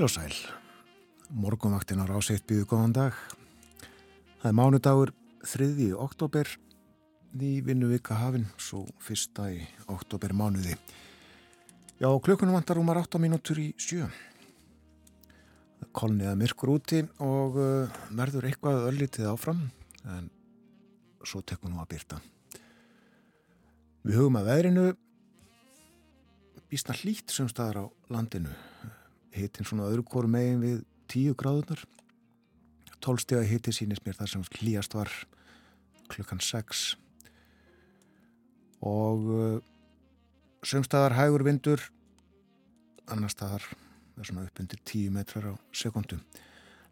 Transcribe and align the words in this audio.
Heil 0.00 0.06
og 0.08 0.14
sæl, 0.16 0.36
morgunvaktin 1.28 2.00
á 2.00 2.08
ráseitt 2.08 2.46
býðu 2.48 2.64
góðan 2.70 2.94
dag. 2.96 3.16
Það 4.40 4.46
er 4.48 4.54
mánudagur 4.56 5.10
3. 5.44 5.90
oktober, 5.92 6.48
ný 7.36 7.60
vinnuvika 7.60 8.16
hafinn, 8.16 8.46
svo 8.56 8.86
fyrsta 8.96 9.50
í 9.52 9.58
oktober 9.92 10.32
mánuði. 10.32 10.72
Já, 12.00 12.08
klukkunum 12.16 12.56
vantar 12.56 12.80
rúmar 12.80 13.02
8 13.02 13.20
mínútur 13.20 13.60
í 13.60 13.66
sjö. 13.76 14.08
Kolniða 15.92 16.32
myrkur 16.32 16.72
úti 16.78 17.02
og 17.20 17.60
uh, 17.60 18.00
verður 18.08 18.48
eitthvað 18.48 18.88
öllitið 18.94 19.28
áfram, 19.34 19.66
en 20.16 20.32
svo 21.20 21.44
tekum 21.44 21.76
nú 21.76 21.84
að 21.84 21.92
byrta. 21.92 22.22
Við 24.08 24.16
hugum 24.16 24.40
að 24.40 24.48
veðrinu 24.54 24.90
býstna 26.72 26.96
hlýtt 27.04 27.36
sem 27.36 27.52
staðar 27.52 27.84
á 27.84 27.86
landinu 28.08 28.56
hittin 29.34 29.66
svona 29.66 29.88
öðru 29.90 30.04
kóru 30.06 30.30
megin 30.30 30.62
við 30.62 30.78
10 31.12 31.36
gráðunar 31.38 31.84
12 33.00 33.24
steg 33.24 33.40
að 33.40 33.50
hitti 33.50 33.74
sínist 33.74 34.04
mér 34.04 34.18
þar 34.18 34.32
sem 34.34 34.46
hlýjast 34.58 34.96
var 34.96 35.10
klukkan 36.10 36.42
6 36.42 36.84
og 38.86 39.30
uh, 39.30 39.56
sömstaðar 40.66 41.16
hægur 41.18 41.44
vindur 41.46 41.86
annar 43.10 43.32
staðar 43.32 43.64
er 44.20 44.28
svona 44.28 44.46
upp 44.46 44.60
undir 44.62 44.80
10 44.84 45.12
metrar 45.14 45.50
á 45.50 45.54
sekundu 45.72 46.20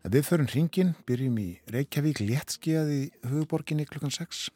en 0.05 0.13
við 0.15 0.27
förum 0.29 0.49
hringin, 0.49 0.95
byrjum 1.09 1.39
í 1.43 1.49
Reykjavík 1.73 2.23
léttskíðað 2.23 2.93
í 2.95 3.03
hugborginni 3.29 3.89
klukkan 3.89 4.15
6 4.15 4.49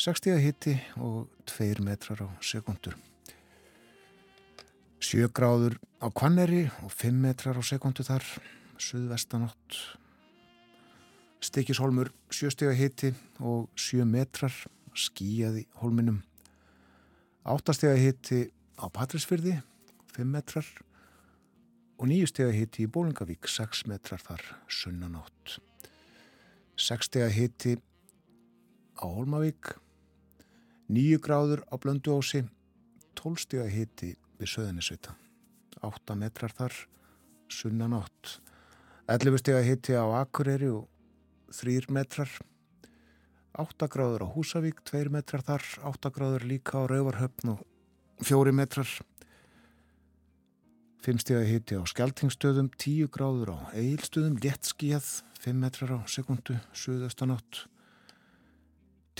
6 0.00 0.22
steg 0.22 0.36
að 0.36 0.46
hitti 0.48 0.78
og 0.98 1.28
2 1.50 1.84
metrar 1.86 2.24
á 2.26 2.28
sekundur 2.42 2.98
7 5.04 5.28
gráður 5.36 5.74
á 6.00 6.08
Kvanneri 6.08 6.62
og 6.80 6.92
5 6.96 7.16
metrar 7.20 7.58
á 7.60 7.62
sekundu 7.66 8.00
þar, 8.06 8.24
suðvestanátt, 8.80 9.76
stikishólmur 11.44 12.08
7 12.32 12.54
steg 12.54 12.70
að 12.70 12.78
hitti 12.78 13.10
og 13.36 13.66
7 13.76 14.06
metrar 14.08 14.56
skíjaði 14.96 15.66
hólminum, 15.82 16.22
8 17.44 17.76
steg 17.76 17.92
að 17.92 18.00
hitti 18.00 18.40
á 18.80 18.88
Patrísfyrði, 18.88 19.58
5 20.16 20.32
metrar 20.38 20.72
og 22.00 22.08
9 22.08 22.32
steg 22.32 22.48
að 22.48 22.58
hitti 22.62 22.88
í 22.88 22.92
Bólingavík, 22.96 23.44
6 23.44 23.84
metrar 23.92 24.24
þar 24.24 24.48
sunnanátt, 24.72 25.58
6 26.80 27.12
steg 27.12 27.28
að 27.28 27.36
hitti 27.42 27.76
á 28.96 29.04
Hólmavík, 29.04 29.76
9 30.88 31.20
gráður 31.20 31.66
á 31.68 31.76
Blönduósi, 31.76 32.46
12 33.20 33.44
steg 33.44 33.66
að 33.68 33.74
hitti 33.76 34.14
við 34.40 34.50
söðunisvita 34.54 35.14
8 35.84 36.16
metrar 36.18 36.52
þar 36.56 36.80
sunnan 37.52 37.96
8 37.98 38.40
11 39.04 39.40
steg 39.42 39.58
að 39.58 39.66
hitti 39.68 39.96
á 40.00 40.04
Akureyri 40.16 40.70
og 40.72 40.86
3 41.52 41.90
metrar. 41.92 42.30
8 43.54 43.86
gráður 43.92 44.24
á 44.24 44.28
Húsavík 44.32 44.80
2 44.88 45.12
metrar 45.12 45.44
þar 45.44 45.66
8 45.92 46.10
gráður 46.14 46.46
líka 46.48 46.80
á 46.80 46.88
Rauvarhöfn 46.88 47.52
og 47.52 47.60
4 48.24 48.54
metrar. 48.56 48.88
5 51.04 51.20
steg 51.20 51.36
að 51.36 51.50
hitti 51.52 51.76
á 51.76 51.84
Skeltingstöðum 51.84 52.72
10 52.80 53.12
gráður 53.12 53.52
á 53.60 53.76
Eilstöðum 53.76 54.40
léttskíjað 54.40 55.20
5 55.44 55.60
metrar 55.60 55.92
á 55.92 56.08
sekundu 56.08 56.56
suðastan 56.72 57.36
8 57.36 57.68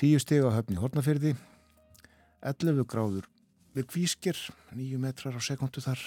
10 0.00 0.24
steg 0.24 0.48
á 0.48 0.56
höfni 0.56 0.80
Hortnafyrði 0.80 1.34
11 2.40 2.88
gráður 2.88 3.28
við 3.74 3.88
kvískir, 3.90 4.38
nýju 4.78 5.00
metrar 5.02 5.34
á 5.34 5.42
sekundu 5.42 5.82
þar, 5.82 5.98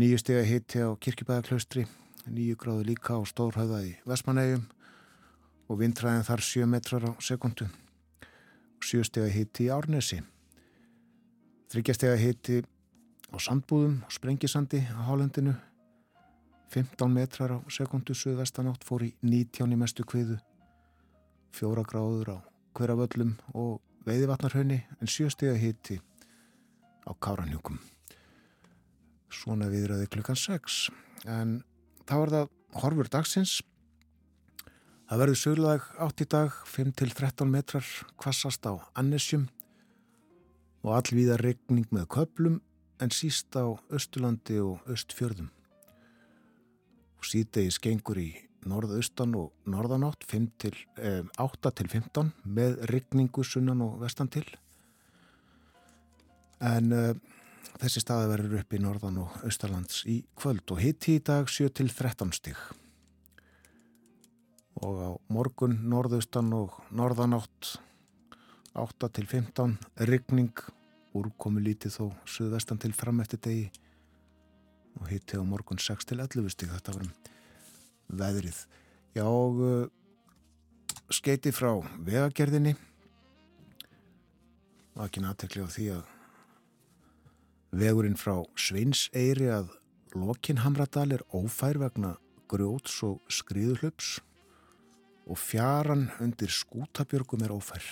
nýju 0.00 0.20
steg 0.22 0.40
að 0.40 0.48
hitti 0.48 0.80
á 0.80 0.88
kirkibæðaklaustri, 0.96 1.84
nýju 2.32 2.56
gráðu 2.60 2.86
líka 2.88 3.18
á 3.20 3.20
Stórhauða 3.28 3.82
í 3.84 3.92
Vestmanægum 4.08 4.64
og 5.68 5.80
vindræðin 5.82 6.24
þar 6.24 6.44
sjö 6.44 6.66
metrar 6.66 7.04
á 7.04 7.12
sekundu, 7.20 7.68
sjö 8.80 9.04
steg 9.04 9.28
að 9.28 9.36
hitti 9.36 9.68
í 9.68 9.72
Árnesi, 9.74 10.22
þryggja 11.72 11.98
steg 11.98 12.14
að 12.16 12.24
hitti 12.24 12.60
á 13.30 13.36
Sandbúðum 13.36 14.00
og 14.08 14.16
Sprengisandi 14.16 14.80
á 14.88 15.00
Hálendinu, 15.12 15.54
15 16.72 17.12
metrar 17.12 17.52
á 17.52 17.58
sekundu, 17.68 18.16
suðvestanátt 18.16 18.86
fór 18.86 19.04
í 19.04 19.12
19 19.20 19.76
í 19.76 19.76
mestu 19.76 20.08
kviðu, 20.08 20.40
fjóra 21.52 21.84
gráður 21.84 22.32
á 22.32 22.36
hverjavöllum 22.78 23.34
og 23.52 23.82
veiðivatnarhaunni 24.06 24.86
en 25.02 25.10
sjöstega 25.10 25.58
hitti 25.58 25.98
á 27.06 27.10
Káranjúkum. 27.16 27.78
Svona 29.30 29.70
viðraði 29.70 30.08
klukkan 30.10 30.38
6 30.38 30.88
en 31.30 31.60
þá 32.08 32.16
er 32.18 32.32
það 32.34 32.50
horfur 32.82 33.10
dagsins. 33.12 33.60
Það 35.10 35.22
verður 35.22 35.40
söglag 35.40 35.86
átt 35.98 36.22
í 36.22 36.26
dag 36.30 36.54
5-13 36.70 37.50
metrar 37.50 37.86
kvassast 38.20 38.66
á 38.66 38.78
Annesjum 38.94 39.48
og 40.84 40.94
allvíða 40.96 41.38
regning 41.40 41.88
með 41.94 42.06
köplum 42.14 42.60
en 43.00 43.14
síst 43.14 43.56
á 43.56 43.66
Östulandi 43.90 44.60
og 44.62 44.84
Östfjörðum. 44.90 45.50
Og 47.20 47.26
síðdegi 47.26 47.74
skengur 47.74 48.20
í 48.20 48.30
norðaustan 48.68 49.34
og 49.38 49.52
norðanátt 49.68 50.24
8 50.28 50.50
til, 50.58 50.74
eh, 50.96 51.22
8 51.38 51.70
til 51.74 51.88
15 51.88 52.32
með 52.44 52.86
regningu 52.90 53.44
sunnan 53.44 53.80
og 53.82 54.00
vestan 54.00 54.28
til 54.28 54.44
en 56.60 56.92
uh, 56.92 57.12
þessi 57.80 58.02
staði 58.04 58.28
verður 58.30 58.60
upp 58.60 58.74
í 58.76 58.80
norðan 58.82 59.20
og 59.22 59.36
austalands 59.46 60.02
í 60.10 60.20
kvöld 60.38 60.68
og 60.72 60.82
hitti 60.82 61.16
í 61.18 61.24
dag 61.24 61.48
7-13 61.48 62.34
stig. 62.36 62.58
Og 64.80 65.00
á 65.00 65.10
morgun 65.32 65.78
norðaustan 65.92 66.52
og 66.56 66.76
norðanátt 66.96 67.76
8-15 68.78 69.76
rigning 70.08 70.52
úrkomi 71.16 71.62
lítið 71.64 71.96
þó 71.96 72.04
suðvestan 72.28 72.78
til 72.80 72.92
fram 72.94 73.20
eftir 73.24 73.40
degi 73.42 73.70
og 75.00 75.08
hitti 75.10 75.40
á 75.40 75.42
morgun 75.42 75.80
6-11 75.80 76.52
stig. 76.52 76.70
Þetta 76.70 76.94
var 76.94 77.08
um 77.08 77.16
veðrið. 78.20 78.62
Já 79.16 79.24
og 79.26 79.64
uh, 79.64 79.88
skeiti 81.10 81.52
frá 81.54 81.72
vegagerðinni. 82.06 82.76
Og 84.98 85.04
ekki 85.06 85.22
náttúrulega 85.24 85.72
því 85.74 85.92
að 85.96 86.19
Vegurinn 87.70 88.18
frá 88.18 88.34
Sveinseyri 88.58 89.46
að 89.54 89.68
Lokinhamradal 90.18 91.12
er 91.14 91.22
ófær 91.30 91.78
vegna 91.78 92.16
grjóts 92.50 92.96
og 93.06 93.20
skriðuhlöps 93.30 94.16
og 95.30 95.38
fjaran 95.38 96.08
undir 96.18 96.50
skútabjörgum 96.50 97.44
er 97.46 97.54
ófær. 97.54 97.84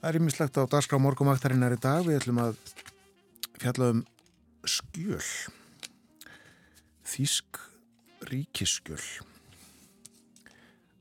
Það 0.00 0.08
er 0.08 0.18
ímislegt 0.18 0.58
á 0.58 0.64
dagskrá 0.64 0.98
morgumaktarinnar 0.98 1.76
í 1.76 1.78
dag. 1.78 2.02
Við 2.02 2.18
ætlum 2.18 2.40
að 2.42 2.56
fjalla 3.60 3.90
um 3.94 4.00
skjöl. 4.64 5.20
Þísk 7.06 7.60
ríkisskjöl. 8.32 9.04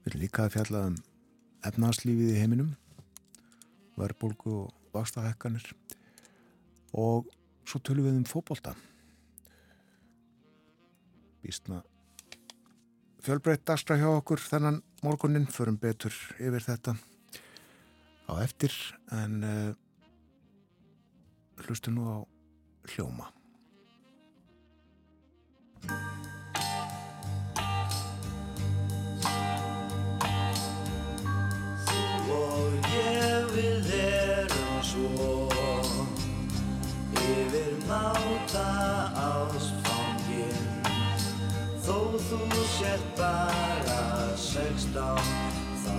Við 0.03 0.11
ætlum 0.11 0.21
líka 0.27 0.45
að 0.45 0.59
fjalla 0.59 0.83
um 0.91 0.99
efnarslífið 1.65 2.35
í 2.35 2.37
heiminum 2.43 2.69
verðbólgu 3.99 4.55
og 4.63 4.95
vakstahekkanir 4.95 5.65
og 6.97 7.29
svo 7.67 7.81
tölum 7.83 8.07
við 8.07 8.19
um 8.21 8.27
fókbólta 8.29 8.75
býstna 11.43 11.83
fjölbreytt 13.23 13.65
dagstra 13.67 13.99
hjá 13.99 14.09
okkur 14.11 14.41
þennan 14.41 14.81
morgunin 15.03 15.47
förum 15.51 15.77
betur 15.79 16.15
yfir 16.39 16.65
þetta 16.65 16.95
á 18.29 18.33
eftir 18.43 18.73
en 19.15 19.43
uh, 19.43 19.73
hlustum 21.65 21.99
nú 21.99 22.07
á 22.07 22.17
hljóma 22.93 23.29
sér 42.79 42.99
bara 43.17 44.37
sextán. 44.37 45.19
Þá 45.83 45.95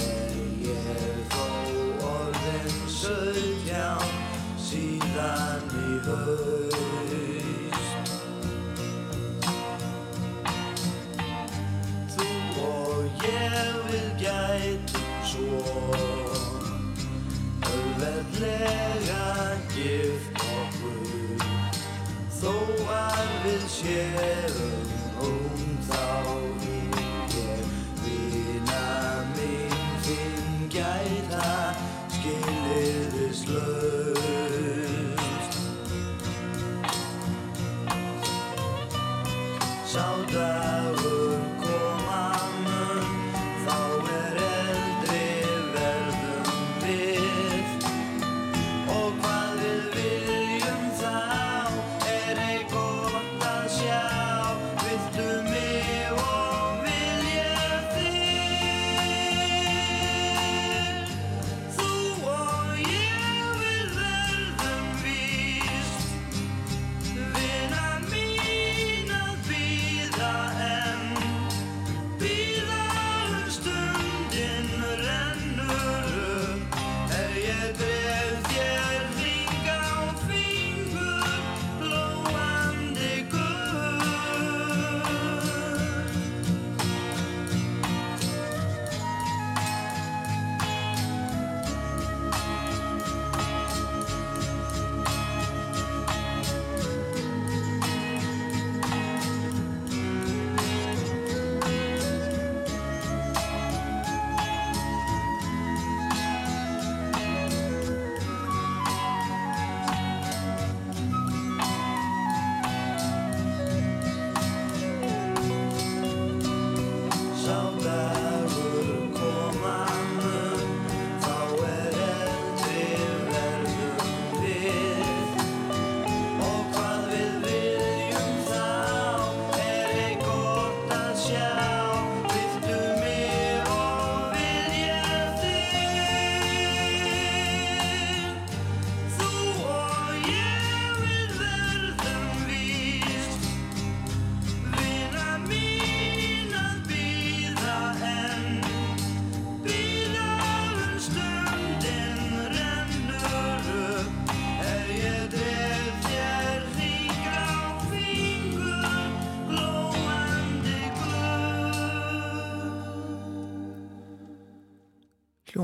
er 0.00 0.32
ég 0.64 1.18
þó 1.28 1.44
orðin 2.08 2.78
söglján 2.88 4.14
Síðan 4.56 5.68
í 5.76 5.90
haust. 6.06 6.64
Þú 12.14 12.30
og 12.70 13.26
ég 13.26 13.76
vil 13.90 14.08
gætu 14.22 15.04
svo 15.28 15.60
Verðlega 18.00 19.28
gift 19.76 20.40
okkur. 20.56 21.46
Þó 22.40 22.56
að 22.96 23.30
við 23.44 23.68
séum 23.76 24.83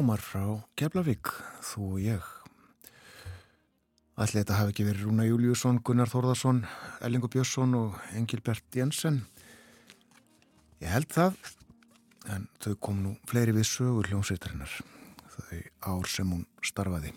hljómar 0.01 0.23
frá 0.25 0.45
Keflavík, 0.81 1.29
þú 1.61 1.87
og 1.93 1.97
ég. 2.01 2.29
Allir 4.17 4.39
þetta 4.39 4.57
hafi 4.57 4.73
ekki 4.73 4.85
verið 4.87 5.03
Rúna 5.05 5.27
Júliusson, 5.29 5.81
Gunnar 5.85 6.09
Þórðarsson, 6.09 6.63
Ellingur 7.05 7.29
Björnsson 7.29 7.75
og 7.77 7.99
Engilbert 8.17 8.65
Jensen. 8.73 9.19
Ég 10.81 10.89
held 10.89 11.11
það, 11.13 11.37
en 12.33 12.47
þau 12.65 12.79
kom 12.81 13.03
nú 13.05 13.13
fleiri 13.29 13.53
við 13.59 13.69
sögur 13.69 14.09
hljómsveitarinnar, 14.09 14.79
þau 15.35 15.61
ár 15.93 16.09
sem 16.09 16.33
hún 16.33 16.49
starfaði. 16.65 17.13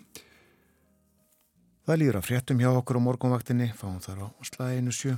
Það 1.88 2.00
líður 2.02 2.20
að 2.20 2.28
fréttum 2.28 2.60
hjá 2.60 2.68
okkur 2.74 3.00
á 3.00 3.06
morgunvaktinni, 3.06 3.70
fáum 3.80 3.96
þar 4.04 4.26
á 4.28 4.44
slæðinu 4.44 4.92
sjö. 4.92 5.16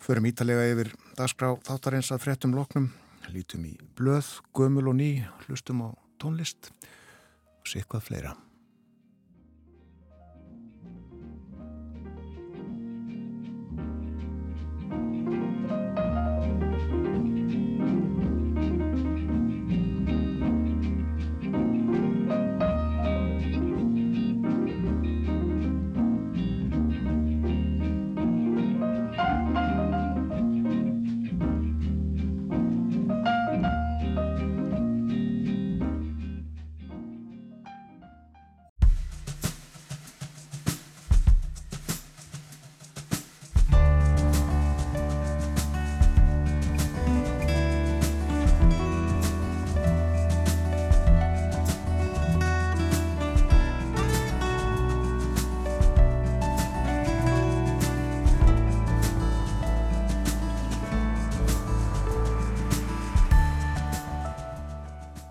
Förum 0.00 0.32
ítalega 0.32 0.64
yfir 0.72 0.94
dagskrá 1.20 1.52
þáttarins 1.68 2.14
að 2.16 2.24
fréttum 2.24 2.56
loknum, 2.56 2.88
lítum 3.28 3.68
í 3.68 3.76
blöð, 4.00 4.38
gömul 4.56 4.88
og 4.88 5.00
ný, 5.04 5.12
hlustum 5.44 5.84
á 5.84 6.05
tónlist 6.26 6.72
og 6.74 7.70
sé 7.70 7.80
eitthvað 7.82 8.06
fleira. 8.10 8.34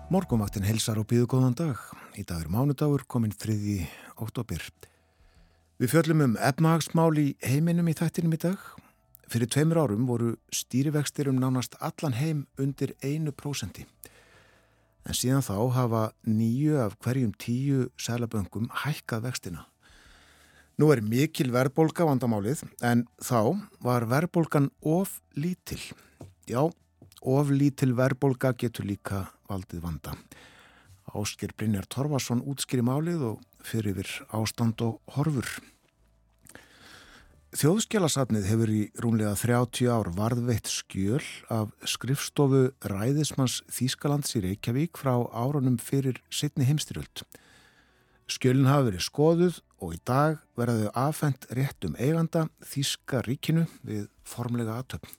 Morgumvaktin 0.06 0.62
helsar 0.62 1.00
og 1.00 1.08
býðu 1.10 1.26
góðan 1.26 1.56
dag. 1.58 1.80
Í 2.14 2.22
dag 2.22 2.44
er 2.44 2.50
mánudagur, 2.54 3.02
kominn 3.10 3.32
friði 3.34 3.88
óttobir. 4.22 4.62
Við 5.82 5.90
fjöllum 5.90 6.22
um 6.22 6.36
efnahagsmál 6.38 7.18
í 7.18 7.24
heiminum 7.42 7.90
í 7.90 7.94
þættinum 7.98 8.36
í 8.36 8.38
dag. 8.44 8.62
Fyrir 9.26 9.50
tveimur 9.50 9.82
árum 9.82 10.06
voru 10.06 10.36
stýrivextir 10.54 11.26
um 11.26 11.42
nánast 11.42 11.74
allan 11.82 12.14
heim 12.20 12.46
undir 12.54 12.94
einu 13.02 13.34
prósendi. 13.34 13.82
En 15.02 15.18
síðan 15.18 15.42
þá 15.42 15.58
hafa 15.74 16.06
nýju 16.22 16.78
af 16.86 16.94
hverjum 17.02 17.34
tíu 17.34 17.90
sælaböngum 17.98 18.70
hækkað 18.86 19.26
vextina. 19.26 19.66
Nú 20.78 20.94
er 20.94 21.02
mikil 21.02 21.50
verðbólka 21.50 22.06
vandamálið 22.06 22.62
en 22.78 23.08
þá 23.18 23.58
var 23.82 24.06
verðbólkan 24.06 24.70
of 24.86 25.18
lítil. 25.34 25.82
Já, 26.46 26.62
of 27.26 27.50
lítil 27.50 27.96
verðbólka 27.98 28.54
getur 28.54 28.86
líka 28.86 29.32
valdið 29.48 29.82
vanda. 29.84 30.16
Ásker 31.16 31.54
Brynjar 31.56 31.86
Torfarsson 31.88 32.42
útskýri 32.44 32.84
málið 32.84 33.22
og 33.30 33.40
fyrir 33.64 33.94
yfir 33.94 34.10
ástand 34.34 34.82
og 34.84 35.00
horfur. 35.16 35.48
Þjóðskjálasafnið 37.56 38.48
hefur 38.50 38.70
í 38.74 38.80
rúmlega 39.00 39.32
30 39.38 39.88
ár 39.88 40.10
varðveitt 40.12 40.68
skjöl 40.68 41.22
af 41.48 41.70
skrifstofu 41.88 42.66
Ræðismanns 42.84 43.62
Þýskalands 43.72 44.34
í 44.36 44.42
Reykjavík 44.44 44.98
frá 45.00 45.14
árunum 45.32 45.78
fyrir 45.80 46.18
setni 46.28 46.66
heimstyrjöld. 46.68 47.22
Skjölinn 48.28 48.68
hafi 48.68 48.90
verið 48.90 49.06
skoðuð 49.06 49.60
og 49.80 49.94
í 49.94 50.00
dag 50.04 50.42
verðaðu 50.58 50.90
afhengt 50.98 51.46
rétt 51.56 51.86
um 51.88 51.96
eiganda 51.96 52.48
Þýska 52.66 53.22
ríkinu 53.24 53.64
við 53.86 54.08
formlega 54.26 54.76
aðtöfn. 54.82 55.14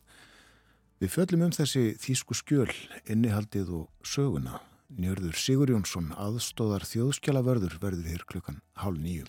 Við 0.97 1.11
föllum 1.13 1.43
um 1.45 1.51
þessi 1.53 1.91
þýsku 2.01 2.33
skjöl, 2.33 2.71
innihaldið 3.05 3.67
og 3.83 4.07
söguna. 4.07 4.63
Njörður 4.97 5.35
Sigur 5.37 5.69
Jónsson, 5.69 6.07
aðstóðar 6.17 6.87
þjóðskjálavörður, 6.89 7.75
verður 7.83 8.07
hér 8.09 8.23
klukkan 8.25 8.57
hálf 8.81 8.97
nýju. 9.03 9.27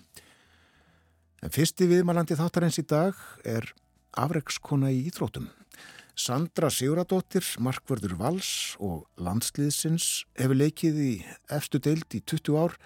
En 1.45 1.53
fyrsti 1.53 1.91
viðmalandi 1.91 2.39
þáttarins 2.39 2.81
í 2.81 2.87
dag 2.89 3.21
er 3.45 3.69
afreikskona 4.17 4.95
í 4.97 5.03
Íþrótum. 5.11 5.51
Sandra 6.17 6.71
Siguradóttir, 6.73 7.45
markvörður 7.61 8.17
Vals 8.17 8.51
og 8.81 9.05
landsliðsins 9.21 10.25
hefur 10.41 10.57
leikið 10.57 11.03
í 11.05 11.13
efstu 11.53 11.83
deild 11.85 12.09
í 12.17 12.23
20 12.25 12.57
ár. 12.65 12.81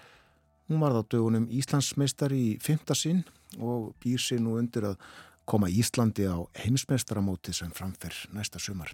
Hún 0.67 0.83
var 0.83 0.99
á 0.99 1.07
dögunum 1.07 1.47
Íslandsmeistar 1.47 2.35
í 2.35 2.59
5. 2.59 2.83
sinn 2.99 3.23
og 3.63 3.93
býr 4.03 4.19
sér 4.19 4.43
nú 4.43 4.59
undir 4.59 4.91
að 4.91 4.99
koma 5.45 5.69
Íslandi 5.69 6.25
á 6.27 6.37
heimsmeistaramóti 6.63 7.53
sem 7.53 7.71
framfer 7.71 8.13
næsta 8.33 8.59
sumar. 8.59 8.93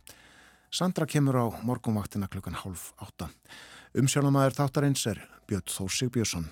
Sandra 0.72 1.06
kemur 1.06 1.38
á 1.38 1.46
morgunvaktina 1.64 2.28
klukkan 2.28 2.58
hálf 2.58 2.92
átta. 3.02 3.30
Umsjónamaður 3.98 4.58
þáttarins 4.58 5.06
er 5.10 5.22
Björn 5.50 5.66
Þór 5.66 5.90
Sigbjörnsson. 5.90 6.50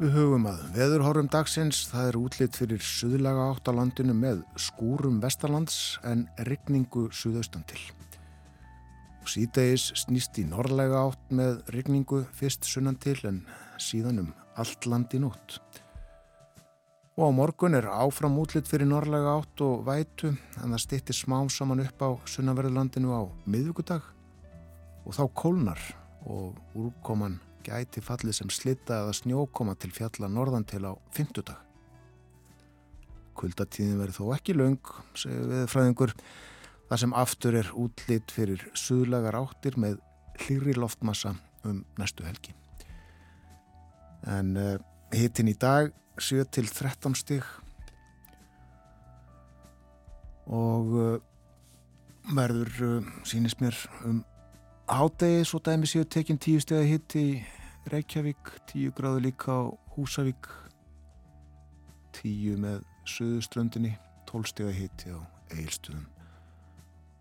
Við 0.00 0.14
hugum 0.16 0.46
að 0.48 0.60
veðurhórum 0.72 1.26
dagsins, 1.28 1.82
það 1.90 2.06
er 2.08 2.16
útlitt 2.16 2.56
fyrir 2.56 2.80
suðlaga 2.80 3.50
átt 3.50 3.66
á 3.68 3.76
landinu 3.76 4.14
með 4.16 4.38
skúrum 4.56 5.18
vestarlands 5.20 5.98
en 6.08 6.22
rigningu 6.48 7.02
suðaustan 7.12 7.66
til. 7.68 7.82
Síðdegis 9.28 9.90
snýst 10.00 10.40
í 10.40 10.46
norrlega 10.48 11.02
átt 11.02 11.34
með 11.36 11.60
rigningu 11.76 12.22
fyrst 12.32 12.64
sunnan 12.64 12.96
til 12.96 13.18
en 13.28 13.42
síðan 13.76 14.22
um 14.22 14.32
allt 14.56 14.88
landi 14.88 15.20
nótt. 15.20 15.60
Og 17.20 17.28
á 17.28 17.36
morgun 17.36 17.76
er 17.76 17.90
áfram 17.92 18.40
útlitt 18.40 18.72
fyrir 18.72 18.88
norrlega 18.88 19.36
átt 19.36 19.66
og 19.68 19.84
vætu 19.84 20.32
en 20.32 20.72
það 20.78 20.84
stýttir 20.86 21.20
smám 21.20 21.52
saman 21.52 21.84
upp 21.84 22.00
á 22.00 22.16
sunnanverðurlandinu 22.24 23.12
á 23.12 23.28
miðugudag 23.44 24.08
og 25.04 25.12
þá 25.12 25.24
kólnar 25.44 25.84
og 26.24 26.56
úrkoman 26.72 27.36
gæti 27.66 28.02
fallið 28.04 28.36
sem 28.38 28.52
slitta 28.52 29.02
eða 29.04 29.16
snjókoma 29.16 29.76
til 29.80 29.92
fjalla 29.94 30.30
norðan 30.30 30.66
til 30.68 30.82
á 30.88 30.92
fymtudag. 31.14 31.58
Kuldatíðin 33.38 34.00
verður 34.00 34.16
þó 34.18 34.34
ekki 34.36 34.56
laung, 34.56 34.92
segir 35.16 35.46
við 35.48 35.66
fræðingur, 35.72 36.14
þar 36.90 37.02
sem 37.04 37.16
aftur 37.16 37.56
er 37.60 37.70
útlýtt 37.78 38.34
fyrir 38.34 38.66
suðlagar 38.76 39.38
áttir 39.38 39.78
með 39.80 40.00
hlýri 40.44 40.74
loftmassa 40.76 41.36
um 41.64 41.84
næstu 42.00 42.26
helgi. 42.26 42.54
En 44.28 44.56
uh, 44.58 44.76
hitin 45.16 45.48
í 45.48 45.56
dag 45.56 45.92
7 46.20 46.44
til 46.52 46.68
13 46.68 47.16
stig 47.16 47.46
og 50.50 50.92
uh, 50.92 51.14
verður, 52.36 52.72
uh, 52.84 53.14
sínist 53.24 53.62
mér, 53.64 53.78
um 54.04 54.20
hádegi 54.90 55.44
svo 55.46 55.60
dæmi 55.62 55.86
séu 55.86 56.04
tekinn 56.04 56.40
tíu 56.42 56.60
steg 56.62 56.80
að 56.82 56.88
hitti 56.90 57.20
í 57.22 57.34
Reykjavík, 57.90 58.50
tíu 58.68 58.92
gráðu 58.94 59.22
líka 59.24 59.54
á 59.54 59.62
Húsavík, 59.94 60.48
tíu 62.16 62.56
með 62.60 62.82
Suðuströndinni, 63.08 63.94
tól 64.28 64.42
steg 64.48 64.70
að 64.70 64.80
hitti 64.80 65.14
á 65.14 65.18
Eilstuðum. 65.54 66.08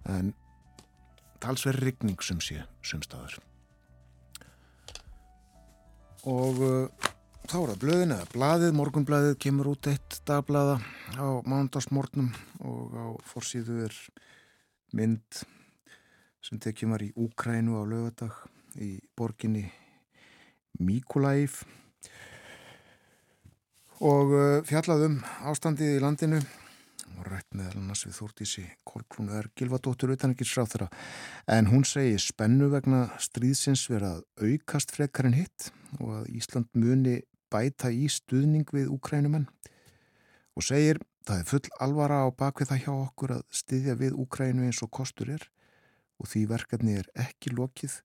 En 0.10 0.34
talsverð 1.44 1.86
rigning 1.86 2.26
sem 2.26 2.42
sé 2.44 2.64
sumstaðar. 2.82 3.38
Og 6.28 6.60
uh, 6.66 7.12
þá 7.46 7.56
er 7.62 7.70
það 7.72 7.84
blöðin 7.86 8.16
eða 8.18 8.32
blaðið, 8.34 8.74
morgunblaðið 8.82 9.38
kemur 9.46 9.72
út 9.76 9.92
eitt 9.94 10.20
dagblaða 10.28 10.80
á 11.16 11.28
mándagsmórnum 11.48 12.34
og 12.66 12.98
á 12.98 13.08
forsýðu 13.30 13.86
er 13.86 14.02
mynd 14.98 15.46
sem 16.46 16.60
tekjum 16.62 16.96
var 16.96 17.04
í 17.04 17.12
Úkrænu 17.20 17.76
á 17.76 17.84
lögadag 17.84 18.36
í 18.80 18.98
borginni 19.18 19.66
Míkulæf 20.80 21.64
og 24.00 24.32
uh, 24.32 24.60
fjallaðum 24.64 25.20
ástandið 25.50 25.98
í 25.98 26.02
landinu. 26.04 26.40
Og 27.20 27.26
rætt 27.28 27.50
meðal 27.58 27.82
annars 27.82 28.06
við 28.06 28.16
Þórtísi 28.16 28.64
Kolkrúnu 28.88 29.34
er 29.36 29.50
Gilvadóttur 29.58 30.14
utanrikiðsráð 30.14 30.70
þeirra 30.72 30.88
en 31.52 31.68
hún 31.68 31.84
segi 31.88 32.16
spennu 32.24 32.70
vegna 32.72 33.10
stríðsins 33.20 33.84
vera 33.92 34.14
að 34.16 34.54
aukast 34.54 34.94
frekar 34.96 35.28
en 35.28 35.36
hitt 35.36 35.72
og 36.00 36.22
að 36.22 36.30
Ísland 36.40 36.70
muni 36.80 37.18
bæta 37.52 37.92
í 37.92 38.08
stuðning 38.08 38.70
við 38.72 38.94
Úkrænumenn 38.94 39.50
og 40.56 40.64
segir 40.64 41.02
það 41.28 41.42
er 41.42 41.50
full 41.50 41.74
alvara 41.84 42.24
á 42.24 42.28
bakvið 42.32 42.72
það 42.72 42.84
hjá 42.86 42.94
okkur 42.94 43.36
að 43.40 43.46
styðja 43.60 43.98
við 44.00 44.16
Úkrænu 44.24 44.70
eins 44.70 44.80
og 44.86 44.94
kostur 44.94 45.34
er 45.36 45.50
og 46.20 46.30
því 46.30 46.44
verkefni 46.52 46.98
er 47.00 47.10
ekki 47.18 47.54
lokið. 47.56 47.96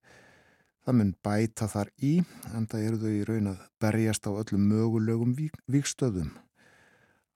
Það 0.84 0.98
mun 1.00 1.12
bæta 1.24 1.68
þar 1.72 1.90
í, 2.04 2.14
en 2.54 2.66
það 2.70 2.86
eru 2.88 3.02
þau 3.02 3.12
í 3.12 3.26
raun 3.28 3.52
að 3.54 3.60
berjast 3.80 4.26
á 4.28 4.30
öllum 4.32 4.66
mögulegum 4.70 5.36
vík, 5.36 5.56
víkstöðum. 5.70 6.32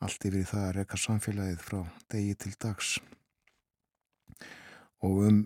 Allt 0.04 0.26
yfir 0.28 0.46
það 0.46 0.64
að 0.66 0.74
reyka 0.76 0.98
samfélagið 1.00 1.62
frá 1.64 1.80
degi 2.12 2.34
til 2.44 2.52
dags. 2.62 2.98
Og 5.02 5.22
um 5.28 5.38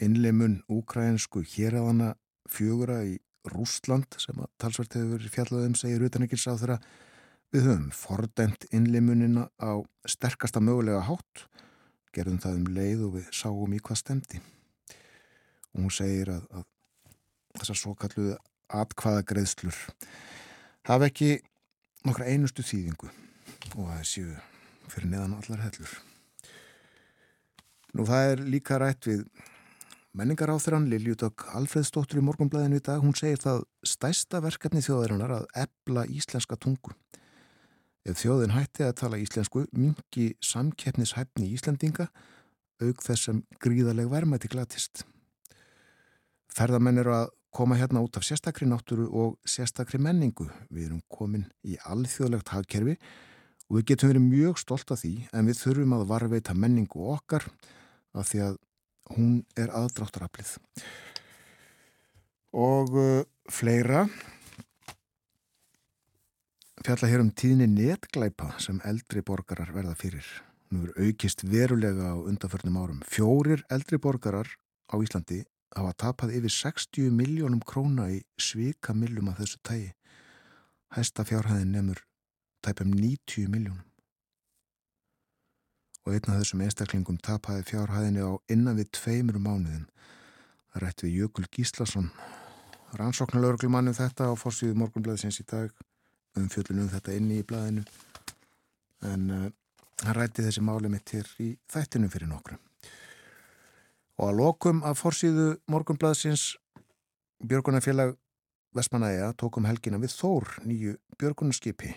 innleimun 0.00 0.62
úkrænsku 0.70 1.42
héræðana 1.44 2.14
fjögura 2.50 3.02
í 3.04 3.18
Rúsland 3.50 4.16
sem 4.20 4.38
að 4.40 4.50
talsvert 4.60 4.96
hefur 4.98 5.28
fjallaðum 5.32 5.76
segir 5.78 6.04
utan 6.04 6.26
ekki 6.26 6.38
sá 6.40 6.52
þeirra 6.52 6.78
við 7.54 7.66
höfum 7.66 7.90
fordæmt 7.96 8.66
innleimunina 8.70 9.48
á 9.58 9.80
sterkasta 10.08 10.62
mögulega 10.62 11.02
hátt 11.08 11.46
gerðum 12.14 12.40
það 12.42 12.58
um 12.58 12.72
leið 12.76 13.04
og 13.06 13.14
við 13.18 13.30
sáum 13.34 13.76
í 13.76 13.80
hvað 13.82 14.02
stemdi 14.02 14.42
og 15.74 15.84
hún 15.84 15.94
segir 15.94 16.32
að, 16.32 16.44
að 16.50 17.60
þessar 17.60 17.80
svo 17.82 17.94
kalluðu 17.98 18.36
atkvaða 18.70 19.26
greiðslur 19.26 19.78
hafa 20.88 21.08
ekki 21.10 21.32
nokkra 22.06 22.30
einustu 22.30 22.64
þýðingu 22.64 23.10
og 23.76 23.90
það 23.90 24.06
séu 24.08 24.36
fyrir 24.90 25.10
neðan 25.12 25.36
allar 25.38 25.64
hellur. 25.66 25.92
Nú 27.94 28.06
það 28.06 28.32
er 28.32 28.42
líka 28.54 28.78
rætt 28.78 29.08
við 29.10 29.24
menningar 30.16 30.50
á 30.50 30.56
þeirran 30.62 30.88
Liljúdögg 30.90 31.46
Alfredsdóttur 31.58 32.20
í 32.20 32.24
morgunblæðinu 32.26 32.80
í 32.80 32.84
dag. 32.86 33.02
Hún 33.02 33.16
segir 33.18 33.40
það 33.42 33.64
stæsta 33.86 34.40
verkefni 34.42 34.82
þjóðarinnar 34.86 35.36
að 35.40 35.46
ebla 35.64 36.06
íslenska 36.10 36.58
tungu. 36.58 36.94
Ef 38.06 38.22
þjóðin 38.22 38.54
hætti 38.54 38.86
að 38.86 38.96
tala 39.02 39.20
íslensku, 39.20 39.66
mingi 39.76 40.30
samkeppnishæfni 40.40 41.50
Íslendinga 41.52 42.08
auk 42.80 43.02
þessum 43.04 43.42
gríðaleg 43.60 44.08
vermaði 44.10 44.48
glatist. 44.50 45.04
Ferðamenn 46.56 47.00
eru 47.02 47.14
að 47.14 47.28
koma 47.54 47.76
hérna 47.78 48.02
út 48.04 48.16
af 48.18 48.26
sérstakri 48.26 48.68
náttúru 48.68 49.08
og 49.10 49.36
sérstakri 49.48 49.98
menningu. 50.02 50.48
Við 50.70 50.90
erum 50.90 51.02
komin 51.10 51.48
í 51.66 51.76
alþjóðlegt 51.82 52.52
hagkerfi 52.54 52.96
og 53.68 53.78
við 53.78 53.86
getum 53.90 54.12
verið 54.12 54.26
mjög 54.26 54.58
stolt 54.62 54.90
af 54.94 55.02
því 55.02 55.14
en 55.34 55.50
við 55.50 55.62
þurfum 55.62 55.94
að 55.98 56.08
varveita 56.10 56.56
menningu 56.58 57.06
okkar 57.14 57.46
af 58.14 58.30
því 58.30 58.42
að 58.48 58.58
hún 59.14 59.38
er 59.58 59.72
aðdráttaraflið. 59.74 60.56
Og 62.54 62.94
uh, 62.98 63.22
fleira 63.50 64.06
fjalla 66.80 67.10
hér 67.10 67.22
um 67.22 67.30
tíðni 67.34 67.68
netglæpa 67.70 68.54
sem 68.62 68.80
eldri 68.88 69.22
borgarar 69.26 69.70
verða 69.74 69.94
fyrir. 69.98 70.26
Nú 70.70 70.86
er 70.86 71.08
aukist 71.10 71.42
verulega 71.44 72.14
á 72.14 72.16
undanförnum 72.18 72.78
árum. 72.78 73.00
Fjórir 73.06 73.64
eldri 73.70 73.98
borgarar 73.98 74.48
á 74.90 74.94
Íslandi 75.02 75.42
hafa 75.76 75.92
tapað 76.04 76.34
yfir 76.38 76.52
60 76.54 77.10
miljónum 77.14 77.60
króna 77.62 78.08
í 78.10 78.20
svika 78.40 78.94
millum 78.96 79.30
af 79.30 79.40
þessu 79.42 79.60
tægi. 79.66 79.92
Hæsta 80.96 81.24
fjárhæðin 81.26 81.74
nefnur 81.76 82.02
tæpum 82.64 82.90
90 82.94 83.48
miljónum. 83.52 83.86
Og 86.06 86.16
einn 86.16 86.32
af 86.32 86.40
þessum 86.40 86.64
einstaklingum 86.64 87.20
tapaði 87.22 87.66
fjárhæðinni 87.70 88.24
á 88.24 88.32
innan 88.50 88.78
við 88.80 88.90
tveimur 88.98 89.38
mánuðin. 89.38 89.86
Það 90.72 90.84
rætti 90.84 91.06
við 91.06 91.16
Jökul 91.20 91.46
Gíslason, 91.54 92.10
rannsóknarlauruglumannu 92.98 93.94
þetta 93.94 94.30
á 94.30 94.34
fórsíðu 94.38 94.78
morgunblæðisins 94.80 95.42
í 95.42 95.46
dag, 95.50 95.70
um 96.38 96.48
fjöllunum 96.50 96.90
þetta 96.90 97.16
inni 97.18 97.40
í 97.42 97.46
blæðinu. 97.46 97.84
En 99.10 99.30
uh, 99.34 99.46
hann 100.04 100.18
rætti 100.18 100.46
þessi 100.46 100.64
máli 100.64 100.90
mitt 100.92 101.14
hér 101.14 101.30
í 101.42 101.52
þættinu 101.70 102.10
fyrir 102.12 102.30
nokkrum. 102.30 102.69
Og 104.20 104.28
að 104.28 104.36
lokum 104.36 104.82
að 104.84 104.98
forsýðu 105.00 105.44
morgunblaðsins 105.72 106.42
Björgunarfélag 107.40 108.18
Vestmanæja 108.76 109.30
tókum 109.40 109.64
helgina 109.64 109.96
við 110.02 110.12
Þór 110.12 110.50
nýju 110.68 110.98
Björgunarskipi. 111.16 111.94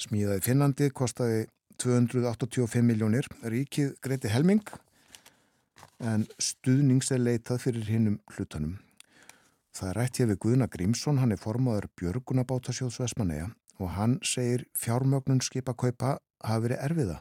Smíðaði 0.00 0.40
Finnlandi 0.46 0.88
kostaði 0.88 1.42
285 1.84 2.86
miljónir, 2.88 3.28
ríkið 3.44 3.92
greiti 4.00 4.32
helming 4.32 4.64
en 6.00 6.24
stuðnings 6.40 7.12
er 7.12 7.20
leitað 7.20 7.60
fyrir 7.66 7.92
hinnum 7.92 8.16
hlutanum. 8.32 8.78
Það 9.76 9.90
er 9.90 10.00
rætt 10.00 10.22
hér 10.22 10.32
við 10.32 10.40
Guðna 10.46 10.70
Grímsson, 10.72 11.20
hann 11.20 11.36
er 11.36 11.42
formadur 11.44 11.90
Björgunabátasjóðs 12.00 13.02
Vesmanega 13.02 13.50
og 13.82 13.92
hann 13.98 14.16
segir 14.24 14.64
fjármögnun 14.78 15.44
skipakaupa 15.44 16.16
hafi 16.40 16.66
verið 16.70 16.82
erfiða 16.88 17.20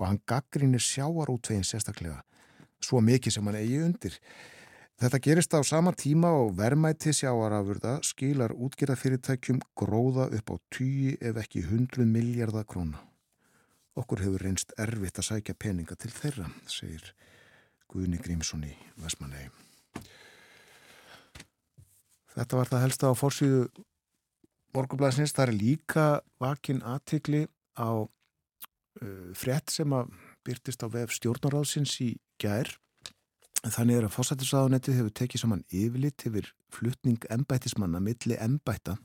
og 0.00 0.08
hann 0.08 0.20
gaggrínir 0.26 0.82
sjáarútvegin 0.82 1.66
sérstaklega, 1.68 2.24
svo 2.84 3.00
mikið 3.04 3.36
sem 3.36 3.48
hann 3.48 3.58
eigi 3.60 3.78
undir. 3.82 4.18
Þetta 5.02 5.18
gerist 5.24 5.54
á 5.56 5.60
sama 5.66 5.90
tíma 5.98 6.30
og 6.42 6.52
vermæti 6.58 7.10
sjáarafurða 7.16 7.96
skilar 8.06 8.52
útgerðafyrirtækjum 8.54 9.62
gróða 9.78 10.28
upp 10.36 10.52
á 10.52 10.56
10 10.76 11.16
ef 11.18 11.40
ekki 11.42 11.64
100 11.64 12.06
miljardar 12.06 12.68
króna. 12.68 13.00
Okkur 13.98 14.22
hefur 14.22 14.44
reynst 14.46 14.72
erfitt 14.80 15.18
að 15.18 15.28
sækja 15.28 15.58
peninga 15.58 15.96
til 15.98 16.12
þeirra, 16.14 16.46
segir 16.70 17.10
Guðni 17.90 18.20
Grímsson 18.22 18.64
í 18.64 18.72
Vesmanegi. 18.96 19.50
Þetta 22.32 22.56
var 22.56 22.70
það 22.70 22.84
helsta 22.86 23.10
á 23.12 23.14
fórsýðu 23.18 23.64
morgunblæsins. 24.72 25.34
Það 25.36 25.48
er 25.48 25.58
líka 25.58 26.06
vakin 26.40 26.80
aðtikli 26.88 27.42
á 27.76 27.90
uh, 28.00 29.32
frétt 29.36 29.72
sem 29.74 29.92
að 29.92 30.14
byrtist 30.46 30.82
á 30.84 30.88
vef 30.92 31.14
stjórnaráðsins 31.16 31.98
í 32.04 32.14
gær. 32.42 32.70
Þannig 33.62 34.00
er 34.00 34.06
að 34.08 34.16
fósættisáðanettið 34.16 34.98
hefur 34.98 35.14
tekið 35.20 35.42
saman 35.44 35.62
yfirlitt 35.70 36.24
yfir 36.26 36.48
fluttning 36.74 37.22
embættismanna 37.30 38.00
milli 38.02 38.38
embætta 38.42 38.96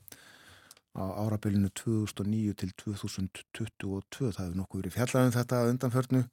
á 0.98 1.04
árabilinu 1.22 1.70
2009 1.78 2.56
til 2.58 2.72
2022. 2.82 4.32
Það 4.34 4.42
hefur 4.42 4.58
nokkuð 4.58 4.82
verið 4.82 4.96
fjallaðum 4.96 5.36
þetta 5.36 5.60
að 5.62 5.72
undanförnu. 5.74 6.24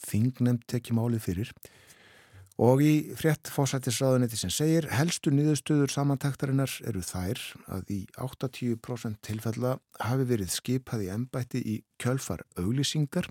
Þingnemt 0.00 0.66
tekið 0.70 0.96
málið 0.96 1.24
fyrir. 1.26 1.52
Og 2.60 2.82
í 2.84 2.94
frétt 3.16 3.48
fósættisráðunetti 3.48 4.36
sem 4.36 4.52
segir 4.52 4.88
helstu 4.92 5.32
niðurstöður 5.32 5.92
samantaktarinnar 5.92 6.72
eru 6.88 7.00
þær 7.04 7.40
að 7.72 7.92
í 7.94 8.00
80% 8.20 9.20
tilfella 9.24 9.78
hafi 10.00 10.26
verið 10.28 10.52
skipað 10.52 11.06
í 11.06 11.08
embætti 11.14 11.62
í 11.64 11.78
kjölfar 12.00 12.44
auglýsingar 12.60 13.30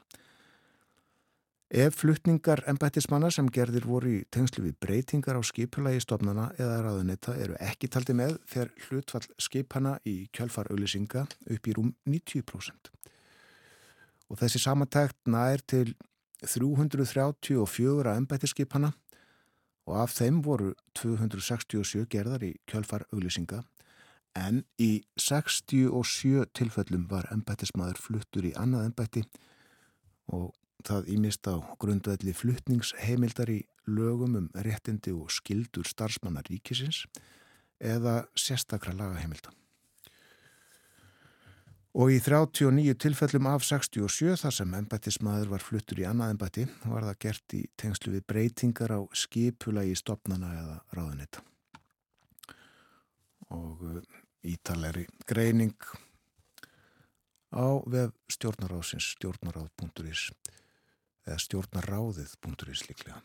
Ef 1.70 2.00
flutningar 2.02 2.64
embættismanna 2.66 3.30
sem 3.30 3.46
gerðir 3.54 3.84
voru 3.86 4.10
í 4.10 4.22
tengslu 4.34 4.64
við 4.66 4.78
breytingar 4.82 5.38
á 5.38 5.42
skipulagi 5.46 6.00
stofnana 6.02 6.48
eða 6.58 6.80
ráðunetta 6.82 7.36
eru 7.38 7.60
ekki 7.62 7.86
taldi 7.94 8.16
með 8.18 8.40
þegar 8.50 8.72
hlutfall 8.88 9.28
skipana 9.38 9.92
í 10.02 10.16
kjölfar 10.34 10.72
auðlisinga 10.74 11.28
upp 11.30 11.68
í 11.70 11.76
rúm 11.78 11.92
90%. 12.10 12.90
Og 14.34 14.42
þessi 14.42 14.62
samantækt 14.64 15.30
nær 15.30 15.62
til 15.62 15.94
334 16.42 18.16
embættisskipana 18.18 18.90
og 19.86 20.00
af 20.08 20.16
þeim 20.18 20.40
voru 20.42 20.72
267 20.98 22.08
gerðar 22.10 22.48
í 22.50 22.56
kjölfar 22.66 23.06
auðlisinga 23.14 23.62
en 24.42 24.64
í 24.82 25.04
67 25.22 26.50
tilfellum 26.58 27.06
var 27.14 27.30
embættismadur 27.30 28.02
fluttur 28.02 28.50
í 28.50 28.56
annað 28.58 28.90
embætti 28.90 29.24
og 30.34 30.50
það 30.88 31.12
ímist 31.16 31.48
á 31.50 31.60
grundvelli 31.82 32.34
fluttningsheimildar 32.36 33.52
í 33.52 33.60
lögum 33.90 34.38
um 34.40 34.50
réttindi 34.54 35.14
og 35.16 35.32
skildur 35.34 35.88
starfsmanna 35.88 36.44
ríkisins 36.48 37.06
eða 37.80 38.26
sérstakra 38.38 38.94
lagaheimilda. 38.96 39.52
Og 42.00 42.12
í 42.14 42.20
39 42.22 42.94
tilfellum 43.02 43.48
af 43.50 43.64
67 43.66 44.38
þar 44.38 44.54
sem 44.54 44.74
ennbættismadur 44.78 45.50
var 45.50 45.64
fluttur 45.66 46.00
í 46.00 46.06
annað 46.06 46.36
ennbætti 46.36 46.66
var 46.86 47.08
það 47.08 47.22
gert 47.26 47.56
í 47.58 47.62
tengslu 47.82 48.14
við 48.14 48.28
breytingar 48.30 48.94
á 48.94 49.02
skipula 49.18 49.84
í 49.84 49.96
stopnana 49.98 50.52
eða 50.60 50.78
ráðunita. 50.94 51.42
Og 53.58 53.82
uh, 53.82 53.98
ítalegri 54.46 55.08
greining 55.26 55.74
á 57.50 57.82
vef 57.90 58.14
stjórnaráðsins 58.30 59.16
stjórnaráð.is 59.18 60.30
eða 61.30 61.42
stjórnaráðið.is 61.44 62.86
líklega. 62.90 63.20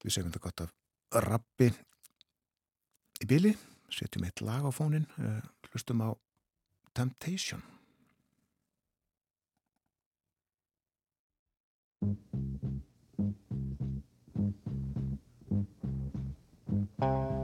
Við 0.00 0.14
segjum 0.14 0.30
þetta 0.30 0.44
gott 0.46 0.62
af 0.64 1.24
rappi 1.26 1.68
í 3.20 3.28
bíli, 3.28 3.52
setjum 3.92 4.24
eitt 4.24 4.40
lag 4.46 4.64
á 4.64 4.70
fónin, 4.72 5.04
eh, 5.18 5.42
hlustum 5.68 6.00
á 6.00 6.16
Temptation. 6.94 7.62
What 16.98 17.39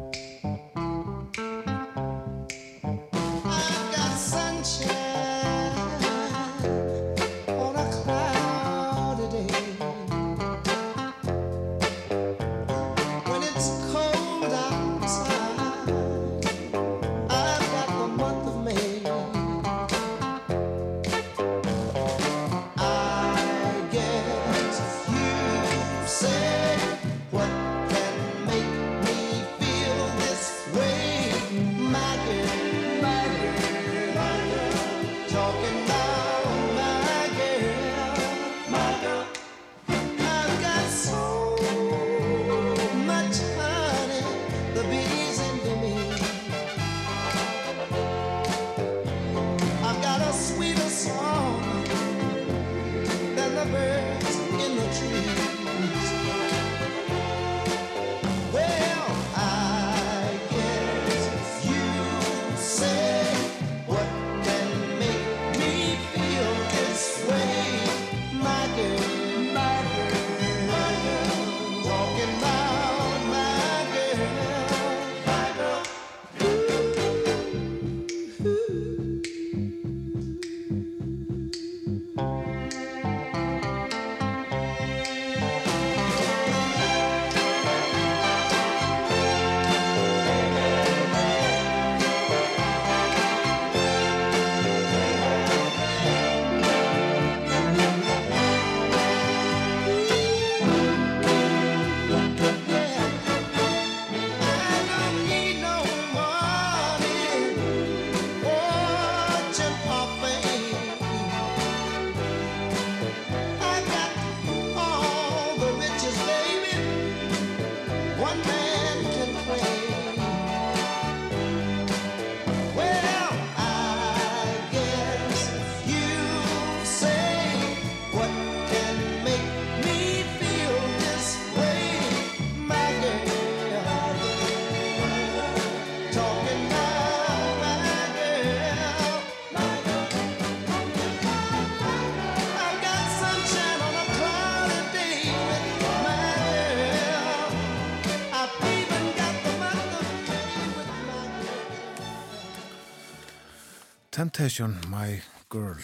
Temptation, 154.16 154.72
My 154.88 155.20
Girl. 155.52 155.82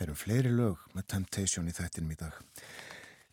Herum 0.00 0.16
fleiri 0.16 0.48
lög 0.48 0.80
með 0.96 1.04
Temptation 1.12 1.68
í 1.68 1.74
þættinum 1.76 2.14
í 2.14 2.16
dag. 2.16 2.38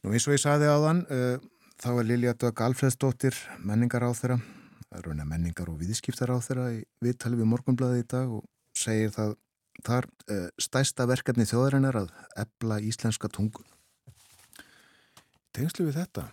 Nú 0.03 0.11
eins 0.11 0.25
og 0.27 0.35
ég 0.35 0.41
saði 0.43 0.67
á 0.67 0.75
þann, 0.83 0.99
uh, 1.07 1.37
þá 1.79 1.87
er 1.93 2.09
Lilja 2.09 2.33
Dögg 2.43 2.65
Alfredsdóttir 2.65 3.39
menningar 3.63 4.03
á 4.03 4.11
þeirra, 4.11 4.35
rauna 4.99 5.23
menningar 5.23 5.71
og 5.71 5.79
viðskiptar 5.79 6.35
á 6.35 6.43
þeirra 6.43 6.67
í 6.75 6.83
viðtali 6.99 7.39
við 7.39 7.51
morgunblæði 7.53 8.03
í 8.03 8.09
dag 8.17 8.35
og 8.35 8.43
segir 8.75 9.15
það 9.15 9.37
þar 9.87 10.11
uh, 10.27 10.45
stæsta 10.67 11.07
verkefni 11.07 11.47
þjóðarinnar 11.47 12.01
að 12.03 12.13
ebla 12.43 12.83
íslenska 12.83 13.31
tungu. 13.31 13.63
Tengslu 15.55 15.87
við 15.87 16.01
þetta, 16.01 16.27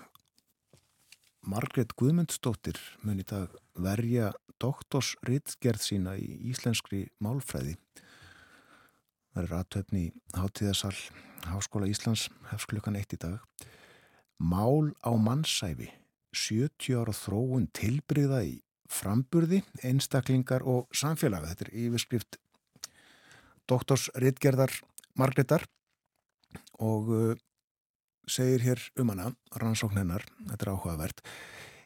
Margret 1.47 1.95
Guðmundsdóttir 1.95 2.83
mun 3.07 3.23
í 3.23 3.31
dag 3.39 3.55
verja 3.83 4.31
doktorsritgerð 4.61 5.83
sína 5.83 6.17
í 6.21 6.29
íslenskri 6.51 7.07
málfræði. 7.23 7.77
Það 9.31 9.43
er 9.45 9.55
aðtöfni 9.61 10.03
í 10.09 10.13
Háttíðasal 10.37 10.97
Háskóla 11.49 11.89
Íslands 11.89 12.27
hefsklukkan 12.51 12.99
eitt 12.99 13.15
í 13.17 13.21
dag. 13.21 13.39
Mál 14.41 14.93
á 15.05 15.13
mannsæfi, 15.17 15.91
70 16.37 16.99
ára 17.01 17.15
þróun 17.17 17.69
tilbyrða 17.77 18.43
í 18.49 18.59
framburði, 18.91 19.63
einstaklingar 19.87 20.65
og 20.67 20.89
samfélaga. 20.97 21.53
Þetta 21.53 21.69
er 21.69 21.77
yfirskrift 21.85 22.41
doktorsritgerðar 23.71 24.75
Margretar 25.19 25.67
og 26.83 27.11
uh, 27.15 27.39
segir 28.31 28.65
hér 28.65 28.83
um 29.01 29.13
hana, 29.13 29.31
rannsókn 29.61 30.01
hennar, 30.01 30.25
þetta 30.49 30.67
er 30.67 30.73
áhugavert. 30.75 31.23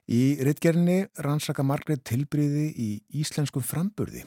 Í 0.05 0.37
rittgerðinni 0.45 1.07
rannsaka 1.25 1.65
Margret 1.65 2.03
tilbríði 2.05 2.71
í 2.77 2.89
íslenskum 3.23 3.65
framburði 3.65 4.25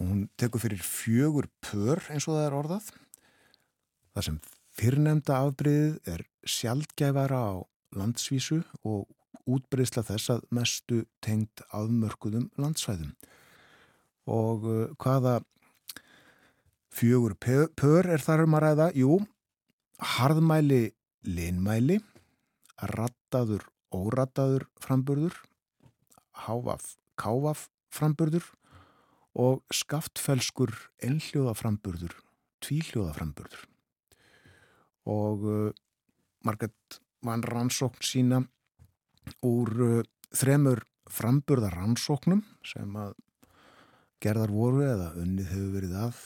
hún 0.00 0.28
tekur 0.40 0.62
fyrir 0.62 0.82
fjögur 0.84 1.48
pör 1.64 2.02
eins 2.12 2.26
og 2.28 2.36
það 2.36 2.46
er 2.46 2.56
orðað. 2.56 2.90
Það 4.14 4.26
sem 4.26 4.38
fyrrnemda 4.80 5.38
afbríðið 5.44 6.12
er 6.14 6.26
sjaldgæfara 6.48 7.40
á 7.40 7.54
landsvísu 7.98 8.62
og 8.86 9.08
útbreyðsla 9.50 10.04
þess 10.06 10.32
að 10.36 10.46
mestu 10.54 11.02
tengt 11.24 11.62
afmörkuðum 11.74 12.48
landsvæðum. 12.60 13.12
Og 14.30 14.66
uh, 14.68 14.86
hvaða 15.00 15.40
fjögur 16.94 17.36
pör 17.40 18.06
er 18.06 18.22
þar 18.22 18.46
um 18.46 18.56
að 18.58 18.64
ræða? 18.66 18.88
Jú, 18.98 19.18
harðmæli 20.16 20.82
linmæli, 21.26 21.98
rattaður 22.94 23.66
órattaður 23.94 24.66
framburður, 24.82 25.36
hávaf 26.46 26.94
kávaf 27.20 27.68
framburður 27.92 28.46
og 29.38 29.62
skaftfelskur 29.74 30.72
ennhljóða 31.04 31.54
framburður, 31.58 32.14
tvíhljóða 32.64 33.14
framburður. 33.18 33.66
Og 35.10 35.46
uh, 35.46 35.70
Marget 36.46 37.00
vann 37.24 37.44
rannsókn 37.44 38.04
sína 38.04 38.42
úr 39.46 39.70
uh, 39.84 40.02
þremur 40.34 40.84
framburðar 41.10 41.76
rannsóknum 41.78 42.42
sem 42.66 42.94
að 42.98 43.14
gerðar 44.20 44.52
voru 44.52 44.84
eða 44.84 45.14
unnið 45.20 45.48
hefur 45.54 45.72
verið 45.78 45.96
að 46.04 46.20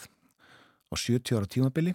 á 0.90 0.94
70 0.98 1.38
ára 1.38 1.50
tímabili 1.50 1.94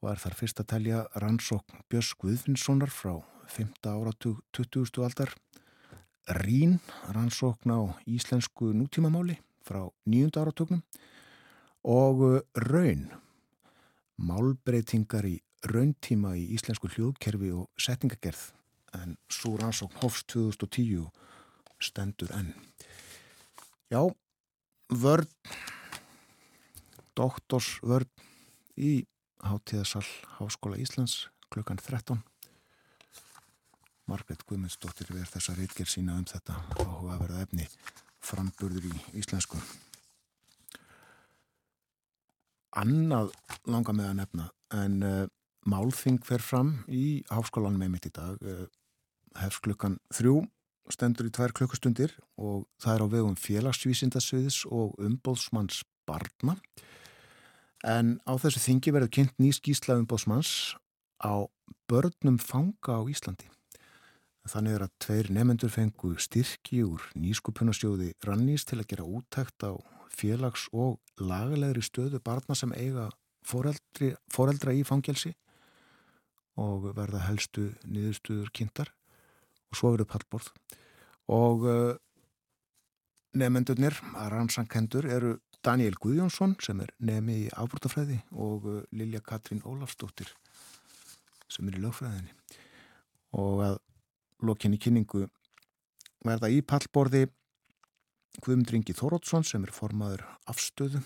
og 0.00 0.10
er 0.10 0.20
þar 0.20 0.38
fyrst 0.40 0.60
að 0.60 0.70
telja 0.74 1.04
rannsókn 1.22 1.84
Björns 1.88 2.12
Guðfinnssonar 2.20 2.92
frá 2.92 3.20
5. 3.48 3.86
áratug 3.86 4.40
20. 4.52 5.02
aldar 5.04 5.34
Rín, 6.26 6.80
rannsókn 7.12 7.70
á 7.70 7.80
íslensku 8.08 8.72
nútímamáli 8.72 9.36
frá 9.60 9.84
9. 10.08 10.32
áratugnum 10.40 10.80
og 11.84 12.16
uh, 12.24 12.40
Raun, 12.56 13.10
málbreytingar 14.16 15.28
í 15.28 15.36
rauntíma 15.64 16.34
í 16.40 16.48
íslensku 16.56 16.88
hljóðkerfi 16.88 17.52
og 17.52 17.68
setningagerð 17.76 18.52
en 18.96 19.16
svo 19.28 19.56
rannsókn 19.60 20.00
Hofs 20.00 20.24
2010 20.32 21.10
stendur 21.82 22.32
enn. 22.32 22.54
Já, 23.92 24.00
vörd, 24.88 25.28
doktorsvörd 27.12 28.08
í 28.80 29.04
Háttíðasal 29.44 30.06
Háskóla 30.38 30.80
Íslands 30.80 31.28
klukkan 31.52 31.76
13 31.76 32.24
Margret 34.10 34.44
Guðmundsdóttir 34.48 35.08
verð 35.14 35.32
þessa 35.36 35.54
reitger 35.56 35.88
sína 35.88 36.18
um 36.18 36.26
þetta 36.28 36.56
áhuga 36.80 37.18
verða 37.22 37.44
efni 37.46 37.68
framburður 38.24 38.88
í 38.90 38.94
íslensku. 39.20 39.60
Annað 42.74 43.32
langa 43.70 43.94
með 43.94 44.10
að 44.10 44.18
nefna 44.20 44.48
en 44.74 44.96
uh, 45.06 45.26
málþing 45.70 46.18
fer 46.26 46.42
fram 46.42 46.74
í 46.90 47.22
háskólanum 47.30 47.80
með 47.80 47.92
mitt 47.94 48.08
í 48.10 48.14
dag. 48.14 48.40
Uh, 48.42 48.66
hefst 49.38 49.62
klukkan 49.64 49.98
þrjú, 50.14 50.42
stendur 50.92 51.28
í 51.28 51.32
tvær 51.34 51.54
klukkustundir 51.56 52.12
og 52.36 52.66
það 52.82 52.94
er 52.94 53.04
á 53.04 53.06
vegum 53.14 53.38
félagsvísindasviðis 53.40 54.64
og 54.68 54.98
umbóðsmanns 55.02 55.82
barna. 56.08 56.58
En 57.84 58.18
á 58.24 58.32
þessu 58.40 58.62
þingi 58.62 58.94
verður 58.94 59.14
kynnt 59.18 59.40
ný 59.40 59.50
skísla 59.54 59.96
umbóðsmanns 60.00 60.74
á 61.20 61.46
börnum 61.88 62.38
fanga 62.40 62.96
á 62.96 63.02
Íslandi. 63.08 63.48
Þannig 64.44 64.74
er 64.76 64.82
að 64.84 64.96
tveir 65.00 65.28
nefendur 65.32 65.72
fengu 65.72 66.10
styrki 66.20 66.82
úr 66.84 67.04
nýskupunasjóði 67.16 68.10
Rannís 68.26 68.66
til 68.68 68.76
að 68.82 68.90
gera 68.90 69.06
úttækt 69.08 69.64
á 69.64 69.72
félags- 70.12 70.68
og 70.72 70.98
lagalegri 71.16 71.80
stöðu 71.80 72.20
barna 72.20 72.54
sem 72.54 72.72
eiga 72.76 73.08
foreldri, 73.44 74.12
foreldra 74.28 74.74
í 74.76 74.84
fangelsi 74.84 75.32
og 76.60 76.90
verða 76.94 77.24
helstu 77.24 77.70
niðurstuður 77.88 78.52
kynntar. 78.54 78.92
Og 79.72 79.78
svo 79.80 79.94
verður 79.94 80.10
pallborð. 80.12 80.50
Og 81.32 81.64
uh, 81.64 81.96
nefendurnir 83.34 83.96
rannsankendur 84.12 85.08
eru 85.08 85.38
Daniel 85.64 85.96
Guðjónsson 85.96 86.58
sem 86.62 86.84
er 86.84 86.92
nefni 87.00 87.46
í 87.46 87.50
ábrútafræði 87.56 88.20
og 88.36 88.68
uh, 88.68 88.82
Lilja 88.92 89.24
Katrín 89.24 89.64
Ólafsdóttir 89.64 90.30
sem 91.48 91.68
er 91.68 91.80
í 91.80 91.82
lögfræðinni. 91.82 92.36
Og 93.40 93.64
að 93.64 93.80
lokinni 94.46 94.78
kynningu 94.80 95.26
verða 96.24 96.50
í 96.52 96.60
pallborði 96.64 97.26
Guðmundur 98.42 98.78
Ingi 98.80 98.94
Þórótsson 98.96 99.44
sem 99.46 99.62
er 99.66 99.72
formaður 99.74 100.24
afstöðu 100.50 101.02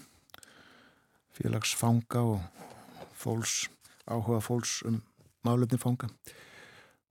félagsfanga 1.37 2.23
og 2.25 2.41
fólks, 3.19 3.69
áhuga 4.09 4.41
fólks 4.43 4.81
um 4.89 5.03
málefni 5.47 5.79
fanga. 5.81 6.09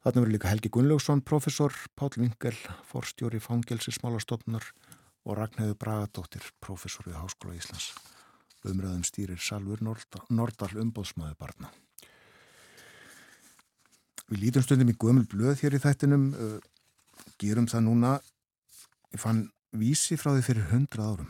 Þarna 0.04 0.24
verður 0.24 0.34
líka 0.36 0.52
Helgi 0.52 0.72
Gunnlaugsson, 0.72 1.24
professor, 1.26 1.74
Pál 1.96 2.12
Vingel, 2.16 2.56
forstjóri 2.88 3.42
fangelsismálastofnar 3.44 4.68
og 5.28 5.40
Ragnhauður 5.40 5.80
Bragadóttir, 5.82 6.46
professor 6.64 7.08
við 7.08 7.20
Háskóla 7.20 7.58
Íslands. 7.58 7.92
Umræðum 8.68 9.04
stýrir 9.08 9.42
Salfur 9.44 9.84
Nordal 9.84 10.72
umbóðsmaður 10.82 11.38
barna. 11.40 11.72
Við 14.28 14.42
lítum 14.42 14.64
stundum 14.66 14.90
í 14.92 14.98
gömul 15.00 15.28
blöð 15.32 15.62
hér 15.64 15.78
í 15.78 15.80
þættinum, 15.80 16.26
uh, 16.36 16.58
gerum 17.40 17.68
það 17.72 17.86
núna, 17.86 18.16
ég 19.14 19.22
fann 19.24 19.46
vísi 19.78 20.18
frá 20.20 20.34
því 20.34 20.44
fyrir 20.44 20.68
hundra 20.74 21.12
árum. 21.14 21.30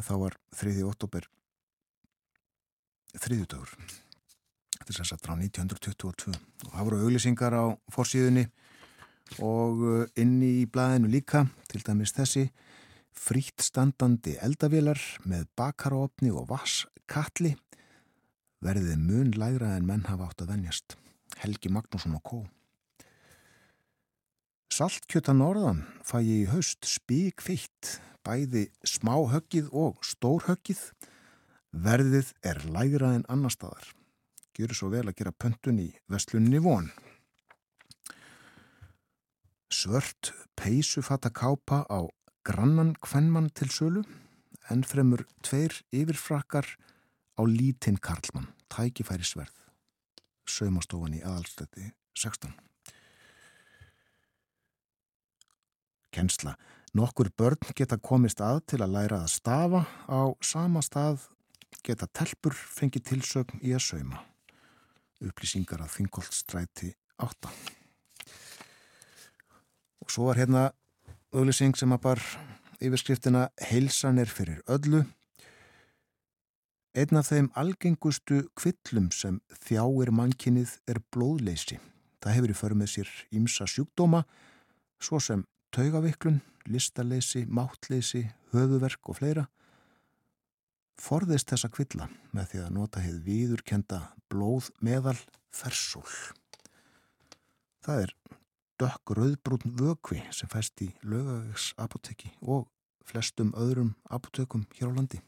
Þá 0.00 0.14
var 0.22 0.36
3. 0.56 0.78
oktober 0.88 1.26
þriðjudagur. 3.20 3.74
Þetta 4.78 4.88
er 4.88 4.96
sérsagt 4.96 5.26
frá 5.26 5.34
1922 5.36 6.32
og 6.32 6.72
það 6.72 6.86
voru 6.86 7.00
auglýsingar 7.04 7.52
á 7.52 7.64
fórsíðunni 7.92 8.46
og 9.44 9.82
uh, 9.84 10.06
inni 10.18 10.62
í 10.62 10.68
blæðinu 10.70 11.10
líka, 11.12 11.44
til 11.68 11.82
dæmis 11.84 12.14
þessi, 12.16 12.48
frítt 13.12 13.60
standandi 13.60 14.38
eldavélar 14.40 15.00
með 15.28 15.44
bakaróopni 15.58 16.32
og 16.32 16.48
vasskatli 16.48 17.52
verðið 18.64 19.04
mun 19.04 19.36
lægra 19.36 19.74
en 19.76 19.86
menn 19.88 20.08
hafa 20.08 20.30
átt 20.30 20.46
að 20.46 20.54
vennjast. 20.54 20.99
Helgi 21.40 21.70
Magnússon 21.72 22.16
og 22.18 22.24
Kó. 22.24 22.40
Saltkjöta 24.70 25.32
norðan 25.36 25.82
fæ 26.06 26.20
ég 26.20 26.44
í 26.44 26.48
haust 26.52 26.86
spík 26.88 27.42
feitt, 27.44 27.98
bæði 28.24 28.68
smáhöggið 28.86 29.70
og 29.76 29.98
stórhöggið. 30.06 30.82
Verðið 31.70 32.32
er 32.46 32.60
lægra 32.74 33.14
en 33.16 33.26
annar 33.32 33.54
staðar. 33.54 33.88
Gjur 34.56 34.74
svo 34.76 34.90
vel 34.92 35.06
að 35.06 35.16
gera 35.20 35.32
pöntun 35.32 35.80
í 35.80 35.88
vestlunni 36.10 36.60
von. 36.62 36.90
Svört 39.70 40.32
peysufata 40.58 41.30
kápa 41.30 41.84
á 41.88 42.04
grannan 42.44 42.96
kvennmann 43.00 43.52
til 43.54 43.70
sölu, 43.72 44.04
en 44.70 44.84
fremur 44.84 45.24
tveir 45.46 45.72
yfirfrakkar 45.94 46.66
á 47.38 47.42
lítinn 47.46 47.98
karlmann, 48.02 48.50
tækifæri 48.68 49.26
sverð 49.26 49.69
saumastofan 50.48 51.16
í 51.18 51.22
aðalstætti 51.24 51.90
16. 52.18 52.52
Kensla. 56.10 56.56
Nokkur 56.94 57.30
börn 57.38 57.74
geta 57.78 58.00
komist 58.02 58.40
að 58.42 58.64
til 58.72 58.80
að 58.82 58.96
læra 58.96 59.20
að 59.22 59.30
stafa 59.30 59.84
á 60.10 60.34
sama 60.42 60.82
stað 60.82 61.28
geta 61.86 62.08
telpur 62.10 62.54
fengið 62.54 63.06
tilsögn 63.12 63.62
í 63.62 63.74
að 63.76 63.84
sauma. 63.86 64.24
Upplýsingar 65.20 65.84
að 65.84 65.94
Þingoltstræti 65.98 66.94
8. 67.20 67.52
Og 70.00 70.10
svo 70.10 70.26
var 70.30 70.40
hérna 70.40 70.64
auðlýsing 71.30 71.76
sem 71.78 71.92
að 71.94 72.02
bar 72.08 72.22
yfirskriftina 72.80 73.48
Heilsan 73.70 74.18
er 74.18 74.30
fyrir 74.32 74.62
öllu. 74.66 75.04
Einn 76.90 77.14
af 77.20 77.28
þeim 77.28 77.52
algengustu 77.54 78.40
kvillum 78.58 79.12
sem 79.14 79.36
þjáir 79.62 80.10
mannkinnið 80.10 80.72
er 80.90 80.98
blóðleysi. 81.14 81.78
Það 82.18 82.34
hefur 82.34 82.50
í 82.50 82.56
för 82.58 82.74
með 82.74 82.90
sér 82.90 83.12
ímsa 83.30 83.66
sjúkdóma, 83.70 84.24
svo 84.98 85.20
sem 85.22 85.44
taugaviklun, 85.70 86.40
listaleysi, 86.66 87.44
máttleysi, 87.46 88.24
höfuverk 88.50 89.06
og 89.06 89.20
fleira. 89.20 89.46
Forðist 90.98 91.54
þessa 91.54 91.70
kvilla 91.70 92.10
með 92.34 92.50
því 92.50 92.64
að 92.64 92.74
nota 92.80 93.06
hefð 93.06 93.22
viðurkenda 93.30 94.02
blóð 94.26 94.74
meðal 94.82 95.16
fersól. 95.54 96.10
Það 97.86 98.02
er 98.08 98.16
dökk 98.82 99.14
rauðbrún 99.14 99.78
vökvi 99.78 100.24
sem 100.34 100.50
fæst 100.50 100.82
í 100.82 100.90
lögavegs 101.06 101.70
apoteki 101.78 102.34
og 102.42 102.66
flestum 103.06 103.54
öðrum 103.54 103.94
apotekum 104.10 104.66
hér 104.74 104.90
á 104.90 104.98
landi. 104.98 105.22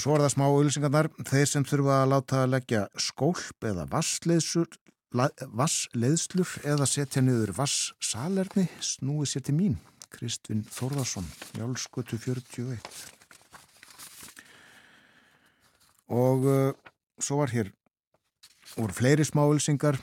Svo 0.00 0.14
er 0.16 0.22
það 0.24 0.32
smá 0.32 0.44
auðvilsingarnar. 0.46 1.08
Þeir 1.28 1.48
sem 1.50 1.64
þurfa 1.68 1.96
að 2.00 2.10
láta 2.14 2.36
að 2.42 2.52
leggja 2.54 2.82
skólp 2.96 3.66
eða 3.68 3.84
vassleiðslur 5.52 6.52
eða 6.64 6.86
setja 6.88 7.20
niður 7.20 7.52
vassalerni 7.58 8.64
snúi 8.80 9.26
sér 9.28 9.44
til 9.44 9.56
mín. 9.58 9.76
Kristvin 10.12 10.64
Þórðarsson, 10.68 11.28
Jálskötu 11.56 12.18
41. 12.20 12.80
Og 16.12 16.44
uh, 16.44 16.72
svo 17.20 17.40
var 17.40 17.52
hér 17.52 17.72
voru 18.76 18.96
fleiri 18.96 19.24
smá 19.28 19.44
auðvilsingar. 19.44 20.00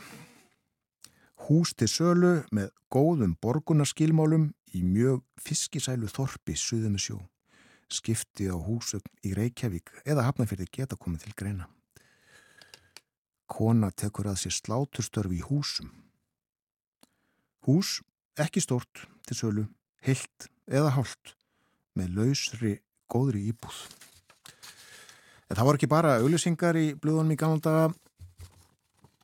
Hús 1.50 1.74
til 1.74 1.90
sölu 1.90 2.44
með 2.54 2.70
góðum 2.94 3.34
borgunarskilmálum 3.42 4.52
í 4.78 4.86
mjög 4.86 5.26
fiskisælu 5.42 6.10
þorpi 6.14 6.54
suðum 6.58 6.98
sjó 7.02 7.18
skipti 7.94 8.48
á 8.50 8.56
húsögn 8.56 9.10
í 9.26 9.34
Reykjavík 9.38 9.92
eða 10.06 10.28
hafnafyrði 10.28 10.68
geta 10.72 10.98
komið 11.00 11.26
til 11.26 11.36
greina. 11.38 11.68
Kona 13.50 13.90
tekur 13.92 14.30
að 14.30 14.44
sér 14.44 14.56
sláturstörfi 14.60 15.40
í 15.40 15.46
húsum. 15.48 15.90
Hús, 17.66 18.00
ekki 18.38 18.62
stórt, 18.62 19.08
til 19.26 19.38
sölu, 19.38 19.66
heilt 20.06 20.50
eða 20.70 20.94
hálft, 20.96 21.34
með 21.98 22.14
lausri, 22.20 22.76
góðri 23.10 23.48
íbúð. 23.50 23.80
En 25.50 25.58
það 25.58 25.66
voru 25.66 25.80
ekki 25.80 25.90
bara 25.90 26.20
auðlýsingar 26.22 26.78
í 26.78 26.92
blöðunum 26.94 27.34
í 27.34 27.40
gammaldaga, 27.42 27.90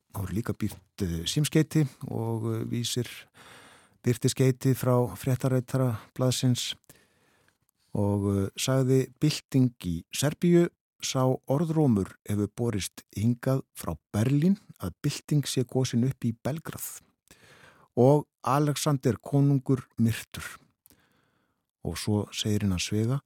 það 0.10 0.24
voru 0.24 0.38
líka 0.40 0.58
býrt 0.58 1.06
uh, 1.06 1.22
símskeiti 1.30 1.86
og 2.10 2.50
uh, 2.50 2.64
vísir 2.72 3.10
byrtiskeiti 4.06 4.74
frá 4.78 4.96
fréttarættara 5.18 5.92
blaðsins 6.18 6.74
og 7.96 8.28
uh, 8.28 8.42
sagði 8.60 9.06
bylting 9.22 9.72
í 9.88 9.96
Serbíu 10.16 10.68
sá 11.06 11.24
orðrómur 11.52 12.16
hefur 12.28 12.52
borist 12.58 13.06
hingað 13.16 13.64
frá 13.78 13.94
Berlín 14.16 14.58
að 14.84 14.96
bylting 15.06 15.46
sé 15.48 15.64
góðsinn 15.64 16.08
upp 16.08 16.26
í 16.28 16.34
Belgrað 16.44 17.00
og 17.96 18.26
Alexander 18.44 19.16
konungur 19.24 19.86
myrtur. 19.98 20.44
Og 21.86 21.96
svo 22.02 22.26
segir 22.36 22.66
hinn 22.66 22.76
að 22.76 22.86
svega 22.88 23.20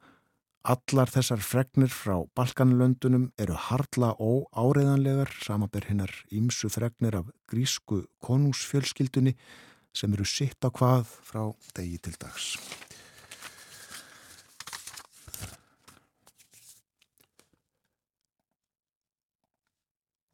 allar 0.70 1.10
þessar 1.10 1.42
fregnir 1.42 1.90
frá 1.94 2.20
Balkanlöndunum 2.38 3.30
eru 3.40 3.56
hardla 3.56 4.12
og 4.20 4.50
áreðanlegar 4.52 5.32
samanber 5.42 5.88
hinnar 5.88 6.12
ímsu 6.36 6.70
fregnir 6.70 7.16
af 7.22 7.32
grísku 7.50 8.04
konungsfjölskyldunni 8.26 9.38
sem 9.96 10.14
eru 10.14 10.28
sitt 10.28 10.62
á 10.62 10.70
hvað 10.70 11.08
frá 11.26 11.48
degi 11.74 11.98
til 12.04 12.20
dags. 12.20 12.58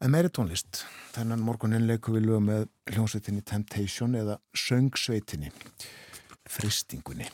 En 0.06 0.12
meiri 0.13 0.30
tónlist, 0.30 0.84
þennan 1.15 1.41
morgunin 1.41 1.88
leikum 1.89 2.13
við 2.13 2.28
lögum 2.28 2.44
með 2.46 2.65
hljómsveitinni 2.91 3.41
Temptation 3.41 4.12
eða 4.13 4.36
Söngsveitinni, 4.54 5.48
Fristingunni. 6.46 7.26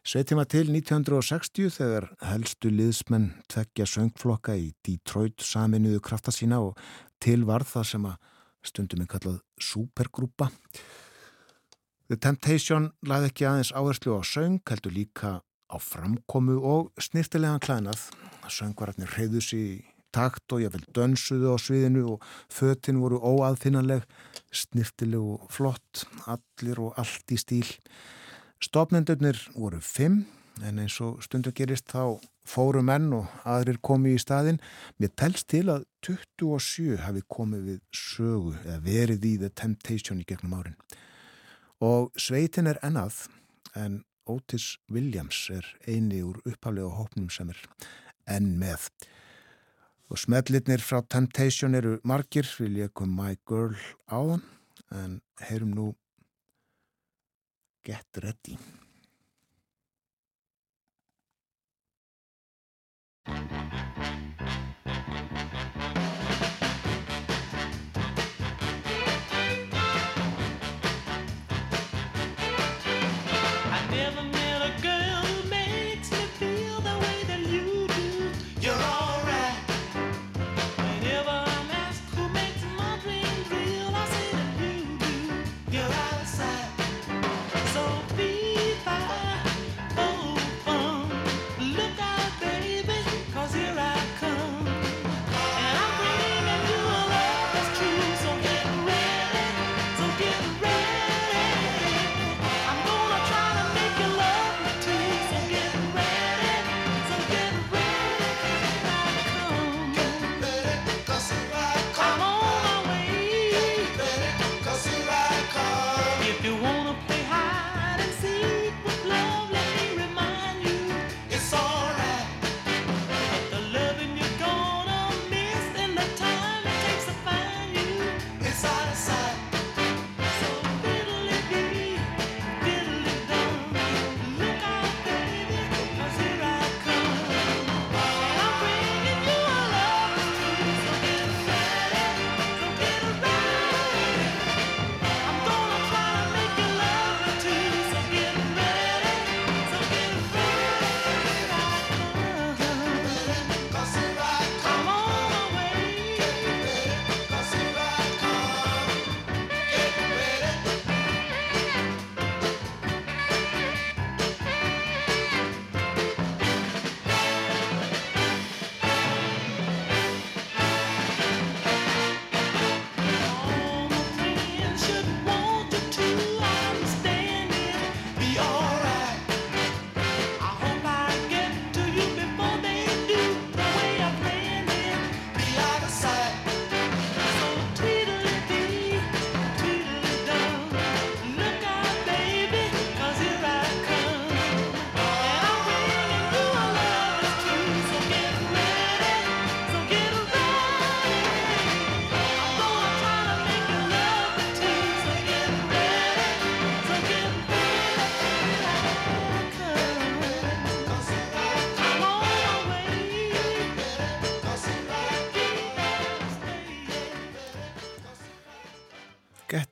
Sveitin 0.00 0.38
var 0.40 0.46
til 0.48 0.70
1960 0.70 1.74
þegar 1.74 2.06
helstu 2.24 2.70
liðsmenn 2.72 3.26
tveggja 3.52 3.84
söngflokka 3.92 4.54
í 4.56 4.70
Detroit 4.86 5.44
saminuðu 5.44 6.00
krafta 6.06 6.32
sína 6.32 6.62
og 6.64 6.80
til 7.20 7.44
var 7.44 7.66
það 7.68 7.84
sem 7.90 8.06
að 8.08 8.30
stundum 8.70 9.04
er 9.04 9.10
kallað 9.12 9.36
supergrúpa. 9.60 10.48
The 12.08 12.16
Temptation 12.16 12.94
laði 13.04 13.28
ekki 13.28 13.50
aðeins 13.50 13.74
áherslu 13.76 14.16
á 14.16 14.24
söng, 14.24 14.62
heldur 14.64 14.96
líka 14.96 15.34
á 15.44 15.76
framkomu 15.76 16.56
og 16.64 16.96
snirtilegan 16.96 17.60
klænað. 17.60 18.08
Söngvararnir 18.48 19.12
reyðu 19.18 19.44
sér 19.44 19.60
í 19.66 19.95
takt 20.16 20.54
og 20.56 20.64
ég 20.64 20.72
vel 20.74 20.84
dönsuðu 20.96 21.52
á 21.52 21.56
sviðinu 21.60 22.04
og 22.14 22.24
föttin 22.52 23.02
voru 23.02 23.20
óaðfinnanleg, 23.20 24.06
snirtileg 24.50 25.20
og 25.20 25.50
flott, 25.52 26.06
allir 26.24 26.80
og 26.80 26.96
allt 27.00 27.36
í 27.36 27.38
stíl. 27.40 27.68
Stopnendurnir 28.64 29.38
voru 29.54 29.82
fimm, 29.84 30.24
en 30.64 30.80
eins 30.80 30.96
og 31.04 31.20
stundu 31.24 31.52
gerist 31.52 31.90
þá 31.92 32.16
fóru 32.46 32.82
menn 32.86 33.10
og 33.12 33.28
aðrir 33.48 33.78
komi 33.84 34.14
í 34.16 34.20
staðin. 34.22 34.60
Mér 35.00 35.12
telst 35.18 35.48
til 35.52 35.66
að 35.72 35.84
27 36.06 37.02
hafi 37.02 37.24
komið 37.28 37.66
við 37.70 37.80
sögu 37.92 38.54
eða 38.62 38.78
verið 38.86 39.26
í 39.28 39.34
The 39.42 39.50
Temptation 39.62 40.22
í 40.22 40.28
gegnum 40.28 40.56
árin. 40.56 40.78
Og 41.84 42.14
sveitin 42.16 42.70
er 42.70 42.80
ennað, 42.86 43.26
en 43.76 44.00
Otis 44.26 44.76
Williams 44.90 45.44
er 45.52 45.66
eini 45.86 46.22
úr 46.24 46.40
upphaflega 46.46 46.88
hópnum 46.96 47.28
sem 47.30 47.52
er 47.52 47.60
enn 48.32 48.56
með. 48.58 48.88
Og 50.06 50.20
smellirnir 50.22 50.82
frá 50.86 51.00
Temptation 51.02 51.74
eru 51.74 51.96
margir, 52.06 52.46
við 52.60 52.76
leikum 52.78 53.14
My 53.18 53.34
Girl 53.48 53.74
á 54.06 54.18
þann, 54.22 54.44
en 54.94 55.20
heyrum 55.48 55.74
nú 55.74 55.88
Get 57.86 58.22
Ready. 58.22 58.58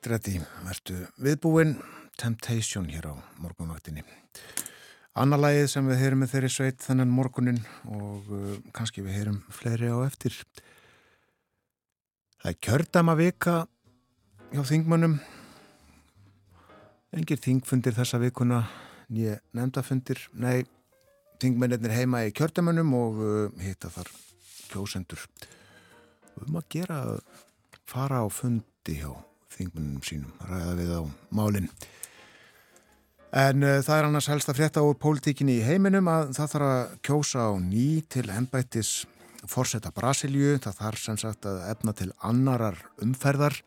Ready, 0.09 0.39
verðu 0.65 1.05
viðbúinn 1.21 1.75
Temptation 2.19 2.85
hér 2.87 3.09
á 3.11 3.13
morgunvaktinni. 3.43 4.03
Anna 5.15 5.37
lagið 5.39 5.67
sem 5.71 5.87
við 5.87 6.01
heyrum 6.01 6.21
með 6.23 6.31
þeirri 6.33 6.51
sveit 6.51 6.83
þennan 6.83 7.11
morgunin 7.11 7.59
og 7.91 8.29
uh, 8.31 8.53
kannski 8.75 9.03
við 9.03 9.17
heyrum 9.19 9.41
fleiri 9.55 9.91
á 9.91 9.97
eftir. 10.05 10.37
Það 12.39 12.51
er 12.51 12.57
kjördama 12.67 13.17
vika 13.19 13.55
hjá 14.53 14.63
þingmönnum. 14.71 15.19
Engir 17.15 17.39
þingfundir 17.41 17.95
þessa 17.95 18.19
vikuna, 18.21 18.63
nýja 19.11 19.37
nefndafundir. 19.55 20.23
Nei, 20.39 20.65
þingmennir 21.43 21.95
heima 21.95 22.25
í 22.27 22.33
kjördamönnum 22.35 22.97
og 22.99 23.21
uh, 23.21 23.45
hitta 23.63 23.91
þar 23.93 24.11
kjósendur. 24.71 25.29
Við 26.35 26.43
erum 26.43 26.59
að 26.59 26.69
gera 26.75 26.99
fara 27.87 28.23
á 28.23 28.27
fundi 28.31 28.99
hjá 28.99 29.15
þingmennum 29.55 30.03
sínum, 30.05 30.33
ræða 30.47 30.73
við 30.79 30.95
á 30.95 31.01
málinn. 31.35 31.69
En 33.35 33.65
uh, 33.67 33.81
það 33.83 33.97
er 33.97 34.07
annars 34.07 34.29
helst 34.31 34.51
að 34.51 34.61
frétta 34.61 34.83
úr 34.85 34.95
pólitíkinni 34.99 35.57
í 35.59 35.65
heiminum 35.65 36.07
að 36.07 36.35
það 36.37 36.51
þarf 36.53 36.67
að 36.71 36.93
kjósa 37.03 37.47
á 37.51 37.53
ný 37.59 37.87
til 38.07 38.29
ennbættis 38.31 38.91
forsetta 39.51 39.91
Brasilju. 39.95 40.55
Það 40.63 40.77
þarf 40.79 41.01
sem 41.03 41.19
sagt 41.19 41.47
að 41.49 41.63
efna 41.73 41.95
til 41.99 42.11
annarar 42.23 42.79
umferðar. 43.03 43.59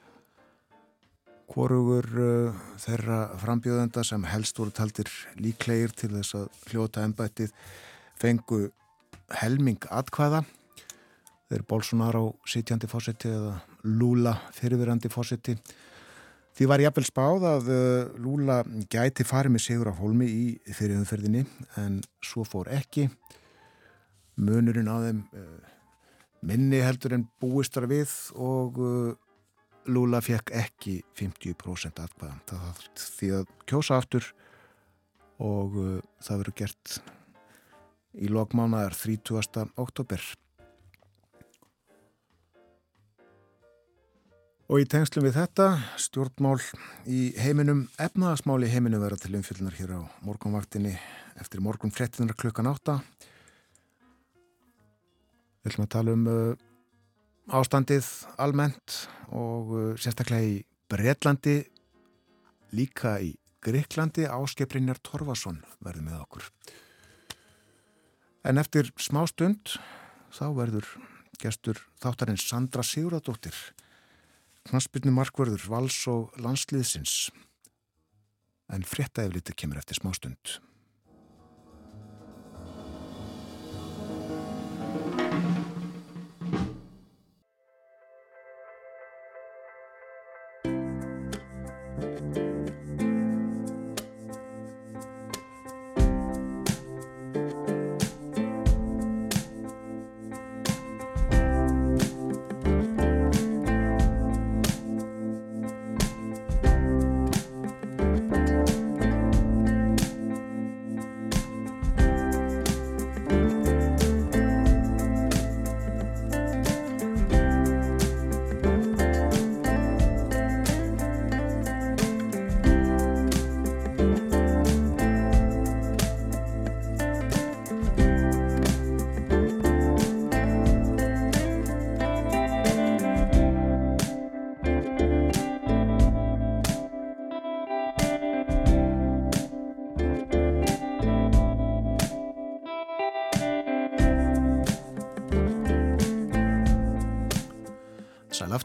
Hvorugur 1.52 2.08
uh, 2.16 2.64
þeirra 2.80 3.20
frambjöðenda 3.42 4.04
sem 4.08 4.24
helst 4.28 4.56
voru 4.60 4.72
taldir 4.72 5.12
líklegir 5.36 5.92
til 5.96 6.14
þess 6.16 6.38
að 6.40 6.48
hljóta 6.72 7.04
ennbættið 7.04 7.52
fengu 8.20 8.68
helming 9.42 9.84
atkvæða. 9.92 10.46
Þeir 11.48 11.64
Bolsonaro 11.68 12.24
sitjandi 12.48 12.88
fósetti 12.88 13.32
eða 13.32 13.58
Lula 13.84 14.34
fyrirverandi 14.56 15.10
fósetti. 15.12 15.54
Því 16.58 16.66
var 16.66 16.82
ég 16.82 16.90
eppel 16.90 17.04
spáð 17.06 17.44
að 17.46 17.68
uh, 17.70 18.18
Lula 18.18 18.62
gæti 18.90 19.26
farið 19.26 19.54
með 19.54 19.62
sigur 19.62 19.90
af 19.92 20.00
hólmi 20.02 20.26
í 20.26 20.74
fyrirumferðinni 20.74 21.44
en 21.78 22.00
svo 22.24 22.42
fór 22.42 22.70
ekki. 22.74 23.06
Munurinn 24.42 24.90
á 24.90 24.96
þeim 25.04 25.20
uh, 25.38 25.76
minni 26.48 26.82
heldur 26.82 27.14
en 27.14 27.28
búistar 27.38 27.86
við 27.90 28.10
og 28.34 28.82
uh, 28.82 29.12
Lula 29.88 30.18
fekk 30.24 30.50
ekki 30.58 30.98
50% 31.16 32.02
atkvæðan. 32.02 32.42
Það 32.50 32.66
var 32.66 32.82
því 33.04 33.30
að 33.38 33.54
kjósa 33.70 34.02
aftur 34.02 34.26
og 35.38 35.78
það 36.18 36.40
verður 36.42 36.56
gert 36.58 36.98
í 38.18 38.28
lokmánaðar 38.34 38.98
30. 38.98 39.70
oktober. 39.78 40.26
Og 44.68 44.82
í 44.82 44.84
tengslum 44.84 45.24
við 45.24 45.38
þetta, 45.38 45.66
stjórnmál 45.96 46.58
í 47.08 47.30
heiminum, 47.40 47.86
efnaðasmál 47.96 48.58
í 48.66 48.68
heiminum 48.68 49.00
verða 49.00 49.22
til 49.22 49.38
umfylgnar 49.38 49.72
hér 49.78 49.94
á 49.96 50.00
morgunvaktinni 50.20 50.92
eftir 51.40 51.62
morgun 51.64 51.88
13. 51.88 52.28
klukkan 52.36 52.68
8. 52.68 52.98
Við 55.64 55.70
ætlum 55.70 55.86
að 55.86 55.94
tala 55.94 56.16
um 56.18 56.28
uh, 56.28 56.66
ástandið 57.48 58.10
almennt 58.36 58.98
og 59.32 59.72
uh, 59.72 59.88
sérstaklega 59.96 60.50
í 60.50 60.60
Breitlandi, 60.92 61.56
líka 62.76 63.16
í 63.24 63.32
Greiklandi, 63.64 64.28
Áskeprinjar 64.28 65.00
Torfason 65.00 65.62
verður 65.80 66.08
með 66.10 66.20
okkur. 66.26 66.52
En 68.44 68.60
eftir 68.60 68.92
smá 69.00 69.24
stund 69.32 69.78
þá 70.28 70.46
verður 70.60 70.92
gestur 71.40 71.80
þáttarinn 72.04 72.36
Sandra 72.36 72.84
Siguradóttir 72.84 73.56
knaspinu 74.66 75.12
markverður 75.14 75.64
vals 75.70 76.00
og 76.10 76.34
landsliðsins. 76.42 77.28
En 78.68 78.84
fréttaefliti 78.84 79.54
kemur 79.56 79.80
eftir 79.80 80.00
smá 80.00 80.12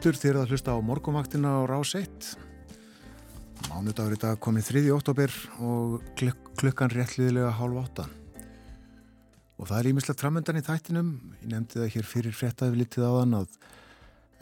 aftur 0.04 0.18
þér 0.20 0.38
að 0.42 0.50
hlusta 0.52 0.74
á 0.76 0.84
morgumvaktina 0.84 1.48
á 1.48 1.60
Rás 1.64 1.94
1. 1.96 2.34
Mánudagur 3.70 4.12
í 4.12 4.20
dag 4.20 4.42
komið 4.44 4.66
3. 4.74 4.82
oktober 4.92 5.32
og 5.64 6.04
kluk 6.20 6.50
klukkan 6.60 6.92
réttliðilega 6.92 7.54
hálf 7.56 7.80
átta. 7.80 8.06
Og 9.56 9.72
það 9.72 9.80
er 9.80 9.90
ímislegt 9.94 10.20
framöndan 10.20 10.60
í 10.60 10.66
þættinum. 10.68 11.14
Ég 11.40 11.48
nefndi 11.54 11.80
það 11.80 11.90
hér 11.96 12.10
fyrir 12.12 12.36
fréttaði 12.36 12.82
litið 12.82 13.08
áðan 13.08 13.40
að 13.40 13.58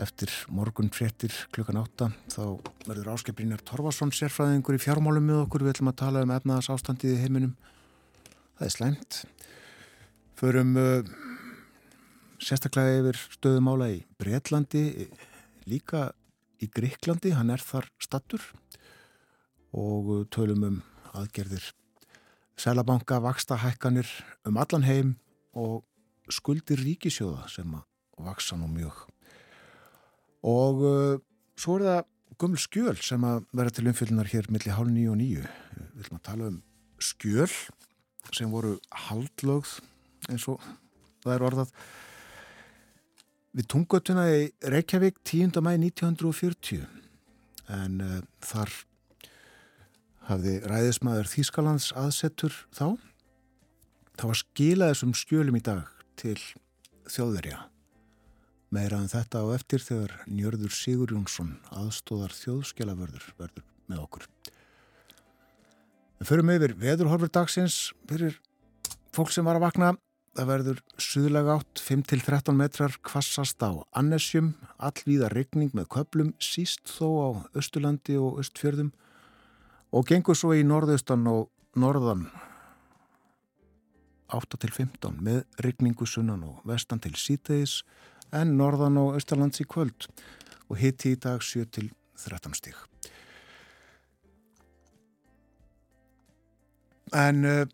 eftir 0.02 0.34
morgun 0.50 0.90
fréttir 0.98 1.38
klukkan 1.54 1.84
átta 1.84 2.10
þá 2.34 2.42
verður 2.90 3.14
áskiprinjar 3.14 3.62
Torfason 3.62 4.18
sérfræðingur 4.18 4.82
í 4.82 4.82
fjármálum 4.82 5.30
með 5.30 5.46
okkur. 5.46 5.70
Við 5.70 5.76
ætlum 5.76 5.94
að 5.94 6.00
tala 6.02 6.26
um 6.26 6.38
efnaðas 6.42 6.74
ástandið 6.74 7.20
í 7.20 7.22
heiminum. 7.22 7.58
Það 8.58 8.66
er 8.66 8.80
slæmt. 8.80 9.26
Förum 10.42 10.74
uh, 10.74 11.18
sérstaklega 12.42 13.04
yfir 13.04 13.28
stöðumála 13.38 13.94
í 13.94 14.08
Breitlandi, 14.18 14.88
líka 15.70 16.12
í 16.62 16.70
Greiklandi, 16.70 17.34
hann 17.36 17.52
er 17.54 17.62
þar 17.64 17.90
stattur 18.02 18.44
og 19.72 20.28
tölum 20.34 20.66
um 20.68 20.82
aðgerðir 21.18 21.72
Sælabanka, 22.62 23.18
vaksta 23.24 23.58
hækkanir 23.58 24.06
um 24.46 24.60
allan 24.62 24.84
heim 24.86 25.16
og 25.58 25.82
skuldir 26.30 26.78
ríkisjóða 26.84 27.48
sem 27.50 27.72
að 27.74 27.88
vaksa 28.22 28.58
nú 28.60 28.68
mjög. 28.70 29.00
Og 30.46 30.84
uh, 30.86 31.16
svo 31.58 31.80
er 31.80 31.88
það 31.88 32.04
gömul 32.42 32.62
skjöl 32.62 32.98
sem 33.02 33.26
að 33.26 33.48
vera 33.58 33.74
til 33.74 33.88
umfyllunar 33.90 34.30
hér 34.30 34.50
millir 34.54 34.76
hálf 34.78 34.92
nýju 34.94 35.14
og 35.14 35.20
nýju. 35.22 35.48
Við 35.48 35.90
viljum 36.04 36.20
að 36.20 36.28
tala 36.28 36.52
um 36.52 36.62
skjöl 37.02 37.50
sem 38.30 38.54
voru 38.54 38.76
haldlögð 39.08 39.74
eins 40.30 40.46
og 40.52 40.62
það 41.24 41.34
er 41.36 41.46
orðað 41.50 41.76
við 43.58 43.68
tungötuna 43.72 44.28
í 44.32 44.48
Reykjavík 44.64 45.20
10. 45.28 45.60
mæ 45.64 45.74
1940 45.76 46.86
en 47.72 48.00
uh, 48.04 48.20
þar 48.44 48.72
hafði 50.30 50.58
ræðismæður 50.70 51.30
Þýskalands 51.32 51.90
aðsettur 51.98 52.56
þá. 52.72 52.96
Það 54.16 54.30
var 54.32 54.40
skilað 54.40 54.94
þessum 54.94 55.14
skjölum 55.18 55.58
í 55.58 55.64
dag 55.66 55.90
til 56.20 56.38
þjóðverja. 57.12 57.66
Meira 58.72 59.02
en 59.02 59.12
þetta 59.12 59.42
á 59.44 59.46
eftir 59.58 59.84
þegar 59.84 60.14
Njörður 60.32 60.76
Sigur 60.76 61.12
Jónsson 61.12 61.58
aðstóðar 61.76 62.36
þjóðskjalavörður 62.38 63.26
verður 63.40 63.66
með 63.92 64.04
okkur. 64.06 64.28
En 66.22 66.30
förum 66.30 66.54
yfir 66.54 66.78
veðurhorfur 66.80 67.34
dagsins 67.34 67.90
fyrir 68.08 68.38
fólk 69.12 69.34
sem 69.34 69.44
var 69.44 69.60
að 69.60 69.66
vakna 69.66 69.92
það 70.38 70.48
verður 70.48 70.82
suðlag 71.02 71.50
átt 71.56 71.82
5-13 71.84 72.56
metrar 72.56 72.96
kvassast 73.04 73.60
á 73.64 73.84
annesjum, 73.98 74.54
allvíða 74.80 75.32
regning 75.34 75.74
með 75.76 75.90
köplum 75.96 76.32
síst 76.40 76.88
þó 76.88 77.08
á 77.20 77.30
Östulandi 77.60 78.16
og 78.20 78.40
Östfjörðum 78.44 78.94
og 79.92 80.08
gengur 80.08 80.38
svo 80.40 80.54
í 80.56 80.64
norðaustan 80.64 81.28
og 81.28 81.50
norðan. 81.76 82.30
8-15 84.32 85.20
með 85.20 85.44
regningu 85.60 86.08
sunnan 86.08 86.46
og 86.48 86.62
vestan 86.68 87.02
til 87.04 87.18
sítegis 87.20 87.82
en 88.32 88.56
norðan 88.56 89.00
og 89.02 89.18
Östalands 89.20 89.60
í 89.60 89.68
kvöld. 89.68 90.08
Og 90.72 90.80
hitti 90.80 91.12
í 91.12 91.20
dag 91.20 91.44
7-13 91.44 92.56
stík. 92.56 92.80
En 97.12 97.44
uh, 97.44 97.68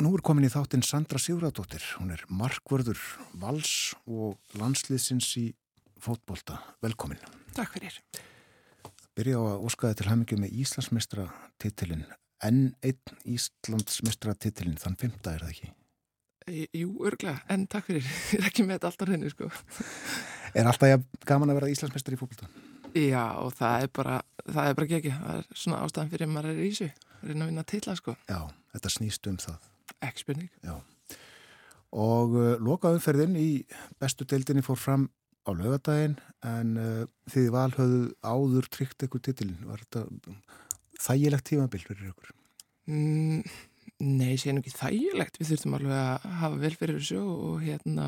nú 0.00 0.12
er 0.16 0.22
komin 0.24 0.46
í 0.46 0.52
þáttinn 0.52 0.84
Sandra 0.86 1.20
Sigurðardóttir. 1.20 1.84
Hún 1.98 2.14
er 2.14 2.22
markvörður 2.32 3.00
vals 3.40 3.92
og 4.06 4.38
landsliðsins 4.56 5.28
í 5.40 5.46
fótbolta. 6.02 6.60
Velkomin. 6.82 7.20
Takk 7.56 7.76
fyrir. 7.76 7.98
Byrja 9.12 9.36
á 9.36 9.42
að 9.52 9.66
óskaði 9.68 9.98
til 10.00 10.08
hamingi 10.08 10.38
með 10.40 10.56
Íslandsmestra 10.62 11.26
titilinn. 11.60 12.06
Enn 12.42 12.72
einn 12.82 13.18
Íslandsmestra 13.28 14.34
titilinn, 14.40 14.80
þann 14.80 14.96
fymta 14.98 15.34
er 15.36 15.44
það 15.44 15.52
ekki. 15.52 15.72
E, 16.42 16.64
jú, 16.74 16.94
örglega, 17.06 17.42
en 17.52 17.68
takk 17.70 17.90
fyrir. 17.90 18.08
Ég 18.32 18.40
er 18.40 18.48
ekki 18.48 18.64
með 18.66 18.78
þetta 18.78 18.90
alltaf 18.90 19.12
henni, 19.12 19.32
sko. 19.32 19.50
Er 20.58 20.68
alltaf 20.68 21.04
gaman 21.24 21.52
að 21.52 21.60
vera 21.60 21.72
Íslandsmestari 21.72 22.18
í 22.18 22.20
fótbolta? 22.20 22.48
Já, 22.92 23.24
og 23.40 23.54
það 23.56 23.86
er 23.86 23.92
bara, 23.96 24.16
það 24.44 24.66
er 24.68 24.74
bara 24.80 24.88
gekki. 24.90 25.12
Það 25.16 25.38
er 25.38 25.60
svona 25.62 25.84
ástæðan 25.86 26.10
fyrir 26.12 26.28
að 26.28 26.34
maður 26.34 26.50
er 26.50 26.58
í 26.60 26.72
þessu. 26.72 26.88
Reyna 27.22 27.44
að 27.44 27.52
vinna 27.52 27.64
titla, 27.68 27.94
sko. 27.96 28.16
Já, 28.28 28.40
þetta 28.74 28.92
snýst 28.96 29.30
um 29.30 29.38
það. 29.40 29.71
Ekki 30.00 30.24
spurning. 30.24 30.50
Já. 30.64 30.76
Og 31.92 32.36
uh, 32.38 32.52
lokaumferðin 32.62 33.36
í 33.36 33.48
bestu 34.00 34.24
deildinni 34.28 34.64
fór 34.64 34.80
fram 34.80 35.10
á 35.44 35.50
lögadaginn 35.52 36.14
en 36.46 36.76
uh, 36.78 37.02
þið 37.32 37.48
valhauðu 37.52 38.02
áður 38.24 38.68
tryggt 38.72 39.04
eitthvað 39.04 39.26
titilin. 39.28 39.66
Var 39.68 39.82
þetta 39.84 40.04
þægilegt 41.02 41.48
tímabill 41.50 41.82
fyrir 41.84 42.12
ykkur? 42.12 42.32
Mm, 42.90 43.42
nei, 44.02 44.36
sé 44.40 44.54
nú 44.54 44.62
ekki 44.62 44.74
þægilegt. 44.76 45.40
Við 45.40 45.52
þurftum 45.52 45.76
alveg 45.78 45.98
að 45.98 46.28
hafa 46.42 46.62
vel 46.62 46.72
fyrir 46.78 47.00
þessu 47.00 47.20
og 47.22 47.58
hérna, 47.62 48.06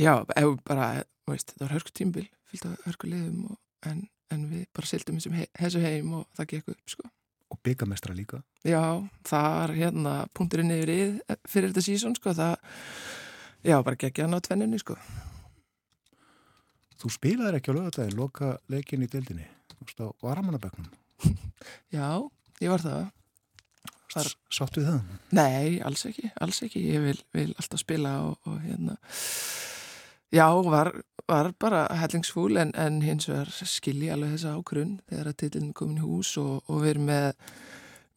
já, 0.00 0.14
ef 0.38 0.56
bara, 0.66 0.88
veist, 1.30 1.52
þetta 1.52 1.66
var 1.66 1.76
hörku 1.76 1.94
tímabil, 1.94 2.26
fylgta 2.50 2.72
hörku 2.86 3.10
liðum 3.10 3.50
og, 3.52 3.60
en, 3.90 4.06
en 4.34 4.48
við 4.50 4.64
bara 4.74 4.90
sildum 4.90 5.20
þessum 5.20 5.36
he 5.38 5.46
heim 5.84 6.16
og 6.20 6.26
það 6.38 6.50
gekk 6.54 6.74
upp, 6.74 6.82
sko. 6.96 7.10
Og 7.54 7.60
byggamestra 7.62 8.14
líka? 8.16 8.40
Já, 8.66 8.82
það 9.28 9.60
er 9.60 9.74
hérna 9.78 10.14
punkturinn 10.34 10.74
yfir 10.74 10.90
í 10.90 11.00
fyrir 11.46 11.70
þetta 11.70 11.84
sísón 11.86 12.16
sko, 12.18 12.34
það, 12.34 12.56
já, 13.62 13.76
bara 13.78 14.00
geggja 14.00 14.26
hann 14.26 14.34
á 14.34 14.42
tvennunni 14.42 14.80
sko. 14.82 14.98
Þú 16.98 17.10
spilaðir 17.12 17.58
ekki 17.60 17.70
á 17.70 17.76
lögadaginn, 17.76 18.16
loka 18.18 18.54
leikin 18.72 19.04
í 19.04 19.10
deildinni, 19.12 19.44
á 19.46 20.06
varamannabögnum. 20.24 20.88
Já, 21.94 22.08
ég 22.64 22.72
var 22.72 22.80
það. 22.80 23.02
Var... 24.14 24.30
Sáttu 24.52 24.80
við 24.80 24.88
það? 24.88 25.12
Nei, 25.36 25.80
alls 25.84 26.04
ekki, 26.08 26.30
alls 26.40 26.62
ekki, 26.64 26.80
ég 26.94 27.04
vil, 27.04 27.16
vil 27.34 27.50
alltaf 27.58 27.82
spila 27.82 28.14
og, 28.28 28.48
og 28.48 28.60
hérna, 28.62 28.96
já, 30.34 30.48
var, 30.66 30.90
var 31.30 31.52
bara 31.60 31.84
hellingsfúl 32.02 32.58
en, 32.60 32.74
en 32.74 33.00
hins 33.04 33.28
vegar 33.30 33.52
skilji 33.54 34.10
alveg 34.12 34.34
þessa 34.34 34.56
ákrun 34.58 34.98
þegar 35.10 35.30
að 35.30 35.38
titlinn 35.42 35.72
komin 35.76 36.02
í 36.02 36.04
hús 36.06 36.34
og, 36.42 36.64
og 36.68 36.82
við 36.82 36.94
erum 36.94 37.08
með 37.10 37.30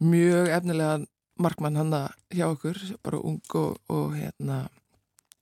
mjög 0.03 0.51
efnilega 0.57 0.97
markmann 1.41 1.77
hanna 1.77 2.07
hjá 2.33 2.47
okkur, 2.49 2.79
bara 3.05 3.21
ung 3.21 3.57
og, 3.57 3.77
og 3.93 4.15
hérna 4.17 4.65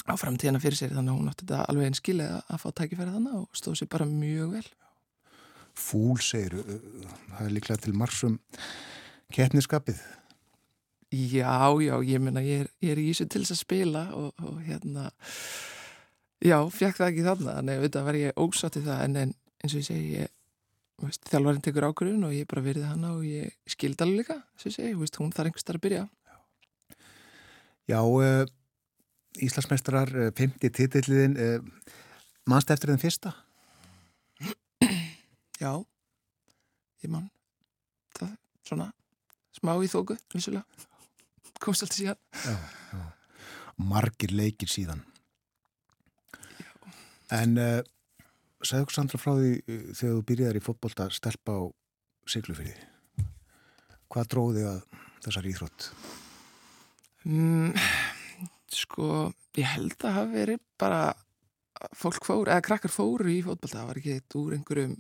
á 0.05 0.13
framtíðana 0.19 0.61
fyrir 0.61 0.77
sér 0.77 0.93
þannig 0.93 1.13
að 1.13 1.19
hún 1.19 1.29
átti 1.31 1.45
þetta 1.45 1.61
alveg 1.71 1.89
einn 1.89 1.97
skilja 1.97 2.27
að 2.43 2.61
fá 2.61 2.67
tækifæri 2.79 3.13
þannig 3.15 3.37
og 3.39 3.57
stóð 3.57 3.79
sér 3.79 3.91
bara 3.95 4.09
mjög 4.09 4.57
vel. 4.57 4.67
Fúl 5.75 6.19
segir, 6.23 6.59
það 7.31 7.47
er 7.47 7.55
líklega 7.55 7.83
til 7.83 7.95
marsum 7.97 8.37
keppniskapið. 9.35 9.99
Já, 11.15 11.71
já, 11.79 11.95
ég 12.03 12.21
minna, 12.21 12.43
ég, 12.43 12.67
ég 12.83 12.91
er 12.91 12.99
í 12.99 13.09
þessu 13.11 13.27
til 13.31 13.43
þess 13.43 13.55
að 13.55 13.61
spila 13.61 14.03
og, 14.17 14.29
og 14.43 14.59
hérna, 14.65 15.09
já, 16.43 16.57
fekk 16.73 16.99
það 16.99 17.11
ekki 17.11 17.25
þarna, 17.25 17.53
að 17.59 17.71
auðvitað 17.75 18.07
var 18.07 18.17
ég 18.19 18.41
ósatt 18.41 18.79
í 18.79 18.83
það 18.85 19.03
en, 19.05 19.15
en 19.21 19.33
eins 19.63 19.75
og 19.75 19.81
ég 19.81 19.87
segi, 19.87 20.09
ég, 20.19 20.33
veist, 21.03 21.23
þjálfarinn 21.31 21.63
tekur 21.65 21.87
ákvörðun 21.89 22.27
og 22.27 22.35
ég 22.35 22.49
bara 22.51 22.65
verið 22.65 22.87
hana 22.89 23.13
og 23.15 23.25
ég 23.27 23.55
skildi 23.71 24.05
alveg 24.05 24.21
líka, 24.23 24.37
eins 24.41 24.65
og 24.65 24.71
ég 24.71 24.77
segi, 24.77 24.93
veist, 24.99 25.19
hún 25.21 25.33
þarf 25.35 25.51
einhvers 25.51 25.67
þar 25.67 25.79
að 25.79 25.85
byrja. 25.87 26.03
Já, 27.85 27.99
uh, 28.01 28.45
Íslandsmestrar, 29.45 30.13
uh, 30.15 30.31
50 30.35 30.73
titilliðin, 30.79 31.37
uh, 31.37 31.95
mannst 32.49 32.71
eftir 32.73 32.91
þenn 32.91 33.03
fyrsta? 33.03 33.35
Já, 35.63 35.71
ég 37.05 37.11
mann, 37.11 37.29
það, 38.17 38.35
svona, 38.67 38.89
smá 39.55 39.75
í 39.79 39.91
þóku, 39.91 40.17
vissulega 40.33 40.91
komst 41.65 41.85
alltaf 41.85 41.97
síðan 41.97 42.17
já, 42.43 42.55
já. 42.91 43.03
margir 43.77 44.33
leikir 44.35 44.71
síðan. 44.71 45.03
En 47.33 47.57
uh, 47.61 47.79
segðu 48.65 48.85
okkur 48.85 48.97
Sandra 48.97 49.21
frá 49.21 49.33
því 49.37 49.53
uh, 49.61 49.87
þegar 49.93 50.17
þú 50.17 50.25
byrjaði 50.31 50.61
í 50.61 50.65
fótbolta 50.65 51.09
stelpa 51.13 51.57
á 51.57 51.63
Siglufyrði 52.29 52.75
hvað 54.11 54.29
dróði 54.31 54.63
að 54.69 54.81
þessar 55.25 55.49
íþrótt? 55.49 55.89
Mm, 57.25 57.73
sko 58.71 59.09
ég 59.57 59.71
held 59.73 59.97
að 60.05 60.17
hafa 60.19 60.31
verið 60.31 60.61
bara 60.79 61.01
fólk 61.95 62.25
fóru, 62.25 62.49
eða 62.49 62.63
krakkar 62.65 62.93
fóru 62.93 63.31
í 63.33 63.41
fótbolta 63.45 63.81
það 63.81 63.89
var 63.89 63.99
ekki 63.99 64.15
eitt 64.15 64.37
úr 64.39 64.55
einhverjum 64.55 64.95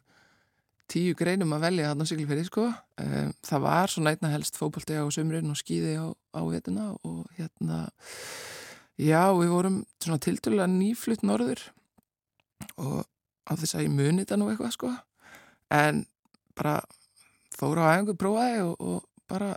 tíu 0.91 1.15
greinum 1.17 1.53
að 1.55 1.63
velja 1.65 1.87
þarna 1.89 2.05
Siglufjörði 2.09 2.47
sko. 2.49 2.65
Um, 3.01 3.31
það 3.45 3.63
var 3.63 3.93
svona 3.93 4.13
einna 4.13 4.33
helst 4.33 4.59
fókbalti 4.59 4.97
á 4.99 5.05
sömurinn 5.13 5.53
og 5.53 5.57
skýði 5.57 5.95
á, 5.97 6.07
á 6.13 6.41
vetuna 6.45 6.91
og 7.07 7.23
hérna 7.39 7.85
já, 8.99 9.33
við 9.33 9.53
vorum 9.55 9.79
svona 10.03 10.21
tildulega 10.21 10.67
nýflutt 10.69 11.25
norður 11.25 11.63
og 12.81 13.03
á 13.45 13.51
þess 13.53 13.77
að 13.77 13.87
ég 13.87 13.95
muni 13.95 14.23
þetta 14.23 14.39
nú 14.39 14.49
eitthvað 14.51 14.75
sko. 14.75 14.91
En 15.73 16.05
bara 16.57 16.79
fóra 17.55 17.89
á 17.89 17.93
æfingu, 17.95 18.15
prófaði 18.19 18.61
og, 18.65 18.75
og 18.79 19.27
bara 19.29 19.55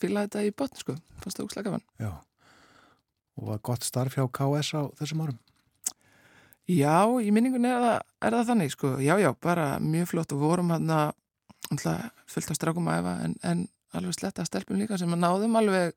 fylglaði 0.00 0.30
þetta 0.30 0.44
í 0.48 0.56
botn 0.56 0.82
sko. 0.82 0.96
Fannst 1.20 1.38
það 1.38 1.46
ógslæka 1.48 1.74
vann 1.74 1.86
Já, 2.00 2.12
og 3.36 3.48
var 3.50 3.62
gott 3.70 3.84
starf 3.84 4.16
hjá 4.16 4.24
KS 4.26 4.74
á 4.76 4.82
þessum 5.00 5.24
árum? 5.26 5.40
Já, 6.70 7.02
í 7.18 7.32
minningun 7.34 7.66
er 7.66 8.00
er 8.22 8.36
það 8.36 8.52
þannig 8.52 8.72
sko, 8.76 8.94
já, 9.02 9.16
já, 9.18 9.32
bara 9.42 9.78
mjög 9.82 10.12
flott. 10.12 10.32
Og 10.36 10.44
vorum 10.44 10.70
hann 10.70 10.90
að 10.92 11.16
fullt 12.30 12.50
af 12.50 12.58
strákum 12.58 12.88
að 12.90 13.00
efa 13.00 13.14
en, 13.24 13.34
en 13.42 13.66
alveg 13.96 14.16
sletta 14.16 14.44
stelpum 14.46 14.78
líka 14.78 14.98
sem 14.98 15.10
að 15.14 15.22
náðum 15.24 15.58
alveg 15.58 15.94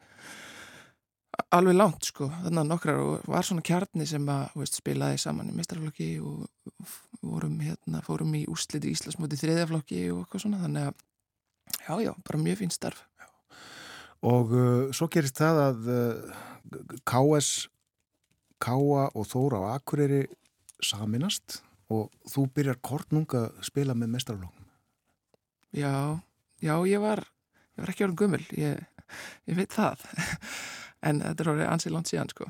alveg 1.53 1.75
langt 1.75 2.07
sko, 2.09 2.29
þannig 2.43 2.61
að 2.61 2.69
nokkrar 2.69 2.99
og 3.01 3.25
var 3.29 3.45
svona 3.47 3.63
kjarni 3.65 4.05
sem 4.09 4.29
að 4.31 4.55
veist, 4.59 4.77
spilaði 4.79 5.19
saman 5.21 5.49
í 5.51 5.55
mestrarflokki 5.57 6.09
og 6.23 6.45
vorum 7.23 7.59
hérna, 7.63 8.01
fórum 8.05 8.33
í 8.37 8.43
úsliti 8.51 8.89
í 8.89 8.95
Íslasmóti 8.95 9.39
þriðjaflokki 9.39 10.05
og 10.13 10.23
eitthvað 10.23 10.45
svona, 10.45 10.61
þannig 10.63 10.89
að 10.89 11.03
já, 11.87 11.93
já, 12.07 12.13
bara 12.27 12.41
mjög 12.41 12.61
fín 12.61 12.73
starf. 12.73 13.03
Já. 13.19 13.27
Og 14.33 14.55
uh, 14.55 14.89
svo 14.95 15.09
gerist 15.11 15.39
það 15.39 15.61
að 15.67 15.91
uh, 15.93 16.41
KS 17.07 17.51
Káa 18.63 19.09
og 19.11 19.27
Þóra 19.27 19.59
á 19.59 19.75
Akureyri 19.75 20.23
saminast 20.83 21.61
og 21.91 22.11
þú 22.31 22.47
byrjar 22.55 22.79
kortnunga 22.83 23.47
að 23.49 23.65
spila 23.67 23.95
með 23.97 24.15
mestrarflokkum. 24.15 24.69
Já, 25.73 26.19
já, 26.61 26.75
ég 26.85 27.01
var, 27.01 27.23
ég 27.73 27.83
var 27.83 27.91
ekki 27.91 28.05
orðin 28.05 28.19
gummul, 28.21 28.43
ég, 28.55 28.83
ég 29.49 29.57
veit 29.57 29.73
það, 29.73 30.03
en 31.03 31.21
þetta 31.23 31.43
er 31.43 31.51
orðið 31.53 31.71
ansið 31.71 31.95
langt 31.95 32.11
síðan, 32.11 32.33
sko. 32.33 32.49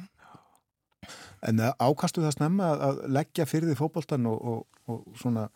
En 1.43 1.59
ákastu 1.59 2.23
það 2.23 2.37
snemma 2.37 2.69
að 2.87 3.01
leggja 3.11 3.47
fyrir 3.49 3.71
því 3.71 3.79
fókbóltan 3.81 4.29
og, 4.31 4.43
og, 4.53 4.83
og 4.87 5.17
svona 5.19 5.49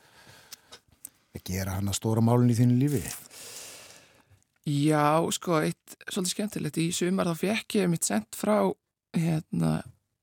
að 1.38 1.46
gera 1.48 1.78
hann 1.78 1.88
að 1.88 2.00
stóra 2.00 2.24
málun 2.24 2.52
í 2.52 2.58
þínu 2.58 2.80
lífi? 2.82 3.04
Já, 4.68 5.24
sko, 5.32 5.62
eitt 5.64 5.96
svolítið 6.10 6.34
skemmtilegt, 6.34 6.80
í 6.84 6.90
sumar 6.92 7.30
þá 7.30 7.44
fekk 7.46 7.78
ég 7.80 7.92
mitt 7.92 8.08
sendt 8.08 8.36
frá, 8.36 8.68
hérna, 9.16 9.78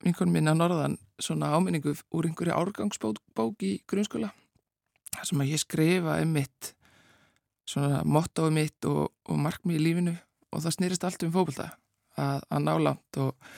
vinkunum 0.05 0.37
minna 0.37 0.53
Norðan 0.57 0.99
svona 1.22 1.55
áminningu 1.55 1.95
úr 2.12 2.29
einhverju 2.29 2.53
árgangsbók 2.53 3.64
í 3.64 3.79
grunnskóla 3.89 4.33
sem 5.22 5.41
að 5.41 5.55
ég 5.55 5.62
skrifa 5.62 6.18
um 6.20 6.35
mitt 6.35 6.75
svona 7.64 8.03
mottoðu 8.05 8.53
mitt 8.53 8.89
og, 8.91 9.14
og 9.31 9.41
markmi 9.41 9.79
í 9.79 9.83
lífinu 9.83 10.14
og 10.53 10.64
það 10.64 10.77
snýrist 10.77 11.07
allt 11.07 11.25
um 11.25 11.33
fókbalta 11.33 11.70
að, 12.20 12.42
að 12.48 12.64
ná 12.66 12.72
langt 12.88 13.20
og 13.24 13.54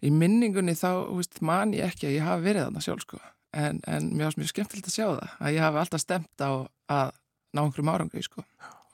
í 0.00 0.12
minningunni 0.14 0.76
þá 0.78 0.90
veist, 1.12 1.40
man 1.44 1.74
ég 1.76 1.90
ekki 1.90 2.08
að 2.08 2.16
ég 2.16 2.26
hafi 2.26 2.46
verið 2.48 2.66
þarna 2.66 2.84
sjálf 2.84 3.06
sko 3.06 3.20
en, 3.52 3.80
en 3.86 4.10
mér 4.14 4.28
finnst 4.28 4.40
mjög 4.40 4.52
skemmtilegt 4.54 4.90
að 4.90 4.96
sjá 4.96 5.06
það 5.06 5.38
að 5.38 5.54
ég 5.56 5.64
hafi 5.66 5.82
alltaf 5.82 6.04
stemt 6.04 6.44
á 6.44 6.50
að 6.50 7.14
ná 7.50 7.62
einhverjum 7.64 7.92
árangri 7.92 8.24
sko 8.24 8.44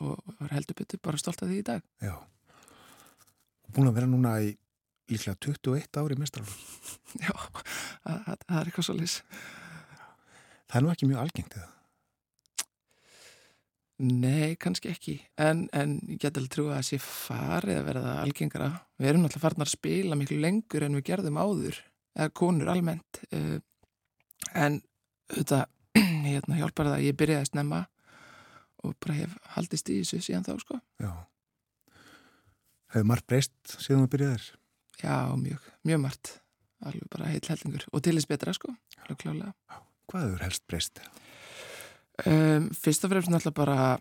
og 0.05 0.37
var 0.41 0.53
heldur 0.57 0.79
betur 0.81 1.01
bara 1.05 1.21
stolt 1.21 1.43
af 1.43 1.51
því 1.51 1.61
í 1.61 1.67
dag 1.67 1.85
Já, 2.05 2.17
búin 3.73 3.91
að 3.91 4.01
vera 4.01 4.11
núna 4.11 4.39
í 4.45 4.55
líklega 5.11 5.37
21 5.39 6.01
ári 6.01 6.19
mestralun. 6.19 6.51
Já, 7.23 7.33
það 8.03 8.59
er 8.59 8.69
eitthvað 8.69 8.89
svo 8.89 8.97
lis. 8.99 9.21
Það 10.67 10.79
er 10.79 10.85
nú 10.85 10.93
ekki 10.93 11.09
mjög 11.11 11.23
algengt 11.23 11.59
eða? 11.59 11.73
Nei, 14.05 14.57
kannski 14.61 14.91
ekki. 14.93 15.15
En, 15.41 15.65
en 15.73 15.97
ég 16.11 16.21
get 16.21 16.37
alveg 16.37 16.53
trú 16.53 16.67
að 16.69 16.77
það 16.77 16.89
sé 16.91 16.99
farið 17.01 17.79
að 17.81 17.87
vera 17.89 18.03
það 18.05 18.19
algengara. 18.25 18.69
Við 19.01 19.11
erum 19.11 19.25
náttúrulega 19.25 19.45
farin 19.47 19.65
að 19.65 19.73
spila 19.73 20.19
miklu 20.21 20.41
lengur 20.43 20.85
en 20.85 20.99
við 20.99 21.07
gerðum 21.09 21.41
áður, 21.41 21.79
eða 22.17 22.35
konur 22.43 22.73
almennt. 22.73 23.23
Eh, 23.31 23.57
en 24.53 24.81
þetta 25.33 25.63
hérna, 26.29 26.61
hjálpar 26.61 26.91
það 26.91 26.99
að 26.99 27.07
ég 27.09 27.19
byrjaði 27.23 27.47
að 27.47 27.51
snemma 27.53 27.83
og 28.85 28.99
bara 29.03 29.17
hef 29.23 29.39
haldist 29.57 29.89
í 29.91 30.01
þessu 30.03 30.21
síðan 30.29 30.45
þá, 30.47 30.55
sko. 30.61 30.81
Já. 31.01 31.13
Hefur 32.93 33.09
margt 33.09 33.29
breyst 33.33 33.79
síðan 33.81 34.05
þú 34.05 34.13
byrjaðir? 34.13 34.51
Já, 35.01 35.17
mjög, 35.41 35.73
mjög 35.89 36.05
margt 36.05 36.37
alveg 36.85 37.09
bara 37.13 37.31
heill 37.31 37.45
hellingur 37.49 37.87
og 37.93 38.03
til 38.05 38.17
þess 38.17 38.31
betra 38.31 38.55
sko, 38.57 38.73
alveg 39.05 39.21
klálega 39.23 39.81
Hvað 40.07 40.27
hefur 40.29 40.45
helst 40.45 40.65
breyst? 40.71 41.01
Um, 42.25 42.71
Fyrst 42.77 43.05
og 43.05 43.13
fremst 43.13 43.33
náttúrulega 43.33 43.57
bara 43.57 43.99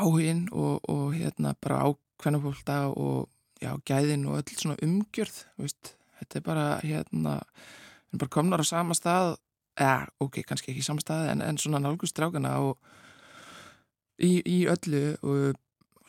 áhugin 0.00 0.46
og, 0.52 0.80
og 0.88 1.14
hérna 1.14 1.54
bara 1.60 1.82
ákveðna 1.88 2.42
fólkta 2.42 2.78
og 2.94 3.28
já, 3.60 3.74
gæðin 3.84 4.26
og 4.30 4.40
öll 4.40 4.56
svona 4.56 4.78
umgjörð 4.84 5.44
veist, 5.60 5.94
þetta 6.20 6.38
er 6.38 6.44
bara 6.46 6.66
hérna 6.82 7.38
við 7.40 8.14
erum 8.14 8.22
bara 8.24 8.34
komnar 8.36 8.64
á 8.64 8.66
sama 8.66 8.96
stað 8.96 9.36
eða, 9.80 10.08
ok, 10.20 10.42
kannski 10.48 10.72
ekki 10.72 10.84
sama 10.84 11.04
stað 11.04 11.32
en, 11.34 11.42
en 11.44 11.58
svona 11.60 11.80
nálgust 11.82 12.16
drákana 12.16 12.56
og 12.64 12.78
í, 14.20 14.40
í 14.44 14.64
öllu 14.70 15.04
og 15.20 15.58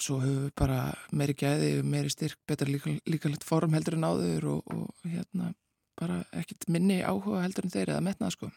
svo 0.01 0.17
höfum 0.23 0.47
við 0.47 0.53
bara 0.57 0.79
meiri 1.13 1.35
gæði, 1.37 1.71
meiri 1.85 2.09
styrk, 2.09 2.39
betra 2.49 2.69
líka, 2.69 2.95
líka 3.05 3.29
litt 3.29 3.45
form 3.45 3.75
heldur 3.77 3.99
en 3.99 4.07
áður 4.07 4.47
og, 4.55 4.73
og 4.73 5.05
hérna 5.11 5.51
bara 5.99 6.23
ekkit 6.39 6.65
minni 6.73 7.01
áhuga 7.05 7.43
heldur 7.43 7.67
en 7.67 7.73
þeir 7.73 7.93
eða 7.93 8.05
metnað 8.07 8.37
sko 8.37 8.49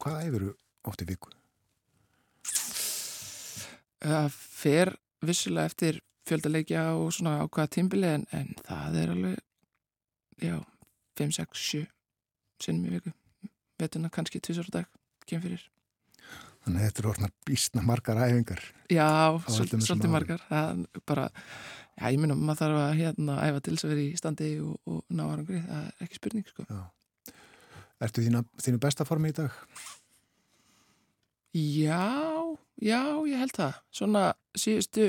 Hvað 0.00 0.22
æfur 0.26 0.46
þú 0.46 0.52
oft 0.90 1.02
í 1.04 1.08
viku? 1.10 1.32
Það 4.00 4.28
fer 4.32 4.94
vissulega 5.28 5.68
eftir 5.68 6.00
fjöldaleikja 6.28 6.84
og 6.96 7.10
svona 7.12 7.40
á 7.42 7.44
hvaða 7.44 7.72
tímbili 7.76 8.08
en, 8.08 8.24
en 8.32 8.54
það 8.64 8.96
er 9.02 9.12
alveg, 9.14 9.42
já, 10.40 10.54
5, 11.20 11.34
6, 11.36 11.66
7 11.72 11.82
sinnum 12.64 12.88
í 12.88 12.94
viku. 12.96 13.12
Vetuna 13.80 14.12
kannski 14.12 14.40
tvisar 14.44 14.68
á 14.72 14.80
dag, 14.80 14.88
kemur 15.26 15.48
fyrir. 15.48 15.66
Þannig 16.60 16.80
að 16.80 16.86
þetta 16.86 17.02
eru 17.02 17.10
orðnar 17.14 17.34
býstna 17.48 17.84
margar 17.88 18.20
æfingar. 18.20 18.64
Já, 18.92 19.08
svolítið, 19.48 19.84
árum. 19.88 20.12
margar. 20.12 20.42
Það 20.48 20.82
er 20.84 21.04
bara, 21.08 21.26
já, 21.96 22.04
ég 22.04 22.20
minna, 22.20 22.36
maður 22.36 22.60
þarf 22.60 22.80
að 22.82 22.96
hérna 23.00 23.36
æfa 23.46 23.62
til 23.64 23.76
þess 23.76 23.86
að 23.86 23.94
vera 23.94 24.04
í 24.04 24.18
standi 24.20 24.50
og, 24.64 24.74
og 24.84 24.98
ná 25.08 25.22
árangri. 25.26 25.60
Það 25.64 25.86
er 25.86 26.04
ekki 26.06 26.20
spurning, 26.20 26.50
sko. 26.52 26.66
Ertu 28.00 28.22
þína, 28.24 28.44
þínu 28.62 28.80
besta 28.80 29.04
formi 29.04 29.30
í 29.32 29.36
dag? 29.36 29.54
Já, 31.54 32.56
já, 32.80 33.00
ég 33.26 33.40
held 33.42 33.54
það. 33.56 33.78
Svona 33.92 34.22
síðustu 34.56 35.08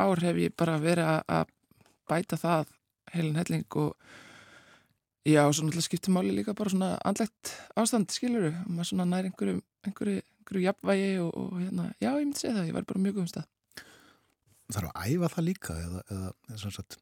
ár 0.00 0.20
hef 0.22 0.36
ég 0.36 0.54
bara 0.56 0.78
verið 0.80 1.22
að- 1.26 1.48
bæta 2.10 2.36
það 2.36 2.66
heilin 3.14 3.36
helling 3.38 3.76
og 3.76 3.94
já, 5.24 5.42
svo 5.52 5.62
náttúrulega 5.66 5.86
skiptir 5.86 6.10
máli 6.14 6.34
líka 6.34 6.54
bara 6.54 6.70
svona 6.70 6.98
andlegt 7.04 7.52
ástand, 7.76 8.10
skiluru, 8.10 8.50
maður 8.66 8.88
svona 8.90 9.04
nær 9.06 9.24
einhverju, 9.28 9.62
einhverju, 9.86 10.22
einhverju 10.40 10.64
jafnvægi 10.66 11.18
og, 11.22 11.30
og 11.36 11.52
hérna, 11.60 11.94
já, 12.00 12.10
ég 12.18 12.24
myndi 12.26 12.38
segja 12.40 12.56
það, 12.56 12.66
ég 12.68 12.72
var 12.74 12.82
bara 12.84 13.00
mjög 13.04 13.14
góðum 13.14 13.30
stað. 13.30 13.46
Þarf 14.70 14.90
að 14.94 15.06
æfa 15.14 15.28
það 15.34 15.44
líka 15.46 15.74
eða, 15.84 16.02
eða, 16.10 16.32
eða 16.50 16.58
sem 16.60 16.70
sagt, 16.70 16.98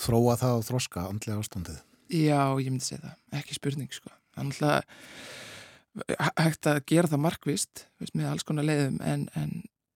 þróa 0.00 0.36
það 0.40 0.58
og 0.60 0.64
þroska 0.68 1.06
andlega 1.08 1.40
ástandið? 1.40 1.80
Já, 2.12 2.40
ég 2.60 2.70
myndi 2.70 2.84
segja 2.84 3.02
það, 3.04 3.16
ekki 3.40 3.54
spurning, 3.58 3.92
sko. 3.92 4.10
Náttúrulega 4.36 4.82
hæ- 6.20 6.36
hægt 6.44 6.68
að 6.70 6.80
gera 6.92 7.10
það 7.12 7.24
markvist, 7.24 7.86
með 8.12 8.30
alls 8.30 8.44
konar 8.46 8.66
leiðum, 8.68 8.98
en, 9.02 9.28
en 9.34 9.54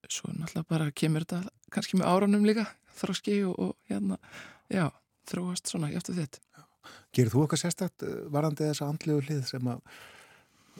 svo 0.09 0.31
náttúrulega 0.33 0.69
bara 0.73 0.91
kemur 0.91 1.25
þetta 1.25 1.41
kannski 1.71 1.99
með 1.99 2.09
árunum 2.11 2.47
líka, 2.47 2.65
þroski 2.99 3.37
og, 3.47 3.59
og 3.59 3.91
hérna, 3.91 4.17
já, 4.71 4.87
þróast 5.29 5.69
svona, 5.71 5.91
eftir 5.95 6.17
þetta. 6.17 6.41
Gerir 7.13 7.31
þú 7.31 7.43
eitthvað 7.45 7.61
sérstakt 7.61 8.03
eh, 8.07 8.17
varandi 8.33 8.65
þessa 8.65 8.87
andlegu 8.89 9.21
hlið 9.27 9.45
sem 9.47 9.67
að 9.69 9.83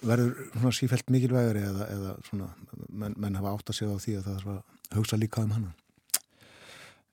verður 0.02 0.34
svona 0.56 0.74
sífælt 0.74 1.12
mikilvægari 1.14 1.62
eða, 1.68 1.88
eða 1.94 2.16
svona, 2.26 2.48
menn, 2.90 3.16
menn 3.22 3.38
hafa 3.38 3.54
átt 3.54 3.70
að 3.70 3.78
segja 3.78 3.94
á 3.94 4.04
því 4.04 4.18
að 4.18 4.28
það 4.30 4.50
að 4.56 4.98
hugsa 4.98 5.20
líka 5.22 5.44
um 5.46 5.54
hana? 5.56 5.74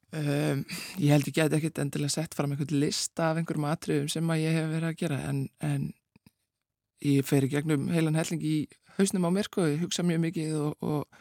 Um, 0.09 0.63
ég 0.97 1.11
held 1.13 1.27
ég 1.29 1.35
geti 1.37 1.59
ekkit 1.59 1.79
endilega 1.83 2.15
sett 2.15 2.33
fram 2.33 2.55
einhvern 2.55 2.79
lista 2.81 3.27
af 3.29 3.37
einhverjum 3.43 3.67
atriðum 3.69 4.07
sem 4.09 4.31
að 4.33 4.41
ég 4.41 4.55
hef 4.57 4.71
verið 4.73 4.89
að 4.89 5.01
gera 5.03 5.19
en, 5.29 5.43
en 5.61 5.83
ég 7.05 7.27
fer 7.27 7.47
í 7.47 7.51
gegnum 7.53 7.89
heilan 7.93 8.19
helling 8.19 8.45
í 8.45 8.57
hausnum 8.99 9.29
á 9.29 9.31
mér 9.35 9.49
sko, 9.49 9.67
ég 9.71 9.83
hugsa 9.85 10.03
mjög 10.07 10.23
mikið 10.27 10.57
og, 10.59 10.83
og, 10.83 11.21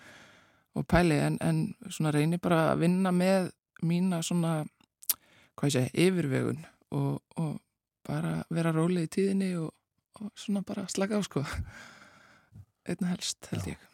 og 0.78 0.88
pæli 0.90 1.20
en, 1.22 1.38
en 1.42 1.62
svona 1.90 2.14
reyni 2.16 2.42
bara 2.42 2.72
að 2.72 2.86
vinna 2.86 3.14
með 3.14 3.52
mína 3.86 4.24
svona 4.26 4.64
hvað 5.58 5.70
ég 5.70 5.76
segi, 5.76 6.08
yfirvegun 6.08 6.64
og, 6.98 7.22
og 7.38 7.58
bara 8.08 8.40
vera 8.54 8.74
róleg 8.74 9.10
í 9.10 9.14
tíðinni 9.18 9.52
og, 9.62 9.74
og 10.22 10.32
svona 10.38 10.64
bara 10.66 10.88
slaka 10.90 11.20
á 11.20 11.22
sko 11.26 11.46
einna 12.88 13.14
helst 13.14 13.52
held 13.52 13.74
ég 13.76 13.88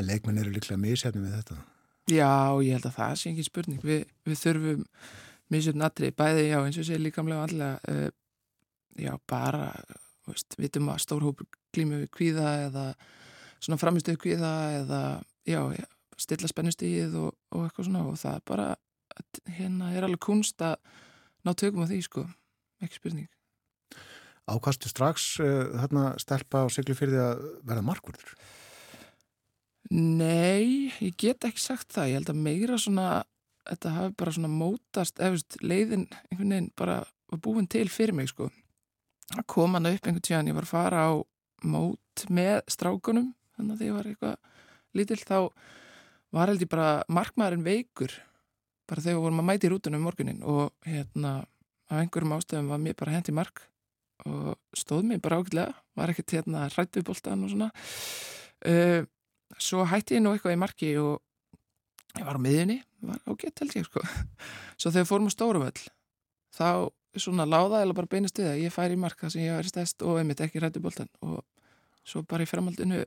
En 0.00 0.06
leikmenn 0.06 0.38
eru 0.40 0.52
líklega 0.54 0.80
misjafni 0.80 1.20
með 1.20 1.36
þetta. 1.40 1.56
Já, 2.10 2.30
ég 2.64 2.76
held 2.76 2.86
að 2.88 2.96
það 2.96 3.16
sé 3.20 3.30
ekki 3.32 3.46
spurning. 3.46 3.82
Vi, 3.84 3.98
við 4.26 4.38
þurfum 4.40 4.84
misjöfn 5.50 5.84
atrið, 5.86 6.14
bæði, 6.18 6.44
já, 6.46 6.58
eins 6.62 6.78
og 6.80 6.86
sé 6.86 6.98
líkamlega 6.98 7.46
allega, 7.48 7.90
uh, 7.90 8.06
já, 9.02 9.12
bara, 9.30 9.66
veist, 10.34 10.58
vitum 10.60 10.90
að 10.92 11.02
stór 11.04 11.26
hópur 11.26 11.48
glímu 11.74 12.02
við 12.02 12.12
kvíða 12.16 12.52
eða 12.66 12.84
svona 13.60 13.80
framistuð 13.80 14.20
kvíða 14.22 14.52
eða, 14.80 15.00
já, 15.48 15.60
já 15.76 15.86
stilla 16.20 16.50
spennustíð 16.50 17.16
og, 17.20 17.34
og 17.54 17.66
eitthvað 17.66 17.88
svona 17.88 18.04
og 18.08 18.18
það 18.20 18.38
er 18.38 18.46
bara, 18.50 18.68
hérna 19.56 19.90
er 19.96 20.06
alveg 20.06 20.22
kunst 20.24 20.64
að 20.64 20.76
ná 21.46 21.54
tökum 21.56 21.84
á 21.84 21.90
því, 21.90 22.00
sko, 22.04 22.24
ekki 22.84 23.00
spurning. 23.00 23.28
Ákastu 24.50 24.90
strax 24.90 25.32
uh, 25.42 25.70
þarna 25.78 26.06
stelpa 26.20 26.64
á 26.64 26.72
siglufyrði 26.72 27.20
að 27.22 27.44
verða 27.68 27.86
markvörður? 27.86 28.34
Nei, 29.90 30.90
ég 31.02 31.16
get 31.18 31.46
ekki 31.46 31.62
sagt 31.62 31.90
það. 31.94 32.10
Ég 32.10 32.20
held 32.20 32.32
að 32.32 32.42
meira 32.44 32.78
svona, 32.78 33.06
þetta 33.66 33.94
hafi 33.96 34.16
bara 34.22 34.34
svona 34.36 34.50
mótast, 34.52 35.18
eða 35.18 35.36
veist, 35.36 35.58
leiðin 35.64 36.06
einhvern 36.30 36.54
veginn 36.54 36.70
bara 36.78 37.00
var 37.30 37.42
búin 37.42 37.70
til 37.70 37.86
fyrir 37.90 38.16
mig, 38.16 38.30
sko. 38.30 38.50
Það 39.30 39.46
kom 39.50 39.76
hann 39.76 39.90
upp 39.90 40.06
einhvern 40.06 40.24
tíðan, 40.26 40.50
ég 40.50 40.56
var 40.56 40.66
að 40.66 40.72
fara 40.72 41.04
á 41.06 41.10
mót 41.70 42.24
með 42.32 42.56
strákunum, 42.72 43.30
þannig 43.56 43.74
að 43.74 43.80
því 43.80 43.88
ég 43.90 43.96
var 43.96 44.08
eitthvað 44.10 44.36
lítill, 44.98 45.20
þá 45.22 45.38
var 46.34 46.50
held 46.50 46.64
ég 46.64 46.72
bara 46.72 46.88
markmaðurinn 47.10 47.66
veikur, 47.66 48.14
bara 48.90 49.04
þegar 49.04 49.18
við 49.18 49.24
vorum 49.26 49.42
að 49.42 49.48
mæti 49.50 49.68
í 49.68 49.72
rútunum 49.72 50.00
um 50.00 50.08
morgunin 50.08 50.42
og 50.42 50.88
hérna, 50.88 51.36
af 51.90 52.02
einhverjum 52.02 52.36
ástöðum 52.38 52.72
var 52.72 52.82
mér 52.82 52.98
bara 52.98 53.14
hendi 53.14 53.34
mark 53.34 53.64
og 54.26 54.58
stóð 54.76 55.06
mér 55.08 55.22
bara 55.22 55.38
ágætlega, 55.40 55.78
var 55.96 56.12
ekkert 56.12 56.36
hérna 56.36 56.66
hrætt 56.68 56.98
við 56.98 57.06
boltan 57.08 57.46
og 57.46 57.54
svona. 57.54 57.70
Uh, 58.60 59.06
svo 59.58 59.84
hætti 59.88 60.18
ég 60.18 60.24
nú 60.24 60.34
eitthvað 60.34 60.56
í 60.56 60.60
marki 60.60 60.90
og 61.00 61.20
ég 62.18 62.26
var 62.26 62.38
á 62.38 62.42
miðjunni 62.42 62.78
var 63.06 63.20
ágætt 63.26 63.62
held 63.62 63.76
ég 63.78 63.86
sko 63.88 64.02
svo 64.80 64.92
þegar 64.92 65.08
fórum 65.08 65.30
á 65.30 65.34
Stóruvöll 65.34 65.82
þá 66.54 66.68
svona 67.18 67.46
láða 67.48 67.82
eða 67.84 67.96
bara 67.98 68.10
beinast 68.10 68.38
við 68.38 68.50
að 68.52 68.60
ég 68.62 68.74
færi 68.74 68.94
í 68.94 69.00
marka 69.00 69.30
sem 69.32 69.42
ég 69.42 69.56
væri 69.56 69.72
stæst 69.72 70.02
og 70.06 70.20
einmitt 70.20 70.40
ekki 70.44 70.62
rætti 70.62 70.82
boltan 70.82 71.08
og 71.26 71.40
svo 72.06 72.22
bara 72.22 72.46
í 72.46 72.50
framhaldinu 72.50 73.00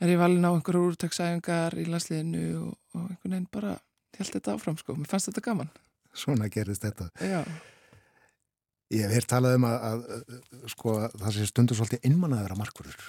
er 0.00 0.08
ég 0.08 0.20
valin 0.20 0.46
á 0.48 0.50
einhverju 0.54 0.86
úrtaksæfingar 0.94 1.76
í 1.76 1.84
landsliðinu 1.90 2.44
og, 2.62 2.72
og 2.96 3.02
einhvern 3.10 3.34
veginn 3.36 3.50
bara 3.52 3.76
held 4.16 4.32
þetta 4.36 4.54
áfram 4.56 4.78
sko, 4.80 4.96
mér 4.96 5.10
fannst 5.12 5.30
þetta 5.30 5.44
gaman 5.50 5.70
Svona 6.16 6.48
gerist 6.50 6.82
þetta. 6.82 7.10
já, 7.22 7.44
Ég 8.90 9.04
hef 9.06 9.12
hér 9.14 9.26
talað 9.30 9.52
um 9.60 9.66
að, 9.68 9.84
að, 9.86 10.38
sko, 10.72 10.94
það 11.14 11.34
sé 11.36 11.44
stundur 11.46 11.78
svolítið 11.78 12.08
innmann 12.08 12.32
að 12.34 12.40
vera 12.48 12.56
markvörður. 12.58 13.04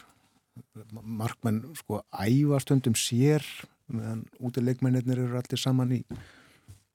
Markmenn 1.01 1.63
sko 1.79 2.03
æfa 2.13 2.59
stundum 2.61 2.93
sér 2.99 3.41
meðan 3.89 4.21
útileikmennir 4.37 5.07
eru 5.17 5.39
allir 5.39 5.57
saman 5.59 5.95
í 5.95 6.01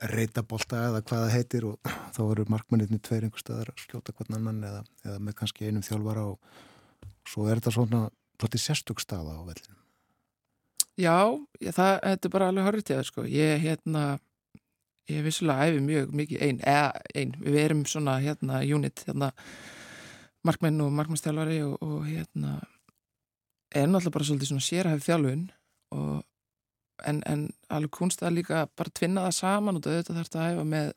reytabolta 0.00 0.82
eða 0.90 1.00
hvað 1.06 1.22
það 1.24 1.34
heitir 1.34 1.66
og 1.70 1.90
þá 2.16 2.20
eru 2.26 2.46
markmennir 2.52 3.00
tveir 3.00 3.26
einhver 3.26 3.42
staðar 3.42 3.72
að 3.72 3.82
skjóta 3.84 4.14
hvern 4.16 4.38
annan 4.40 4.62
eða, 4.68 4.84
eða 5.06 5.22
með 5.24 5.38
kannski 5.40 5.68
einum 5.68 5.84
þjálfara 5.86 6.26
og 6.32 6.62
svo 7.26 7.48
er 7.48 7.60
þetta 7.60 7.74
svona 7.74 8.02
svolítið 8.36 8.62
sérstök 8.62 9.00
staða 9.00 9.38
á 9.40 9.42
vellinu. 9.48 9.78
já 11.00 11.16
ég, 11.60 11.72
það, 11.72 11.92
þetta 12.04 12.28
er 12.28 12.34
bara 12.34 12.48
alveg 12.52 12.68
horrið 12.68 12.86
til 12.86 12.98
það 12.98 13.08
sko 13.10 13.26
ég 13.30 13.64
hérna 13.64 14.04
ég 15.08 15.24
vissulega 15.24 15.66
æfi 15.70 15.82
mjög 15.86 16.14
mikið 16.20 16.44
ein, 16.44 16.60
eða 16.60 16.86
ein, 17.14 17.34
við 17.40 17.58
erum 17.62 17.82
svona 17.88 18.18
hérna 18.20 18.60
unit, 18.76 19.04
hérna 19.08 19.32
markmenn 20.46 20.80
og 20.84 20.92
markmennstjálfari 20.94 21.60
og, 21.66 21.76
og 21.82 22.06
hérna 22.06 22.58
er 23.74 23.88
náttúrulega 23.88 24.16
bara 24.18 24.28
svolítið 24.28 24.52
svona 24.52 24.66
sérhæf 24.66 25.04
þjálfun 25.06 25.46
og 25.96 26.24
en, 27.04 27.22
en 27.28 27.46
alveg 27.72 27.92
kunst 27.98 28.22
að 28.22 28.38
líka 28.38 28.66
bara 28.76 28.92
tvinna 28.94 29.26
það 29.26 29.36
saman 29.38 29.78
og 29.78 29.86
þetta 29.86 30.16
þarf 30.16 30.30
þetta 30.30 30.42
að 30.42 30.52
æfa 30.52 30.66
með 30.72 30.90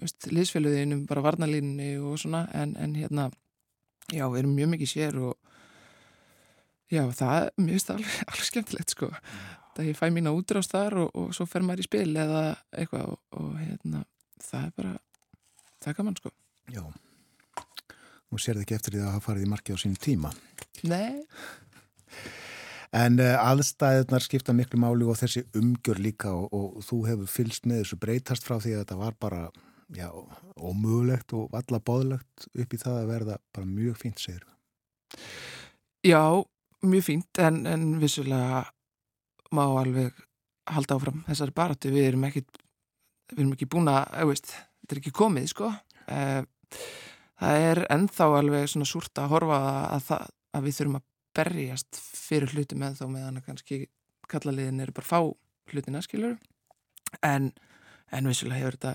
veist, 0.00 0.28
liðsfjöluðinum, 0.30 1.04
bara 1.10 1.24
varnalínunni 1.26 1.92
og 1.98 2.18
svona, 2.22 2.46
en, 2.56 2.76
en 2.80 2.96
hérna 2.96 3.28
já, 4.10 4.24
við 4.26 4.42
erum 4.42 4.56
mjög 4.58 4.74
mikið 4.74 4.92
sér 4.94 5.20
og 5.20 5.34
já, 6.90 7.04
það 7.16 7.36
er 7.40 7.50
mjög 7.66 7.94
alveg, 7.96 8.20
alveg 8.30 8.50
skemmtilegt 8.50 8.96
sko 8.96 9.10
það 9.76 9.90
ég 9.90 9.98
fæ 9.98 10.06
mína 10.14 10.34
útrást 10.36 10.74
þar 10.74 10.98
og, 11.04 11.14
og 11.14 11.34
svo 11.36 11.46
fer 11.48 11.64
maður 11.66 11.84
í 11.84 11.88
spil 11.88 12.10
eða 12.10 12.44
eitthvað 12.74 13.14
og, 13.14 13.20
og 13.38 13.50
hérna, 13.60 14.04
það 14.42 14.66
er 14.66 14.76
bara 14.78 14.94
það 15.80 15.92
er 15.92 15.98
gaman 16.00 16.20
sko 16.20 16.34
Já. 16.70 16.84
Nú 18.30 18.38
sér 18.38 18.58
það 18.58 18.64
ekki 18.64 18.76
eftir 18.76 18.94
því 18.94 19.02
að 19.02 19.14
hafa 19.16 19.24
farið 19.24 19.46
í 19.46 19.50
marki 19.50 19.74
á 19.74 19.78
sín 19.80 19.96
tíma. 19.98 20.30
Nei, 20.86 21.24
En 22.96 23.20
uh, 23.22 23.36
aðstæðunar 23.38 24.24
skipta 24.24 24.54
miklu 24.56 24.80
máli 24.82 25.06
og 25.06 25.18
þessi 25.20 25.44
umgjör 25.58 26.00
líka 26.02 26.32
og, 26.34 26.48
og 26.50 26.80
þú 26.86 27.02
hefur 27.06 27.30
fylst 27.30 27.68
með 27.70 27.84
þessu 27.84 28.00
breytast 28.02 28.46
frá 28.46 28.56
því 28.58 28.74
að 28.76 28.82
þetta 28.82 28.98
var 28.98 29.18
bara, 29.22 29.42
já, 29.94 30.08
ómögulegt 30.58 31.34
og 31.38 31.52
valla 31.54 31.82
bóðlegt 31.90 32.48
upp 32.50 32.74
í 32.74 32.80
það 32.80 33.02
að 33.02 33.12
verða 33.12 33.36
bara 33.54 33.68
mjög 33.68 34.00
fínt, 34.00 34.22
segir 34.22 34.42
við. 34.42 35.20
Já, 36.10 36.24
mjög 36.86 37.06
fínt 37.06 37.42
en, 37.44 37.62
en 37.70 37.86
vissulega 38.02 38.64
má 39.54 39.62
alveg 39.66 40.18
halda 40.70 40.96
áfram 40.98 41.22
þessari 41.26 41.54
baráttu, 41.54 41.90
við 41.94 42.12
erum 42.12 42.26
ekki 42.28 42.44
við 43.30 43.40
erum 43.44 43.54
ekki 43.54 43.70
búin 43.70 43.90
að, 43.90 44.04
þú 44.16 44.28
veist 44.30 44.52
þetta 44.54 44.94
er 44.94 45.00
ekki 45.00 45.14
komið, 45.14 45.48
sko 45.50 45.70
Eh, 46.10 46.42
það 47.40 47.64
er 47.68 47.82
ennþá 47.92 48.28
alveg 48.40 48.68
svona 48.70 48.88
súrt 48.88 49.20
að 49.20 49.32
horfa 49.34 49.60
að, 49.94 50.04
það, 50.08 50.26
að 50.56 50.66
við 50.66 50.78
þurfum 50.78 50.98
að 50.98 51.06
berjast 51.36 52.00
fyrir 52.00 52.52
hluti 52.54 52.78
með 52.78 53.00
þá 53.00 53.06
meðan 53.12 53.40
að 53.40 53.46
kannski 53.48 53.80
kallaliðin 54.30 54.82
eru 54.84 54.94
bara 54.96 55.10
fá 55.10 55.20
hlutina, 55.70 56.02
skilur 56.02 56.36
en, 57.26 57.50
en 58.10 58.28
vissulega 58.30 58.62
hefur 58.62 58.78
þetta 58.78 58.94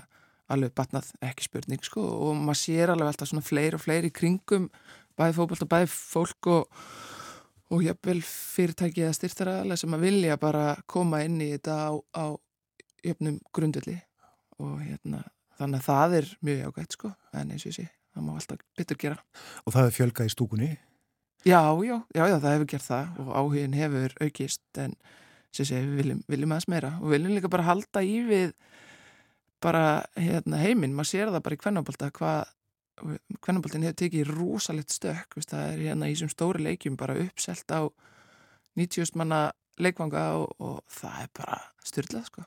alveg 0.52 0.76
batnað 0.78 1.10
ekki 1.26 1.48
spurning, 1.48 1.82
sko 1.82 2.04
og 2.28 2.38
maður 2.38 2.62
sér 2.62 2.92
alveg 2.92 3.10
alltaf 3.10 3.32
svona 3.32 3.44
fleiri 3.44 3.78
og 3.78 3.82
fleiri 3.82 4.12
kringum 4.14 4.70
bæði 5.18 5.36
fókbalt 5.40 5.64
og 5.64 5.72
bæði 5.72 5.92
fólk 5.92 6.50
og 6.52 6.80
og 7.74 7.82
jafnvel 7.82 8.20
fyrirtæki 8.22 9.02
eða 9.02 9.14
styrtaraðalega 9.16 9.80
sem 9.80 9.94
að 9.96 10.04
vilja 10.06 10.38
bara 10.38 10.66
koma 10.90 11.22
inn 11.26 11.40
í 11.42 11.50
þetta 11.56 11.78
á, 11.90 11.92
á 12.14 12.24
jöfnum 13.06 13.40
grundvelli. 13.54 13.96
Og 14.62 14.78
hérna 14.80 15.24
þannig 15.58 15.82
að 15.82 15.88
það 15.88 16.16
er 16.20 16.28
mjög 16.46 16.60
jágætt 16.62 16.96
sko 16.96 17.12
en 17.36 17.50
eins 17.52 17.64
og 17.66 17.72
ég 17.72 17.78
sé, 17.78 17.86
það 18.14 18.26
má 18.26 18.34
alltaf 18.36 18.62
betur 18.78 19.00
gera. 19.02 19.18
Og 19.64 19.74
það 19.74 19.88
er 19.88 19.96
fjölga 19.98 20.28
í 20.28 20.32
stúkunni. 20.32 20.70
Já, 21.46 21.60
já, 21.86 22.00
já, 22.10 22.24
já, 22.26 22.36
það 22.42 22.52
hefur 22.56 22.68
gert 22.72 22.86
það 22.88 23.18
og 23.22 23.28
áhugin 23.38 23.76
hefur 23.78 24.14
aukist 24.24 24.80
en 24.82 24.96
sem 25.54 25.68
sé, 25.68 25.78
við 25.78 26.00
viljum, 26.00 26.22
viljum 26.26 26.54
aðeins 26.56 26.68
meira 26.72 26.90
og 26.98 27.12
viljum 27.12 27.36
líka 27.36 27.50
bara 27.52 27.68
halda 27.68 28.02
í 28.02 28.16
við 28.26 28.50
bara 29.62 29.84
hérna, 30.18 30.58
heiminn, 30.60 30.96
maður 30.96 31.10
sér 31.12 31.30
það 31.30 31.44
bara 31.46 31.56
í 31.56 31.60
kvennabólta 31.62 32.10
hvað 32.16 32.50
kvennabóltin 33.44 33.86
hefur 33.86 34.00
tekið 34.02 34.32
rosalegt 34.32 34.96
stökk 34.96 35.38
veist, 35.38 35.52
það 35.52 35.70
er 35.70 35.84
hérna 35.86 36.10
í 36.10 36.16
þessum 36.16 36.32
stóri 36.32 36.66
leikjum 36.66 36.98
bara 36.98 37.16
uppselt 37.22 37.70
á 37.72 37.86
90 38.76 39.16
manna 39.20 39.40
leikvanga 39.80 40.26
og, 40.40 40.50
og 40.58 40.82
það 40.98 41.22
er 41.22 41.32
bara 41.36 41.58
styrlað 41.84 42.30
sko 42.30 42.46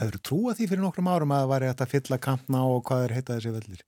Hefur 0.00 0.16
þú 0.16 0.22
trúað 0.28 0.58
því 0.58 0.66
fyrir 0.70 0.82
nokkrum 0.86 1.10
árum 1.12 1.34
að 1.34 1.42
það 1.42 1.50
væri 1.50 1.72
hægt 1.72 1.82
að 1.84 1.90
fylla 1.92 2.18
kampna 2.22 2.62
og 2.70 2.84
hvað 2.88 3.02
er 3.04 3.14
heitað 3.18 3.38
þessi 3.38 3.56
vellir? 3.58 3.82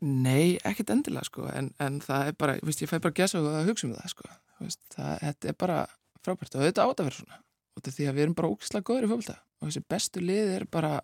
Nei, 0.00 0.56
ekkert 0.64 0.94
endilega 0.94 1.28
sko 1.28 1.44
en, 1.52 1.72
en 1.82 1.98
það 2.00 2.30
er 2.30 2.36
bara, 2.40 2.56
veist, 2.64 2.80
ég 2.80 2.88
fæ 2.88 2.96
bara 2.98 3.12
að 3.12 3.18
gesa 3.20 3.40
og 3.42 3.68
hugsa 3.68 3.88
um 3.88 3.96
það 3.98 4.12
sko 4.14 4.28
veist, 4.60 4.80
það, 4.94 5.12
þetta 5.26 5.50
er 5.52 5.58
bara 5.60 5.78
frábært 6.24 6.56
og 6.56 6.64
þetta 6.64 6.86
átt 6.86 7.02
að 7.02 7.10
vera 7.10 7.18
svona 7.18 7.40
og 7.40 7.80
þetta 7.80 7.90
er 7.90 7.96
því 7.98 8.08
að 8.08 8.16
við 8.16 8.26
erum 8.26 8.38
bara 8.38 8.52
ógislega 8.54 8.88
góður 8.88 9.06
í 9.06 9.10
fólkvölda 9.12 9.36
og 9.40 9.68
þessi 9.68 9.84
bestu 9.92 10.24
lið 10.24 10.54
er 10.54 10.66
bara 10.72 10.94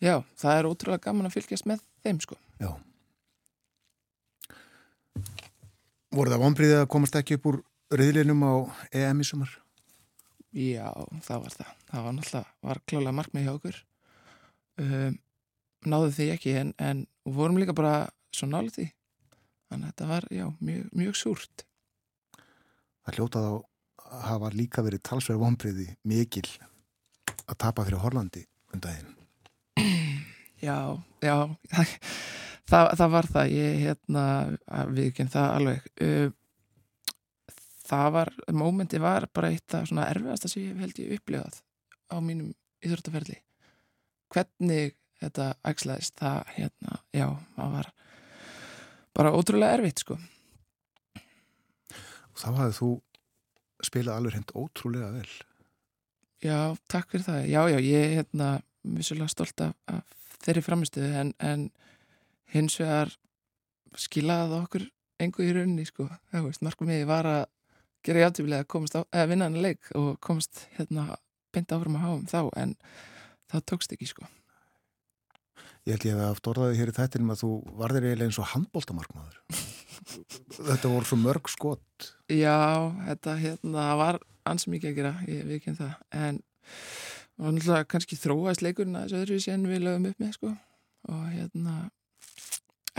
já, 0.00 0.16
það 0.40 0.58
er 0.58 0.70
ótrúlega 0.70 1.04
gaman 1.08 1.28
að 1.28 1.36
fylgjast 1.36 1.68
með 1.68 1.84
þeim 2.06 2.22
sko 2.24 2.40
Já. 2.62 2.70
Voru 6.14 6.30
það 6.30 6.44
vonbriðið 6.44 6.80
að 6.84 6.90
komast 6.94 7.16
ekki 7.18 7.38
upp 7.38 7.48
úr 7.50 7.60
riðlinum 7.98 8.44
á 8.46 8.54
EM 8.94 9.22
í 9.22 9.26
sumar? 9.26 9.50
Já, 10.54 10.86
það 11.26 11.42
var 11.42 11.56
það. 11.58 11.72
Það 11.90 12.04
var 12.06 12.14
náttúrulega, 12.14 12.52
var 12.68 12.80
klálega 12.86 13.16
markmið 13.18 13.46
hjá 13.46 13.52
okkur. 13.56 13.80
Um, 14.84 15.16
náðu 15.90 16.12
því 16.14 16.28
ekki 16.34 16.54
en, 16.60 16.70
en 16.78 17.02
vorum 17.24 17.58
líka 17.60 17.74
bara 17.76 17.94
svo 18.34 18.48
nálega 18.50 18.76
því. 18.78 18.86
Þannig 19.70 19.86
að 19.86 19.92
þetta 19.92 20.08
var, 20.10 20.26
já, 20.30 20.44
mjög, 20.60 20.84
mjög 20.92 21.18
súrt. 21.18 21.64
Það 23.04 23.18
hljótað 23.18 23.48
á 23.48 23.54
að 24.04 24.24
hafa 24.28 24.52
líka 24.54 24.84
verið 24.84 25.04
talsverð 25.08 25.42
vonbriði 25.42 25.88
mikil 26.06 26.46
að 27.48 27.58
tapa 27.58 27.84
fyrir 27.86 28.02
Hollandi 28.04 28.44
um 28.74 28.82
daginn. 28.84 29.12
Já, 30.64 30.96
já, 31.20 31.36
það, 32.70 32.92
það 33.00 33.10
var 33.16 33.30
það. 33.34 33.52
Ég, 33.52 33.80
hérna, 33.82 34.24
við 34.92 35.10
ekki 35.10 35.28
það 35.32 35.50
alveg. 35.58 35.88
Um, 36.04 36.34
það 37.84 38.10
var, 38.14 38.32
mómenti 38.52 39.00
var 39.02 39.28
bara 39.34 39.50
eitt 39.52 39.76
af 39.76 39.88
svona 39.90 40.08
erfiðasta 40.10 40.50
sem 40.50 40.68
ég 40.68 40.80
held 40.80 41.00
ég 41.02 41.16
upplifað 41.18 41.60
á 42.08 42.16
mínum 42.24 42.52
íþróttaferli 42.84 43.40
hvernig 44.32 44.96
þetta 45.28 45.48
ægslæðist, 45.72 46.14
það 46.20 46.54
hérna, 46.58 47.00
já, 47.14 47.26
það 47.56 47.74
var 47.78 47.90
bara 49.14 49.34
ótrúlega 49.34 49.78
erfitt 49.78 50.04
sko 50.04 50.18
Og 52.34 52.40
þá 52.42 52.48
hafið 52.58 52.78
þú 52.80 52.90
spilað 53.86 54.16
alveg 54.18 54.36
hend 54.38 54.52
ótrúlega 54.58 55.10
vel. 55.14 55.34
Já, 56.44 56.58
takk 56.90 57.12
fyrir 57.12 57.26
það, 57.28 57.40
já, 57.46 57.60
já, 57.70 57.78
ég 57.78 58.00
er 58.04 58.14
hérna 58.18 58.48
vissulega 58.84 59.30
stolt 59.32 59.62
af, 59.64 59.76
af 59.88 60.24
þeirri 60.44 60.64
framistuðu 60.66 61.12
en, 61.20 61.30
en 61.40 61.68
hins 62.52 62.76
vegar 62.80 63.14
skilaði 63.96 64.58
okkur 64.58 64.88
engu 65.22 65.46
í 65.46 65.52
rauninni 65.54 65.86
sko, 65.88 66.08
það 66.32 66.48
veist, 66.48 66.64
markum 66.66 66.90
ég 66.92 67.06
var 67.08 67.28
að 67.30 67.44
gera 68.04 68.26
játtífilega 68.26 68.66
að 68.66 68.72
komast 68.74 68.98
á, 68.98 69.00
eða 69.06 69.30
vinna 69.30 69.48
hann 69.48 69.62
leik 69.64 69.88
og 69.96 70.18
komast 70.24 70.66
hérna 70.74 71.06
beint 71.54 71.72
áfram 71.72 71.96
að 71.96 72.04
háum 72.04 72.26
þá 72.28 72.40
en 72.60 72.74
það 73.52 73.66
tókst 73.70 73.94
ekki 73.94 74.10
sko. 74.10 74.26
Ég 75.84 75.92
held 75.98 76.06
ég 76.08 76.16
að 76.16 76.28
haft 76.30 76.48
orðaði 76.48 76.78
hér 76.80 76.90
í 76.90 76.96
þættinum 76.96 77.32
að 77.34 77.40
þú 77.42 77.50
varðir 77.80 78.06
eiginlega 78.08 78.30
eins 78.30 78.38
og 78.40 78.50
handbóltamarkmaður. 78.54 79.40
Þetta 80.70 80.92
voru 80.94 81.08
svo 81.10 81.18
mörg 81.20 81.50
skot. 81.52 82.08
Já, 82.32 82.56
þetta 83.08 83.34
hérna 83.40 83.84
var 84.00 84.18
ansið 84.48 84.74
mikið 84.74 84.90
að 84.90 84.96
gera, 84.98 85.12
ég 85.28 85.44
veit 85.48 85.58
ekki 85.58 85.72
um 85.74 85.78
það 85.80 85.92
en 86.24 86.40
og 87.34 87.50
náttúrulega 87.56 87.88
kannski 87.90 88.18
þróast 88.20 88.62
leikurinn 88.64 88.96
að 88.98 89.10
þessu 89.10 89.20
öðru 89.24 89.38
en 89.54 89.68
við 89.70 89.84
lögum 89.84 90.08
upp 90.10 90.20
með 90.22 90.34
sko 90.36 90.50
og 91.10 91.22
hérna 91.32 91.74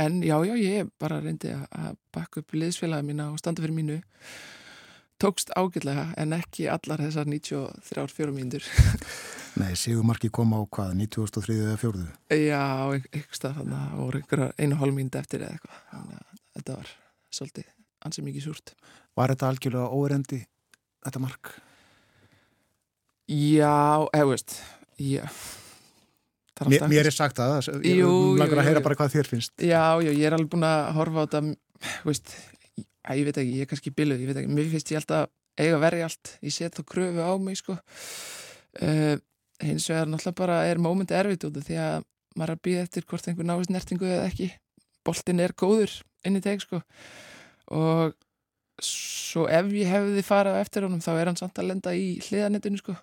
en 0.01 0.17
já, 0.25 0.35
já, 0.43 0.53
ég 0.59 0.89
bara 0.99 1.21
reyndi 1.23 1.53
að- 1.55 1.95
bakka 2.15 2.41
upp 2.43 2.51
liðsfélagi 2.57 3.07
mína 3.07 3.29
og 3.31 3.39
standa 3.39 3.63
fyrir 3.63 3.77
mínu 3.77 4.01
tókst 5.21 5.53
ágætlega 5.55 6.09
en 6.19 6.35
ekki 6.35 6.67
allar 6.67 6.99
þessar 7.05 7.29
93-4 7.31 8.35
mínútur 8.35 8.65
Nei, 9.55 9.71
Sigumarki 9.79 10.27
kom 10.35 10.51
á 10.51 10.59
hvað, 10.67 10.93
93. 10.99 11.55
eða 11.63 11.75
4. 11.79 12.05
Já, 12.43 12.63
einhver 12.91 13.37
stað 13.37 13.59
þannig 13.61 13.77
að 13.79 13.99
voru 14.01 14.19
einhverja 14.19 14.47
einu 14.59 14.79
hálf 14.81 14.95
mínúti 14.97 15.19
eftir 15.21 15.45
eða 15.45 15.55
eitthvað 15.55 15.77
þannig 15.93 16.17
að 16.19 16.41
þetta 16.57 16.75
var 16.79 16.89
svolítið 17.37 17.69
ansið 18.05 18.27
mikið 18.29 18.45
súrt 18.49 18.73
Var 19.15 19.31
þetta 19.31 19.49
algjörlega 19.53 19.91
óerendi, 19.95 20.39
þetta 21.07 21.21
mark? 21.23 21.53
Já, 23.31 23.75
eða 24.13 24.27
veist 24.33 24.57
já 25.01 25.23
Það 26.55 26.67
er 26.67 26.71
Mér, 26.71 26.83
mér 26.91 27.07
er 27.09 27.15
sagt 27.15 27.39
það, 27.39 27.69
ég 27.83 27.97
Jú, 27.99 28.09
langar 28.39 28.55
jú, 28.55 28.61
að 28.61 28.67
heyra 28.69 28.79
jú. 28.79 28.83
bara 28.85 28.95
hvað 28.95 29.15
þér 29.15 29.27
finnst. 29.27 29.53
Já, 29.59 29.81
já, 29.99 30.11
ég 30.11 30.23
er 30.29 30.35
alveg 30.37 30.51
búin 30.53 30.63
að 30.67 30.83
horfa 30.95 31.23
á 31.23 31.25
þetta 31.25 31.41
veist, 32.07 32.31
að 33.03 33.19
ég 33.19 33.27
veit 33.27 33.39
ekki, 33.41 33.55
ég 33.57 33.65
er 33.65 33.71
kannski 33.71 33.91
biluð, 33.95 34.21
ég 34.23 34.29
veit 34.31 34.39
ekki, 34.39 34.51
mér 34.55 34.69
finnst 34.71 34.91
ég 34.93 35.01
alltaf 35.01 35.31
eiga 35.59 35.75
að 35.75 35.83
verja 35.83 36.07
allt, 36.07 36.31
ég 36.47 36.55
set 36.55 36.77
þá 36.79 36.85
kröfu 36.91 37.25
á 37.27 37.31
mig 37.43 37.59
sko 37.59 37.75
uh, 37.75 39.15
hins 39.63 39.87
vegar 39.89 40.09
náttúrulega 40.09 40.39
bara 40.41 40.59
er 40.69 40.81
mómenti 40.81 41.15
erfitt 41.15 41.45
út 41.47 41.61
því 41.63 41.79
að 41.79 42.03
maður 42.35 42.51
er 42.51 42.57
að 42.57 42.65
býða 42.67 42.83
eftir 42.85 43.07
hvort 43.07 43.27
einhver 43.29 43.47
náist 43.47 43.71
nertingu 43.71 44.07
eða 44.09 44.27
ekki. 44.29 44.51
Boltin 45.05 45.41
er 45.43 45.55
góður 45.55 45.93
inn 46.25 46.39
í 46.39 46.43
teg 46.43 46.63
sko. 46.63 46.81
Og 47.71 48.15
svo 48.83 49.45
ef 49.47 49.71
ég 49.71 49.89
hefði 49.89 50.23
farið 50.25 50.57
á 50.59 50.61
eftir 50.61 50.85
honum 50.87 51.03
þá 51.03 51.11
er 51.15 51.29
hann 51.31 51.39
samt 51.39 51.59
að 51.61 51.69
lenda 51.71 51.95
í 51.95 52.17
hliðanettinu 52.25 52.81
sko. 52.81 52.97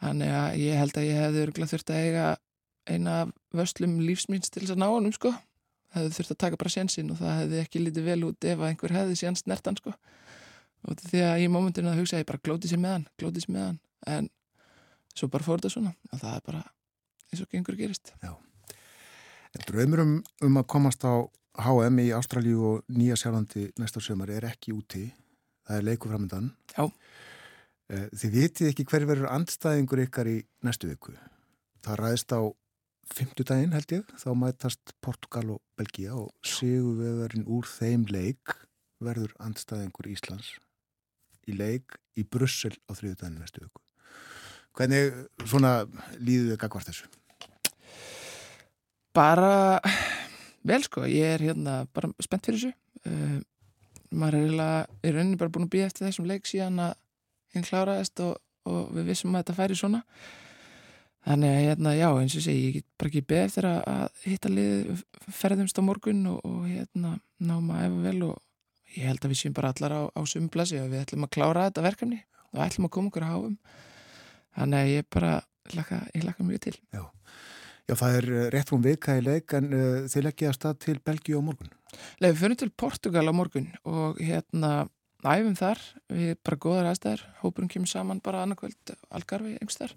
Þannig 0.00 0.32
að 0.32 0.58
ég 0.62 0.80
held 0.80 0.96
að 0.96 1.08
ég 1.08 1.20
hefði 1.24 1.44
örgulega 1.44 1.72
þurft 1.74 1.92
að 1.92 2.02
eiga 2.06 2.26
eina 2.90 3.16
vöslum 3.56 3.98
lífsmýns 4.04 4.52
til 4.52 4.62
þess 4.62 4.76
að 4.76 4.82
ná 4.82 4.88
honum 4.88 5.14
sko. 5.14 5.32
Hefði 5.94 6.14
þurft 6.16 6.34
að 6.36 6.40
taka 6.44 6.60
bara 6.60 6.72
sénsinn 6.72 7.10
og 7.10 7.18
það 7.18 7.38
hefði 7.42 7.62
ekki 7.64 7.82
lítið 7.82 8.06
vel 8.06 8.20
út 8.30 8.46
ef 8.46 8.62
einhver 8.64 8.94
hefði 8.94 9.18
séns 9.18 9.42
nertan 9.50 9.78
sko. 9.80 9.94
Og 10.88 11.00
því 11.10 11.24
að 11.26 11.44
í 11.44 11.48
mómentinu 11.52 11.90
að 11.90 12.00
hugsa 12.00 12.20
ég 12.22 12.28
bara 12.28 12.40
glóti 12.40 12.70
sér 12.70 12.80
með 12.80 12.94
hann, 12.94 13.08
glóti 13.20 13.42
sér 13.42 13.52
með 13.56 13.66
hann. 13.66 13.80
En 14.08 14.30
svo 15.16 15.28
bara 15.32 15.46
fór 15.46 15.60
þetta 15.60 15.74
svona 15.74 15.94
og 16.12 16.22
það 16.22 16.36
er 16.36 16.46
bara 16.46 16.62
eins 17.30 17.42
og 17.44 17.50
gengur 17.52 17.78
gerist 17.78 18.14
Draumur 19.66 20.04
um, 20.04 20.14
um 20.46 20.58
að 20.60 20.66
komast 20.70 21.02
á 21.02 21.26
HM 21.58 21.98
í 22.04 22.10
Ástralíu 22.14 22.60
og 22.68 22.94
Nýja 22.94 23.16
Sjálfandi 23.18 23.66
næsta 23.80 24.00
sömur 24.02 24.30
er 24.30 24.46
ekki 24.46 24.72
úti. 24.76 25.08
Það 25.66 25.76
er 25.76 25.86
leiku 25.88 26.10
framöndan. 26.10 26.52
Já. 26.76 26.86
Eh, 27.90 28.06
Þið 28.14 28.36
vitið 28.36 28.70
ekki 28.70 28.86
hver 28.86 29.06
verður 29.10 29.32
andstæðingur 29.34 30.04
ykkar 30.06 30.30
í 30.30 30.36
næstu 30.62 30.90
viku. 30.92 31.16
Það 31.82 32.00
ræðist 32.00 32.34
á 32.36 32.40
fimmtudaginn 33.10 33.74
held 33.74 33.96
ég. 33.98 34.14
Þá 34.22 34.30
mætast 34.38 34.94
Portugal 35.02 35.56
og 35.56 35.60
Belgia 35.78 36.14
og 36.14 36.30
sigurvegarinn 36.46 37.48
úr 37.50 37.66
þeim 37.66 38.06
leik 38.06 38.54
verður 39.02 39.34
andstæðingur 39.42 40.10
Íslands 40.12 40.54
í 41.50 41.56
leik 41.56 41.98
í 42.14 42.22
Brussel 42.22 42.76
á 42.86 42.94
þriðudaginn 42.94 43.40
næstu 43.42 43.64
viku. 43.64 43.82
Hvernig 44.78 45.24
svona 45.44 45.80
líður 46.18 46.52
þið 46.52 46.60
gagvart 46.62 46.92
þessu? 46.92 47.10
bara 49.14 49.80
vel 50.66 50.82
sko, 50.84 51.06
ég 51.08 51.36
er 51.36 51.44
hérna 51.50 51.84
bara 51.94 52.10
spennt 52.22 52.46
fyrir 52.48 52.60
þessu. 52.60 52.74
Uh, 53.08 53.38
maður 54.10 54.36
er 54.36 54.44
eiginlega 54.44 55.06
í 55.06 55.14
rauninni 55.14 55.40
bara 55.40 55.54
búin 55.54 55.66
að 55.68 55.72
býja 55.74 55.88
eftir 55.88 56.06
þessum 56.08 56.28
leik 56.28 56.48
síðan 56.48 56.82
að 56.84 56.94
hinn 57.54 57.66
kláraðist 57.66 58.22
og, 58.24 58.36
og 58.68 58.92
við 58.94 59.10
vissum 59.12 59.34
að 59.34 59.44
þetta 59.44 59.58
færi 59.58 59.78
svona. 59.78 60.02
Þannig 61.26 61.52
að 61.52 61.64
hérna, 61.66 61.94
já, 61.98 62.08
eins 62.16 62.36
og 62.38 62.44
segi 62.46 62.60
ég 62.64 62.76
get 62.78 62.86
bara 62.96 63.10
ekki 63.10 63.26
beð 63.28 63.42
eftir 63.44 63.66
að, 63.68 63.80
að 63.92 64.22
hitta 64.24 64.52
lið 64.52 65.02
ferðumst 65.36 65.80
á 65.80 65.82
morgun 65.84 66.22
og, 66.30 66.38
og 66.48 66.62
hérna, 66.64 67.18
náma 67.44 67.80
að 67.80 67.88
efa 67.88 68.04
vel 68.06 68.22
og 68.30 68.94
ég 68.96 69.10
held 69.10 69.26
að 69.26 69.34
við 69.34 69.42
séum 69.42 69.56
bara 69.56 69.72
allar 69.74 69.94
á, 69.94 70.02
á 70.16 70.20
sumblasi 70.26 70.80
og 70.80 70.88
við 70.90 71.04
ætlum 71.04 71.26
að 71.26 71.34
klára 71.36 71.66
þetta 71.68 71.84
verkefni 71.84 72.22
og 72.50 72.62
ætlum 72.64 72.88
að 72.88 72.94
koma 72.96 73.12
okkur 73.12 73.26
að 73.26 73.34
háum 73.34 73.58
þannig 74.58 74.82
að 74.82 74.92
ég 74.94 75.08
bara 75.14 75.32
laka, 75.76 76.04
ég 76.14 76.26
laka 76.26 76.46
mjög 76.46 76.64
til. 76.68 76.76
Já, 77.90 77.96
það 77.98 78.16
er 78.20 78.30
eh, 78.30 78.46
rétt 78.54 78.70
hún 78.70 78.86
vika 78.86 79.18
í 79.18 79.22
leik 79.24 79.52
en 79.58 79.72
uh, 79.74 80.08
þið 80.10 80.26
leggja 80.28 80.50
að 80.52 80.56
stað 80.58 80.80
til 80.84 80.96
Belgíu 81.02 81.42
á 81.42 81.46
morgun. 81.46 81.72
Nei, 82.22 82.30
við 82.30 82.40
fyrir 82.44 82.58
til 82.60 82.70
Portugal 82.78 83.26
á 83.26 83.34
morgun 83.34 83.66
og 83.82 84.20
hérna 84.22 84.86
æfum 85.26 85.56
þar, 85.58 85.80
við 86.08 86.36
bara 86.46 86.58
góðar 86.62 86.90
aðstæðar, 86.90 87.24
hópurum 87.42 87.70
kemur 87.72 87.90
saman 87.90 88.22
bara 88.24 88.44
annarkvöld, 88.44 88.94
algarfi 89.12 89.56
einhverstaðar 89.58 89.96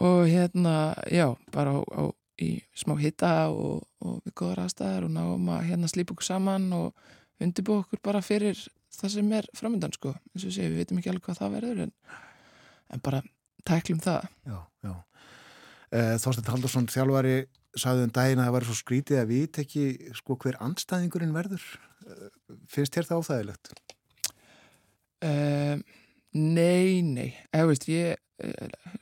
og 0.00 0.22
hérna, 0.30 0.94
já, 1.12 1.26
bara 1.52 1.74
á, 1.76 1.80
á, 1.84 2.02
í 2.40 2.62
smá 2.78 2.94
hitta 3.00 3.32
og, 3.52 3.82
og 4.00 4.22
við 4.24 4.36
góðar 4.38 4.62
aðstæðar 4.64 5.08
og 5.08 5.12
náum 5.12 5.50
að 5.52 5.66
hérna 5.68 5.90
slípa 5.90 6.14
okkur 6.14 6.30
saman 6.30 6.70
og 6.76 7.42
undirbú 7.42 7.82
okkur 7.82 8.00
bara 8.04 8.22
fyrir 8.24 8.56
það 8.94 9.14
sem 9.16 9.36
er 9.36 9.50
framöndan 9.58 9.92
sko, 9.98 10.14
eins 10.32 10.46
og 10.48 10.54
sé, 10.54 10.68
við 10.70 10.80
veitum 10.80 11.02
ekki 11.02 11.12
alveg 11.12 11.28
hvað 11.28 11.42
það 11.42 11.54
verður 11.58 11.84
en, 11.86 11.94
en 12.92 13.04
bara 13.04 13.22
tæklum 13.68 14.02
það. 14.02 14.28
Já, 14.48 14.58
já. 14.86 14.92
Uh, 15.92 16.14
Þorstein 16.22 16.48
Haldursson, 16.48 16.88
þjálfari, 16.92 17.36
sagði 17.78 18.06
um 18.06 18.12
daginn 18.16 18.40
að 18.42 18.48
það 18.48 18.56
var 18.56 18.68
svo 18.68 18.76
skrítið 18.78 19.20
að 19.20 19.32
vita 19.32 19.64
ekki 19.64 19.86
sko 20.16 20.36
hver 20.40 20.60
andstæðingurinn 20.64 21.34
verður. 21.36 21.66
Uh, 22.06 22.28
finnst 22.72 22.96
þér 22.96 23.10
það 23.10 23.24
óþægilegt? 23.24 23.74
Uh, 25.22 25.82
nei, 26.34 27.02
nei, 27.06 27.28
eða 27.52 27.68
veist, 27.70 27.88
ég 27.92 28.18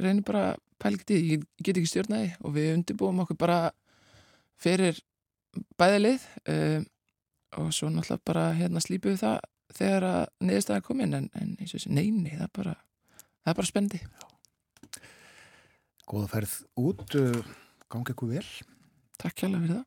reynir 0.00 0.24
bara 0.26 0.54
í, 0.90 1.20
ég 1.36 1.44
get 1.62 1.76
ekki 1.76 1.88
stjórnaði 1.88 2.32
og 2.44 2.54
við 2.56 2.74
undirbúum 2.74 3.22
okkur 3.24 3.38
bara 3.40 3.60
fyrir 4.60 4.98
bæði 5.80 6.02
lið 6.02 6.26
uh, 6.52 6.82
og 7.60 7.72
svo 7.74 7.90
náttúrulega 7.90 8.26
bara 8.30 8.50
hérna 8.56 8.82
slípum 8.82 9.14
við 9.14 9.24
það 9.24 9.38
þegar 9.74 10.06
að 10.10 10.22
niðurstaða 10.46 10.80
er 10.80 10.86
komin 10.86 11.16
en, 11.16 11.28
en 11.38 11.54
eins 11.58 11.72
og 11.72 11.78
þessi, 11.78 11.92
nei, 11.94 12.10
nei, 12.14 12.34
það 12.36 12.46
er 12.46 12.54
bara 12.58 12.76
það 12.76 13.52
er 13.52 13.58
bara 13.60 13.70
spendi. 13.70 14.00
Góða 16.10 16.26
ferð 16.32 16.54
út, 16.80 17.04
uh, 17.20 17.40
gangi 17.92 18.10
eitthvað 18.12 18.32
vel. 18.34 18.46
Takk 19.20 19.44
hjálpa 19.44 19.60
fyrir 19.62 19.76
það. 19.76 19.86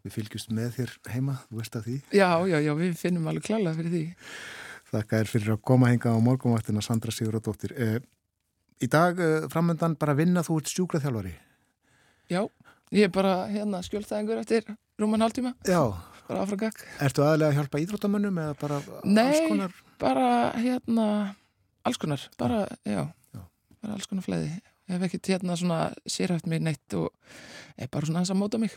Við 0.00 0.14
fylgjumst 0.16 0.52
með 0.56 0.70
þér 0.78 0.92
heima, 1.12 1.34
þú 1.48 1.58
veist 1.60 1.74
að 1.76 1.86
því. 1.88 1.96
Já, 2.16 2.28
já, 2.48 2.56
já, 2.64 2.70
við 2.78 2.94
finnum 3.00 3.26
alveg 3.28 3.44
klálega 3.48 3.76
fyrir 3.76 3.92
því. 3.92 4.02
Þakka 4.90 5.18
er 5.20 5.28
fyrir 5.30 5.52
að 5.54 5.60
koma 5.70 5.90
hinga 5.90 6.14
á 6.14 6.18
morgunvaktina 6.24 6.82
Sandra 6.84 7.12
Sigurðardóttir. 7.14 7.74
Uh, 7.76 7.98
í 8.80 8.88
dag 8.90 9.18
uh, 9.20 9.48
framöndan 9.52 9.98
bara 10.00 10.14
vinna 10.18 10.44
þú 10.46 10.60
ert 10.62 10.72
sjúkraþjálfari. 10.72 11.34
Já, 12.30 12.44
ég 12.94 13.08
er 13.10 13.12
bara 13.12 13.34
hérna 13.50 13.82
skjólstæðingur 13.84 14.40
eftir 14.44 14.70
rúman 15.00 15.22
hálftíma, 15.24 15.54
Já, 15.66 15.82
bara 16.28 16.44
áfram 16.44 16.60
gakk. 16.62 16.80
ertu 17.02 17.24
aðlega 17.26 17.50
að 17.50 17.56
hjálpa 17.58 17.80
íþróttamönnum 17.82 18.38
eða 18.42 18.56
bara 18.60 18.76
alls 18.80 19.04
Nei. 19.10 19.48
konar? 19.48 19.72
bara 20.00 20.26
hérna 20.56 21.06
alls 21.84 21.98
konar, 22.00 22.22
bara, 22.38 22.60
já, 22.86 23.02
Já. 23.34 23.40
bara 23.82 23.96
alls 23.96 24.06
konar 24.06 24.24
fleiði 24.24 24.60
ég 24.90 24.98
hef 24.98 25.08
ekkert 25.08 25.32
hérna 25.32 25.56
svona 25.58 25.80
sérhæft 26.08 26.50
mig 26.50 26.62
neitt 26.66 26.98
og 26.98 27.10
er 27.78 27.90
bara 27.90 28.06
svona 28.06 28.22
hans 28.24 28.32
að 28.34 28.40
móta 28.42 28.60
mig 28.60 28.76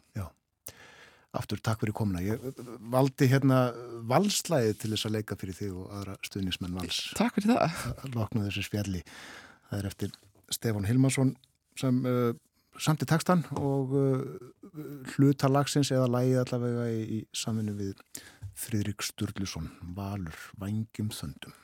Aftur 1.33 1.57
takk 1.65 1.81
fyrir 1.81 1.95
komuna. 1.97 2.21
Ég 2.21 2.41
uh, 2.45 2.73
valdi 2.93 3.25
hérna 3.31 3.71
valslæði 4.09 4.75
til 4.77 4.91
þess 4.93 5.07
að 5.07 5.15
leika 5.15 5.37
fyrir 5.41 5.57
þig 5.57 5.71
og 5.81 5.87
aðra 5.97 6.17
stuðnismenn 6.27 6.75
vals. 6.77 6.99
Takk 7.17 7.39
fyrir 7.39 7.55
það 7.55 7.79
að 8.03 8.17
lokna 8.19 8.45
þessu 8.45 8.67
spjalli. 8.67 9.01
Það 9.71 9.79
er 9.79 9.87
eftir 9.89 10.13
Stefán 10.53 10.85
Hilmarsson 10.85 11.33
sem 11.81 12.03
uh, 12.05 12.35
samti 12.77 13.09
textan 13.09 13.41
og 13.57 13.97
uh, 13.97 14.21
hluta 15.15 15.49
lagsins 15.49 15.89
eða 15.95 16.11
lægi 16.19 16.37
allavega 16.43 16.85
í, 16.93 17.01
í 17.17 17.19
saminu 17.33 17.73
við 17.81 17.97
Fridrik 18.53 19.01
Sturluson, 19.01 19.71
Valur, 19.97 20.37
Vangjum 20.61 21.09
Þöndum. 21.17 21.57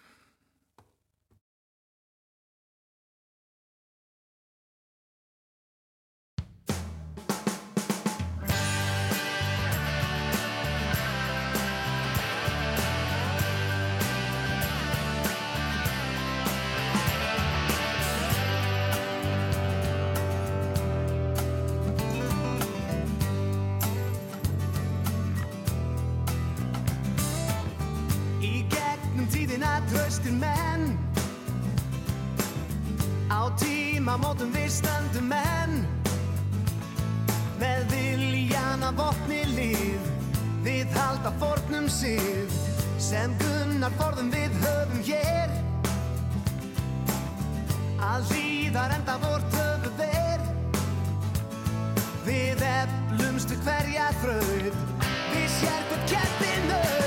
Tröstir 29.91 30.31
menn. 30.31 30.97
Á 33.29 33.41
tíma 33.61 34.17
mótum 34.17 34.51
við 34.53 34.69
stöndum 34.79 35.29
menn. 35.31 35.83
Með 37.59 37.85
viljan 37.91 38.85
að 38.87 39.01
vopni 39.01 39.41
líf 39.51 40.05
Við 40.63 40.93
halda 40.95 41.31
fornum 41.41 41.89
síð 41.91 42.53
Sem 42.99 43.33
gunnar 43.39 43.93
forðum 43.99 44.29
við 44.33 44.55
höfum 44.63 45.01
hér. 45.07 45.53
Að 48.09 48.33
líðar 48.33 48.93
enda 48.97 49.15
vort 49.23 49.57
höfu 49.57 49.91
ver. 49.97 50.45
Við 52.27 52.63
eflumst 52.69 53.55
við 53.55 53.65
hverja 53.65 54.11
þraut. 54.21 54.79
Við 55.33 55.51
sérfum 55.57 56.07
kettir 56.11 56.65
nöyt 56.67 56.98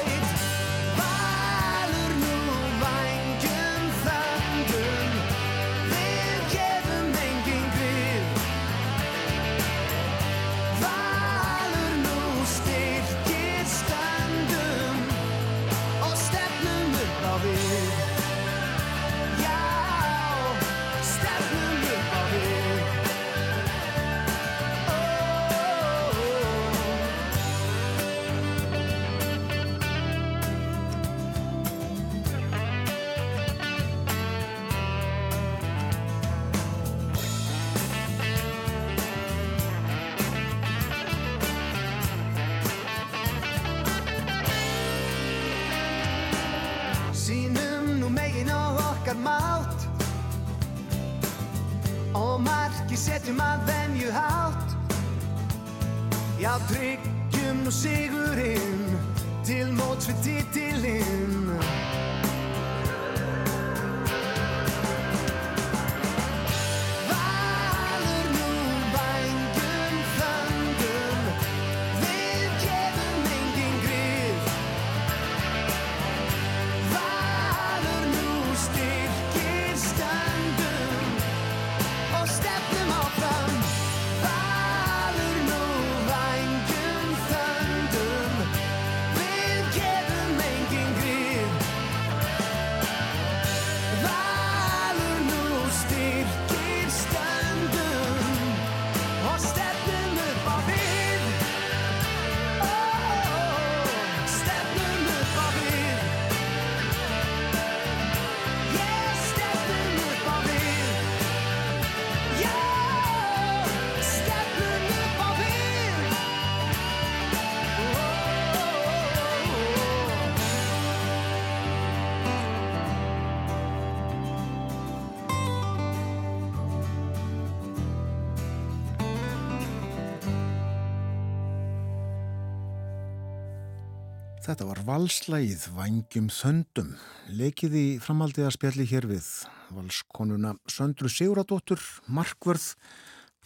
Þetta 134.53 134.67
var 134.69 134.81
valslægið 134.85 135.63
Vangjum 135.73 136.27
Þöndum, 136.29 136.89
leikið 137.33 137.77
í 137.79 137.85
framhaldi 138.05 138.43
að 138.45 138.51
spjalli 138.59 138.85
hér 138.91 139.07
við 139.09 139.25
valskonuna 139.73 140.51
Söndru 140.69 141.09
Siguradóttur, 141.09 141.81
Markvörð, 142.13 142.67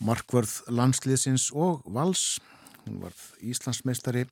Markvörð 0.02 0.56
landsliðsins 0.66 1.44
og 1.54 1.84
vals. 1.94 2.40
Hún 2.82 2.96
var 3.04 3.14
Íslandsmeistari 3.38 4.24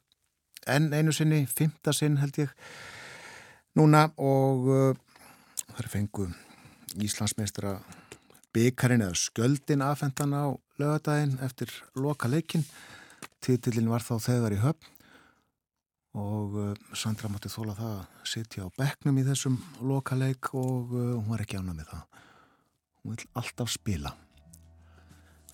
enn 0.67 0.89
einu 0.91 1.15
sinni, 1.15 1.45
fymta 1.47 1.95
sinn 1.95 2.19
held 2.19 2.41
ég, 2.43 2.51
núna 3.79 4.09
og 4.19 4.67
uh, 4.67 4.99
þar 5.77 5.91
fengu 5.93 6.27
Íslandsmeistara 6.99 7.77
byggarinn 8.51 9.07
eða 9.07 9.21
skjöldin 9.23 9.87
aðfendan 9.87 10.35
á 10.35 10.51
lögadaginn 10.83 11.39
eftir 11.47 11.71
loka 11.95 12.27
leikin. 12.27 12.67
Titillin 13.39 13.95
var 13.95 14.03
þá 14.03 14.19
þegar 14.27 14.59
í 14.59 14.61
höfn 14.65 14.94
og 16.15 16.59
uh, 16.59 16.75
Sandra 16.95 17.29
mátti 17.31 17.51
þóla 17.51 17.75
það 17.79 17.95
að 17.99 18.29
sitja 18.31 18.67
á 18.67 18.77
bekknum 18.79 19.19
í 19.19 19.25
þessum 19.27 19.57
lokaleik 19.83 20.53
og 20.55 20.93
uh, 20.95 21.15
hún 21.19 21.31
var 21.33 21.43
ekki 21.43 21.59
ánað 21.59 21.81
með 21.81 21.89
það. 21.91 22.05
Hún 23.03 23.15
vil 23.17 23.27
alltaf 23.41 23.73
spila. 23.75 24.15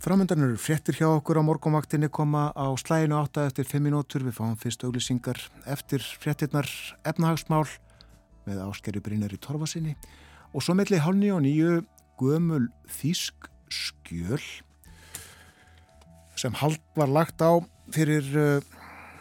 Framöndan 0.00 0.44
eru 0.46 0.56
fréttir 0.56 0.96
hjá 0.96 1.08
okkur 1.10 1.40
á 1.40 1.44
morgumvaktinni 1.44 2.08
koma 2.08 2.48
á 2.56 2.72
slæginu 2.80 3.18
átta 3.20 3.44
eftir 3.48 3.68
5 3.68 3.84
minútur. 3.84 4.24
Við 4.24 4.36
fáum 4.38 4.56
fyrst 4.56 4.84
auglýsingar 4.84 5.40
eftir 5.68 6.00
fréttirnar 6.00 6.68
efnahagsmál 7.04 7.66
með 8.46 8.62
áskeri 8.64 9.02
Brynjar 9.04 9.34
í 9.36 9.40
Torfasinni 9.40 9.96
og 10.56 10.64
svo 10.64 10.76
melli 10.76 11.00
hálni 11.00 11.28
og 11.34 11.44
nýju 11.44 11.82
gömul 12.20 12.70
þýsk 13.00 13.50
skjöl 13.70 14.40
sem 16.40 16.56
hald 16.56 16.80
var 16.96 17.12
lagt 17.12 17.44
á 17.44 17.60
fyrir 17.92 18.24
uh, 18.40 18.64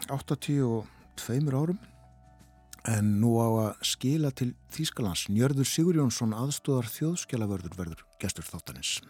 80 0.08 0.64
og 0.64 0.99
tveimur 1.20 1.56
árum 1.60 1.80
en 2.88 3.14
nú 3.20 3.36
á 3.36 3.48
að 3.68 3.86
skila 3.92 4.30
til 4.32 4.54
Þýskalands 4.72 5.28
Njörður 5.28 5.68
Sigur 5.68 5.98
Jónsson 6.00 6.32
aðstóðar 6.36 6.88
þjóðskjalavörður 6.96 7.76
verður 7.76 8.04
gestur 8.22 8.46
þáttanins. 8.48 9.00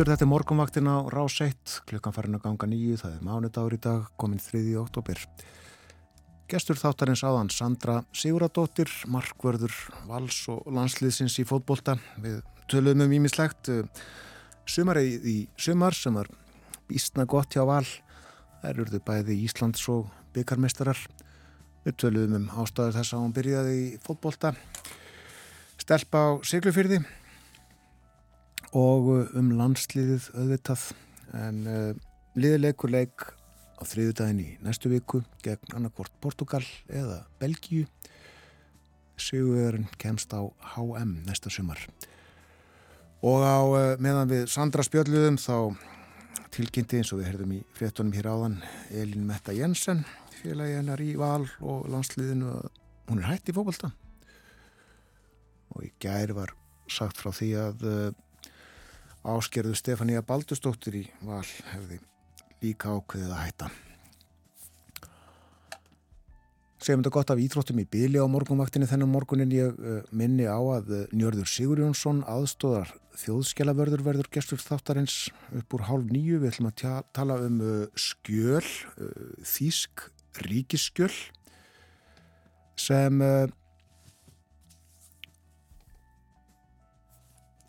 Aftur, 0.00 0.14
þetta 0.14 0.24
er 0.24 0.30
morgunvaktin 0.30 0.86
á 0.88 0.96
Rás 1.12 1.34
1, 1.44 1.72
klukkan 1.84 2.14
farin 2.16 2.38
að 2.38 2.46
ganga 2.46 2.66
nýju, 2.70 2.94
það 3.02 3.16
er 3.18 3.24
mánudagur 3.26 3.74
í 3.76 3.78
dag, 3.84 4.06
komin 4.16 4.40
3. 4.40 4.62
oktober. 4.80 5.20
Gestur 6.48 6.80
þáttarins 6.80 7.20
áðan 7.20 7.50
Sandra 7.52 7.98
Siguradóttir, 8.16 8.88
markvörður 9.12 9.76
vals 10.08 10.38
og 10.48 10.64
landsliðsins 10.72 11.36
í 11.42 11.44
fótbolta. 11.44 11.98
Við 12.16 12.40
töluðum 12.72 13.04
um 13.10 13.14
ímislegt, 13.18 13.68
sumarið 14.64 15.28
í 15.28 15.36
sumar 15.60 15.92
sem 15.92 16.16
var 16.16 16.32
býstna 16.88 17.28
gott 17.28 17.52
hjá 17.52 17.66
val, 17.68 17.84
það 17.84 18.72
eruðu 18.72 19.04
bæði 19.04 19.40
Íslands 19.44 19.84
og 19.92 20.08
byggarmestarar. 20.32 21.04
Við 21.84 22.00
töluðum 22.00 22.40
um 22.40 22.52
ástæður 22.64 23.02
þess 23.02 23.12
að 23.18 23.26
hún 23.26 23.36
byrjaði 23.36 23.78
í 23.84 23.86
fótbolta, 24.00 24.56
stelpa 25.76 26.24
á 26.24 26.28
Siglufyrði 26.40 27.04
og 28.76 29.10
um 29.36 29.50
landsliðið 29.58 30.30
auðvitað. 30.34 30.86
En 31.36 31.60
uh, 31.70 31.90
liðileikur 32.38 32.92
leik 32.92 33.26
á 33.80 33.82
þriðu 33.86 34.16
daginn 34.20 34.42
í 34.42 34.48
næstu 34.64 34.90
viku 34.92 35.22
gegn 35.44 35.76
annarkvort 35.76 36.14
Portugal 36.22 36.62
eða 36.88 37.22
Belgíu. 37.40 37.86
Sigurverðin 39.20 39.90
kemst 40.00 40.32
á 40.32 40.42
HM 40.74 41.20
næsta 41.26 41.52
sumar. 41.52 41.82
Og 43.20 43.44
á 43.44 43.60
uh, 43.62 43.94
meðan 44.02 44.30
við 44.30 44.46
Sandra 44.52 44.86
spjöldluðum 44.86 45.38
þá 45.40 45.76
tilkynnti 46.54 47.00
eins 47.00 47.12
og 47.14 47.20
við 47.20 47.30
herðum 47.30 47.54
í 47.58 47.60
fréttunum 47.76 48.14
hér 48.16 48.30
áðan 48.32 48.58
Elin 48.90 49.26
Metta 49.28 49.54
Jensen 49.54 50.02
félagi 50.40 50.78
hennar 50.78 51.00
í 51.04 51.12
val 51.20 51.44
og 51.60 51.88
landsliðinu 51.92 52.54
hún 53.10 53.20
er 53.20 53.28
hætt 53.28 53.50
í 53.50 53.54
fókbalta 53.54 53.90
og 55.70 55.84
í 55.86 55.92
gæri 56.02 56.34
var 56.36 56.54
sagt 56.90 57.20
frá 57.20 57.30
því 57.34 57.50
að 57.60 57.86
uh, 57.86 58.08
Áskerðu 59.20 59.74
Stefania 59.76 60.22
Baldustóttir 60.24 60.94
í 60.96 61.04
val 61.28 61.44
hefði 61.44 61.98
líka 62.62 62.94
ákveðið 62.96 63.32
að 63.34 63.42
hætta. 63.44 63.70
Segjum 66.80 67.02
þetta 67.02 67.12
gott 67.12 67.30
af 67.34 67.40
íþróttum 67.44 67.82
í 67.82 67.84
byli 67.92 68.16
á 68.16 68.24
morgunvaktinni 68.32 68.88
þennan 68.88 69.12
morgunin 69.12 69.52
ég 69.52 69.76
uh, 69.76 69.98
minni 70.16 70.46
á 70.48 70.56
að 70.56 70.88
uh, 70.96 71.02
Njörður 71.12 71.50
Sigur 71.52 71.82
Jónsson 71.82 72.22
aðstóðar 72.24 72.94
þjóðskjalavörður 73.20 74.04
verður 74.06 74.30
gestur 74.32 74.62
þáttarins 74.62 75.18
upp 75.58 75.76
úr 75.76 75.84
hálf 75.90 76.08
nýju. 76.08 76.38
Við 76.40 76.54
ætlum 76.54 76.70
að 76.70 77.04
tala 77.12 77.36
um 77.44 77.60
uh, 77.60 77.84
skjöl, 78.00 78.64
þýsk 79.44 80.06
ríkisskjöl 80.46 81.12
sem 82.80 83.20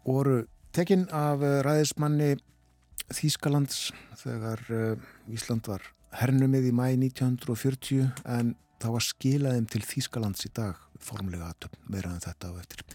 voru 0.08 0.46
Tekinn 0.72 1.08
af 1.12 1.42
ræðismanni 1.66 2.38
Þýskalands 3.12 3.90
þegar 4.22 4.62
Ísland 5.28 5.68
var 5.68 5.84
hernumið 6.16 6.70
í 6.70 6.72
mæ 6.76 6.86
1940 6.94 8.06
en 8.32 8.54
það 8.82 8.96
var 8.96 9.06
skilaðum 9.06 9.68
til 9.72 9.82
Þýskalands 9.84 10.48
í 10.48 10.52
dag 10.56 10.80
formlega 11.02 11.50
aðtöfn, 11.50 11.82
meira 11.92 12.14
en 12.14 12.24
þetta 12.24 12.52
á 12.52 12.54
eftir. 12.62 12.86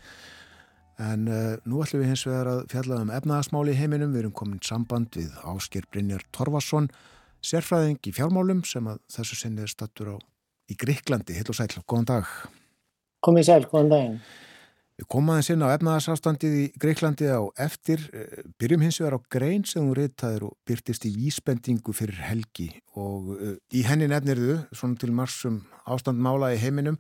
En 1.03 1.27
uh, 1.29 1.59
nú 1.69 1.83
ætlum 1.85 2.03
við 2.03 2.13
hins 2.15 2.25
vegar 2.25 2.49
að 2.49 2.63
fjalla 2.73 3.03
um 3.05 3.13
efnaðasmáli 3.13 3.75
í 3.75 3.81
heiminum. 3.81 4.15
Við 4.15 4.23
erum 4.25 4.37
komin 4.41 4.63
samband 4.65 5.19
við 5.19 5.35
Ásker 5.45 5.85
Brynjar 5.93 6.25
Torfarsson, 6.33 6.89
sérfræðing 7.45 8.01
í 8.09 8.15
fjármálum 8.17 8.65
sem 8.65 8.89
að 8.89 9.03
þessu 9.13 9.37
sinni 9.43 9.67
er 9.67 9.73
stattur 9.73 10.15
á 10.15 10.19
í 10.73 10.79
Gríklandi. 10.81 11.37
Hill 11.37 11.53
og 11.53 11.59
sæl, 11.59 11.69
góðan 11.85 12.09
dag. 12.15 12.33
Komið 13.27 13.49
sæl, 13.51 13.63
góðan 13.69 13.93
daginn. 13.93 14.19
Við 14.97 15.09
komum 15.13 15.35
aðeins 15.35 15.51
inn 15.53 15.61
á 15.61 15.75
efnaðarsástandið 15.77 16.55
í 16.57 16.67
Greiklandi 16.81 17.27
á 17.29 17.45
eftir, 17.61 18.01
byrjum 18.57 18.87
hins 18.87 18.97
vegar 19.03 19.19
á 19.19 19.29
grein 19.29 19.67
sem 19.69 19.85
þú 19.85 19.97
reytaðir 19.99 20.47
og 20.49 20.55
byrtist 20.65 21.05
í 21.05 21.11
vísbendingu 21.13 21.93
fyrir 21.93 22.23
helgi 22.25 22.71
og 22.97 23.35
í 23.77 23.83
henni 23.85 24.09
nefnirðu, 24.09 24.63
svona 24.73 24.97
til 25.03 25.13
marsum 25.13 25.59
ástandmála 25.85 26.55
í 26.57 26.63
heiminum, 26.63 26.97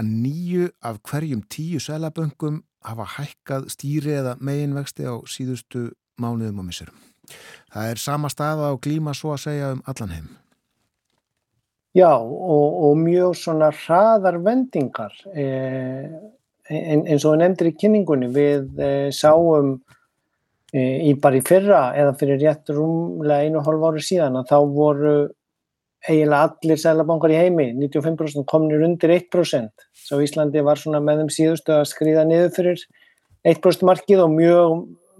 að 0.00 0.08
nýju 0.22 0.70
af 0.80 1.02
hverjum 1.04 1.42
tíu 1.52 1.80
selaböngum 1.80 2.62
hafa 2.86 3.06
hækkað 3.18 3.68
stýri 3.72 4.16
eða 4.16 4.36
meginvexti 4.40 5.04
á 5.04 5.20
síðustu 5.28 5.90
mánuðum 6.20 6.62
og 6.62 6.68
missurum. 6.70 6.98
Það 7.72 7.92
er 7.92 8.00
sama 8.00 8.30
staða 8.32 8.72
á 8.72 8.74
glíma 8.80 9.14
svo 9.16 9.34
að 9.34 9.44
segja 9.44 9.72
um 9.74 9.84
allan 9.90 10.14
heim. 10.14 10.28
Já, 11.96 12.12
og, 12.12 12.80
og 12.86 12.98
mjög 13.00 13.36
svona 13.40 13.70
hraðar 13.72 14.36
vendingar. 14.44 15.14
Eh, 15.32 16.12
eins 16.70 17.24
og 17.26 17.38
nefndir 17.40 17.70
í 17.70 17.76
kynningunni, 17.78 18.28
við 18.34 18.82
eh, 18.82 19.08
sáum 19.14 19.76
eh, 20.74 21.06
í 21.06 21.14
bara 21.22 21.38
í 21.38 21.44
fyrra 21.46 21.82
eða 21.98 22.16
fyrir 22.18 22.40
rétt 22.42 22.72
rúmlega 22.74 23.46
einu 23.46 23.62
hálf 23.66 23.88
ári 23.90 24.04
síðan 24.04 24.40
að 24.40 24.52
þá 24.52 24.58
voru 24.74 25.16
eiginlega 26.06 26.42
allir 26.50 26.78
sælabankar 26.78 27.32
í 27.34 27.38
heimi, 27.40 27.70
95% 27.80 28.46
komnir 28.50 28.84
undir 28.86 29.14
1%. 29.16 29.88
Svo 30.06 30.20
Íslandi 30.22 30.62
var 30.66 30.78
svona 30.78 31.00
með 31.02 31.24
þeim 31.24 31.32
síðustu 31.34 31.74
að 31.74 31.88
skrýða 31.90 32.26
niður 32.28 32.52
fyrir 32.54 32.84
1% 33.46 33.86
markið 33.86 34.22
og 34.26 34.34
mjög 34.34 34.76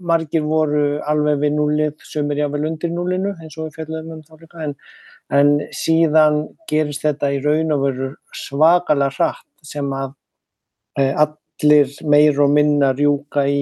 margir 0.07 0.45
voru 0.45 0.99
alveg 1.09 1.41
við 1.41 1.55
núlið, 1.57 1.93
sömur 2.05 2.37
jável 2.39 2.67
undir 2.69 2.91
núlinu 2.93 3.33
eins 3.41 3.57
og 3.57 3.67
við 3.67 3.79
fjöldum 3.79 4.13
um 4.17 4.23
þá 4.23 4.33
líka, 4.43 4.63
en, 4.67 4.75
en 5.33 5.53
síðan 5.75 6.43
gerist 6.69 7.05
þetta 7.05 7.31
í 7.33 7.41
raun 7.43 7.73
og 7.75 7.83
veru 7.87 8.09
svakalega 8.35 9.15
hratt 9.17 9.45
sem 9.65 9.89
að 9.95 10.13
allir 10.97 11.91
meir 12.03 12.39
og 12.41 12.53
minna 12.53 12.93
rjúka 12.97 13.45
í 13.49 13.61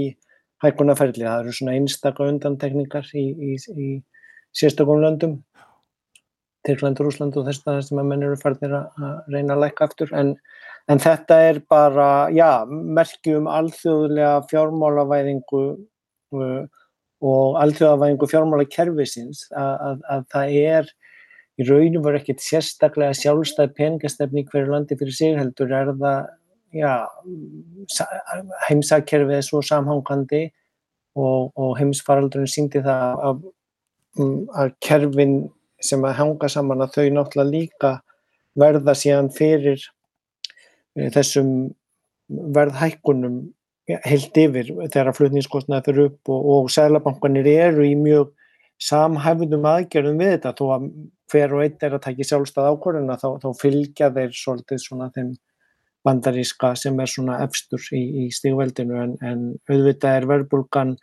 hækkunarferli. 0.63 1.25
Það 1.25 1.41
eru 1.43 1.55
svona 1.55 1.75
einstaka 1.77 2.29
undantekningar 2.29 3.09
í, 3.13 3.25
í, 3.31 3.55
í 3.55 3.89
sérstökum 4.55 5.03
löndum, 5.03 5.39
Tyrkland, 6.65 6.99
Rúsland 7.03 7.35
og 7.37 7.45
þess 7.45 7.65
að 7.67 7.81
þess 7.81 7.93
að 7.93 8.07
menn 8.09 8.23
eru 8.25 8.37
færðir 8.41 8.77
að 8.79 9.19
reyna 9.33 9.53
að 9.53 9.65
lækka 9.65 9.89
aftur. 9.89 10.13
En, 10.17 10.33
en 10.89 11.01
þetta 11.01 11.41
er 11.49 11.61
bara, 11.69 12.07
já, 12.33 12.65
merkjum 12.69 13.49
alþjóðlega 13.51 14.39
fjármálavæðingu 14.49 15.63
uh, 15.75 16.63
og 17.25 17.59
alþjóðavæðingu 17.61 18.29
fjármálakerfisins 18.31 19.45
að, 19.53 19.75
að, 19.89 19.99
að 20.15 20.25
það 20.33 20.55
er 20.61 20.89
í 21.55 21.67
raunum 21.69 22.03
var 22.03 22.17
ekkert 22.19 22.43
sérstaklega 22.43 23.15
sjálfstæð 23.15 23.75
peningastefni 23.77 24.43
hverju 24.49 24.73
landi 24.73 24.97
fyrir 24.99 25.15
sig 25.15 25.37
heldur 25.39 25.71
er 25.71 25.93
það 25.93 26.33
já, 26.75 27.07
heimsakerfið 28.67 29.37
er 29.39 29.45
svo 29.45 29.61
samhangandi 29.63 30.43
og, 31.15 31.51
og 31.55 31.75
heimsfaraldurinn 31.79 32.51
síndi 32.51 32.81
það 32.83 33.21
að, 33.29 33.43
að 34.59 34.73
kerfin 34.83 35.37
sem 35.83 36.03
að 36.07 36.17
hanga 36.19 36.49
saman 36.51 36.83
að 36.85 36.97
þau 36.97 37.05
náttúrulega 37.15 37.51
líka 37.51 37.93
verða 38.59 38.95
síðan 38.97 39.31
fyrir 39.35 39.79
eh, 40.95 41.11
þessum 41.13 41.51
verðhækkunum 42.29 43.41
heilt 43.85 44.37
yfir 44.41 44.71
þegar 44.89 45.11
að 45.11 45.17
flutningskostnaði 45.19 45.85
fyrir 45.89 46.09
upp 46.09 46.31
og, 46.33 46.47
og 46.55 46.71
sælabankanir 46.73 47.49
eru 47.51 47.85
í 47.85 47.93
mjög 47.99 48.31
samhæfundum 48.81 49.67
aðgerðum 49.69 50.23
við 50.23 50.31
þetta. 50.35 50.53
Þó 50.57 50.65
að 50.75 50.87
hver 51.31 51.53
og 51.55 51.65
einn 51.65 51.85
er 51.85 51.97
að 51.97 52.05
taki 52.07 52.25
sjálfstæð 52.27 52.69
ákvörðuna 52.71 53.17
þá, 53.21 53.27
þá 53.43 53.49
fylgja 53.61 54.09
þeir 54.15 54.33
svolítið 54.35 54.81
svona 54.81 55.11
þeim 55.15 55.35
bandaríska 56.05 56.73
sem 56.79 56.99
er 57.01 57.11
svona 57.11 57.41
efstur 57.45 57.81
í, 57.95 58.01
í 58.25 58.29
stígveldinu 58.33 59.01
en, 59.01 59.17
en 59.25 59.45
auðvitað 59.69 60.19
er 60.19 60.29
verðbólgan 60.29 60.95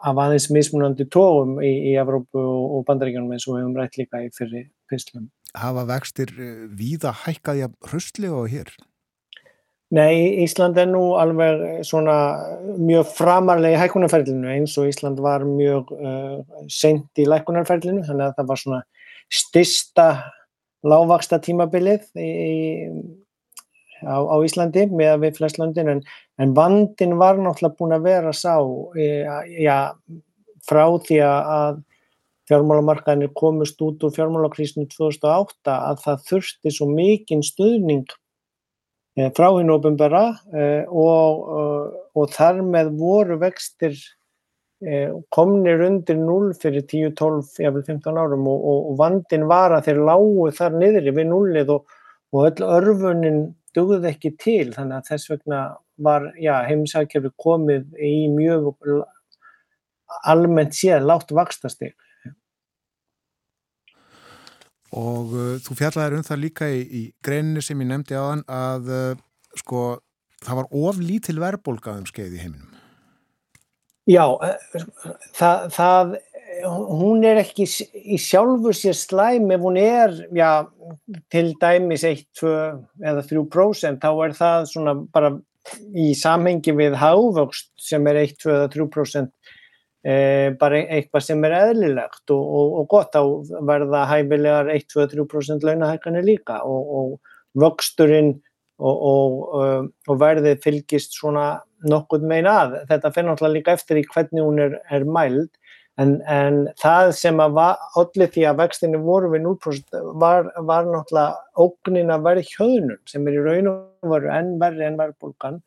af 0.00 0.20
aðeins 0.20 0.48
mismunandi 0.52 1.06
tóum 1.12 1.58
í, 1.64 1.72
í 1.90 1.96
Evrópu 2.00 2.40
og, 2.40 2.76
og 2.78 2.86
bandaríkjunum 2.88 3.34
eins 3.34 3.48
og 3.48 3.56
við 3.56 3.64
höfum 3.64 3.80
rætt 3.80 3.98
líka 4.00 4.22
í 4.24 4.30
fyrir 4.36 4.68
pislum. 4.90 5.28
Hafa 5.56 5.84
vextir 5.88 6.32
eh, 6.36 6.64
víða 6.76 7.12
hækkaði 7.24 7.66
að 7.66 7.76
hrustlega 7.90 8.38
og 8.38 8.48
hér? 8.52 8.72
Nei, 9.90 10.44
Ísland 10.44 10.76
er 10.78 10.86
nú 10.86 11.16
alveg 11.18 11.82
svona 11.86 12.14
mjög 12.78 13.08
framarlega 13.16 13.74
í 13.74 13.80
hækkunarferðlinu 13.80 14.52
eins 14.52 14.76
og 14.78 14.86
Ísland 14.86 15.18
var 15.18 15.42
mjög 15.42 15.90
uh, 15.96 16.36
sent 16.70 17.18
í 17.18 17.26
lækkunarferðlinu 17.26 18.04
þannig 18.06 18.28
að 18.28 18.36
það 18.36 18.52
var 18.52 18.60
svona 18.62 18.78
stista 19.40 20.06
lágvaksta 20.86 21.40
tímabilið 21.42 22.06
í, 22.22 22.30
á, 24.04 24.16
á 24.16 24.36
Íslandi 24.46 24.86
með 24.90 25.12
að 25.14 25.22
við 25.26 25.38
flestlöndin 25.40 25.92
en, 25.92 26.02
en 26.40 26.56
vandin 26.56 27.18
var 27.20 27.38
náttúrulega 27.40 27.78
búin 27.78 27.96
að 27.96 28.08
vera 28.08 28.34
sá 28.36 28.56
e, 28.96 29.08
ja, 29.60 29.78
frá 30.66 30.84
því 31.06 31.22
að 31.26 31.80
fjármálamarkaðinir 32.50 33.34
komist 33.38 33.80
út 33.84 34.02
úr 34.04 34.14
fjármálakrísinu 34.14 34.88
2008 34.90 35.74
að 35.74 36.00
það 36.04 36.24
þurfti 36.30 36.72
svo 36.74 36.88
mikinn 36.90 37.44
stuðning 37.46 38.08
e, 39.18 39.28
frá 39.36 39.50
hinn 39.54 39.70
ofinbera 39.74 40.24
e, 40.50 40.64
og, 40.88 41.44
og, 41.60 42.00
og 42.18 42.32
þar 42.34 42.64
með 42.66 42.90
voru 42.98 43.38
vextir 43.42 43.94
e, 44.82 45.06
komnir 45.34 45.84
undir 45.86 46.18
0 46.18 46.50
fyrir 46.58 46.86
10, 46.90 47.14
12, 47.20 47.54
jafnvel 47.66 47.86
15 47.86 48.18
árum 48.18 48.50
og, 48.50 48.66
og 48.90 48.98
vandin 48.98 49.46
var 49.50 49.76
að 49.76 49.90
þeir 49.90 50.04
lágu 50.10 50.50
þar 50.58 50.78
niður 50.82 51.10
við 51.20 51.30
nullið 51.30 51.74
og 51.76 52.44
öll 52.46 52.66
örfunin 52.66 53.40
dugði 53.76 54.10
ekki 54.10 54.34
til 54.40 54.72
þannig 54.74 54.98
að 54.98 55.08
þess 55.12 55.30
vegna 55.32 55.62
var 56.00 56.28
heimsækjafi 56.40 57.32
komið 57.40 57.90
í 58.00 58.14
mjög 58.32 58.70
almennt 60.26 60.74
séð 60.76 61.06
látt 61.06 61.34
vakstastig. 61.34 61.94
Og 64.90 65.34
uh, 65.36 65.56
þú 65.62 65.76
fjallaði 65.78 66.18
um 66.18 66.26
það 66.26 66.40
líka 66.42 66.66
í, 66.66 66.80
í 66.82 67.02
greinni 67.22 67.62
sem 67.62 67.78
ég 67.78 67.90
nefndi 67.92 68.18
á 68.18 68.24
hann 68.26 68.42
að 68.50 68.90
uh, 68.90 69.20
sko 69.60 70.00
það 70.42 70.58
var 70.62 70.72
oflítil 70.88 71.36
verðbólka 71.38 71.94
um 72.00 72.08
skeið 72.10 72.34
í 72.34 72.42
heiminum. 72.42 72.72
Já, 74.10 74.24
uh, 74.26 74.82
það, 75.36 75.68
það 75.76 76.16
hún 76.66 77.22
er 77.24 77.38
ekki 77.44 77.68
í 77.94 78.18
sjálfu 78.20 78.72
sér 78.74 78.96
slæm 78.98 79.52
ef 79.54 79.62
hún 79.62 79.78
er 79.80 80.16
já, 80.34 80.66
til 81.32 81.54
dæmis 81.60 82.04
1, 82.06 82.26
2 82.40 82.50
eða 83.12 83.24
3% 83.28 84.02
þá 84.02 84.10
er 84.26 84.36
það 84.38 84.66
svona 84.72 84.96
bara 85.12 85.32
í 85.94 86.10
samhengi 86.16 86.74
við 86.76 86.96
hávöxt 87.00 87.72
sem 87.90 88.06
er 88.10 88.22
1, 88.24 88.36
2 88.42 88.52
eða 88.56 88.68
3% 88.72 89.28
e, 90.04 90.14
bara 90.60 90.82
eitthvað 90.82 91.26
sem 91.26 91.44
er 91.48 91.56
eðlilegt 91.58 92.34
og, 92.34 92.44
og, 92.60 92.76
og 92.80 92.88
gott 92.94 93.18
á 93.18 93.22
verða 93.68 94.06
hæfilegar 94.10 94.72
1, 94.72 94.88
2, 94.94 95.08
3% 95.14 95.66
launahækkanir 95.68 96.26
líka 96.26 96.62
og, 96.64 96.94
og 97.00 97.60
vöxturinn 97.60 98.38
og 98.80 100.14
verðið 100.16 100.62
fylgist 100.64 101.18
svona 101.18 101.60
nokkuð 101.84 102.22
megin 102.28 102.48
að. 102.48 102.78
Þetta 102.88 103.10
fyrir 103.12 103.28
náttúrulega 103.28 103.56
líka 103.58 103.74
eftir 103.76 104.00
í 104.00 104.04
hvernig 104.08 104.46
hún 104.46 104.62
er, 104.64 104.78
er 104.88 105.04
mæld 105.04 105.50
En, 105.98 106.14
en 106.30 106.62
það 106.80 107.10
sem 107.18 107.40
að 107.42 107.58
allir 107.60 108.30
því 108.32 108.46
að 108.48 108.60
vextinni 108.62 109.00
voru 109.02 109.30
við 109.32 109.42
0% 109.44 109.98
var, 110.22 110.48
var 110.68 110.88
náttúrulega 110.88 111.60
ógnin 111.60 112.12
að 112.14 112.26
verði 112.28 112.44
hjöðnum 112.54 113.00
sem 113.10 113.26
er 113.28 113.36
í 113.36 113.44
raun 113.44 113.70
og 113.72 114.12
veru 114.14 114.30
enn 114.32 114.54
verri 114.62 114.86
enn 114.86 114.98
verðbólgan. 115.00 115.60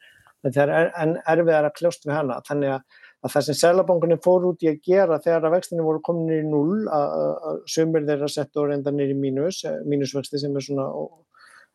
Það 0.44 0.62
er 0.64 0.90
enn 1.00 1.18
erfiðar 1.30 1.70
að 1.70 1.76
kljóst 1.78 2.08
við 2.08 2.16
hana. 2.18 2.40
Þannig 2.48 2.74
að, 2.74 3.04
að 3.24 3.36
það 3.36 3.46
sem 3.48 3.60
selabankunni 3.60 4.18
fór 4.24 4.48
út 4.50 4.66
í 4.66 4.72
að 4.72 4.82
gera 4.88 5.20
þegar 5.24 5.48
að 5.48 5.56
vextinni 5.58 5.86
voru 5.86 6.02
komin 6.04 6.34
í 6.34 6.42
0 6.48 6.88
að 6.98 7.62
sömur 7.76 8.08
þeirra 8.08 8.32
sett 8.32 8.60
og 8.60 8.72
reynda 8.72 8.96
nýri 8.96 9.16
mínus 9.16 9.62
eh, 9.70 9.80
mínusvexti 9.88 10.42
sem 10.42 10.58
er 10.58 10.66
svona 10.66 10.90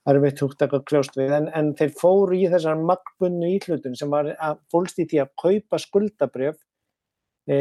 erfiðt 0.08 0.42
húgt 0.44 0.64
að 0.64 0.80
kljóst 0.88 1.16
við. 1.20 1.32
En, 1.36 1.48
en 1.56 1.74
þeir 1.78 1.94
fóru 2.00 2.36
í 2.36 2.48
þessar 2.50 2.80
magbunnu 2.80 3.54
íhlutun 3.54 3.96
sem 3.98 4.10
var 4.12 4.32
að 4.34 4.60
fólst 4.72 5.00
í 5.00 5.06
því 5.08 5.22
að 5.24 5.34
kaupa 5.44 5.80
skuldabrjöf 5.84 6.58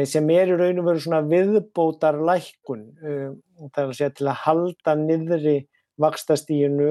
sem 0.08 0.30
er 0.34 0.52
í 0.52 0.56
raun 0.58 0.80
og 0.82 0.88
veru 0.90 1.02
svona 1.02 1.20
viðbótar 1.24 2.18
lækkun 2.28 2.86
eh, 3.02 3.28
það 3.72 3.82
er 3.82 3.86
að 3.86 3.98
segja 3.98 4.14
til 4.18 4.26
að 4.28 4.40
halda 4.44 4.94
niðri 5.00 5.54
vakstastíginu 6.02 6.90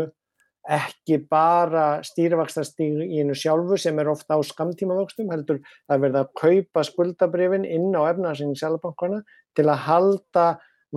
ekki 0.77 1.21
bara 1.31 2.01
stýrivakstastíginu 2.03 3.35
sjálfu 3.39 3.77
sem 3.79 3.99
er 4.01 4.09
ofta 4.11 4.35
á 4.35 4.39
skamtímavöxtum 4.43 5.29
heldur 5.31 5.61
að 5.87 6.03
verða 6.03 6.25
að 6.25 6.33
kaupa 6.41 6.83
skuldabrifin 6.83 7.67
inn 7.69 7.93
á 7.95 8.03
efnarsynning 8.09 8.59
sjálfbankana 8.59 9.21
til 9.55 9.67
að 9.69 9.83
halda 9.85 10.47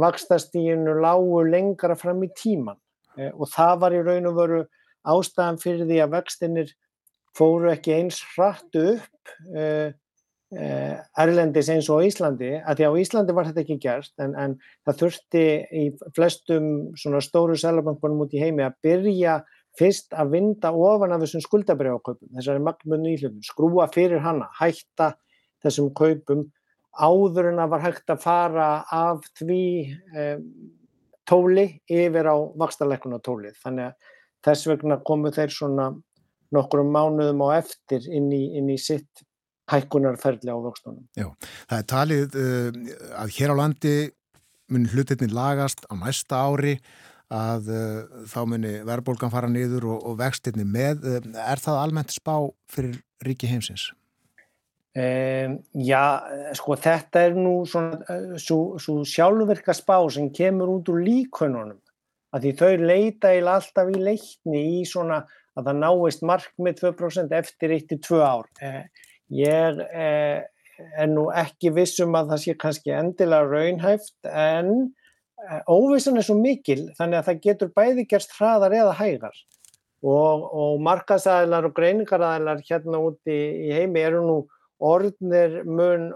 vakstastíginu 0.01 0.97
lágu 1.05 1.45
lengra 1.47 1.95
fram 1.99 2.25
í 2.27 2.33
tíman 2.35 2.81
eh, 3.19 3.31
og 3.31 3.47
það 3.53 3.75
var 3.85 3.99
í 3.99 4.05
raun 4.09 4.31
og 4.33 4.39
veru 4.41 4.63
ástæðan 5.11 5.61
fyrir 5.63 5.87
því 5.87 6.03
að 6.03 6.17
vextinir 6.17 6.75
fóru 7.37 7.71
ekki 7.71 7.95
eins 7.95 8.19
hratt 8.35 8.75
upp 8.77 9.21
Eh, 9.55 9.93
Erlendis 10.51 11.69
eins 11.71 11.87
og 11.95 12.03
Íslandi 12.03 12.57
að 12.59 12.81
því 12.81 12.87
á 12.91 12.93
Íslandi 12.99 13.35
var 13.37 13.47
þetta 13.47 13.63
ekki 13.63 13.77
gerst 13.85 14.15
en, 14.19 14.33
en 14.35 14.57
það 14.87 14.97
þurfti 15.05 15.45
í 15.71 15.85
flestum 16.17 16.65
svona 16.99 17.21
stóru 17.23 17.55
selabankunum 17.55 18.25
út 18.25 18.35
í 18.35 18.43
heimi 18.43 18.65
að 18.67 18.75
byrja 18.83 19.37
fyrst 19.79 20.11
að 20.19 20.35
vinda 20.35 20.73
ofan 20.75 21.15
af 21.15 21.23
þessum 21.23 21.45
skuldabrjákaupum 21.45 22.35
þessari 22.35 22.65
magnmunni 22.67 23.15
íhljöfum, 23.15 23.45
skrúa 23.47 23.87
fyrir 23.95 24.25
hana 24.25 24.51
hætta 24.59 25.13
þessum 25.63 25.93
kaupum 25.95 26.49
áður 26.99 27.53
en 27.53 27.63
að 27.63 27.73
var 27.77 27.87
hægt 27.87 28.11
að 28.11 28.23
fara 28.25 28.69
af 28.91 29.23
því 29.39 29.63
eh, 30.17 30.39
tóli 31.31 31.69
yfir 31.87 32.27
á 32.27 32.37
vakstarleikuna 32.59 33.23
tólið 33.23 33.59
þannig 33.63 33.93
að 33.93 34.15
þess 34.47 34.71
vegna 34.73 34.99
komu 35.07 35.31
þeir 35.35 35.55
svona 35.55 35.91
nokkur 36.51 36.83
mánuðum 36.83 37.45
á 37.47 37.63
eftir 37.63 38.07
inn 38.11 38.33
í, 38.35 38.49
inn 38.59 38.71
í 38.73 38.79
sitt 38.81 39.23
hækkunarferðli 39.71 40.51
á 40.51 40.59
vöxtunum. 40.65 41.05
Já, 41.19 41.29
það 41.71 41.79
er 41.79 41.87
talið 41.93 42.41
uh, 42.41 42.81
að 43.23 43.37
hér 43.37 43.55
á 43.55 43.61
landi 43.61 43.95
mun 44.71 44.89
hlutinni 44.91 45.31
lagast 45.35 45.87
á 45.91 45.95
næsta 45.99 46.43
ári 46.47 46.77
að 47.31 47.71
uh, 47.71 48.27
þá 48.31 48.41
muni 48.51 48.75
verðbólgan 48.87 49.33
fara 49.33 49.51
niður 49.51 49.89
og, 49.95 50.05
og 50.11 50.19
vextinni 50.21 50.67
með. 50.67 51.07
Uh, 51.07 51.33
er 51.47 51.63
það 51.63 51.83
almennt 51.85 52.15
spá 52.15 52.35
fyrir 52.71 53.01
ríki 53.27 53.51
heimsins? 53.51 53.91
Um, 54.91 55.61
já, 55.87 56.03
sko 56.59 56.75
þetta 56.75 57.29
er 57.29 57.37
nú 57.39 57.61
svona 57.71 58.01
uh, 58.11 58.35
svo 58.43 59.05
sjálfverka 59.07 59.75
spá 59.79 60.01
sem 60.11 60.27
kemur 60.35 60.73
út 60.81 60.91
úr 60.91 61.05
líkununum 61.07 61.79
að 62.35 62.47
því 62.47 62.53
þau 62.59 62.89
leita 62.89 63.31
í 63.35 63.43
alltaf 63.43 63.91
í 63.91 64.01
leikni 64.01 64.63
í 64.81 64.83
svona 64.87 65.23
að 65.59 65.69
það 65.69 65.81
náist 65.83 66.27
markmið 66.27 66.83
2% 66.85 67.37
eftir 67.39 67.75
1-2 67.77 68.21
ár. 68.23 68.51
Eh, 68.63 68.85
Ég 69.31 69.79
eh, 69.95 70.43
er 70.99 71.11
nú 71.11 71.29
ekki 71.31 71.73
vissum 71.77 72.17
að 72.19 72.33
það 72.33 72.43
sé 72.45 72.57
kannski 72.59 72.95
endilega 72.97 73.47
raunhæft 73.47 74.31
en 74.31 74.73
eh, 75.47 75.61
óvissan 75.71 76.19
er 76.19 76.27
svo 76.27 76.37
mikil 76.41 76.89
þannig 76.99 77.21
að 77.21 77.29
það 77.29 77.43
getur 77.47 77.73
bæði 77.77 78.07
gerst 78.11 78.35
hraðar 78.39 78.77
eða 78.81 78.97
hægar. 78.99 79.37
Og, 80.01 80.47
og 80.57 80.81
markasæðilar 80.81 81.69
og 81.69 81.75
greiningaræðilar 81.77 82.63
hérna 82.65 83.03
úti 83.05 83.37
í 83.69 83.75
heimi 83.77 84.01
eru 84.01 84.23
nú 84.25 84.39
orðnir 84.81 85.59
mun 85.69 86.07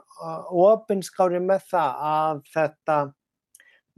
ofinskári 0.49 1.43
með 1.45 1.67
það 1.69 1.99
að 2.09 2.41
þetta 2.55 2.97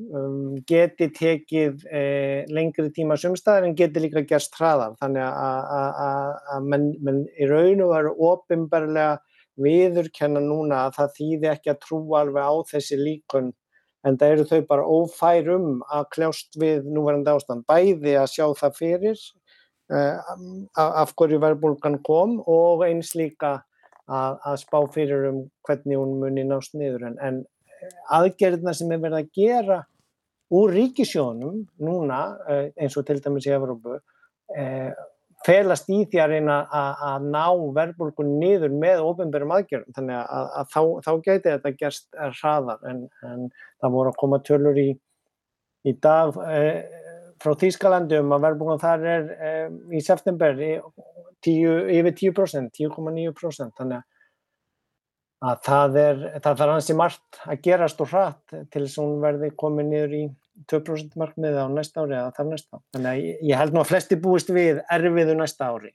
um, 0.01 0.57
geti 0.69 1.09
tekið 1.15 1.87
eh, 1.91 2.45
lengri 2.53 2.91
tíma 2.95 3.17
sumstæðar 3.21 3.69
en 3.69 3.77
geti 3.79 4.03
líka 4.03 4.25
gerst 4.29 4.57
hraðar. 4.59 4.97
Þannig 5.03 5.25
að- 5.27 6.67
menn, 6.67 6.91
menn 7.01 7.25
í 7.39 7.49
raun 7.51 7.85
og 7.85 7.95
veru 7.95 8.15
ofinbarlega 8.31 9.21
viðurkenna 9.57 10.41
núna 10.45 10.87
að 10.87 10.99
það 10.99 11.15
þýði 11.19 11.53
ekki 11.53 11.73
að 11.73 11.81
trúa 11.87 12.21
alveg 12.21 12.45
á 12.45 12.55
þessi 12.73 12.99
líkun 13.01 13.55
en 14.07 14.19
það 14.21 14.35
eru 14.35 14.45
þau 14.51 14.61
bara 14.69 14.85
ófær 14.87 15.49
um 15.57 15.71
að 15.91 16.05
kljást 16.15 16.59
við 16.61 16.87
núverandi 16.93 17.33
ástand. 17.33 17.65
Bæði 17.67 18.15
að 18.21 18.31
sjá 18.35 18.47
það 18.61 18.77
fyrir 18.77 19.23
uh, 19.91 20.21
af 20.77 21.15
hverju 21.17 21.41
verðbólgan 21.43 21.99
kom 22.07 22.39
og 22.47 22.85
eins 22.87 23.15
líka 23.19 23.57
að, 24.07 24.39
að 24.47 24.61
spá 24.63 24.79
fyrir 24.95 25.27
um 25.33 25.43
hvernig 25.67 25.99
hún 25.99 26.19
muni 26.21 26.47
nást 26.47 26.77
niður. 26.79 27.09
En, 27.11 27.19
en 27.19 27.43
aðgerðina 28.15 28.75
sem 28.77 28.93
er 28.95 29.03
verið 29.03 29.23
að 29.25 29.33
gera 29.37 29.81
úr 30.55 30.73
ríkisjónum 30.73 31.67
núna 31.83 32.21
eh, 32.49 32.71
eins 32.79 32.97
og 32.97 33.07
til 33.07 33.21
dæmis 33.23 33.47
í 33.49 33.55
Evrópu 33.55 33.97
eh, 34.57 34.93
felast 35.47 35.91
í 35.93 36.03
því 36.11 36.21
að 36.23 36.33
reyna 36.35 36.59
að, 36.75 37.27
ná 37.31 37.47
verðbólgun 37.77 38.37
niður 38.41 38.73
með 38.75 39.03
ofinberum 39.07 39.53
aðgerðum. 39.55 39.95
Þannig 39.95 40.17
að, 40.19 40.47
að 40.61 40.71
þá, 40.73 40.81
þá 41.07 41.11
gæti 41.27 41.51
þetta 41.51 41.75
gerst 41.83 42.07
eh, 42.15 42.31
hraðar 42.41 42.87
en, 42.91 43.03
en 43.27 43.49
það 43.83 43.99
voru 43.99 44.13
að 44.13 44.21
koma 44.23 44.41
tölur 44.47 44.81
í, 44.81 44.89
í 45.87 45.95
dag 46.03 46.39
frá 47.43 47.53
Þýskalandi 47.61 48.23
um 48.23 48.33
að 48.33 48.47
verðbólgun 48.47 48.81
þar 48.81 49.03
er 49.13 49.27
í 49.93 50.01
september 50.01 50.57
í, 50.57 50.71
tíu, 51.45 51.75
yfir 51.93 52.15
10%, 52.33 52.71
10,9% 52.79 53.75
þannig 53.77 54.01
að 54.01 54.16
að 55.47 55.61
það 55.67 55.97
er, 56.03 56.25
það 56.45 56.65
er 56.67 56.73
hansi 56.75 56.97
margt 56.99 57.39
að 57.47 57.63
gerast 57.67 58.01
og 58.03 58.11
hratt 58.13 58.57
til 58.73 58.83
þess 58.87 58.99
að 58.99 59.07
hún 59.07 59.23
verði 59.25 59.53
komið 59.63 59.89
niður 59.93 60.17
í 60.19 60.25
2% 60.73 61.19
markmiði 61.21 61.61
á 61.61 61.69
næsta 61.69 62.01
ári 62.01 62.15
eða 62.17 62.31
þar 62.33 62.47
næsta. 62.49 62.79
Þannig 62.95 63.09
að 63.11 63.19
ég- 63.51 63.59
held 63.61 63.75
nú 63.77 63.81
að 63.83 63.91
flesti 63.91 64.17
búist 64.25 64.49
við 64.57 64.79
erfiðu 64.91 65.35
næsta 65.37 65.69
ári. 65.69 65.91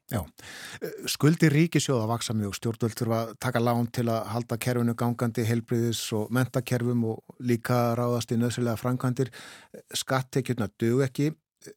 Skuldi 1.09 1.49
ríkisjóða 1.49 2.05
vaksa 2.11 2.35
mjög 2.37 2.53
stjórnvöld 2.59 2.93
þurfa 2.99 3.21
að 3.25 3.31
taka 3.41 3.59
lán 3.63 3.89
til 3.91 4.05
að 4.13 4.29
halda 4.35 4.57
kerfinu 4.61 4.93
gangandi 4.95 5.47
helbriðis 5.49 6.03
og 6.13 6.29
mentakerfum 6.29 7.03
og 7.09 7.23
líka 7.41 7.95
ráðast 7.97 8.35
í 8.35 8.37
nöðsynlega 8.37 8.77
framkvæmdir. 8.77 9.33
Skattekjurna 9.97 10.69
dög 10.77 11.05
ekki. 11.09 11.31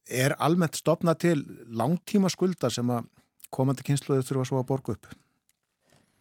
Er 0.09 0.35
almennt 0.39 0.77
stopna 0.77 1.15
til 1.17 1.41
langtíma 1.73 2.29
skulda 2.29 2.69
sem 2.69 2.85
að 2.93 3.09
komandi 3.49 3.81
kynsluður 3.85 4.29
þurfa 4.29 4.45
svo 4.45 4.61
að 4.61 4.69
borga 4.69 4.93
upp? 4.93 5.09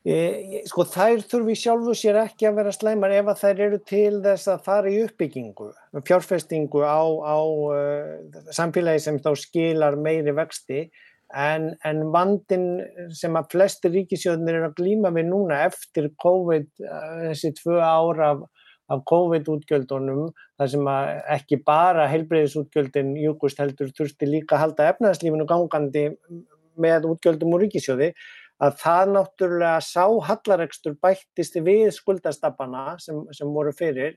Sko 0.04 0.84
þær 0.84 1.22
þurfi 1.24 1.54
sjálfu 1.56 1.94
sér 1.96 2.18
ekki 2.26 2.44
að 2.44 2.58
vera 2.58 2.72
slæmar 2.76 3.12
ef 3.16 3.30
að 3.32 3.38
þær 3.40 3.62
eru 3.66 3.78
til 3.88 4.18
þess 4.26 4.50
að 4.52 4.66
fara 4.66 4.90
í 4.92 4.98
uppbyggingu, 5.00 5.70
fjárfestingu 6.04 6.82
á, 6.84 7.00
á 7.24 7.38
uh, 7.40 8.42
samfélagi 8.52 9.00
sem 9.00 9.20
þá 9.24 9.30
skilar 9.40 9.96
meiri 9.96 10.36
vexti. 10.36 10.90
En, 11.34 11.70
en 11.88 12.04
vandin 12.12 12.84
sem 13.16 13.32
að 13.40 13.48
flesti 13.56 13.88
ríkisjóðnir 13.90 14.58
eru 14.58 14.68
að 14.68 14.76
glíma 14.82 15.10
við 15.16 15.30
núna 15.30 15.64
eftir 15.70 16.12
COVID, 16.20 16.68
uh, 16.84 17.08
þessi 17.30 17.54
tvö 17.62 17.80
ára 17.80 18.34
af, 18.34 18.44
af 18.92 19.04
COVID-útgjöldunum, 19.08 20.26
þar 20.60 20.72
sem 20.76 20.94
að 20.98 21.14
ekki 21.38 21.62
bara 21.64 22.10
heilbreyðisútgjöldin 22.12 23.16
júkust 23.24 23.64
heldur 23.64 23.88
þurfti 23.96 24.28
líka 24.28 24.58
að 24.58 24.66
halda 24.66 24.92
efnaðslífinu 24.92 25.48
gangandi 25.48 26.10
með 26.76 27.08
útgjöldum 27.08 27.56
úr 27.56 27.64
ríkisjóði, 27.64 28.12
að 28.62 28.78
það 28.80 29.12
náttúrulega 29.16 29.82
sá 29.82 30.04
hallarekstur 30.28 30.96
bættist 31.02 31.58
við 31.66 31.90
skuldastappana 31.96 32.94
sem, 33.02 33.24
sem 33.34 33.50
voru 33.50 33.74
fyrir. 33.74 34.16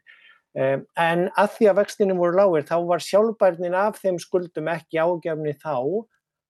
Um, 0.57 0.85
en 0.97 1.27
að 1.37 1.51
því 1.57 1.69
að 1.71 1.79
vextinu 1.81 2.17
voru 2.17 2.37
lágir 2.37 2.67
þá 2.69 2.77
var 2.89 3.03
sjálfbærnin 3.03 3.77
af 3.77 3.99
þeim 4.01 4.19
skuldum 4.21 4.69
ekki 4.73 5.01
ágefni 5.01 5.53
þá. 5.57 5.75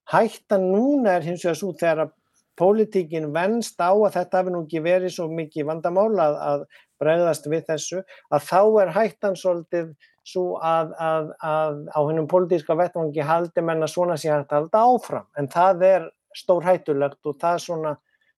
Hættan 0.08 0.70
núna 0.72 1.18
er 1.18 1.26
hins 1.26 1.44
vegar 1.44 1.60
svo 1.60 1.74
þegar 1.76 2.06
að 2.06 2.14
pólitíkin 2.58 3.32
venst 3.36 3.80
á 3.80 3.94
að 3.94 4.14
þetta 4.16 4.42
hafi 4.42 4.54
nú 4.54 4.62
ekki 4.66 4.84
verið 4.86 5.14
svo 5.14 5.28
mikið 5.30 5.68
vandamál 5.68 6.14
að, 6.24 6.38
að 6.42 6.64
bregðast 7.02 7.50
við 7.52 7.66
þessu 7.68 8.00
að 8.34 8.46
þá 8.48 8.62
er 8.82 8.94
hættan 8.96 9.38
svolítið 9.38 9.92
svo 10.28 10.46
að, 10.66 10.94
að, 11.00 11.30
að 11.46 11.84
á 11.94 12.00
hennum 12.10 12.30
pólitíska 12.32 12.76
vettvangi 12.80 13.24
haldi 13.24 13.64
menna 13.64 13.88
svona 13.92 14.18
sé 14.20 14.32
hægt 14.32 14.52
að 14.52 14.66
halda 14.66 14.82
áfram. 14.90 15.28
En 15.40 15.48
það 15.52 15.86
er 15.88 16.08
stór 16.38 16.66
hættulegt 16.68 17.30
og 17.30 17.38
það 17.42 17.64
svona 17.66 17.94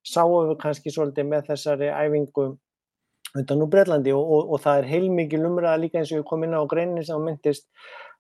sáum 0.06 0.50
við 0.50 0.60
kannski 0.64 0.94
svolítið 0.94 1.30
með 1.30 1.50
þessari 1.52 1.90
æfingu 1.92 2.50
undan 3.38 3.64
úr 3.64 3.72
Breitlandi 3.74 4.14
og, 4.16 4.24
og, 4.36 4.54
og 4.54 4.62
það 4.64 4.82
er 4.82 4.92
heilmikið 4.94 5.44
lumraða 5.44 5.82
líka 5.84 6.00
eins 6.00 6.14
og 6.14 6.22
ég 6.22 6.30
kom 6.30 6.46
inn 6.46 6.58
á 6.58 6.64
greinin 6.70 7.06
sem 7.06 7.22
myndist 7.26 7.68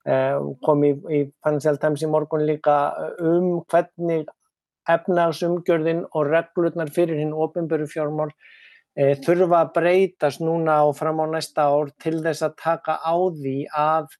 eh, 0.05 0.35
kom 0.65 0.83
í, 0.85 0.91
í 1.09 1.21
Financial 1.45 1.79
Times 1.81 2.03
í 2.05 2.11
morgun 2.11 2.45
líka 2.49 2.75
um 3.17 3.63
hvernig 3.71 4.29
efnagsumgjörðin 4.89 6.05
og 6.13 6.29
reglurnar 6.29 6.91
fyrir 6.93 7.21
hinn 7.21 7.33
ofinböru 7.33 7.87
fjármál 7.89 8.29
eh, 8.97 9.15
þurfa 9.25 9.63
að 9.63 9.73
breytast 9.77 10.43
núna 10.43 10.81
og 10.87 10.95
fram 10.99 11.21
á 11.23 11.25
næsta 11.29 11.67
ár 11.69 11.93
til 12.01 12.19
þess 12.25 12.45
að 12.45 12.57
taka 12.61 12.99
á 13.01 13.15
því 13.15 13.57
að 13.73 14.15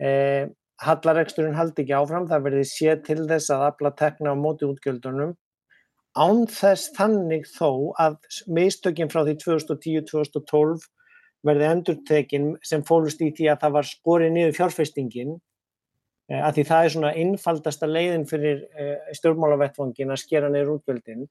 eh, 0.00 0.44
hallareksturinn 0.84 1.56
haldi 1.56 1.84
ekki 1.84 1.96
áfram, 1.96 2.28
það 2.28 2.46
verði 2.50 2.64
séð 2.68 3.02
til 3.06 3.22
þess 3.28 3.52
að 3.54 3.64
afla 3.70 3.92
tekna 3.96 4.34
á 4.34 4.36
móti 4.36 4.68
útgjöldunum. 4.68 5.34
Án 6.16 6.46
þess 6.48 6.92
þannig 6.96 7.48
þó 7.48 7.92
að 8.00 8.18
mistökin 8.48 9.10
frá 9.12 9.22
því 9.24 9.36
2010-2012 9.44 10.86
verði 11.46 11.68
endurtekin 11.70 12.54
sem 12.64 12.84
fólust 12.86 13.20
í 13.24 13.32
því 13.36 13.50
að 13.52 13.60
það 13.64 13.76
var 13.76 13.88
skorið 13.90 14.32
niður 14.34 14.56
fjárfestingin 14.56 15.34
eh, 16.30 16.40
að 16.40 16.56
því 16.56 16.64
það 16.70 16.86
er 16.86 16.94
svona 16.94 17.12
einfaldasta 17.22 17.90
leiðin 17.90 18.26
fyrir 18.30 18.64
eh, 18.76 19.12
stjórnmálavettvangin 19.18 20.14
að 20.14 20.22
skera 20.24 20.50
niður 20.52 20.78
útgjöldin 20.78 21.26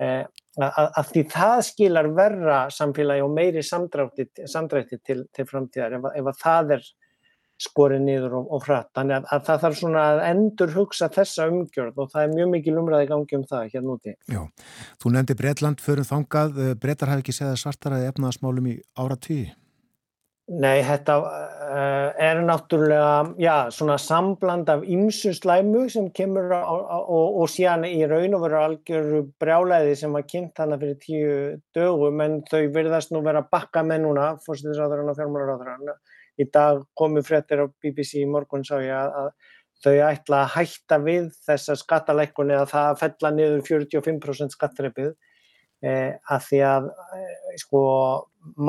eh, 0.00 0.24
að, 0.56 1.12
því 1.12 1.26
það 1.34 1.60
skilar 1.68 2.10
verra 2.16 2.62
samfélagi 2.74 3.26
og 3.26 3.36
meiri 3.36 3.64
samdrætti, 3.66 5.00
til, 5.04 5.20
til 5.28 5.46
framtíðar 5.48 6.00
ef 6.00 6.32
að 6.32 6.40
það 6.40 6.76
er 6.78 6.90
skorið 7.60 8.04
niður 8.06 8.36
og, 8.40 8.50
og 8.56 8.66
hratt. 8.66 8.90
Þannig 8.96 9.18
að, 9.18 9.30
að 9.36 9.46
það 9.48 9.62
þarf 9.64 9.78
svona 9.80 10.04
að 10.10 10.22
endur 10.30 10.74
hugsa 10.76 11.10
þessa 11.14 11.48
umgjörð 11.52 12.02
og 12.04 12.12
það 12.12 12.26
er 12.26 12.36
mjög 12.36 12.52
mikil 12.56 12.76
umræði 12.80 13.10
gangi 13.12 13.38
um 13.38 13.46
það 13.50 13.72
hérna 13.74 13.96
úti. 13.96 14.16
Já, 14.32 14.42
þú 15.02 15.14
nefndi 15.16 15.38
Bretland 15.40 15.84
förum 15.84 16.08
þangað, 16.08 16.60
Bretar 16.80 17.12
hafi 17.12 17.26
ekki 17.26 17.36
segið 17.36 17.58
svartaraði 17.64 18.12
efnaðasmálum 18.12 18.70
í 18.72 18.78
áratvíi. 19.00 19.50
Nei, 20.50 20.80
þetta 20.82 21.14
uh, 21.22 22.08
er 22.18 22.40
náttúrulega, 22.42 23.34
já, 23.38 23.70
svona 23.70 23.94
sambland 24.02 24.70
af 24.72 24.80
ymsu 24.82 25.30
slæmu 25.36 25.84
sem 25.92 26.08
kemur 26.10 26.50
á, 26.50 26.66
á, 26.66 26.98
og, 26.98 27.36
og 27.38 27.52
síðan 27.52 27.86
í 27.86 28.00
raun 28.10 28.34
og 28.34 28.42
veru 28.42 28.58
algjöru 28.58 29.20
brjálæði 29.38 29.94
sem 30.00 30.16
var 30.16 30.26
kynnt 30.26 30.58
hana 30.58 30.78
fyrir 30.80 30.98
tíu 31.04 31.36
dögum 31.76 32.24
en 32.24 32.40
þau 32.50 32.64
virðast 32.74 33.14
nú 33.14 33.22
vera 33.22 33.44
bakka 33.46 33.84
með 33.86 34.02
núna, 34.08 34.32
fórstæðisráðurinn 34.42 35.12
og 35.12 35.20
fjármálaráðurinn. 35.20 35.94
Í 36.40 36.46
dag 36.52 36.84
komu 36.96 37.22
fréttir 37.26 37.62
á 37.62 37.66
BBC 37.82 38.22
í 38.22 38.28
morgun 38.30 38.64
sá 38.66 38.78
ég 38.80 38.94
að, 38.96 39.16
að 39.20 39.56
þau 39.84 39.96
ætla 40.10 40.42
að 40.44 40.52
hætta 40.56 40.98
við 41.04 41.26
þessa 41.46 41.76
skattalækkun 41.80 42.52
eða 42.54 42.68
það 42.70 42.88
að 42.90 43.00
fella 43.02 43.32
niður 43.36 43.62
45% 43.68 44.56
skattreipið 44.56 45.10
eh, 45.86 46.12
að 46.28 46.46
því 46.48 46.62
að 46.68 46.88
eh, 47.16 47.58
sko 47.62 47.82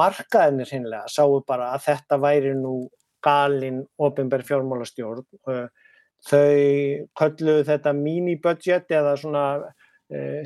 markaðinir 0.02 0.72
hinnlega 0.72 1.12
sáu 1.12 1.42
bara 1.48 1.72
að 1.76 1.88
þetta 1.90 2.20
væri 2.24 2.56
nú 2.58 2.76
galin 3.24 3.84
ofinberð 4.02 4.50
fjármálastjórn 4.50 5.26
eh, 5.52 5.68
þau 6.28 7.08
kölluðu 7.18 7.68
þetta 7.68 7.96
mini-budget 7.98 8.94
eða 8.96 9.16
svona 9.20 9.46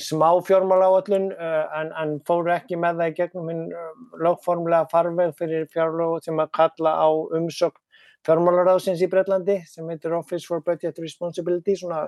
smá 0.01 0.27
fjármáláallun 0.45 1.31
uh, 1.33 1.79
en, 1.79 1.89
en 2.01 2.19
fóru 2.27 2.51
ekki 2.53 2.77
með 2.77 2.99
það 2.99 3.09
í 3.09 3.15
gegnum 3.17 3.49
hinn 3.49 3.63
uh, 3.73 3.87
lögformlega 4.21 4.89
farveg 4.91 5.33
fyrir 5.39 5.65
fjárlög 5.73 6.21
sem 6.25 6.41
að 6.41 6.51
kalla 6.59 6.93
á 7.01 7.09
umsökn 7.09 7.81
fjármálaráðsins 8.25 9.01
í 9.05 9.09
Breitlandi 9.09 9.59
sem 9.69 9.89
heitir 9.89 10.13
Office 10.17 10.49
for 10.49 10.63
Budget 10.65 10.97
Responsibility, 11.01 11.75
svona 11.77 12.05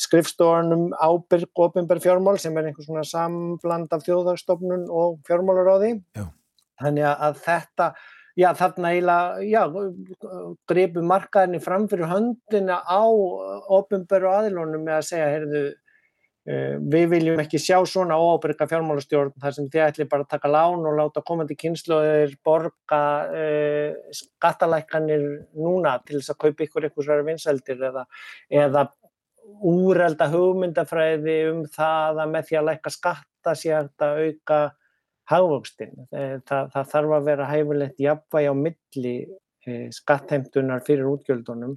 skrifstofanum 0.00 0.90
ábyrg 0.96 1.48
og 1.52 1.66
ofinberð 1.68 2.06
fjármál 2.06 2.40
sem 2.40 2.56
er 2.56 2.70
einhvers 2.70 2.88
svona 2.88 3.04
samfland 3.08 3.92
af 3.92 4.04
þjóðarstofnun 4.06 4.86
og 4.88 5.18
fjármálaráði. 5.28 5.98
Já. 6.16 6.30
Þannig 6.78 7.10
að 7.10 7.42
þetta 7.44 7.92
Já, 8.38 8.52
þarna 8.54 8.92
eiginlega, 8.94 9.40
já, 9.50 9.62
gripu 10.70 11.02
markaðinni 11.02 11.58
fram 11.58 11.88
fyrir 11.90 12.06
höndina 12.06 12.76
á 12.86 13.02
ofinberu 13.74 14.28
aðilónum 14.30 14.84
með 14.86 14.94
að 14.94 15.06
segja, 15.08 15.30
heyrðu, 15.32 15.62
við 16.48 17.10
viljum 17.12 17.40
ekki 17.42 17.58
sjá 17.60 17.76
svona 17.84 18.16
óábyrga 18.16 18.68
fjármálastjórn 18.70 19.34
þar 19.42 19.54
sem 19.56 19.66
þið 19.68 19.82
ætli 19.84 20.06
bara 20.08 20.24
að 20.24 20.30
taka 20.32 20.50
lán 20.52 20.86
og 20.88 20.94
láta 20.96 21.22
komandi 21.26 21.56
kynsluðir 21.60 22.38
borga 22.46 23.00
uh, 23.28 24.14
skattalækkanir 24.16 25.26
núna 25.58 25.98
til 26.06 26.16
þess 26.18 26.32
að 26.32 26.40
kaupa 26.46 26.64
ykkur 26.64 26.88
ykkur 26.88 27.08
sværi 27.08 27.26
vinseldir 27.26 27.84
eða, 27.90 28.06
eða 28.48 28.86
úrelda 29.68 30.28
hugmyndafræði 30.32 31.38
um 31.50 31.60
það 31.74 32.22
að 32.24 32.32
með 32.32 32.48
því 32.48 32.60
að 32.60 32.66
lækka 32.70 32.94
skatta 32.96 33.54
sé 33.56 33.74
að 33.76 34.24
auka 34.24 34.62
hagvöxtin. 35.28 35.94
Það, 36.08 36.68
það 36.72 36.90
þarf 36.92 37.14
að 37.16 37.26
vera 37.28 37.48
hæfulegt 37.50 38.00
jafnvægi 38.00 38.48
á 38.48 38.54
milli 38.56 39.14
skattheimtunar 39.92 40.84
fyrir 40.86 41.08
útgjöldunum 41.10 41.74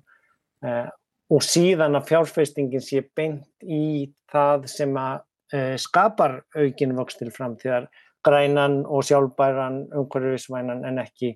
og 1.31 1.43
síðan 1.45 1.95
að 1.99 2.09
fjárfestingin 2.11 2.83
sé 2.83 3.03
beint 3.15 3.63
í 3.63 4.11
það 4.31 4.67
sem 4.71 4.97
að 4.99 5.21
e, 5.53 5.61
skapar 5.79 6.41
aukin 6.57 6.97
vöxtir 6.97 7.31
framtíðar 7.35 7.87
grænan 8.25 8.81
og 8.85 9.05
sjálfbæran 9.07 9.85
umhverfisvænan 9.97 10.83
en 10.87 10.99
ekki 11.01 11.31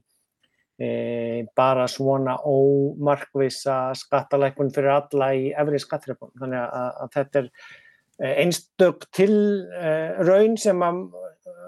e, 0.81 0.89
bara 1.57 1.87
svona 1.91 2.35
ómarkvisa 2.43 3.95
skattalækun 3.97 4.73
fyrir 4.75 4.97
alla 4.99 5.31
í 5.33 5.49
efri 5.55 5.81
skattrefum. 5.81 6.33
Þannig 6.41 6.61
að, 6.61 6.91
að 7.05 7.15
þetta 7.15 7.43
er 7.43 7.51
einstök 8.19 9.07
til 9.15 9.33
uh, 9.75 10.21
raun 10.23 10.55
sem 10.59 10.83
að 10.83 11.01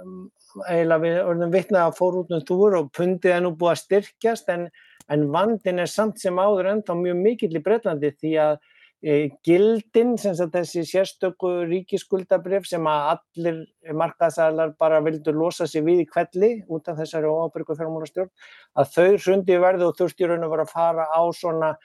um, 0.03 0.27
eiginlega 0.67 1.03
við 1.03 1.17
orðum 1.25 1.51
vitnað 1.53 1.89
að 1.89 1.97
fór 1.97 2.19
út 2.21 2.31
um 2.31 2.45
þúr 2.47 2.77
og 2.79 2.91
pundið 2.95 3.35
er 3.35 3.43
nú 3.43 3.51
búið 3.57 3.73
að 3.73 3.81
styrkjast 3.81 4.53
en, 4.53 4.69
en 5.13 5.27
vandin 5.34 5.79
er 5.84 5.91
samt 5.91 6.19
sem 6.21 6.39
áður 6.39 6.73
enda 6.73 6.95
mjög 6.97 7.21
mikill 7.21 7.55
í 7.55 7.63
Breitlandi 7.63 8.11
því 8.15 8.34
að 8.43 8.55
e, 9.01 9.17
gildin, 9.45 10.15
þessi 10.17 10.84
sérstöku 10.89 11.51
ríkiskuldabrif 11.69 12.67
sem 12.67 12.88
að 12.89 13.11
allir 13.13 13.61
markaðsælar 14.01 14.73
bara 14.79 15.03
vildur 15.05 15.38
losa 15.38 15.67
sig 15.67 15.85
við 15.85 16.03
í 16.03 16.09
kvelli 16.09 16.51
út 16.67 16.89
af 16.89 16.99
þessari 16.99 17.29
óábyrgu 17.31 17.77
fjármálastjórn, 17.77 18.34
að 18.75 18.91
þau 18.95 19.11
hrundi 19.25 19.61
verðu 19.63 19.91
og 19.91 19.99
þurfti 19.99 20.27
raun 20.27 20.47
að 20.47 20.55
vera 20.55 20.67
að 20.67 20.75
fara 20.75 21.07
á 21.07 21.21
svona 21.35 21.75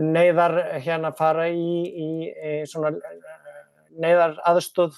neyðar 0.00 0.56
hérna 0.80 1.12
fara 1.16 1.50
í, 1.52 1.82
í, 1.92 2.10
í 2.32 2.52
svona 2.70 2.94
neyðar 4.00 4.38
aðstóð 4.48 4.96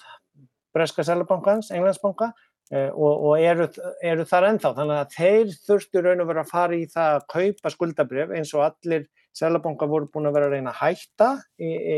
Breska 0.74 1.04
Sælabankans, 1.06 1.70
Englandsbanka 1.74 2.32
og, 2.72 3.12
og 3.12 3.34
eru, 3.40 3.68
eru 4.02 4.24
þar 4.28 4.48
ennþá. 4.52 4.72
Þannig 4.78 5.00
að 5.02 5.18
þeir 5.18 5.52
þurftu 5.66 6.04
raun 6.04 6.24
og 6.24 6.30
vera 6.30 6.44
að 6.44 6.54
fara 6.54 6.78
í 6.78 6.86
það 6.90 7.18
að 7.18 7.28
kaupa 7.34 7.74
skuldabref 7.74 8.34
eins 8.38 8.54
og 8.56 8.66
allir 8.68 9.06
Sælabanka 9.34 9.88
voru 9.90 10.06
búin 10.14 10.28
að 10.30 10.36
vera 10.36 10.46
að 10.46 10.52
reyna 10.54 10.70
að 10.70 10.80
hætta 10.80 11.30
í, 11.58 11.70
í, 11.70 11.96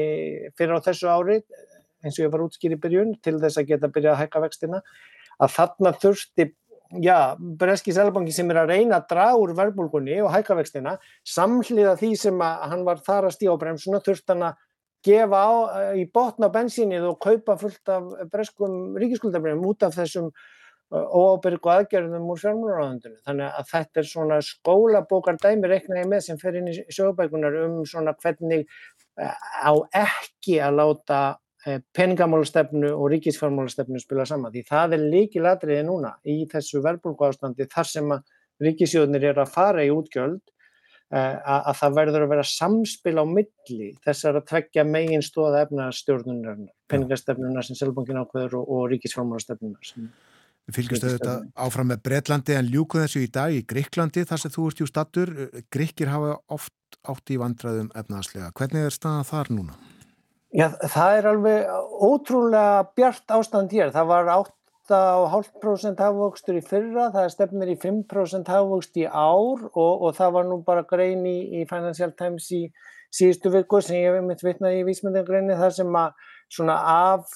fyrir 0.56 0.78
á 0.80 0.86
þessu 0.86 1.10
ári 1.12 1.42
eins 2.04 2.16
og 2.16 2.22
ég 2.24 2.30
var 2.32 2.44
útskýr 2.46 2.76
í 2.76 2.80
byrjun 2.80 3.16
til 3.24 3.36
þess 3.42 3.60
að 3.60 3.72
geta 3.72 3.90
byrjað 3.92 4.14
að 4.14 4.22
hækka 4.22 4.42
vextina 4.46 4.80
að 5.36 5.52
þarna 5.52 5.92
þurfti 6.00 6.46
já, 7.02 7.18
Breski 7.36 7.92
Sælabanki 7.92 8.32
sem 8.32 8.50
er 8.52 8.62
að 8.62 8.72
reyna 8.72 9.00
að 9.00 9.08
draga 9.12 9.40
úr 9.42 9.52
verbulgunni 9.58 10.16
og 10.24 10.32
hækka 10.32 10.56
vextina 10.56 10.96
samhliða 11.28 11.96
því 12.00 12.12
sem 12.20 12.40
að 12.46 12.64
hann 12.72 12.86
var 12.88 13.02
þar 13.04 13.28
að 13.28 13.36
stíða 13.36 13.58
á 13.58 13.62
bremsuna 13.64 14.02
þurfti 14.06 14.32
hann 14.32 14.46
að 14.48 14.62
gefa 15.06 15.40
á, 15.44 15.52
í 15.94 16.06
botna 16.08 16.48
bensinnið 16.52 17.10
og 17.10 17.20
kaupa 17.22 17.56
fullt 17.60 17.92
af 17.92 18.06
breskum 18.32 18.96
ríkiskuldabrifum 18.98 19.66
út 19.68 19.84
af 19.86 19.94
þessum 19.98 20.32
óábyrgu 20.92 21.70
aðgerðum 21.72 22.28
úr 22.30 22.40
fjármálaráðundinu. 22.40 23.16
Þannig 23.26 23.56
að 23.58 23.70
þetta 23.72 24.02
er 24.02 24.08
svona 24.10 24.38
skólabókar 24.44 25.40
dæmi 25.42 25.70
reiknaði 25.70 26.04
með 26.12 26.22
sem 26.28 26.38
fer 26.38 26.60
inn 26.60 26.70
í 26.70 26.76
sögubækunar 26.94 27.58
um 27.64 27.80
svona 27.88 28.14
hvernig 28.20 28.68
á 29.18 29.72
ekki 29.96 30.60
að 30.62 30.78
láta 30.80 31.20
peningamálastefnu 31.96 32.92
og 32.94 33.08
ríkisfjármálastefnu 33.10 33.98
spila 33.98 34.26
saman. 34.28 34.52
Því 34.54 34.62
það 34.68 34.94
er 34.94 35.06
líki 35.14 35.42
ladriði 35.42 35.86
núna 35.88 36.12
í 36.22 36.44
þessu 36.50 36.82
verbulgu 36.84 37.26
ástandi 37.26 37.66
þar 37.72 37.90
sem 37.90 38.12
að 38.14 38.36
ríkisjóðnir 38.62 39.32
er 39.32 39.40
að 39.42 39.50
fara 39.56 39.82
í 39.84 39.90
útgjöld 39.90 40.44
að 41.10 41.74
það 41.78 41.98
verður 42.00 42.24
að 42.24 42.32
vera 42.34 42.46
samspil 42.50 43.14
á 43.22 43.24
milli 43.30 43.90
þessar 44.02 44.40
að 44.40 44.48
tveggja 44.50 44.84
megin 44.86 45.22
stóða 45.22 45.60
efnastjórnunar, 45.66 46.64
peningastefnunar 46.90 47.66
sem 47.66 47.78
Selbankin 47.78 48.18
ákveður 48.18 48.58
og, 48.58 48.72
og 48.74 48.88
ríkisfjármálastefnunar 48.94 49.86
sem 49.86 50.08
Við 50.66 50.80
fylgjumst 50.80 51.04
þetta 51.06 51.34
áfram 51.62 51.92
með 51.92 52.00
Breitlandi 52.08 52.56
en 52.58 52.70
ljúkuð 52.72 53.04
þessu 53.04 53.20
í 53.22 53.28
dag 53.30 53.52
í 53.54 53.62
Gríklandi 53.70 54.24
þar 54.26 54.40
sem 54.42 54.52
þú 54.54 54.64
ert 54.66 54.80
jú 54.82 54.86
stattur. 54.90 55.30
Gríkir 55.70 56.10
hafa 56.10 56.32
oft 56.50 56.98
átt 57.06 57.30
í 57.30 57.38
vandraðum 57.38 57.92
efnaðslega. 57.94 58.50
Hvernig 58.58 58.88
er 58.88 58.96
staðan 58.96 59.28
þar 59.28 59.52
núna? 59.54 59.76
Já, 60.56 60.66
það 60.82 61.18
er 61.20 61.28
alveg 61.30 61.70
ótrúlega 62.02 62.82
bjart 62.98 63.34
ástand 63.38 63.74
hér. 63.76 63.94
Það 63.94 64.10
var 64.10 64.32
8,5% 64.34 66.02
hafvöxtur 66.02 66.58
í 66.58 66.64
fyrra, 66.66 67.08
það 67.14 67.30
stefnir 67.36 67.70
í 67.70 67.78
5% 67.86 68.50
hafvöxt 68.50 68.98
í 68.98 69.06
ár 69.06 69.66
og, 69.70 69.92
og 70.02 70.18
það 70.18 70.36
var 70.38 70.50
nú 70.50 70.60
bara 70.66 70.86
grein 70.88 71.22
í, 71.30 71.38
í 71.60 71.66
Financial 71.70 72.10
Times 72.18 72.50
í 72.56 72.64
síðustu 73.14 73.54
virku 73.54 73.78
sem 73.84 74.00
ég 74.00 74.16
hef 74.16 74.26
mitt 74.26 74.42
vitnaði 74.42 74.82
í 74.82 74.86
vísmyndagreinu 74.88 75.58
þar 75.60 75.78
sem 75.78 75.98
að 76.02 76.26
svona 76.52 76.76
af, 76.78 77.30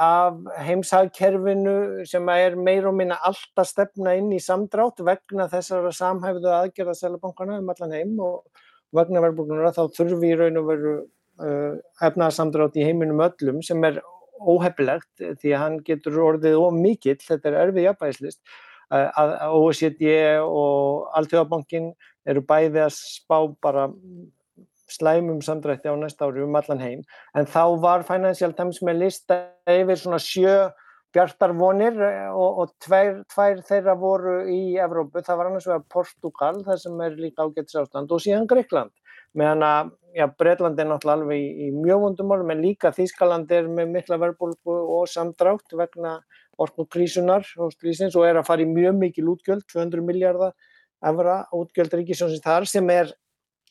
af 0.00 0.38
heimshagkerfinu 0.64 2.04
sem 2.08 2.28
er 2.32 2.56
meir 2.56 2.88
og 2.88 2.96
minna 2.96 3.18
alltaf 3.28 3.68
stefna 3.68 4.14
inn 4.16 4.30
í 4.32 4.40
samdrátt 4.42 5.02
vegna 5.04 5.48
þessara 5.52 5.92
samhæfðu 5.94 6.52
aðgerða 6.54 6.96
selabankana 6.96 7.60
um 7.60 7.72
allan 7.74 7.94
heim 7.96 8.14
og 8.24 8.46
vegna 8.96 9.22
verðbúrkunar 9.24 9.76
þá 9.76 9.84
þurfi 9.98 10.32
í 10.32 10.38
raun 10.40 10.60
og 10.62 10.70
veru 10.70 10.94
uh, 10.96 11.74
efnaðarsamdrátt 12.00 12.78
í 12.80 12.86
heiminum 12.86 13.20
öllum 13.26 13.60
sem 13.66 13.84
er 13.84 14.00
óhefilegt 14.36 15.26
því 15.40 15.52
að 15.52 15.62
hann 15.62 15.76
getur 15.84 16.16
orðið 16.20 16.56
of 16.60 16.74
mikill, 16.76 17.18
þetta 17.20 17.50
er 17.50 17.60
erfið 17.66 17.86
jafnvægislist 17.90 18.56
að 18.92 19.32
OECD 19.50 20.04
og 20.44 21.08
Alþjóðabankin 21.18 21.88
eru 22.28 22.42
bæði 22.46 22.84
að 22.84 22.92
spá 22.94 23.38
bara 23.62 23.88
slæmum 24.90 25.42
samdrætti 25.42 25.90
á 25.90 25.94
næsta 25.98 26.28
ári 26.28 26.44
um 26.44 26.56
allan 26.58 26.82
heim. 26.82 27.04
En 27.34 27.46
þá 27.46 27.80
var 27.82 28.06
Financial 28.06 28.52
Times 28.52 28.82
með 28.82 29.00
lista 29.04 29.40
yfir 29.70 29.98
svona 30.00 30.20
sjö 30.22 30.56
bjartarvonir 31.16 31.96
og, 32.34 32.60
og 32.62 32.72
tvær, 32.84 33.22
tvær 33.32 33.62
þeirra 33.66 33.96
voru 33.98 34.36
í 34.52 34.76
Evrópu, 34.82 35.22
það 35.24 35.38
var 35.40 35.50
annars 35.50 35.68
vegar 35.68 35.84
Portugal 35.92 36.62
það 36.66 36.80
sem 36.82 37.02
er 37.06 37.18
líka 37.20 37.46
ágættis 37.46 37.78
ástand 37.80 38.12
og 38.12 38.22
síðan 38.22 38.48
Greikland 38.50 38.92
meðan 39.36 39.64
að 39.64 39.92
já, 40.16 40.26
Breitland 40.40 40.80
er 40.80 40.88
náttúrulega 40.88 41.20
alveg 41.20 41.42
í, 41.42 41.66
í 41.66 41.70
mjög 41.76 42.02
vondumál 42.04 42.40
en 42.44 42.62
líka 42.64 42.92
Þískaland 42.96 43.52
er 43.52 43.68
með 43.68 43.92
mikla 43.94 44.18
verbulgu 44.20 44.76
og 44.96 45.10
samdrátt 45.12 45.76
vegna 45.76 46.18
orkukrísunar 46.62 47.44
og 47.60 47.74
strísins 47.74 48.16
og 48.16 48.26
er 48.28 48.40
að 48.40 48.48
fara 48.48 48.64
í 48.64 48.70
mjög 48.70 48.96
mikil 49.00 49.28
útgjöld 49.34 49.66
200 49.72 50.04
miljardar 50.06 50.56
evra 51.04 51.42
útgjöld 51.54 51.96
ríkisjónsins 52.00 52.44
þar 52.44 52.68
sem 52.70 52.88
er 52.92 53.12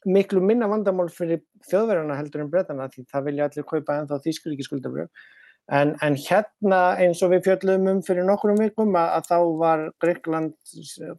miklu 0.06 0.44
minna 0.44 0.70
vandamál 0.72 1.08
fyrir 1.14 1.42
þjóðverðarna 1.70 2.20
heldur 2.20 2.46
en 2.46 2.52
breytana 2.54 2.90
því 2.94 3.08
það 3.12 3.28
vilja 3.30 3.50
allir 3.50 3.68
kaupa 3.72 3.98
ennþá 4.00 4.22
þýskuríki 4.26 4.68
skuldabrjöf 4.68 5.28
en, 5.74 5.96
en 6.06 6.18
hérna 6.20 6.82
eins 7.02 7.22
og 7.26 7.34
við 7.34 7.46
fjöldum 7.50 7.92
um 7.92 8.02
fyrir 8.06 8.28
nokkrum 8.28 8.60
vikum 8.62 8.96
að, 9.00 9.12
að 9.18 9.30
þá 9.30 9.38
var 9.62 9.86
Greikland 10.04 10.76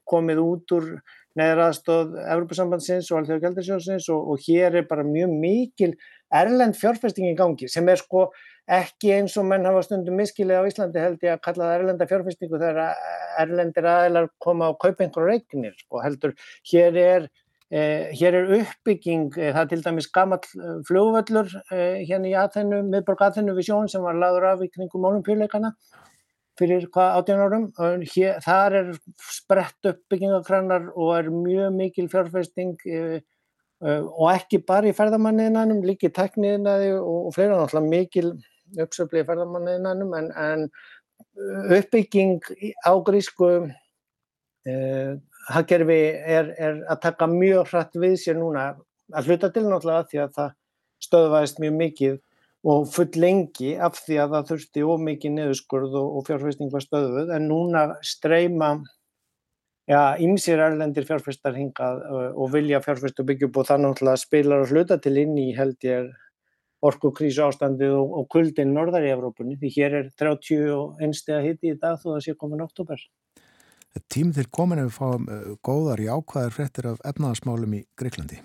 komið 0.09 0.43
út 0.43 0.77
úr 0.77 0.91
neðraðstóð 1.37 2.15
Evropasambandsins 2.23 3.09
og 3.11 3.21
Alþjóða 3.21 3.43
Gjaldarsjónsins 3.43 4.07
og, 4.15 4.31
og 4.33 4.45
hér 4.47 4.79
er 4.81 4.87
bara 4.89 5.05
mjög 5.05 5.33
mikil 5.35 5.91
erlend 6.35 6.79
fjárfesting 6.79 7.29
í 7.31 7.37
gangi 7.39 7.69
sem 7.71 7.89
er 7.93 8.01
sko 8.01 8.31
ekki 8.73 9.13
eins 9.15 9.37
og 9.39 9.47
menn 9.47 9.67
hafa 9.69 9.85
stundum 9.87 10.17
miskilið 10.19 10.63
á 10.63 10.69
Íslandi 10.71 11.03
held 11.03 11.27
ég 11.27 11.37
að 11.37 11.43
kalla 11.45 11.69
það 11.69 11.81
erlenda 11.81 12.09
fjárfestingu 12.11 12.61
þegar 12.63 12.97
erlendir 13.43 13.91
aðeinar 13.91 14.31
koma 14.43 14.71
á 14.71 14.79
kaup 14.81 15.03
einhverju 15.03 15.29
reiknir 15.29 15.77
sko 15.85 16.03
heldur 16.03 16.35
hér 16.73 16.99
er 17.03 17.29
Eh, 17.67 18.13
hér 18.15 18.35
er 18.39 18.53
uppbygging, 18.61 19.33
eh, 19.39 19.53
það 19.53 19.63
er 19.63 19.71
til 19.73 19.81
dæmis 19.83 20.07
gammal 20.15 20.39
fljóvöllur 20.87 21.49
eh, 21.75 22.05
hérna 22.07 22.29
í 22.31 22.35
Aþennu, 22.39 22.85
miðborg 22.87 23.25
Aþennu 23.27 23.57
við 23.57 23.67
sjón 23.67 23.91
sem 23.91 24.05
var 24.07 24.15
laður 24.15 24.53
af 24.53 24.63
í 24.63 24.69
kringum 24.71 25.09
ólimpíuleikana 25.09 25.73
fyrir 26.57 26.87
hvað 26.95 27.17
18 27.19 27.43
árum. 27.43 27.67
Hér, 28.13 28.39
þar 28.45 28.77
er 28.81 28.93
sprett 29.19 29.91
uppbyggingakrannar 29.91 30.93
og 30.95 31.11
er 31.19 31.33
mjög 31.35 31.75
mikil 31.75 32.07
fjárfesting 32.13 32.79
eh, 32.87 33.19
og 33.83 34.31
ekki 34.31 34.63
bara 34.65 34.87
í 34.87 34.95
ferðamanniðinanum, 34.97 35.83
líki 35.85 36.13
tekniðinaði 36.15 36.95
og, 37.01 37.27
og 37.29 37.35
fleira 37.35 37.59
náttúrulega 37.59 37.91
mikil 37.91 38.31
uppsöfli 38.83 39.25
í 39.25 39.27
ferðamanniðinanum 39.27 40.15
en, 40.17 40.31
en 40.39 40.69
uppbygging 41.77 42.41
á 42.87 42.93
grísku 43.05 43.51
eh, 44.71 45.19
hagkerfi 45.53 46.01
er, 46.37 46.53
er 46.59 46.81
að 46.91 47.03
taka 47.05 47.29
mjög 47.31 47.71
hratt 47.71 47.99
við 47.99 48.17
sér 48.23 48.39
núna 48.39 48.69
að 49.15 49.31
hluta 49.31 49.51
til 49.55 49.67
náttúrulega 49.67 50.09
því 50.11 50.23
að 50.25 50.33
það 50.39 50.55
stöðvæðist 51.07 51.61
mjög 51.63 51.77
mikið 51.83 52.19
og 52.67 52.87
full 52.91 53.21
lengi 53.23 53.77
af 53.79 54.01
því 54.03 54.19
að 54.23 54.35
það 54.35 54.51
þurfti 54.51 54.85
ómikið 54.91 55.35
neðuskurð 55.37 55.97
og, 56.01 56.13
og 56.19 56.27
fjárfesting 56.27 56.73
var 56.73 56.83
stöðuð 56.83 57.33
en 57.37 57.49
núna 57.51 57.83
streyma 58.03 58.71
já, 59.87 60.19
ymsir 60.23 60.63
erlendir 60.63 61.07
fjárfestar 61.07 61.55
hingað 61.55 62.03
og 62.35 62.51
vilja 62.55 62.83
fjárfest 62.83 63.23
og 63.23 63.29
byggja 63.31 63.51
upp 63.51 63.61
og 63.63 63.69
það 63.69 63.85
náttúrulega 63.85 64.23
spilar 64.23 64.65
að 64.65 64.75
hluta 64.75 64.99
til 65.03 65.15
inn 65.23 65.37
í 65.39 65.51
held 65.55 65.87
ég 65.87 66.11
orkukrísu 66.87 67.45
ástandið 67.47 67.95
og, 67.97 68.17
og 68.21 68.27
kuldin 68.33 68.75
norðar 68.75 69.07
í 69.07 69.13
Evrópunni 69.15 69.57
því 69.61 69.71
hér 69.77 70.01
er 70.01 70.11
31 70.19 71.15
steg 71.17 71.39
að 71.39 71.47
hitti 71.51 71.73
í 71.73 71.79
dag 71.79 72.01
þó 72.01 72.11
að 72.11 72.17
það 72.17 72.27
sé 72.27 72.37
komin 72.41 72.67
oktober 72.67 73.07
tímið 74.13 74.41
til 74.41 74.47
komin 74.59 74.83
ef 74.83 74.91
við 74.91 74.97
fáum 74.99 75.27
uh, 75.31 75.51
góðar 75.67 76.03
í 76.03 76.09
ákvæðar 76.11 76.55
frettir 76.55 76.91
af 76.93 77.03
efnaðasmálum 77.09 77.77
í 77.79 77.83
Greiklandi? 77.99 78.41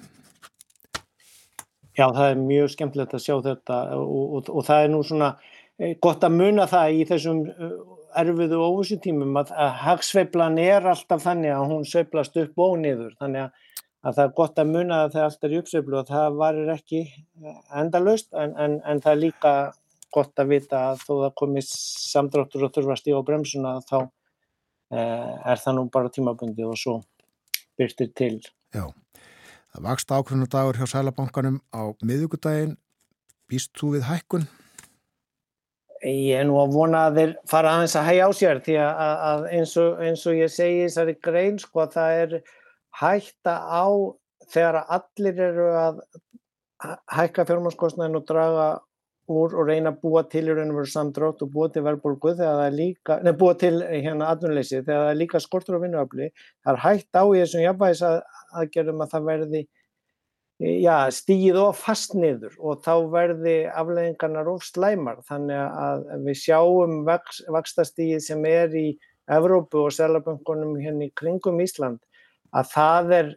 Já, 1.98 2.08
það 2.08 2.28
er 2.28 2.38
mjög 2.40 2.70
skemmtilegt 2.72 3.16
að 3.18 3.26
sjá 3.26 3.36
þetta 3.46 3.80
og, 4.00 4.22
og, 4.38 4.52
og 4.52 4.68
það 4.68 4.86
er 4.86 4.94
nú 4.94 5.02
svona 5.04 5.34
gott 6.04 6.24
að 6.24 6.38
muna 6.38 6.68
það 6.70 6.94
í 6.96 7.02
þessum 7.10 7.42
erfiðu 8.18 8.60
óvissu 8.62 8.98
tímum 9.02 9.36
að, 9.40 9.52
að 9.56 9.74
hagsveiflan 9.86 10.60
er 10.62 10.88
alltaf 10.94 11.24
þannig 11.26 11.54
að 11.56 11.68
hún 11.72 11.86
sveiflast 11.88 12.38
upp 12.42 12.64
og 12.64 12.78
niður 12.82 13.14
þannig 13.20 13.46
að, 13.46 13.68
að 14.02 14.18
það 14.18 14.24
er 14.26 14.34
gott 14.40 14.62
að 14.62 14.72
muna 14.76 15.02
að 15.06 15.14
það 15.18 15.46
er 15.48 15.54
í 15.54 15.60
uppsveiflu 15.62 16.00
og 16.00 16.10
það 16.10 16.40
varir 16.42 16.74
ekki 16.76 17.04
endalaust 17.82 18.32
en, 18.34 18.56
en, 18.60 18.80
en 18.86 19.04
það 19.04 19.14
er 19.14 19.22
líka 19.26 19.54
gott 20.12 20.44
að 20.44 20.52
vita 20.52 20.82
að 20.92 21.06
þó 21.06 21.14
það 21.14 21.38
komið 21.42 21.70
samdráttur 21.72 22.68
og 22.68 22.74
þurfa 22.76 22.98
stífa 23.00 23.24
á 23.24 23.28
bremsuna 23.30 23.76
þá 23.88 23.98
eh, 24.02 24.10
er 24.92 25.62
það 25.64 25.78
nú 25.78 25.86
bara 25.94 26.12
tímabundi 26.14 26.66
og 26.68 26.78
svo 26.80 27.00
byrtir 27.80 28.12
til. 28.18 28.38
Já, 28.76 28.88
það 29.74 29.86
vakst 29.88 30.12
ákveðinu 30.12 30.50
dagur 30.52 30.80
hjá 30.80 30.88
Sælabankanum 30.92 31.62
á 31.72 31.96
miðugudaginn. 32.04 32.78
Býst 33.52 33.74
þú 33.80 33.96
við 33.98 34.08
hækkun? 34.08 34.48
Ég 36.02 36.40
er 36.40 36.48
nú 36.50 36.56
að 36.58 36.74
vona 36.74 37.06
að 37.08 37.18
þeir 37.20 37.34
fara 37.52 37.76
aðeins 37.76 37.96
að 38.00 38.08
hægja 38.08 38.28
á 38.28 38.32
sér 38.34 38.62
því 38.66 38.78
að, 38.82 39.02
að 39.30 39.44
eins, 39.58 39.74
og, 39.78 40.00
eins 40.02 40.24
og 40.26 40.40
ég 40.40 40.54
segi 40.54 40.80
þessari 40.88 41.16
grein 41.28 41.60
sko 41.62 41.84
að 41.84 41.98
það 41.98 42.22
er 42.22 42.38
hætta 43.02 43.54
á 43.70 43.86
þegar 44.52 44.80
allir 44.98 45.44
eru 45.50 45.68
að 45.78 46.00
hækka 47.14 47.46
fjármannskostnæðin 47.50 48.18
og 48.18 48.26
draga 48.28 48.66
úr 49.30 49.54
og 49.56 49.68
reyna 49.70 49.92
að 49.94 50.00
búa 50.02 50.24
til 50.30 50.48
í 50.48 50.56
raun 50.56 50.72
og 50.74 50.80
veru 50.82 50.92
samdrátt 50.92 51.44
og 51.46 51.52
búa 51.54 51.68
til 51.72 51.84
verðbólgu 51.86 52.34
þegar 52.40 52.58
það 52.58 52.64
er 52.66 52.78
líka, 52.78 53.20
nefn 53.26 53.38
búa 53.42 53.58
til 53.60 53.76
hérna 53.84 54.32
atvinnuleysi 54.34 54.80
þegar 54.80 55.04
það 55.04 55.12
er 55.12 55.20
líka 55.20 55.44
skortur 55.44 55.78
á 55.78 55.84
vinnuafli. 55.84 56.32
Það 56.66 56.74
er 56.74 56.82
hægt 56.86 57.20
á 57.22 57.24
í 57.24 57.38
þessum 57.38 57.66
jafnvægis 57.66 58.04
að, 58.08 58.18
aðgerðum 58.62 59.06
að 59.06 59.14
það 59.14 59.30
verði 59.30 59.64
já, 60.62 60.96
stíð 61.14 61.60
og 61.62 61.78
fast 61.78 62.16
niður 62.18 62.58
og 62.60 62.82
þá 62.86 62.94
verði 63.14 63.56
afleggingarnar 63.70 64.50
of 64.52 64.66
slæmar 64.66 65.22
þannig 65.30 65.62
að 65.62 66.06
við 66.28 66.40
sjáum 66.44 67.02
vaks, 67.08 67.42
vakstastíð 67.50 68.20
sem 68.26 68.46
er 68.50 68.76
í 68.78 68.88
Evrópu 69.32 69.86
og 69.86 69.94
selaböngunum 69.96 70.76
hérna 70.82 71.08
í 71.08 71.14
kringum 71.18 71.62
Ísland 71.64 72.02
að 72.58 72.74
það 72.74 73.14
er 73.18 73.30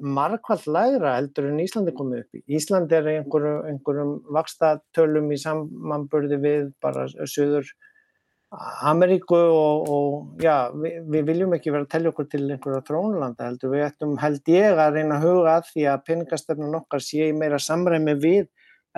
markvallt 0.00 0.66
lægra 0.70 1.16
heldur 1.18 1.50
en 1.50 1.60
Íslandi 1.62 1.94
komið 1.96 2.24
upp 2.24 2.38
í. 2.38 2.42
Ísland 2.56 2.92
er 2.96 3.08
einhverjum, 3.14 3.60
einhverjum 3.70 4.16
vakstatölum 4.36 5.30
í 5.34 5.38
samanburði 5.40 6.40
við 6.42 6.66
bara 6.82 7.06
söður 7.08 7.70
Ameríku 8.82 9.36
og, 9.38 9.90
og 9.94 10.42
já, 10.42 10.72
við, 10.74 10.96
við 11.12 11.28
viljum 11.28 11.52
ekki 11.54 11.70
vera 11.70 11.86
að 11.86 11.92
tellja 11.92 12.10
okkur 12.10 12.26
til 12.32 12.40
einhverja 12.48 12.80
þrónulanda 12.88 13.46
heldur, 13.46 13.70
við 13.76 13.84
ættum 13.86 14.16
held 14.18 14.50
ég 14.50 14.80
að 14.82 14.96
reyna 14.96 15.20
að 15.20 15.26
huga 15.28 15.52
að 15.52 15.68
því 15.68 15.84
að 15.92 16.02
peningastefnun 16.08 16.80
okkar 16.80 17.04
sé 17.06 17.28
meira 17.36 17.60
samræmi 17.62 18.16
við 18.18 18.48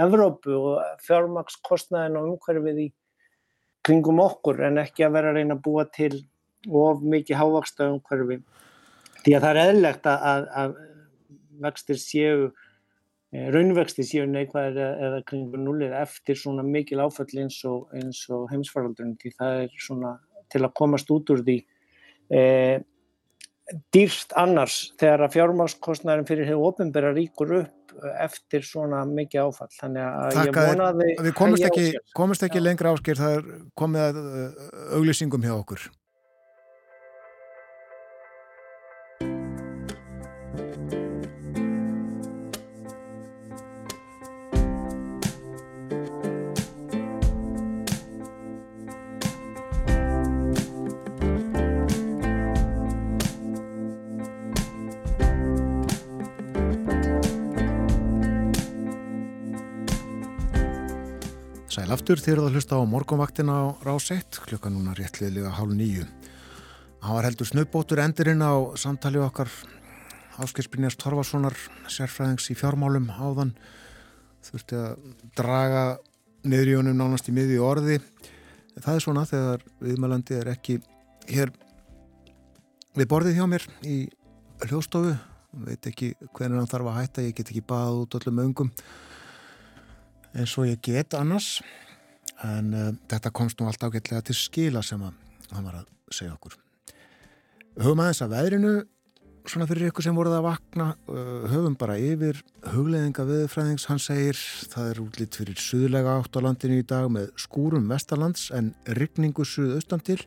Evrópu 0.00 0.56
og 0.56 1.02
fjármakskostnaðin 1.04 2.16
og 2.16 2.30
umhverfið 2.30 2.78
í 2.80 2.88
kringum 3.84 4.22
okkur 4.24 4.62
en 4.70 4.80
ekki 4.80 5.04
að 5.04 5.18
vera 5.18 5.32
að 5.34 5.40
reyna 5.40 5.58
að 5.58 5.64
búa 5.66 5.84
til 5.92 6.14
of 6.70 7.02
mikið 7.04 7.36
hávaksta 7.42 7.90
umhverfi. 7.92 8.38
Því 9.22 9.36
að 9.36 9.44
það 9.44 9.50
er 9.50 9.60
eðlegt 9.66 10.08
að, 10.08 10.24
að, 10.30 10.46
að 10.62 10.74
vextir 11.62 11.98
séu 12.02 12.52
Eh, 13.32 13.46
raunvexti 13.48 14.04
séu 14.04 14.26
neikvæðir 14.28 14.90
eða, 14.92 15.18
kringur 15.24 15.60
nullið 15.64 15.94
eftir 15.96 16.36
svona 16.36 16.64
mikil 16.66 17.00
áföll 17.00 17.38
eins 17.40 17.62
og, 17.64 17.86
og 17.88 18.42
heimsfaraldurinn 18.50 19.14
því 19.22 19.32
það 19.38 19.60
er 19.62 19.78
svona 19.80 20.10
til 20.52 20.60
að 20.60 20.74
komast 20.76 21.12
út 21.14 21.32
úr 21.32 21.40
því. 21.46 21.54
E, 22.28 22.42
dýrst 23.96 24.36
annars 24.36 24.76
þegar 25.00 25.24
að 25.24 25.38
fjármáskostnærin 25.38 26.28
fyrir 26.28 26.50
hefur 26.50 26.74
ofinbæra 26.74 27.14
ríkur 27.16 27.56
upp 27.62 27.96
eftir 28.20 28.68
svona 28.68 29.00
mikið 29.08 29.46
áfall. 29.46 29.72
Þannig 29.80 30.04
að 30.10 30.36
Takk 30.36 30.50
ég 30.50 30.60
vonaði 30.74 31.08
að 31.16 31.24
við 31.30 31.36
komumst 31.40 31.68
ekki, 31.70 31.88
ekki 32.50 32.64
lengra 32.66 32.92
ásker 32.92 33.22
það 33.22 33.38
er 33.38 33.50
komið 33.80 34.06
að 34.10 34.22
auglýsingum 34.98 35.48
hjá 35.48 35.56
okkur 35.56 35.88
aftur 61.92 62.20
þegar 62.20 62.46
það 62.46 62.54
hlusta 62.56 62.78
á 62.80 62.82
morgunvaktina 62.88 63.52
á 63.52 63.64
rásett, 63.84 64.38
klukka 64.46 64.70
núna 64.72 64.94
réttliðlega 64.96 65.50
hálf 65.58 65.74
nýju. 65.76 66.06
Það 67.02 67.16
var 67.16 67.26
heldur 67.26 67.48
snöbbótur 67.50 68.00
endurinn 68.00 68.44
á 68.44 68.52
samtali 68.80 69.20
okkar 69.20 69.50
Áskilsbyrnjars 70.40 70.96
Torfarssonar, 70.96 71.56
sérfræðings 71.92 72.48
í 72.48 72.56
fjármálum 72.56 73.10
áðan, 73.12 73.52
þurfti 74.46 74.78
að 74.78 75.04
draga 75.36 75.84
honum 76.44 76.96
nánast 76.96 77.28
í 77.28 77.36
miði 77.36 77.60
orði. 77.60 77.98
Það 78.78 78.94
er 78.94 79.04
svona 79.04 79.28
þegar 79.28 79.68
viðmælandi 79.84 80.38
er 80.40 80.52
ekki 80.54 80.78
hér 81.28 81.52
við 82.96 83.08
borðið 83.12 83.36
hjá 83.36 83.46
mér 83.52 83.68
í 83.84 83.98
hljóstofu, 84.64 85.16
veit 85.52 85.86
ekki 85.86 86.14
hvernig 86.32 86.62
hann 86.62 86.72
þarf 86.72 86.88
að 86.88 87.00
hætta, 87.02 87.26
ég 87.28 87.36
get 87.36 87.52
ekki 87.52 87.66
baðað 87.68 88.04
út 88.06 88.20
öllum 88.22 88.44
öngum 88.48 88.72
eins 90.36 90.54
og 90.58 90.68
ég 90.68 90.80
get 90.84 91.16
annars. 91.18 91.60
En 92.42 92.72
uh, 92.74 92.88
þetta 93.10 93.32
komst 93.34 93.60
nú 93.60 93.68
allt 93.68 93.84
ágætlega 93.84 94.24
til 94.26 94.36
skila 94.38 94.82
sem 94.84 95.02
að 95.04 95.14
hann 95.52 95.68
var 95.68 95.82
að 95.82 95.90
segja 96.12 96.34
okkur. 96.34 96.56
Höfum 97.78 98.02
aðeins 98.02 98.22
að 98.24 98.34
veðrinu 98.34 98.72
svona 99.48 99.66
fyrir 99.66 99.90
ykkur 99.90 100.06
sem 100.06 100.16
voruð 100.16 100.36
að 100.38 100.46
vakna. 100.46 100.88
Uh, 101.10 101.46
höfum 101.52 101.76
bara 101.78 101.98
yfir 102.00 102.42
hugleðinga 102.72 103.26
viðfræðings, 103.28 103.86
hann 103.90 104.02
segir 104.02 104.38
það 104.72 104.90
er 104.90 105.02
útlýtt 105.04 105.40
fyrir 105.40 105.62
suðlega 105.62 106.18
átt 106.20 106.38
á 106.38 106.40
landinu 106.44 106.80
í 106.80 106.86
dag 106.94 107.08
með 107.12 107.32
skúrum 107.40 107.88
vestalands 107.90 108.50
en 108.54 108.72
rigningu 108.98 109.46
suðaustan 109.46 110.04
til. 110.04 110.20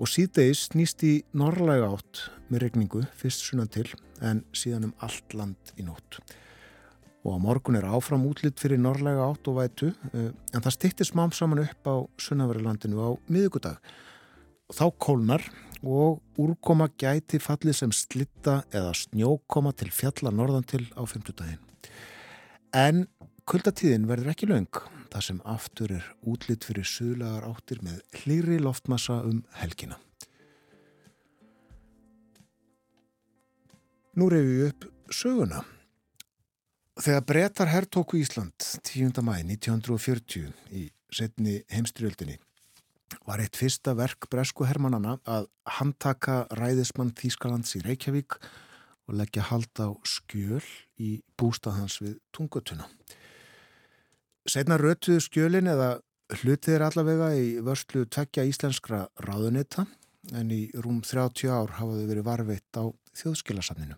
Og 0.00 0.08
síðdeis 0.08 0.70
snýst 0.70 1.02
í 1.04 1.18
norrlega 1.36 1.90
átt 1.92 2.28
með 2.48 2.64
rigningu 2.64 3.04
fyrst 3.20 3.44
sunnan 3.44 3.68
til 3.70 3.90
en 4.24 4.46
síðan 4.56 4.88
um 4.88 4.94
allt 5.04 5.36
land 5.36 5.74
í 5.76 5.84
nótt 5.84 6.22
og 7.20 7.36
á 7.36 7.38
morgun 7.40 7.76
er 7.76 7.88
áfram 7.88 8.24
útlitt 8.28 8.60
fyrir 8.60 8.80
norrlega 8.80 9.26
átt 9.28 9.48
og 9.50 9.58
vætu 9.60 9.90
eh, 10.12 10.30
en 10.30 10.64
það 10.64 10.76
stýttir 10.76 11.08
smám 11.08 11.34
saman 11.36 11.64
upp 11.66 11.90
á 11.90 11.96
Sunnaverilandinu 12.20 12.96
á 12.96 13.10
miðugudag. 13.28 13.76
Þá 14.72 14.86
kólnar 15.02 15.44
og 15.82 16.20
úrkoma 16.40 16.88
gæti 17.00 17.40
fallið 17.40 17.76
sem 17.80 17.92
slitta 17.92 18.60
eða 18.72 18.92
snjókoma 18.96 19.72
til 19.76 19.90
fjalla 19.92 20.32
norðan 20.32 20.66
til 20.68 20.84
á 20.96 21.02
fymtudagin. 21.08 21.60
En 22.72 23.06
kuldatíðin 23.48 24.06
verður 24.08 24.32
ekki 24.32 24.48
laung 24.50 24.68
þar 25.10 25.26
sem 25.26 25.40
aftur 25.48 25.96
er 25.96 26.06
útlitt 26.22 26.64
fyrir 26.68 26.86
suðlegar 26.86 27.48
áttir 27.48 27.80
með 27.82 28.04
hlýri 28.20 28.60
loftmassa 28.62 29.18
um 29.26 29.42
helgina. 29.58 29.98
Nú 34.14 34.28
reyfum 34.30 34.54
við 34.54 34.64
upp 34.70 34.88
söguna. 35.14 35.64
Þegar 37.00 37.22
brettar 37.24 37.68
herrtóku 37.72 38.18
Ísland 38.20 38.52
10. 38.84 39.22
mæ 39.24 39.38
1940 39.40 40.50
í 40.76 40.82
setni 41.08 41.54
heimstyrjöldinni 41.72 42.34
var 43.24 43.40
eitt 43.40 43.56
fyrsta 43.56 43.94
verk 43.96 44.28
bresku 44.28 44.66
hermannana 44.68 45.14
að 45.24 45.46
handtaka 45.78 46.42
ræðismann 46.60 47.14
Þýskalands 47.16 47.72
í 47.78 47.80
Reykjavík 47.86 48.36
og 48.36 49.16
leggja 49.16 49.46
hald 49.48 49.80
á 49.80 49.96
skjöl 50.04 50.60
í 51.00 51.14
bústað 51.40 51.78
hans 51.80 51.96
við 52.04 52.18
tungutuna. 52.36 52.84
Setna 54.44 54.76
rötuðu 54.76 55.24
skjölin 55.24 55.72
eða 55.72 55.94
hlutið 56.42 56.76
er 56.76 56.88
allavega 56.90 57.32
í 57.32 57.50
vörslu 57.64 58.04
tvekja 58.12 58.44
íslenskra 58.52 59.06
ráðunita 59.24 59.88
en 60.36 60.52
í 60.52 60.66
rúm 60.76 61.00
30 61.00 61.48
ár 61.48 61.78
hafaðu 61.80 62.10
verið 62.12 62.28
varveitt 62.28 62.76
á 62.76 62.92
þjóðskilasafninu. 63.16 63.96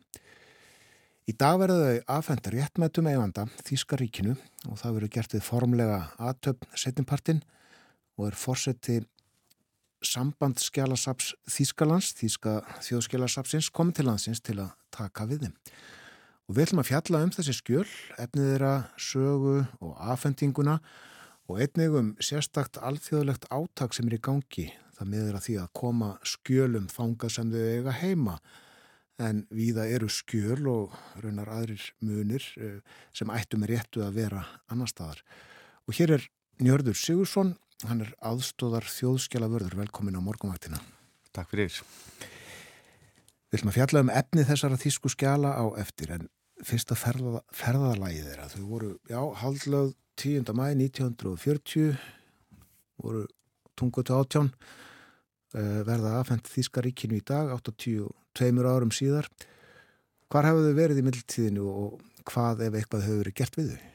Í 1.23 1.33
dag 1.39 1.55
verða 1.61 1.79
þau 1.79 2.15
aðfenda 2.17 2.51
réttmættum 2.51 3.07
eiganda 3.07 3.45
Þískaríkinu 3.63 4.33
og 4.67 4.79
það 4.81 4.95
verður 4.97 5.11
gert 5.15 5.35
við 5.37 5.45
formlega 5.47 5.99
aðtöfn 6.19 6.73
setjumpartin 6.75 7.43
og 8.19 8.25
er 8.27 8.39
fórseti 8.39 8.97
sambandskjálasaps 10.03 11.29
Þískalands, 11.47 12.09
Þíska 12.19 12.57
þjóðskjálasapsins, 12.83 13.69
komið 13.71 14.01
til 14.01 14.07
landsins 14.09 14.43
til 14.43 14.57
að 14.65 14.73
taka 14.91 15.29
við 15.31 15.47
þeim. 15.47 15.55
Og 16.51 16.57
við 16.57 16.65
ætlum 16.67 16.83
að 16.83 16.91
fjalla 16.91 17.23
um 17.23 17.33
þessi 17.39 17.55
skjöl, 17.55 17.87
efnið 18.19 18.51
þeirra, 18.51 18.75
sögu 18.99 19.55
og 19.79 19.95
aðfendinguna 20.03 20.77
og 21.47 21.63
einnig 21.63 21.99
um 22.03 22.11
sérstakt 22.19 22.83
alþjóðlegt 22.83 23.47
áttak 23.55 23.95
sem 23.95 24.11
er 24.11 24.19
í 24.19 24.23
gangi. 24.27 24.67
Það 24.99 25.15
miður 25.15 25.39
að 25.39 25.47
því 25.47 25.57
að 25.63 25.73
koma 25.79 26.13
skjölum 26.27 26.91
þangað 26.91 27.35
sem 27.39 27.55
þau 27.55 27.63
eiga 27.63 27.99
heima 28.03 28.39
en 29.21 29.43
viða 29.53 29.85
eru 29.91 30.09
skjöl 30.11 30.67
og 30.71 30.95
raunar 31.21 31.51
aðrir 31.53 31.83
munir 32.01 32.45
eh, 32.57 32.79
sem 33.13 33.31
ættum 33.35 33.67
er 33.67 33.77
réttu 33.77 34.05
að 34.05 34.17
vera 34.23 34.47
annar 34.73 34.91
staðar. 34.91 35.21
Og 35.89 35.99
hér 35.99 36.17
er 36.17 36.29
Njörður 36.63 36.97
Sigursson, 36.97 37.57
Hann 37.89 38.05
er 38.05 38.13
aðstóðar 38.23 38.87
þjóðskjala 38.87 39.49
vörður. 39.51 39.75
Velkomin 39.81 40.15
á 40.15 40.23
morgunvaktina. 40.23 40.79
Takk 41.35 41.51
fyrir. 41.51 41.75
Við 43.51 43.59
ætlum 43.59 43.73
að 43.73 43.79
fjalla 43.79 44.03
um 44.05 44.13
efni 44.13 44.45
þessara 44.47 44.79
þýsku 44.79 45.11
skjala 45.13 45.51
á 45.59 45.65
eftir 45.83 46.13
en 46.15 46.29
fyrsta 46.63 46.95
ferða, 46.95 47.43
ferðalægið 47.51 48.29
þeirra. 48.31 48.47
Þau 48.53 48.63
voru, 48.71 48.93
já, 49.11 49.19
haldlöð 49.43 49.91
10. 50.23 50.55
mæ 50.55 50.65
1940 50.79 51.99
voru 53.03 53.27
tungutu 53.75 54.15
átján 54.15 54.53
uh, 54.53 55.83
verða 55.89 56.21
afhengt 56.21 56.47
Þíska 56.53 56.85
ríkinu 56.87 57.19
í 57.19 57.27
dag 57.27 57.51
82 58.33 58.69
árum 58.73 58.93
síðar. 58.95 59.29
Hvar 60.33 60.49
hefur 60.49 60.69
þau 60.69 60.77
verið 60.79 61.01
í 61.03 61.07
mildtíðinu 61.07 61.65
og 61.69 61.99
hvað 62.29 62.67
ef 62.69 62.77
eitthvað 62.79 63.07
hefur 63.07 63.25
verið 63.25 63.39
gert 63.41 63.59
við 63.59 63.73
þau? 63.73 63.89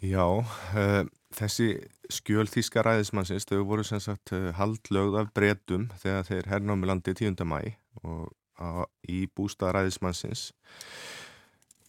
Já, 0.00 0.26
uh, 0.32 1.02
þessi 1.36 1.70
skjöl 2.10 2.46
þýska 2.50 2.84
ræðismannsins, 2.86 3.46
þau 3.48 3.64
voru 3.68 3.84
sem 3.86 4.00
sagt 4.02 4.32
uh, 4.36 4.50
haldlögð 4.56 5.18
af 5.20 5.32
breytum 5.36 5.88
þegar 6.00 6.28
þeir 6.28 6.48
hernámi 6.50 6.88
landi 6.88 7.14
10. 7.16 7.36
mæ 7.44 7.74
og 8.06 8.30
á, 8.56 8.86
í 9.08 9.26
bústað 9.36 9.76
ræðismannsins 9.76 10.50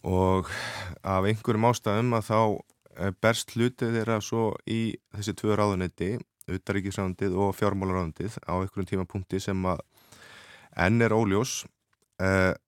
og 0.02 0.50
af 1.06 1.28
einhverjum 1.30 1.68
ástæðum 1.70 2.18
að 2.18 2.28
þá 2.28 2.38
uh, 2.42 3.14
berst 3.22 3.54
hlutið 3.56 3.96
þeirra 3.98 4.18
svo 4.24 4.50
í 4.66 4.82
þessi 5.14 5.36
tvö 5.38 5.56
ráðunetti, 5.58 6.16
utaríkisráðundið 6.50 7.38
og 7.38 7.54
fjármálaráðundið 7.56 8.40
á 8.44 8.58
einhverjum 8.58 8.90
tímapunkti 8.92 9.40
sem 9.40 9.66
að 9.70 9.84
enn 10.76 11.02
er 11.04 11.14
óljós 11.16 11.62
og 12.22 12.60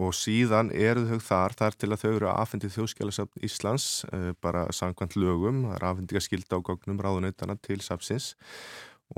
og 0.00 0.14
síðan 0.16 0.70
eru 0.72 1.04
þau 1.04 1.18
þar 1.20 1.54
þar 1.58 1.74
til 1.76 1.90
að 1.92 2.00
þau 2.00 2.10
eru 2.12 2.28
aðfendið 2.32 2.76
þjóðskjálasafn 2.78 3.44
Íslands 3.44 3.88
uh, 4.08 4.30
bara 4.40 4.64
sangkvæmt 4.72 5.18
lögum 5.20 5.66
það 5.66 5.76
er 5.76 5.86
aðfendið 5.90 6.20
að 6.20 6.26
skilda 6.26 6.56
á 6.56 6.64
gognum 6.64 7.02
ráðuneytana 7.04 7.58
til 7.60 7.78
safnsins 7.84 8.32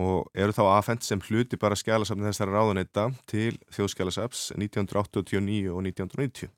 og 0.02 0.32
eru 0.34 0.54
þá 0.56 0.64
aðfend 0.72 1.06
sem 1.06 1.22
hluti 1.22 1.58
bara 1.60 1.78
skjálasafni 1.78 2.26
þessara 2.26 2.56
ráðuneyta 2.56 3.06
til 3.30 3.54
þjóðskjálasafns 3.76 4.48
1989 4.58 5.70
og 5.70 5.84
1990 5.86 6.50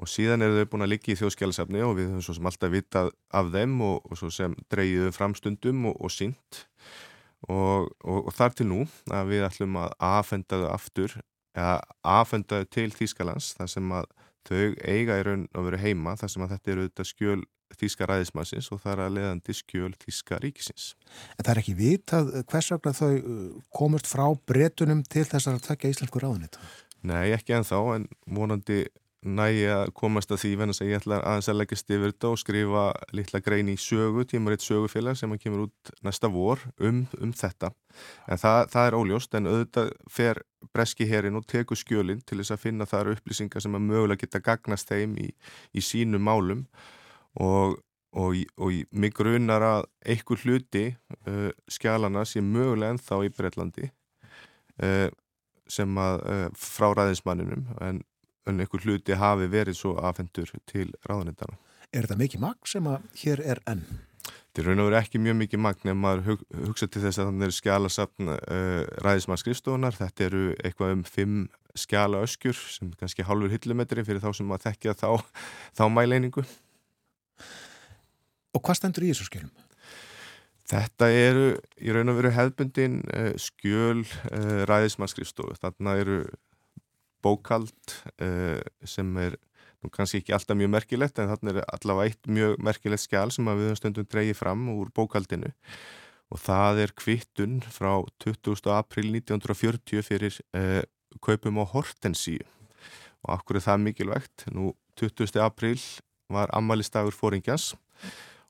og 0.00 0.08
síðan 0.08 0.44
eru 0.46 0.62
þau 0.62 0.72
búin 0.72 0.86
að 0.86 0.94
liggja 0.94 1.12
í 1.12 1.20
þjóðskjálasafni 1.20 1.84
og 1.84 1.98
við 1.98 2.08
höfum 2.14 2.24
svo 2.24 2.38
sem 2.38 2.48
alltaf 2.48 2.72
vitað 2.72 3.12
af 3.36 3.52
þeim 3.52 3.76
og, 3.84 4.00
og 4.08 4.20
svo 4.22 4.32
sem 4.32 4.56
dreyjuðum 4.72 5.16
framstundum 5.16 5.90
og, 5.92 6.00
og 6.00 6.12
sínt 6.12 6.64
og, 7.52 7.90
og 8.02 8.30
þar 8.34 8.56
til 8.58 8.68
nú 8.70 8.84
að 9.12 9.32
við 9.32 9.46
ætlum 9.46 9.80
að 9.80 9.96
aðfenda 10.08 10.60
þau 10.62 10.70
aftur 10.72 11.18
eða 11.56 11.76
aðfendaðu 12.16 12.70
til 12.76 12.88
Þýskalands 12.94 13.52
þar 13.58 13.72
sem 13.72 13.92
að 13.96 14.08
þau 14.46 14.64
eiga 14.86 15.18
í 15.20 15.26
raun 15.26 15.44
að 15.56 15.68
vera 15.70 15.82
heima 15.82 16.16
þar 16.20 16.32
sem 16.32 16.46
að 16.46 16.56
þetta 16.56 16.72
eru 16.72 16.86
auðvitað 16.86 17.12
skjöl 17.12 17.42
Þýska 17.76 18.06
ræðismansins 18.06 18.68
og 18.70 18.78
það 18.78 18.92
er 18.92 19.00
að 19.02 19.14
leiðandi 19.16 19.54
skjöl 19.58 19.88
Þýska 19.98 20.36
ríkisins. 20.38 20.84
En 21.34 21.42
það 21.42 21.50
er 21.52 21.60
ekki 21.62 21.74
vitað 21.80 22.28
hvers 22.46 22.68
vegna 22.72 22.92
þau 22.94 23.08
komast 23.74 24.06
frá 24.06 24.24
bretunum 24.46 25.02
til 25.02 25.24
þess 25.26 25.50
að 25.50 25.64
takja 25.66 25.90
íslensku 25.90 26.22
ráðunit? 26.22 26.60
Nei, 27.06 27.34
ekki 27.34 27.56
ennþá 27.58 27.80
en 27.96 28.06
vonandi 28.38 28.84
nægi 29.26 29.64
að 29.72 29.90
komast 29.96 30.30
að 30.30 30.40
því 30.42 30.50
venast 30.60 30.82
að 30.82 30.90
ég 30.90 31.00
ætla 31.00 31.18
aðeins 31.20 31.48
að 31.50 31.58
leggjast 31.60 31.90
yfir 31.90 32.12
þetta 32.12 32.30
og 32.30 32.40
skrifa 32.40 32.84
litla 33.16 33.40
grein 33.44 33.70
í 33.72 33.76
sögu, 33.80 34.24
tímaritt 34.28 34.64
sögufélag 34.64 35.18
sem 35.18 35.32
að 35.34 35.42
kemur 35.42 35.64
út 35.66 35.92
næsta 36.06 36.30
vor 36.32 36.62
um, 36.78 37.02
um 37.20 37.32
þetta. 37.36 37.72
En 38.30 38.40
það, 38.40 38.60
það 38.74 38.88
er 38.88 38.98
óljóst 39.00 39.36
en 39.38 39.50
auðvitað 39.50 39.90
fer 40.12 40.42
breski 40.74 41.08
herin 41.10 41.38
og 41.38 41.46
tekur 41.50 41.78
skjölinn 41.78 42.22
til 42.26 42.40
þess 42.40 42.54
að 42.54 42.62
finna 42.62 42.88
þar 42.88 43.12
upplýsingar 43.16 43.64
sem 43.64 43.76
að 43.78 43.86
mögulega 43.90 44.24
geta 44.24 44.42
gagnast 44.44 44.90
þeim 44.92 45.18
í, 45.22 45.28
í 45.74 45.84
sínu 45.84 46.20
málum 46.22 46.64
og, 47.40 47.78
og, 48.16 48.40
og 48.56 48.80
mig 48.90 49.14
grunar 49.16 49.64
að 49.66 49.86
einhver 50.06 50.42
hluti 50.44 50.88
uh, 51.26 51.52
skjálana 51.70 52.26
sé 52.28 52.42
mögulega 52.44 52.96
ennþá 52.96 53.22
í 53.26 53.32
Breitlandi 53.36 53.88
uh, 54.82 55.08
sem 55.66 55.98
að 55.98 56.20
uh, 56.30 56.44
frá 56.58 56.92
ræðismanninum 56.94 57.66
en 57.82 58.04
en 58.46 58.60
einhver 58.62 58.84
hluti 58.84 59.16
hafi 59.18 59.48
verið 59.52 59.78
svo 59.78 59.96
afhendur 59.98 60.52
til 60.70 60.90
ráðanindana. 61.06 61.58
Er 61.92 62.06
þetta 62.06 62.18
mikið 62.20 62.42
magn 62.42 62.68
sem 62.68 62.86
að 62.90 63.08
hér 63.22 63.42
er 63.54 63.62
enn? 63.70 63.84
Þetta 64.56 64.62
er 64.62 64.66
raun 64.70 64.80
og 64.82 64.88
verið 64.88 65.02
ekki 65.02 65.20
mjög 65.20 65.36
mikið 65.42 65.60
magn 65.60 65.90
ef 65.92 65.96
maður 66.00 66.22
hug, 66.30 66.44
hugsa 66.64 66.86
til 66.88 67.02
þess 67.02 67.20
að 67.20 67.26
þannig 67.28 67.46
er 67.46 67.54
skjálasafn 67.56 68.30
uh, 68.32 68.82
ræðismannskrifstofunar. 69.04 69.98
Þetta 69.98 70.24
eru 70.26 70.44
eitthvað 70.64 70.94
um 70.94 71.02
fimm 71.04 71.42
skjála 71.76 72.22
öskjur 72.24 72.56
sem 72.56 72.88
er 72.88 73.02
kannski 73.02 73.26
halvur 73.28 73.52
hillumetri 73.52 74.04
fyrir 74.06 74.22
þá 74.24 74.30
sem 74.38 74.48
maður 74.48 74.70
þekkja 74.70 74.96
þá, 74.96 75.10
þá 75.76 75.84
mæleiningu. 75.92 76.46
Og 78.56 78.64
hvað 78.64 78.80
stendur 78.80 79.04
í 79.04 79.12
þessu 79.12 79.28
skjölum? 79.28 79.52
Þetta 80.66 81.10
eru 81.14 81.46
í 81.78 81.92
raun 81.94 82.10
og 82.10 82.16
verið 82.18 82.38
hefbundin 82.40 82.98
uh, 83.12 83.34
skjöl 83.38 84.00
uh, 84.02 84.64
ræðismannskrifstofu. 84.66 85.54
Þarna 85.60 85.98
eru 86.00 86.18
bókald 87.26 87.98
uh, 88.22 88.62
sem 88.86 89.10
er 89.22 89.36
nú 89.84 89.92
kannski 89.92 90.22
ekki 90.22 90.34
alltaf 90.34 90.58
mjög 90.58 90.72
merkilegt 90.72 91.20
en 91.20 91.30
þarna 91.30 91.54
er 91.54 91.68
allavega 91.76 92.10
eitt 92.10 92.30
mjög 92.30 92.56
merkilegt 92.64 93.04
skjál 93.04 93.30
sem 93.34 93.46
við 93.46 93.68
höfum 93.68 93.80
stundum 93.80 94.08
dreyið 94.10 94.38
fram 94.38 94.66
úr 94.72 94.90
bókaldinu 94.94 95.52
og 96.32 96.42
það 96.42 96.82
er 96.86 96.94
kvittun 96.98 97.60
frá 97.62 97.92
20. 98.24 98.70
april 98.74 99.12
1940 99.14 100.06
fyrir 100.06 100.38
uh, 100.58 100.82
kaupum 101.22 101.60
á 101.62 101.64
Hortensíu 101.70 102.44
og 103.26 103.34
akkur 103.38 103.58
er 103.58 103.66
það 103.66 103.84
mikilvægt 103.84 104.46
nú 104.54 104.72
20. 105.00 105.38
april 105.42 105.78
var 106.32 106.50
ammalistagur 106.56 107.14
fóringjans 107.14 107.74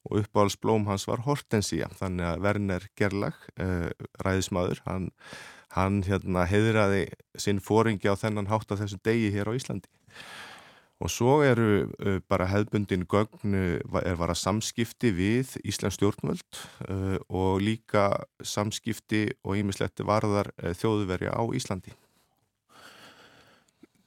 og 0.07 0.23
uppáhaldsblóm 0.23 0.86
hans 0.89 1.07
var 1.09 1.24
Hortensía 1.27 1.90
þannig 1.98 2.31
að 2.31 2.43
Werner 2.44 2.89
Gerlach 2.98 3.48
uh, 3.61 3.90
ræðismadur, 4.23 4.81
hann 4.86 5.11
hann 5.74 6.02
hérna 6.06 6.47
heiðraði 6.48 7.06
sinn 7.38 7.60
fóringi 7.62 8.09
á 8.10 8.14
þennan 8.18 8.51
hátt 8.51 8.70
á 8.70 8.78
þessu 8.78 9.01
degi 9.05 9.32
hér 9.34 9.51
á 9.51 9.56
Íslandi 9.56 9.90
og 11.02 11.12
svo 11.12 11.43
eru 11.44 11.90
bara 12.30 12.48
hefbundin 12.48 13.05
gögn 13.05 13.56
er 14.01 14.16
vara 14.16 14.36
samskipti 14.38 15.10
við 15.12 15.59
Íslands 15.66 15.98
stjórnvöld 15.98 16.60
og 17.28 17.60
líka 17.60 18.09
samskipti 18.40 19.26
og 19.44 19.60
ímislegt 19.60 20.01
varðar 20.06 20.55
þjóðverja 20.56 21.36
á 21.36 21.43
Íslandi 21.52 21.93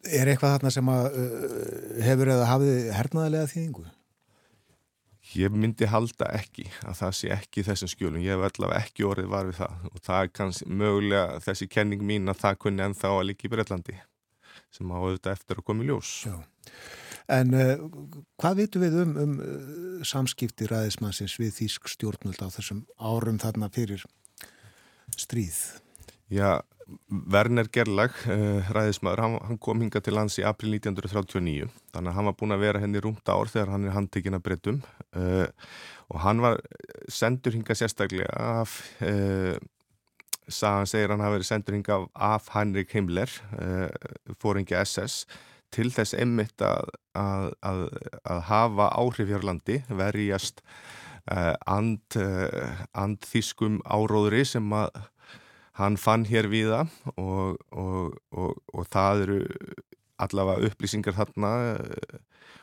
Er 0.07 0.29
eitthvað 0.31 0.53
þarna 0.55 0.71
sem 0.71 0.89
að 0.89 1.07
hefur 2.05 2.29
eða 2.31 2.45
hafið 2.47 2.91
hernaðilega 2.95 3.49
þýðingu? 3.51 3.89
Ég 5.37 5.53
myndi 5.53 5.85
halda 5.85 6.25
ekki 6.33 6.65
að 6.89 6.95
það 7.03 7.11
sé 7.19 7.27
ekki 7.35 7.63
þessum 7.67 7.91
skjölum, 7.91 8.21
ég 8.25 8.33
hef 8.33 8.47
allavega 8.47 8.81
ekki 8.81 9.05
orðið 9.05 9.27
var 9.29 9.49
við 9.49 9.59
það 9.59 9.83
og 9.91 9.99
það 10.07 10.21
er 10.23 10.31
kannski 10.39 10.77
mögulega 10.81 11.41
þessi 11.45 11.67
kenning 11.69 12.05
mín 12.09 12.31
að 12.31 12.39
það 12.41 12.57
kunni 12.63 12.85
ennþá 12.85 13.11
að 13.13 13.27
líka 13.29 13.45
í 13.45 13.51
Breitlandi 13.53 13.97
sem 14.73 14.89
á 14.89 14.97
auðvitað 14.97 15.35
eftir 15.35 15.61
að 15.61 15.67
koma 15.69 15.85
í 15.85 15.89
ljós. 15.89 16.13
Já. 16.25 16.39
En 17.29 17.53
uh, 17.53 17.83
hvað 18.41 18.63
vitum 18.63 18.83
við 18.85 18.97
um, 19.03 19.13
um 19.21 19.35
uh, 19.37 20.01
samskipti 20.07 20.65
ræðismannsins 20.69 21.37
við 21.37 21.53
Þýsk 21.59 21.91
stjórnvöld 21.93 22.41
á 22.41 22.49
þessum 22.57 22.81
árum 22.97 23.37
þarna 23.41 23.69
fyrir 23.73 24.05
stríð? 25.13 25.59
Já, 26.33 26.61
Werner 27.09 27.67
Gerlach, 27.71 28.15
uh, 28.29 28.69
ræðismadur, 28.73 29.21
hann, 29.23 29.37
hann 29.47 29.59
kom 29.61 29.81
hinga 29.83 30.01
til 30.03 30.15
lands 30.17 30.37
í 30.41 30.45
april 30.47 30.75
1939, 30.77 31.67
þannig 31.93 32.11
að 32.11 32.17
hann 32.17 32.29
var 32.29 32.37
búin 32.39 32.55
að 32.55 32.63
vera 32.63 32.81
henni 32.83 33.01
rúmt 33.03 33.29
ár 33.29 33.51
þegar 33.51 33.73
hann 33.75 33.87
er 33.87 33.95
handtekinn 33.95 34.37
að 34.37 34.45
breytum 34.45 34.79
uh, 35.17 35.45
og 36.09 36.21
hann 36.23 36.41
var 36.45 36.61
sendur 37.11 37.57
hinga 37.57 37.77
sérstaklega 37.77 38.31
af, 38.61 38.79
uh, 39.05 39.57
sagan 40.49 40.89
segir 40.89 41.13
hann 41.13 41.21
hafi 41.21 41.37
verið 41.37 41.49
sendur 41.51 41.77
hinga 41.77 41.99
af 42.15 42.49
Heinrich 42.55 42.95
Himmler, 42.97 43.29
fóringi 44.41 44.73
SS, 44.79 45.27
til 45.69 45.91
þess 45.93 46.15
einmitt 46.17 46.63
að, 46.65 46.89
að, 47.13 47.51
að, 47.61 47.83
að 48.25 48.41
hafa 48.47 48.87
áhrif 48.97 49.29
hér 49.29 49.45
landi, 49.45 49.83
verjast 49.93 50.63
and, 51.69 52.17
andþískum 52.97 53.77
áróðri 53.85 54.41
sem 54.49 54.73
að 54.73 54.89
hann 55.79 55.97
fann 55.99 56.25
hér 56.27 56.49
viða 56.51 56.85
og, 57.15 57.59
og, 57.71 58.17
og, 58.35 58.57
og 58.73 58.89
það 58.91 59.25
eru 59.25 59.39
allavega 60.19 60.67
upplýsingar 60.67 61.15
þarna 61.15 61.51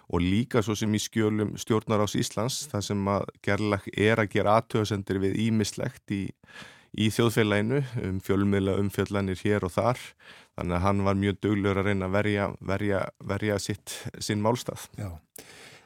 og 0.07 0.23
líka 0.23 0.63
svo 0.63 0.77
sem 0.79 0.93
í 0.95 1.01
skjölum 1.03 1.57
stjórnar 1.59 2.05
ás 2.05 2.15
Íslands 2.19 2.67
það 2.71 2.89
sem 2.91 3.09
að 3.11 3.29
gerðlag 3.47 3.87
er 3.93 4.23
að 4.23 4.33
gera 4.37 4.59
aðtöðsendir 4.61 5.23
við 5.25 5.39
ímislegt 5.49 6.15
í, 6.15 6.23
í 6.95 7.09
þjóðfélaginu 7.15 7.83
um 8.05 8.21
fjölmiðla 8.25 8.77
umfjöllanir 8.83 9.41
hér 9.43 9.67
og 9.67 9.75
þar 9.75 10.03
þannig 10.57 10.79
að 10.79 10.85
hann 10.87 11.05
var 11.09 11.21
mjög 11.21 11.41
döglegur 11.45 11.83
að 11.83 11.91
reyna 11.91 12.09
að 12.09 12.17
verja, 12.17 12.51
verja, 12.61 13.03
verja 13.33 13.59
sitt, 13.61 13.97
sinn 14.25 14.45
málstað. 14.45 14.87
Já. 14.97 15.11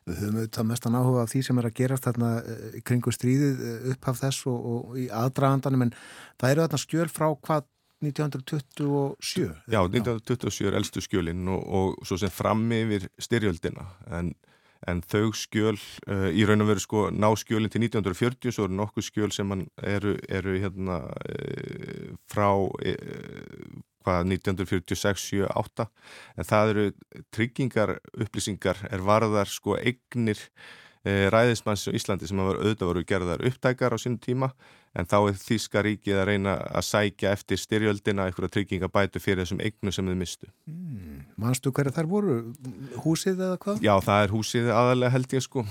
Við 0.09 0.23
höfum 0.23 0.39
auðvitað 0.41 0.69
mestan 0.71 0.97
áhuga 0.97 1.25
af 1.25 1.33
því 1.33 1.43
sem 1.47 1.59
er 1.61 1.69
að 1.69 1.77
gerast 1.77 2.07
þarna 2.07 2.31
kringu 2.89 3.13
stríðið 3.15 3.61
upphaf 3.93 4.23
þess 4.23 4.47
og, 4.51 4.71
og 4.73 4.97
í 4.99 5.11
aðdragandanum 5.13 5.85
en 5.87 5.93
það 6.41 6.55
eru 6.55 6.65
þarna 6.65 6.81
skjöl 6.85 7.09
frá 7.13 7.27
hvað 7.35 7.69
1927? 8.01 9.51
Já, 9.69 9.81
1927 9.85 10.69
er 10.69 10.79
eldstu 10.79 11.03
skjölinn 11.05 11.49
og, 11.53 11.61
og 11.67 12.07
svo 12.09 12.17
sem 12.21 12.33
frammi 12.33 12.81
yfir 12.87 13.11
styrjöldina 13.21 13.85
en, 14.17 14.33
en 14.89 15.03
þau 15.05 15.35
skjöl 15.37 15.77
uh, 15.77 16.31
í 16.33 16.47
raun 16.49 16.65
og 16.65 16.71
veru 16.73 16.85
sko 16.85 17.05
ná 17.13 17.29
skjölinn 17.37 17.73
til 17.73 17.85
1940 17.85 18.57
svo 18.57 18.69
eru 18.69 18.79
nokkuð 18.81 19.09
skjöl 19.11 19.35
sem 19.37 19.53
eru, 19.85 20.17
eru 20.33 20.57
hérna 20.63 21.03
frá 22.33 22.49
uh, 22.57 23.85
hvað 24.05 24.29
1946, 24.37 25.25
7, 25.31 25.49
8 25.63 25.89
en 26.37 26.51
það 26.51 26.75
eru 26.75 26.87
tryggingar 27.35 27.97
upplýsingar 28.17 28.85
er 28.91 29.05
varðar 29.05 29.51
sko 29.51 29.77
eignir 29.81 30.41
ræðismanns 31.05 31.87
í 31.89 31.95
Íslandi 31.97 32.29
sem 32.29 32.41
var 32.45 32.59
auðvitað 32.61 32.91
voru 32.91 33.03
gerðar 33.09 33.45
upptækar 33.49 33.95
á 33.97 33.99
sínum 34.01 34.19
tíma 34.21 34.51
en 34.93 35.07
þá 35.09 35.17
er 35.31 35.39
Þíska 35.41 35.83
ríkið 35.87 36.19
að 36.21 36.27
reyna 36.29 36.57
að 36.61 36.85
sækja 36.89 37.33
eftir 37.33 37.61
styrjöldina 37.63 38.27
eitthvað 38.29 38.53
tryggingabætu 38.57 39.23
fyrir 39.23 39.45
þessum 39.45 39.63
eignu 39.65 39.95
sem 39.95 40.11
þið 40.11 40.19
mistu. 40.21 40.51
Mm, 40.69 41.23
Manstu 41.41 41.73
hverju 41.73 41.95
þær 41.97 42.11
voru? 42.11 42.37
Húsið 43.05 43.41
eða 43.47 43.59
hvað? 43.63 43.83
Já, 43.87 43.95
það 44.05 44.27
er 44.27 44.35
húsið 44.35 44.71
aðalega 44.75 45.15
held 45.15 45.37
ég 45.39 45.47
sko. 45.47 45.65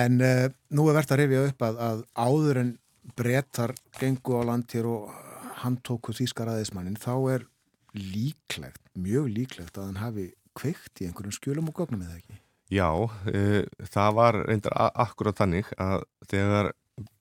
En 0.00 0.20
uh, 0.22 0.46
nú 0.74 0.88
er 0.88 0.98
verðt 0.98 1.14
að 1.14 1.22
rifja 1.22 1.46
upp 1.50 1.66
að, 1.66 1.80
að 1.86 2.04
áður 2.18 2.62
en 2.64 2.76
brettar 3.18 3.74
gengu 4.00 4.38
á 4.38 4.42
land 4.50 4.70
hér 4.74 4.90
og 4.90 5.10
hann 5.62 5.78
tóku 5.86 6.14
Þíska 6.16 6.46
ræðismannin, 6.48 6.98
þá 7.00 7.14
er 7.34 7.48
líklegt, 7.96 8.82
mjög 8.94 9.30
líklegt 9.34 9.78
að 9.78 9.90
hann 9.90 10.02
hafi 10.02 10.28
kveikt 10.58 11.02
í 11.02 11.08
einhverjum 11.08 11.34
skjölum 11.34 11.70
og 11.70 11.80
gögnum 11.80 12.04
eða 12.06 12.18
ekki? 12.18 12.38
Já, 12.70 12.90
e, 13.26 13.64
það 13.90 14.14
var 14.18 14.38
reyndar 14.46 14.76
akkurat 14.94 15.38
þannig 15.40 15.70
að 15.80 16.04
þegar 16.30 16.70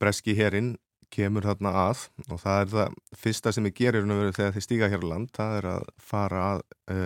breski 0.02 0.36
herin 0.38 0.76
kemur 1.10 1.46
þarna 1.48 1.72
að 1.88 2.04
og 2.30 2.42
það 2.44 2.60
er 2.60 2.72
það 2.74 2.98
fyrsta 3.18 3.54
sem 3.56 3.66
ég 3.66 3.78
gerir 3.80 4.06
þegar 4.06 4.54
þið 4.54 4.66
stíga 4.66 4.90
hér 4.92 5.06
á 5.06 5.10
land, 5.10 5.32
það 5.34 5.56
er 5.58 5.68
að 5.72 5.88
fara 6.12 6.44
að, 6.52 6.66
e, 6.94 6.98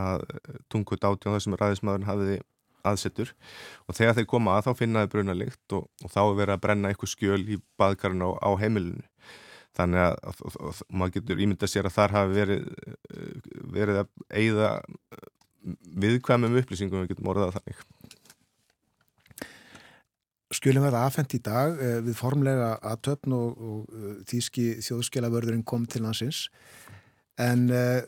að 0.00 0.24
tungu 0.72 0.98
dátjón 0.98 1.36
þar 1.36 1.44
sem 1.44 1.60
ræðismadurinn 1.60 2.10
hafiði 2.10 2.40
aðsettur 2.90 3.30
og 3.86 3.96
þegar 3.96 4.18
þeir 4.18 4.28
koma 4.32 4.56
að 4.56 4.66
þá 4.66 4.80
finnaði 4.80 5.12
brunalikt 5.14 5.76
og, 5.76 5.86
og 6.02 6.12
þá 6.12 6.20
er 6.22 6.36
verið 6.40 6.54
að 6.56 6.62
brenna 6.64 6.90
eitthvað 6.90 7.12
skjöl 7.14 7.42
í 7.44 7.60
baðkarinn 7.80 8.24
á, 8.24 8.30
á 8.40 8.50
heimilinu 8.58 9.04
þannig 9.78 10.02
að 10.02 10.16
og, 10.30 10.56
og, 10.58 10.80
maður 10.90 11.16
getur 11.18 11.42
ímyndað 11.44 11.72
sér 11.72 11.88
að 11.88 11.96
þar 11.96 12.16
hafi 12.16 12.36
verið, 12.38 12.64
verið 13.76 14.00
að 14.02 14.10
eigða 14.40 14.70
viðkvæmum 16.04 16.58
upplýsingum 16.62 17.04
við 17.04 17.12
getum 17.14 17.30
orðað 17.32 17.58
þannig. 17.58 17.84
Skjölum 20.50 20.82
verða 20.82 21.04
afhengt 21.06 21.36
í 21.36 21.42
dag 21.46 21.76
eh, 21.78 22.00
við 22.02 22.16
formlega 22.18 22.72
aðtöfn 22.90 23.36
og, 23.36 23.60
og 23.70 24.00
þýski 24.26 24.64
þjóðskjölavörðurinn 24.82 25.62
kom 25.68 25.84
til 25.86 26.02
hansins 26.08 26.48
en 27.40 27.68
uh, 27.70 28.02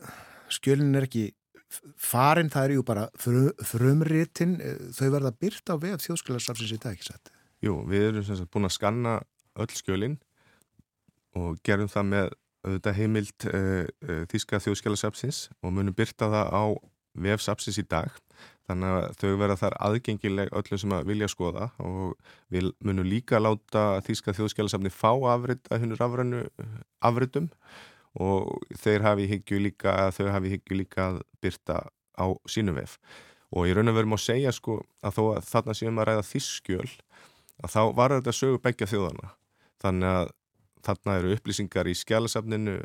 skjölinn 0.53 0.99
er 0.99 1.07
ekki 1.07 1.29
farin, 1.97 2.51
það 2.53 2.67
er 2.67 2.75
ju 2.75 2.83
bara 2.85 3.07
frum, 3.17 3.47
frumritin, 3.65 4.59
þau 4.93 5.07
verða 5.15 5.33
byrt 5.41 5.73
á 5.73 5.75
vef 5.81 6.03
þjóðskjölarsafsins 6.05 6.75
í 6.75 6.81
dag, 6.83 6.99
ekki 6.99 7.09
sett? 7.09 7.33
Jú, 7.65 7.79
við 7.89 8.09
erum 8.11 8.27
sem 8.27 8.37
sagt 8.37 8.53
búin 8.53 8.69
að 8.69 8.75
skanna 8.77 9.15
öll 9.63 9.71
skjölinn 9.73 10.19
og 11.39 11.61
gerum 11.67 11.91
það 11.91 12.09
með 12.13 12.33
auðvitað 12.63 12.99
heimild 12.99 13.47
uh, 13.51 14.25
þýska 14.31 14.61
þjóðskjölarsafsins 14.63 15.47
og 15.63 15.75
munum 15.75 15.97
byrta 15.97 16.31
það 16.31 16.53
á 16.55 16.65
vefsapsins 17.13 17.81
í 17.81 17.87
dag. 17.89 18.13
Þannig 18.71 18.95
að 18.97 19.07
þau 19.19 19.31
verða 19.41 19.57
þar 19.59 19.77
aðgengileg 19.89 20.53
öllum 20.55 20.81
sem 20.81 20.93
að 20.95 21.09
vilja 21.11 21.29
skoða 21.31 21.69
og 21.83 22.13
við 22.53 22.71
munum 22.87 23.09
líka 23.09 23.41
láta 23.43 24.01
Þíska 24.07 24.35
þjóðskjálasafni 24.39 24.93
fá 24.95 25.11
afrit 25.33 25.67
að 25.69 25.83
húnur 25.83 26.05
afrænu 26.07 26.45
afritum 27.03 27.51
og 28.23 28.63
þeir 28.79 29.05
hafi 29.09 29.27
higgju 29.29 29.59
líka 29.67 29.97
þau 30.15 30.31
hafi 30.31 30.55
higgju 30.55 30.79
líka 30.79 31.09
að 31.11 31.21
byrta 31.43 31.81
á 32.17 32.27
sínum 32.47 32.79
vef. 32.79 32.99
Og 33.53 33.67
ég 33.69 33.77
raun 33.77 33.91
að 33.91 33.99
verðum 33.99 34.17
að 34.17 34.25
segja 34.29 34.53
sko 34.55 34.79
að 35.05 35.19
þó 35.19 35.23
að 35.35 35.49
þarna 35.51 35.77
séum 35.77 35.99
að 35.99 36.09
ræða 36.09 36.29
Þískjöl 36.31 36.91
að 37.63 37.75
þá 37.75 37.83
var 37.99 38.17
þetta 38.17 38.37
sögu 38.37 38.63
begja 38.63 38.89
þjóðana 38.89 39.35
þannig 39.83 40.15
að 40.23 40.31
þarna 40.87 41.19
eru 41.21 41.37
upplýsingar 41.37 41.91
í 41.91 41.97
skjálasafninu 41.99 42.77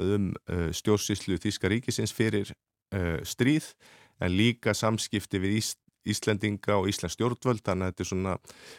um 0.00 0.30
uh, 0.32 0.68
stjórnsýslu 0.76 1.40
Þíska 1.42 1.72
ríkisins 1.72 2.14
fyrir 2.16 2.52
uh, 2.52 3.18
stríð 3.26 3.72
en 4.20 4.32
líka 4.36 4.74
samskipti 4.76 5.40
við 5.42 5.58
Ís 5.60 5.74
Íslendinga 6.06 6.76
og 6.78 6.88
Íslands 6.90 7.16
stjórnvöld 7.16 7.64
þannig 7.66 7.88
að 7.88 7.92
þetta 7.92 8.04
er 8.04 8.08
svona 8.10 8.34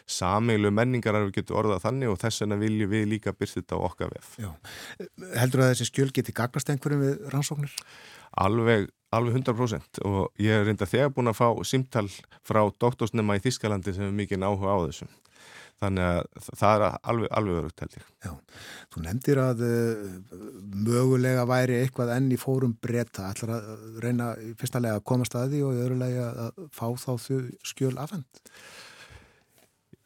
sameilu 0.08 0.70
menningar 0.74 1.18
að 1.18 1.26
við 1.28 1.34
getum 1.38 1.58
orðað 1.60 1.82
þannig 1.84 2.12
og 2.12 2.20
þess 2.22 2.42
vegna 2.42 2.60
viljum 2.62 2.92
við 2.92 3.08
líka 3.12 3.34
byrja 3.36 3.60
þetta 3.60 3.80
á 3.80 3.84
okkar 3.88 4.14
vef. 4.14 4.30
Já. 4.40 4.50
Heldur 5.36 5.64
að 5.64 5.72
þessi 5.74 5.88
skjöl 5.90 6.08
geti 6.16 6.36
gagnast 6.36 6.72
einhverjum 6.72 7.04
við 7.04 7.28
rannsóknir? 7.34 7.74
Alveg, 8.44 8.88
alveg 9.14 9.40
100% 9.42 10.02
og 10.08 10.42
ég 10.42 10.56
er 10.56 10.66
reynda 10.68 10.88
þegar 10.88 11.12
búin 11.16 11.32
að 11.32 11.40
fá 11.40 11.48
símtal 11.68 12.06
frá 12.46 12.62
doktorsnema 12.80 13.38
í 13.38 13.44
Þískalandi 13.44 13.96
sem 13.96 14.08
er 14.08 14.16
mikið 14.22 14.48
áhuga 14.48 14.72
á 14.72 14.78
þessum 14.88 15.12
þannig 15.78 16.08
að 16.08 16.48
það 16.48 16.74
er 16.74 16.84
alveg, 17.12 17.30
alveg 17.40 17.60
örugt 17.60 17.84
held 17.84 17.96
ég. 17.98 18.08
Já, 18.24 18.32
þú 18.94 19.04
nefndir 19.04 19.42
að 19.42 19.62
uh, 19.68 20.34
mögulega 20.88 21.46
væri 21.48 21.78
eitthvað 21.82 22.14
enn 22.16 22.32
í 22.34 22.40
fórum 22.40 22.74
breyta, 22.82 23.30
ætlar 23.30 23.54
að 23.58 24.02
reyna 24.02 24.32
í 24.42 24.52
fyrsta 24.58 24.82
lega 24.82 24.98
að 24.98 25.06
komast 25.12 25.38
að 25.38 25.54
því 25.54 25.62
og 25.68 25.78
í 25.78 25.80
öðru 25.86 26.02
lega 26.02 26.28
að 26.48 26.60
fá 26.74 26.86
þá 26.98 27.10
þau 27.28 27.40
skjöl 27.72 27.96
afhend? 28.02 28.44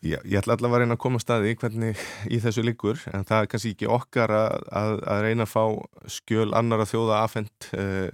Já, 0.02 0.16
ég 0.26 0.40
ætla 0.40 0.56
allavega 0.56 0.80
að 0.80 0.82
reyna 0.82 0.96
að 0.96 1.02
koma 1.04 1.18
staði 1.22 1.52
hvernig 1.60 2.00
í 2.26 2.40
þessu 2.42 2.64
líkur 2.66 2.98
en 3.14 3.22
það 3.26 3.44
er 3.44 3.50
kannski 3.52 3.70
ekki 3.76 3.90
okkar 3.94 4.32
að, 4.34 4.64
að, 4.80 4.94
að 5.12 5.20
reyna 5.28 5.46
að 5.46 5.52
fá 5.52 6.08
skjöl 6.10 6.48
annara 6.58 6.86
þjóða 6.90 7.20
afhengt 7.22 7.68
uh, 7.78 8.08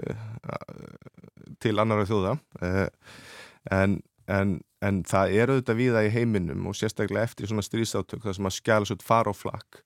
til 1.64 1.72
annara 1.80 2.04
þjóða 2.10 2.34
uh, 2.36 3.14
en, 3.72 3.96
en 4.28 4.58
en 4.84 5.02
það 5.06 5.34
er 5.34 5.52
auðvitað 5.52 5.80
viða 5.80 6.04
í 6.06 6.12
heiminum 6.14 6.68
og 6.70 6.76
sérstaklega 6.78 7.26
eftir 7.26 7.50
svona 7.50 7.64
stríðsátök 7.66 8.22
það 8.24 8.36
sem 8.38 8.50
að 8.50 8.56
skjála 8.58 8.88
svo 8.88 8.98
far 9.04 9.30
á 9.30 9.34
flakk. 9.34 9.82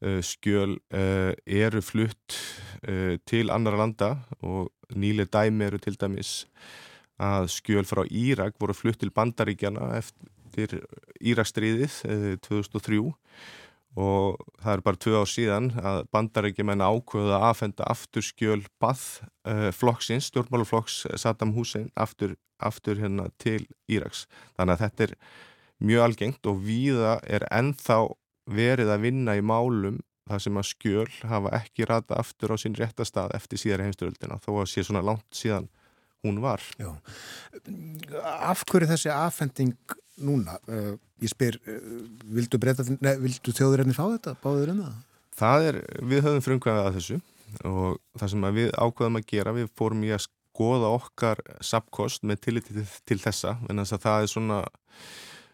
Uh, 0.00 0.20
skjöl 0.24 0.78
uh, 0.96 1.34
eru 1.44 1.82
flutt 1.84 2.36
uh, 2.88 3.18
til 3.28 3.50
annara 3.52 3.82
landa 3.82 4.14
og 4.40 4.70
nýlega 4.96 5.42
dæmi 5.42 5.66
eru 5.66 5.80
til 5.82 5.98
dæmis 6.00 6.46
að 7.20 7.50
skjöl 7.52 7.84
frá 7.84 8.06
Írak 8.08 8.56
voru 8.62 8.72
flutt 8.72 9.02
til 9.02 9.12
bandaríkjana 9.12 9.90
eftir 9.98 10.78
Írakstríðið 11.20 11.98
2003 12.46 13.02
og 13.98 14.38
það 14.62 14.72
er 14.72 14.82
bara 14.86 15.00
tvö 15.02 15.14
ár 15.18 15.30
síðan 15.30 15.70
að 15.82 16.04
bandarækjumenn 16.14 16.84
ákvöða 16.84 17.38
að 17.38 17.46
aðfenda 17.48 17.88
aftur 17.90 18.24
skjöl 18.24 18.60
bath 18.82 19.24
uh, 19.48 19.70
flokksins, 19.74 20.30
stjórnmáluflokks 20.30 21.02
Saddam 21.18 21.54
Hussein 21.56 21.90
aftur, 21.98 22.36
aftur 22.62 23.00
hérna 23.02 23.28
til 23.42 23.64
Íraks. 23.90 24.26
Þannig 24.54 24.76
að 24.76 24.84
þetta 24.84 25.06
er 25.08 25.16
mjög 25.80 26.06
algengt 26.06 26.46
og 26.46 26.62
víða 26.62 27.18
er 27.26 27.46
ennþá 27.50 27.98
verið 28.50 28.94
að 28.94 29.04
vinna 29.08 29.36
í 29.38 29.42
málum 29.44 29.98
þar 30.30 30.44
sem 30.44 30.60
að 30.60 30.68
skjöl 30.70 31.10
hafa 31.26 31.52
ekki 31.58 31.88
rata 31.90 32.18
aftur 32.20 32.54
á 32.54 32.56
sín 32.60 32.76
réttastað 32.78 33.34
eftir 33.34 33.58
síðara 33.58 33.88
heimsturöldina 33.88 34.38
þó 34.44 34.52
að 34.60 34.70
sé 34.70 34.84
svona 34.86 35.02
langt 35.02 35.26
síðan 35.34 35.66
hún 36.26 36.40
var. 36.42 36.64
Já. 36.80 36.90
Af 38.22 38.64
hverju 38.68 38.90
þessi 38.90 39.12
aðfending 39.14 39.96
núna? 40.20 40.58
Uh, 40.68 40.94
ég 41.22 41.32
spyr, 41.32 41.60
uh, 41.64 42.02
vildu, 42.36 42.60
vildu 42.60 43.56
þjóðurinni 43.56 43.96
fá 43.96 44.04
þetta? 44.08 44.36
Báður 44.42 44.74
um 44.74 44.84
það? 44.84 44.98
Það 45.40 45.70
er, 45.70 45.80
við 46.10 46.26
höfum 46.26 46.44
frumkvæðið 46.44 46.86
að 46.86 46.98
þessu 46.98 47.20
og 47.66 47.96
það 48.20 48.32
sem 48.32 48.46
við 48.54 48.70
ákveðum 48.76 49.18
að 49.18 49.26
gera, 49.32 49.56
við 49.56 49.72
fórum 49.78 50.04
í 50.06 50.12
að 50.14 50.26
skoða 50.26 50.92
okkar 50.98 51.40
sapkost 51.64 52.26
með 52.28 52.44
tilliti 52.44 52.76
til, 52.76 52.86
til 53.08 53.18
þessa, 53.22 53.56
en 53.68 53.80
þess 53.80 53.96
að 53.96 54.04
það 54.04 54.24
er 54.24 54.32
svona 54.34 54.60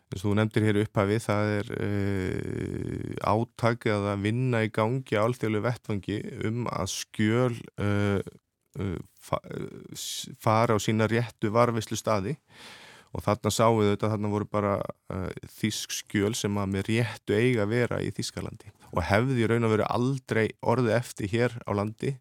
eins 0.06 0.22
og 0.22 0.28
þú 0.28 0.34
nefndir 0.38 0.66
hér 0.68 0.80
upphafi, 0.84 1.18
það 1.22 1.52
er 1.56 1.70
uh, 1.76 3.14
átakið 3.26 4.09
að 4.12 4.24
vinna 4.26 4.62
í 4.62 4.70
gangi 4.74 5.18
á 5.18 5.24
alþjóðlu 5.24 5.62
vettfangi 5.64 6.18
um 6.47 6.66
að 6.70 6.93
skjöl 6.94 7.56
uh, 7.82 8.20
uh, 8.78 8.98
fara 10.43 10.77
á 10.77 10.78
sína 10.82 11.09
réttu 11.11 11.51
varvislu 11.55 11.98
staði 11.98 12.36
og 13.16 13.24
þarna 13.24 13.53
sáum 13.55 13.81
við 13.81 13.93
þetta, 13.94 14.11
þarna 14.12 14.32
voru 14.32 14.48
bara 14.51 14.74
uh, 14.82 15.31
þísk 15.59 15.94
skjöl 15.94 16.35
sem 16.36 16.59
að 16.61 16.73
með 16.74 16.90
réttu 16.90 17.36
eiga 17.36 17.65
að 17.65 17.73
vera 17.73 18.03
í 18.05 18.12
Þískalandi 18.16 18.73
og 18.93 19.03
hefði 19.09 19.43
í 19.43 19.48
raun 19.51 19.66
og 19.66 19.73
veru 19.73 19.89
aldrei 19.89 20.47
orðið 20.61 20.97
eftir 20.98 21.32
hér 21.32 21.57
á 21.65 21.70
landi 21.77 22.16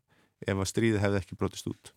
ef 0.46 0.56
að 0.56 0.70
stríði 0.70 1.02
hefði 1.02 1.22
ekki 1.22 1.38
brotist 1.40 1.68
út. 1.72 1.92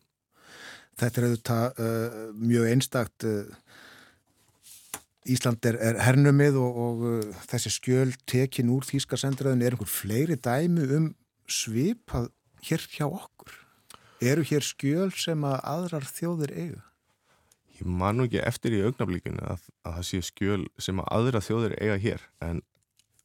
Þetta 0.98 1.20
er 1.20 1.28
auðvitað 1.28 1.82
uh, 1.84 2.18
mjög 2.42 2.72
einstakt 2.72 3.28
uh, 3.28 3.44
Ísland 5.28 5.66
er, 5.68 5.76
er 5.84 5.98
hernumið 6.00 6.56
og, 6.56 6.78
og 6.82 7.40
þessi 7.50 7.72
skjöl 7.74 8.12
tekin 8.30 8.70
úr 8.72 8.86
Þískasendröðin 8.88 9.62
er 9.62 9.76
einhver 9.76 9.90
fleiri 9.90 10.38
dæmi 10.40 10.86
um 10.96 11.10
svipað 11.48 12.30
hér 12.64 12.84
hjá 12.94 13.04
okkur. 13.06 13.52
Eru 14.18 14.42
hér 14.42 14.64
skjöl 14.66 15.10
sem 15.14 15.44
að 15.46 15.58
aðrar 15.62 16.06
þjóðir 16.10 16.54
eiga? 16.56 16.88
ég 17.78 17.86
man 17.86 18.18
nú 18.18 18.26
ekki 18.26 18.42
eftir 18.42 18.74
í 18.76 18.82
augnablíkinu 18.86 19.42
að, 19.46 19.66
að 19.86 19.98
það 19.98 20.06
sé 20.10 20.20
skjöl 20.28 20.62
sem 20.82 21.00
að 21.02 21.10
aðra 21.18 21.42
þjóðir 21.44 21.74
eiga 21.78 21.98
hér 22.02 22.24
en 22.44 22.62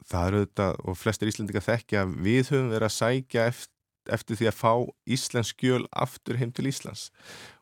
það 0.09 0.27
eru 0.27 0.41
þetta 0.43 0.67
og 0.83 0.97
flestir 0.99 1.31
íslendinga 1.31 1.63
þekkja 1.63 2.03
að 2.03 2.17
við 2.25 2.51
höfum 2.51 2.73
verið 2.73 2.89
að 2.89 2.97
sækja 2.97 3.45
eftir, 3.51 3.71
eftir 4.17 4.39
því 4.39 4.49
að 4.49 4.59
fá 4.59 4.73
íslensk 5.15 5.55
skjöl 5.55 5.83
aftur 6.05 6.39
heim 6.41 6.51
til 6.51 6.67
Íslands 6.67 7.05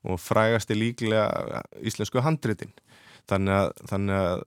og 0.02 0.18
frægast 0.22 0.74
er 0.74 0.82
líklega 0.82 1.62
íslensku 1.86 2.24
handritin 2.26 2.74
þannig 3.30 3.60
að, 3.60 3.74
þannig 3.92 4.24
að 4.26 4.46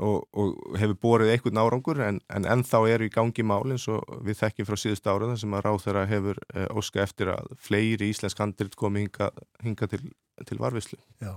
og, 0.00 0.24
og 0.32 0.76
hefur 0.80 0.96
borið 1.04 1.34
einhvern 1.34 1.60
árangur 1.60 2.00
en, 2.04 2.20
en 2.32 2.48
ennþá 2.48 2.80
eru 2.94 3.06
í 3.08 3.12
gangi 3.12 3.44
mál 3.46 3.62
eins 3.72 3.86
og 3.92 4.04
við 4.24 4.40
þekkjum 4.40 4.68
frá 4.68 4.80
síðust 4.80 5.08
ára 5.10 5.30
þar 5.30 5.40
sem 5.42 5.56
að 5.56 5.64
ráð 5.66 5.80
þeirra 5.84 6.04
hefur 6.10 6.42
eh, 6.54 6.68
óska 6.80 7.04
eftir 7.04 7.32
að 7.34 7.54
fleiri 7.60 8.10
íslensk 8.12 8.40
handrit 8.40 8.76
komi 8.80 9.04
hinga, 9.04 9.30
hinga 9.64 9.90
til, 9.92 10.02
til 10.48 10.60
varvislu. 10.62 11.00
Já, 11.22 11.34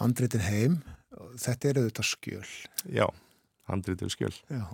handritin 0.00 0.44
heim, 0.48 0.78
þetta 1.36 1.72
eru 1.72 1.88
þetta 1.88 2.06
skjöl. 2.12 2.52
Já, 2.94 3.06
handrit 3.68 4.04
eru 4.04 4.14
skjöl. 4.16 4.34
Já, 4.48 4.64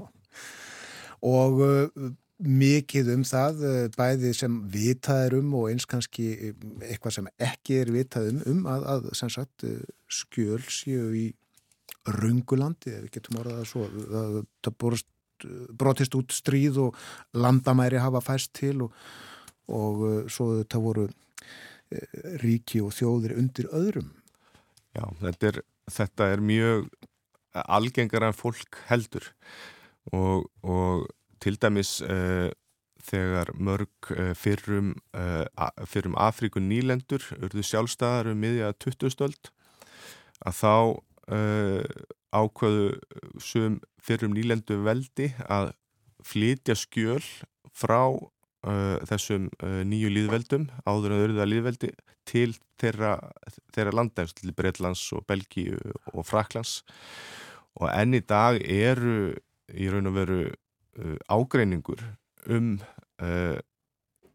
og 1.25 1.63
uh, 1.65 2.11
mikið 2.45 3.15
um 3.15 3.23
það, 3.27 3.63
uh, 3.65 3.85
bæði 3.95 4.35
sem 4.39 4.59
vitað 4.71 5.29
er 5.29 5.39
um 5.41 5.55
og 5.59 5.71
eins 5.73 5.89
kannski 5.89 6.29
eitthvað 6.85 7.19
sem 7.19 7.33
ekki 7.43 7.81
er 7.83 7.95
vitað 7.95 8.35
um, 8.35 8.45
um 8.53 8.69
að, 8.71 8.91
að 8.95 9.09
sagt 9.19 9.67
skjöl 10.13 10.63
séu 10.69 11.09
í 11.17 11.31
Rungulandi, 12.05 12.93
við 13.05 13.13
getum 13.17 13.41
orðað 13.41 13.61
það 13.61 13.69
svo, 13.71 13.85
það, 14.15 14.39
borust, 14.83 15.09
brotist 15.81 16.17
út 16.19 16.35
stríð 16.37 16.81
og 16.87 16.99
landamæri 17.37 18.01
hafa 18.03 18.21
fæst 18.25 18.53
til 18.57 18.87
og, 18.87 18.99
og 19.73 20.05
uh, 20.05 20.19
svo 20.29 20.51
þetta 20.59 20.83
voru 20.85 21.09
uh, 21.09 21.17
ríki 22.45 22.83
og 22.85 22.93
þjóðir 22.97 23.39
undir 23.41 23.71
öðrum. 23.73 24.13
Já, 24.95 25.05
þetta 25.23 25.51
er, 25.51 25.61
þetta 25.91 26.31
er 26.35 26.45
mjög 26.45 26.87
algengar 27.55 28.27
en 28.27 28.37
fólk 28.37 28.79
heldur 28.89 29.27
og, 30.13 30.51
og 30.63 31.07
til 31.43 31.59
dæmis 31.61 31.99
uh, 32.03 32.51
þegar 33.05 33.53
mörg 33.61 34.13
uh, 34.13 34.33
fyrrum, 34.39 34.95
uh, 35.17 35.45
fyrrum 35.89 36.17
Afríkun 36.21 36.69
nýlendur 36.71 37.27
urðu 37.41 37.65
sjálfstæðar 37.67 38.33
um 38.33 38.41
miðja 38.45 38.73
20 38.81 39.13
stöld 39.15 39.51
að 40.45 40.61
þá 40.61 40.75
ákvaðu 41.25 42.89
sum 43.41 43.79
fyrrum 44.05 44.35
nýlendu 44.37 44.81
veldi 44.85 45.31
að 45.49 45.73
flytja 46.25 46.77
skjöl 46.77 47.23
frá 47.73 48.13
þessum 49.09 49.51
nýju 49.89 50.11
líðveldum 50.13 50.67
áður 50.89 51.15
en 51.15 51.25
eruða 51.27 51.47
líðveldi 51.49 51.91
til 52.29 52.55
þeirra, 52.81 53.17
þeirra 53.75 53.93
landa 53.97 54.25
til 54.33 54.53
Breitlands 54.57 55.03
og 55.17 55.27
Belgíu 55.29 55.77
og 56.13 56.25
Fraklands 56.29 56.83
og 57.81 57.91
enn 57.91 58.17
í 58.17 58.23
dag 58.25 58.61
eru 58.63 59.35
í 59.75 59.89
raun 59.91 60.11
og 60.11 60.17
veru 60.19 60.41
uh, 60.47 61.17
ágreiningur 61.33 62.03
um, 62.47 62.77
uh, 63.23 63.59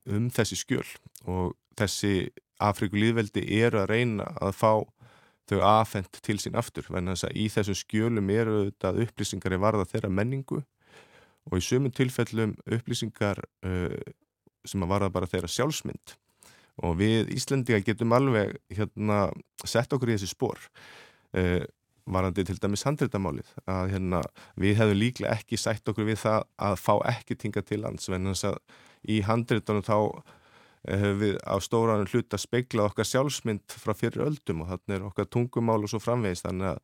um 0.09 0.29
þessi 0.33 0.59
skjöl. 0.59 0.87
Og 1.29 1.55
þessi 1.79 2.29
Afríku 2.59 2.99
líðveldi 2.99 3.45
eru 3.61 3.83
að 3.83 3.91
reyna 3.93 4.27
að 4.41 4.55
fá 4.57 4.71
þau 5.49 5.59
aðfendt 5.65 6.21
til 6.25 6.37
sín 6.41 6.57
aftur 6.59 6.87
venna 6.93 7.15
þess 7.15 7.29
að 7.29 7.39
í 7.41 7.45
þessum 7.53 7.77
skjölum 7.79 8.31
eru 8.33 8.57
þetta 8.69 8.93
upplýsingar 9.05 9.55
í 9.55 9.61
varða 9.61 9.87
þeirra 9.89 10.11
menningu 10.13 10.61
og 11.49 11.57
í 11.57 11.65
sömum 11.65 11.93
tilfellum 11.95 12.55
upplýsingar 12.69 13.41
uh, 13.65 13.99
sem 14.67 14.83
að 14.85 14.91
varða 14.93 15.13
bara 15.13 15.29
þeirra 15.29 15.49
sjálfsmynd. 15.49 16.15
Og 16.85 16.95
við 16.99 17.31
Íslandinga 17.35 17.83
getum 17.83 18.13
alveg 18.15 18.55
hérna 18.71 19.27
sett 19.67 19.91
okkur 19.95 20.13
í 20.13 20.17
þessi 20.17 20.31
spór 20.31 20.61
uh, 21.35 21.65
varandi 22.09 22.45
til 22.47 22.57
dæmis 22.61 22.85
handreitamálið 22.87 23.49
að 23.69 23.93
hérna, 23.93 24.21
við 24.59 24.79
hefum 24.79 24.97
líklega 24.97 25.35
ekki 25.35 25.59
sætt 25.59 25.89
okkur 25.91 26.07
við 26.07 26.21
það 26.23 26.45
að 26.69 26.77
fá 26.81 26.93
ekki 27.11 27.37
tinga 27.37 27.63
til 27.65 27.81
lands 27.83 28.09
en 28.09 28.31
þess 28.31 28.49
að 28.49 28.59
í 29.09 29.19
handreitunum 29.25 29.85
þá 29.85 29.97
við 30.87 31.37
á 31.43 31.55
stóranum 31.59 32.07
hlut 32.07 32.33
að 32.33 32.43
speigla 32.43 32.87
okkar 32.87 33.07
sjálfsmynd 33.07 33.77
frá 33.81 33.93
fyrir 33.97 34.25
öldum 34.29 34.63
og 34.63 34.71
þannig 34.71 34.95
er 34.95 35.07
okkar 35.09 35.27
tungumál 35.27 35.81
og 35.83 35.91
svo 35.91 35.99
framvegist 35.99 36.47
þannig 36.47 36.73
að 36.73 36.83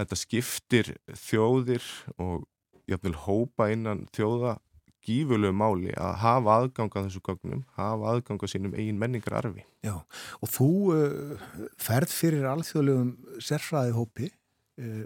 þetta 0.00 0.18
skiptir 0.20 0.90
þjóðir 1.16 1.86
og 2.20 2.44
jafnvel 2.90 3.16
hópa 3.24 3.70
innan 3.72 4.04
þjóða 4.16 4.58
gífulegu 5.06 5.56
máli 5.56 5.92
að 5.96 6.16
hafa 6.20 6.56
aðgang 6.60 6.92
á 6.92 6.98
þessu 7.06 7.22
gögnum, 7.24 7.62
hafa 7.78 8.10
aðgang 8.12 8.42
á 8.44 8.46
sínum 8.52 8.74
eigin 8.76 8.98
menningar 9.00 9.38
arfi. 9.40 9.64
Já, 9.84 9.96
og 10.40 10.52
þú 10.52 10.70
uh, 10.92 11.44
ferð 11.80 12.12
fyrir 12.12 12.48
alþjóðlegum 12.50 13.14
sérfræði 13.40 13.94
hópi 13.96 14.28
uh, 14.28 15.04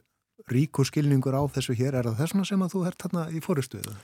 ríkur 0.51 0.89
skilningur 0.89 1.37
á 1.39 1.43
þessu 1.55 1.77
hér, 1.79 2.01
er 2.01 2.11
það 2.11 2.25
þessuna 2.25 2.49
sem 2.49 2.67
að 2.67 2.75
þú 2.75 2.87
ert 2.91 3.07
þarna 3.07 3.29
í 3.31 3.43
fórustuðu? 3.45 3.95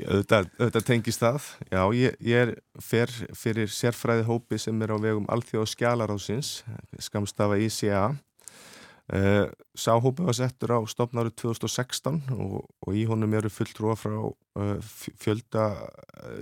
Auðvitað, 0.00 0.48
auðvitað 0.58 0.86
tengist 0.86 1.22
það, 1.22 1.46
já, 1.70 1.80
ég, 1.96 2.16
ég 2.24 2.42
er 2.44 2.52
fer 2.82 3.12
fyrir 3.36 3.70
sérfræði 3.70 4.26
hópi 4.28 4.58
sem 4.60 4.82
er 4.82 4.94
á 4.94 4.98
vegum 5.02 5.28
alþjóð 5.30 5.68
skjálaráðsins, 5.74 6.50
skamstafa 7.02 7.58
ICA. 7.60 8.04
Uh, 9.10 9.50
Sáhópi 9.74 10.22
var 10.22 10.36
settur 10.38 10.70
á 10.70 10.78
stopnárið 10.86 11.34
2016 11.42 12.20
og, 12.36 12.60
og 12.86 12.94
í 12.94 13.02
honum 13.10 13.32
eru 13.34 13.50
fulltrúa 13.50 13.96
frá 13.98 14.14
uh, 14.22 14.76
fjölda 15.18 15.64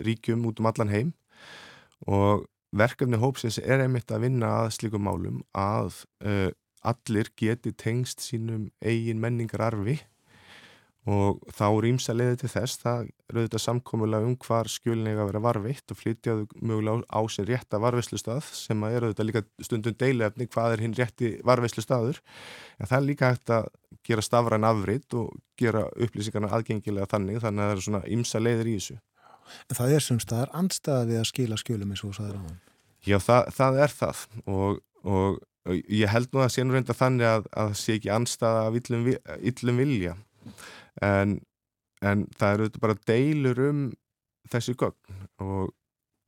ríkjum 0.05 0.45
út 0.51 0.61
um 0.61 0.69
allan 0.69 0.93
heim. 0.93 1.15
Og 2.05 2.45
verkefni 2.77 3.21
hópsins 3.21 3.57
er 3.63 3.81
einmitt 3.87 4.13
að 4.13 4.27
vinna 4.27 4.53
að 4.65 4.75
slíkum 4.77 5.09
málum 5.09 5.41
að 5.57 6.03
uh, 6.29 6.51
allir 6.85 7.33
geti 7.41 7.73
tengst 7.73 8.21
sínum 8.25 8.69
eigin 8.85 9.21
menningar 9.23 9.65
arfi 9.71 9.99
og 11.09 11.41
þá 11.57 11.67
rýmsa 11.83 12.13
leiði 12.13 12.43
til 12.43 12.51
þess. 12.53 12.81
Það 12.83 13.09
eru 13.31 13.45
þetta 13.47 13.61
samkomulega 13.63 14.29
um 14.29 14.37
hvar 14.45 14.69
skjölnega 14.69 15.25
að 15.25 15.31
vera 15.31 15.43
varvitt 15.47 15.95
og 15.95 16.01
flytjaðu 16.01 16.47
mögulega 16.61 17.09
á 17.09 17.21
sin 17.33 17.49
rétta 17.49 17.81
varveslustað 17.81 18.51
sem 18.53 18.85
að 18.85 18.97
eru 18.99 19.11
þetta 19.13 19.29
líka 19.29 19.45
stundum 19.65 19.97
deilefni 19.99 20.49
hvað 20.53 20.77
er 20.77 20.85
hinn 20.85 20.97
rétti 20.99 21.33
varveslustaður 21.49 22.21
en 22.79 22.91
það 22.91 22.97
er 23.01 23.07
líka 23.09 23.33
hægt 23.33 23.55
að 23.57 23.71
gera 24.09 24.25
stafræn 24.25 24.69
afrið 24.69 25.19
og 25.23 25.35
gera 25.59 25.87
upplýsingarna 25.97 26.53
aðgengilega 26.59 27.11
þannig 27.11 27.43
þannig 27.45 27.65
að 27.65 27.69
það 27.69 27.77
eru 27.77 27.87
svona 27.89 28.05
ýmsa 28.17 28.43
leiðir 28.45 28.71
í 28.71 28.79
þessu. 28.79 29.01
En 29.73 29.79
það 29.81 29.95
er 29.97 30.05
sem 30.05 30.21
staðar 30.21 30.57
andstaði 30.61 31.17
að 31.17 31.29
skila 31.33 31.57
skjölum 31.61 31.95
eins 31.95 32.05
og 32.05 32.17
það 32.19 32.33
er 32.35 32.37
á 32.37 32.43
hann 32.45 32.59
Já, 33.07 33.17
það, 33.23 33.53
það 33.55 33.79
er 33.85 33.95
það. 33.95 34.23
Og, 34.51 34.81
og 35.09 35.77
ég 35.89 36.11
held 36.11 36.33
nú 36.35 36.43
að 36.43 36.51
sé 36.55 36.65
nú 36.65 36.75
reynda 36.75 36.97
þannig 36.97 37.29
að 37.29 37.47
það 37.53 37.77
sé 37.81 37.97
ekki 37.99 38.11
andstaða 38.13 38.65
en, 41.05 41.39
en 42.05 42.25
það 42.39 42.55
eru 42.55 42.83
bara 42.83 42.99
deilur 43.09 43.63
um 43.69 43.83
þessi 44.49 44.77
gögn. 44.79 45.21
Og 45.45 45.73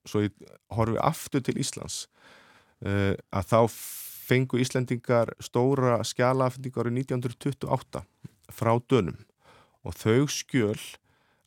svo 0.09 0.25
ég 0.25 0.37
horfi 0.73 1.01
aftur 1.03 1.45
til 1.45 1.59
Íslands 1.61 2.05
uh, 2.87 3.15
að 3.31 3.51
þá 3.53 3.59
fengu 4.31 4.61
Íslandingar 4.63 5.35
stóra 5.43 5.99
skjálafendingar 6.07 6.91
í 6.91 6.95
1928 7.03 8.05
frá 8.55 8.73
dönum. 8.91 9.19
Og 9.85 9.97
þau 9.97 10.29
skjöl 10.31 10.79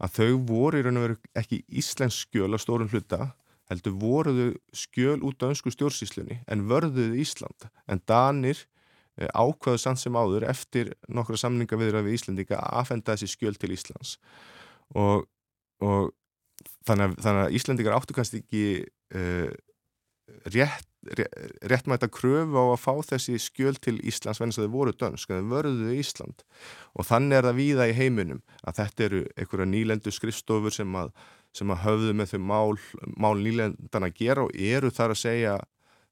að 0.04 0.18
þau 0.18 0.32
voru 0.50 0.82
í 0.82 0.84
raun 0.86 1.00
og 1.00 1.08
veru 1.08 1.18
ekki 1.40 1.64
Íslensk 1.70 2.28
skjöl 2.28 2.54
á 2.54 2.60
stórum 2.60 2.92
hluta 2.92 3.32
heldur 3.72 3.96
voruðu 4.02 4.48
skjöl 4.76 5.22
út 5.24 5.42
á 5.46 5.50
önsku 5.50 5.72
stjórnsíslunni 5.72 6.42
en 6.52 6.66
vörðuðu 6.70 7.20
Ísland. 7.24 7.70
En 7.88 8.02
Danir 8.10 8.66
ákvaðu 9.18 9.82
sann 9.82 10.00
sem 10.00 10.16
áður 10.18 10.48
eftir 10.50 10.94
nokkra 11.08 11.38
samninga 11.38 11.78
viðra 11.78 12.02
við 12.06 12.18
Íslandika 12.18 12.58
að 12.60 12.80
aðfenda 12.80 13.14
þessi 13.14 13.36
skjöl 13.36 13.54
til 13.62 13.74
Íslands. 13.76 14.16
Og, 14.98 15.28
og 15.86 16.10
þannig, 16.88 17.12
að, 17.12 17.20
þannig 17.26 17.44
að 17.44 17.60
Íslandikar 17.60 17.98
áttu 17.98 18.18
kannski 18.18 18.42
ekki 18.42 18.64
uh, 19.20 19.54
rétt, 20.56 20.90
rétt, 21.20 21.38
réttmæta 21.70 22.10
kröfu 22.10 22.58
á 22.58 22.66
að 22.74 22.82
fá 22.82 22.94
þessi 23.14 23.38
skjöl 23.42 23.76
til 23.78 24.00
Íslands 24.02 24.42
venast 24.42 24.62
að 24.62 24.68
þau 24.68 24.76
voru 24.80 24.96
dönsk, 24.98 25.30
að 25.30 25.44
þau 25.44 25.54
vörðuðu 25.54 26.00
Ísland. 26.00 26.44
Og 26.98 27.08
þannig 27.10 27.38
er 27.38 27.50
það 27.50 27.62
víða 27.62 27.88
í 27.92 27.96
heiminum 28.00 28.42
að 28.64 28.82
þetta 28.82 29.08
eru 29.08 29.24
einhverja 29.38 29.70
nýlendu 29.70 30.14
skrifstofur 30.16 30.74
sem 30.74 31.00
að 31.00 31.14
sem 31.54 31.70
að 31.70 31.84
höfðu 31.84 32.14
með 32.18 32.32
þau 32.32 32.46
mál, 32.50 32.78
mál 33.14 33.36
nýlendan 33.38 34.08
að 34.08 34.16
gera 34.18 34.48
og 34.48 34.56
eru 34.58 34.90
þar 34.90 35.14
að 35.14 35.20
segja 35.22 35.58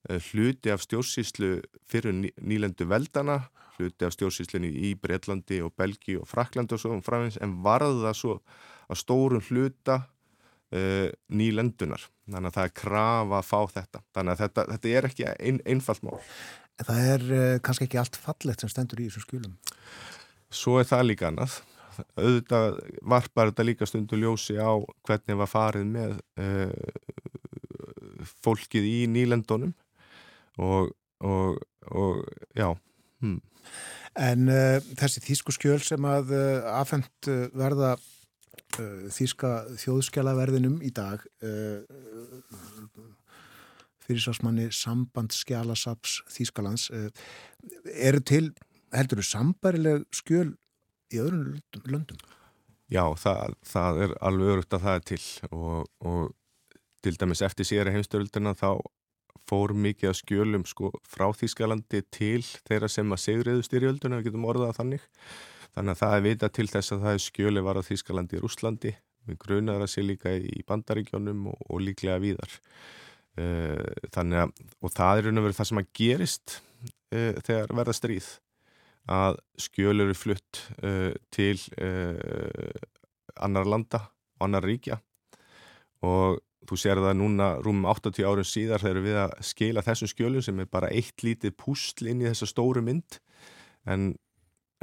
hluti 0.09 0.71
af 0.73 0.83
stjórnsýslu 0.85 1.51
fyrir 1.89 2.15
ný, 2.15 2.31
nýlendu 2.41 2.87
veldana, 2.89 3.41
hluti 3.77 4.07
af 4.07 4.15
stjórnsýslunni 4.15 4.71
í 4.89 4.93
Breitlandi 4.99 5.61
og 5.65 5.75
Belgi 5.77 6.17
og 6.19 6.27
Fraklandi 6.29 6.77
og 6.77 6.81
svo 6.81 6.97
framins 7.05 7.39
en 7.41 7.59
varða 7.65 8.13
svo 8.17 8.39
að 8.91 9.01
stórum 9.01 9.43
hluta 9.49 10.01
uh, 10.01 11.09
nýlendunar. 11.29 12.07
Þannig 12.31 12.51
að 12.51 12.57
það 12.57 12.69
er 12.69 12.75
krafa 12.81 13.39
að 13.39 13.49
fá 13.49 13.59
þetta. 13.77 14.03
Þannig 14.15 14.33
að 14.33 14.43
þetta, 14.45 14.65
þetta 14.73 14.95
er 14.97 15.09
ekki 15.11 15.27
ein, 15.31 15.61
einfalt 15.65 16.07
mál. 16.07 16.17
En 16.79 16.87
það 16.87 17.11
er 17.13 17.27
uh, 17.29 17.57
kannski 17.63 17.87
ekki 17.87 18.01
allt 18.01 18.17
fallegt 18.19 18.63
sem 18.63 18.71
stendur 18.71 19.03
í 19.03 19.09
þessum 19.09 19.27
skjulum. 19.27 19.59
Svo 20.51 20.79
er 20.81 20.89
það 20.89 21.07
líka 21.07 21.29
annað 21.31 21.61
auðvitað 22.15 22.79
varpar 23.13 23.51
þetta 23.51 23.65
líka 23.67 23.87
stundu 23.89 24.19
ljósi 24.19 24.57
á 24.57 24.71
hvernig 25.07 25.39
var 25.41 25.49
farið 25.49 25.87
með 25.91 26.17
uh, 26.41 26.71
fólkið 28.45 28.87
í 28.87 28.97
nýlendunum 29.11 29.73
og, 30.57 30.91
og, 31.19 31.59
og 31.91 32.23
já 32.57 32.71
hmm. 33.21 33.41
En 34.19 34.49
uh, 34.51 34.79
þessi 34.99 35.21
þýsku 35.23 35.53
skjöl 35.55 35.79
sem 35.85 36.07
að 36.07 36.33
uh, 36.35 36.65
afhengt 36.81 37.29
verða 37.55 37.93
uh, 37.95 39.05
þýska 39.13 39.53
þjóðskjalaverðinum 39.79 40.81
í 40.83 40.91
dag 40.95 41.23
fyrirsvarsmanni 44.01 44.67
sambandskjalasaps 44.75 46.17
Þýskalands 46.33 46.89
eru 46.91 48.19
til, 48.27 48.49
heldur 48.91 49.21
þú, 49.21 49.27
sambarileg 49.29 50.03
skjöl 50.11 50.49
í 51.13 51.21
öðrum 51.21 51.61
löndum-? 51.87 52.19
Já, 52.91 53.05
það, 53.15 53.55
það 53.63 54.01
er 54.05 54.13
alveg 54.27 54.53
örugt 54.55 54.75
að 54.75 54.85
það 54.85 54.97
er 54.97 55.05
til 55.11 55.21
og, 55.55 55.85
og 56.03 56.33
til 57.01 57.13
dæmis 57.21 57.43
eftir 57.45 57.67
síðara 57.67 57.93
heimstöldina 57.95 58.53
þá 58.57 58.81
fór 59.49 59.73
mikið 59.77 60.09
að 60.11 60.17
skjölum 60.21 60.65
sko 60.69 60.91
frá 61.07 61.27
Þýskalandi 61.35 62.01
til 62.13 62.41
þeirra 62.67 62.89
sem 62.91 63.13
að 63.13 63.23
segriðu 63.25 63.65
styrjölduna, 63.67 64.19
við 64.19 64.29
getum 64.29 64.47
orðað 64.51 64.77
þannig. 64.79 65.07
Þannig 65.71 65.93
að 65.93 66.01
það 66.01 66.15
er 66.15 66.25
vita 66.25 66.49
til 66.51 66.67
þess 66.71 66.95
að 66.95 67.05
það 67.05 67.17
er 67.17 67.23
skjöli 67.25 67.63
var 67.65 67.79
á 67.79 67.87
Þýskalandi 67.87 68.37
í 68.37 68.43
Rúslandi, 68.43 68.93
við 69.29 69.39
grunaður 69.45 69.85
að 69.85 69.91
sé 69.93 70.05
líka 70.05 70.35
í 70.35 70.63
Bandaríkjónum 70.67 71.49
og, 71.51 71.65
og 71.69 71.83
líklega 71.85 72.21
víðar. 72.23 72.55
Eh, 73.39 74.07
Þannig 74.11 74.45
að, 74.45 74.55
og 74.81 74.95
það 74.95 75.17
er 75.21 75.27
raun 75.29 75.41
og 75.41 75.47
verið 75.47 75.59
það 75.59 75.69
sem 75.71 75.81
að 75.81 75.91
gerist 76.01 76.57
uh, 77.15 77.35
þegar 77.47 77.75
verða 77.79 77.95
stríð 77.95 78.31
að 79.11 79.37
skjöl 79.59 79.95
eru 80.03 80.15
flutt 80.15 80.59
uh, 80.83 81.13
til 81.33 81.55
annar 83.41 83.65
landa 83.65 84.03
annar 84.41 84.65
ríkja 84.65 84.99
og 86.05 86.41
þú 86.69 86.77
sér 86.77 87.01
það 87.01 87.17
núna 87.19 87.47
rúmum 87.63 87.87
80 87.89 88.27
árum 88.27 88.47
síðar 88.47 88.83
þegar 88.83 89.05
við 89.05 89.19
að 89.23 89.33
skila 89.45 89.83
þessum 89.85 90.11
skjölum 90.11 90.45
sem 90.45 90.61
er 90.61 90.69
bara 90.71 90.91
eitt 90.93 91.23
lítið 91.25 91.55
púsl 91.57 92.09
inn 92.11 92.21
í 92.21 92.27
þessa 92.29 92.49
stóru 92.49 92.83
mynd. 92.85 93.17
En, 93.89 94.11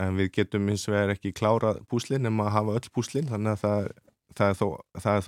en 0.01 0.19
við 0.19 0.33
getum 0.41 0.69
eins 0.73 0.89
og 0.91 0.99
er 0.99 1.15
ekki 1.15 1.35
klárað 1.37 1.83
púslin 1.91 2.25
nema 2.27 2.49
að 2.49 2.57
hafa 2.57 2.77
öll 2.81 2.93
púslin. 2.95 3.31
Þannig 3.31 3.55
að 3.55 3.63
það, 3.63 3.91
það, 4.41 4.49
er, 4.49 4.59
þó, 4.59 4.69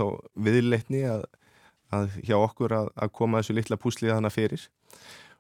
þó 0.01 0.07
viðleitni 0.49 1.05
að, 1.13 1.25
að 1.95 2.19
hjá 2.27 2.37
okkur 2.41 2.77
að, 2.81 2.93
að 2.97 3.15
koma 3.21 3.43
þessu 3.43 3.59
litla 3.61 3.81
púsli 3.81 4.11
þannig 4.11 4.35
fyrir. 4.35 4.67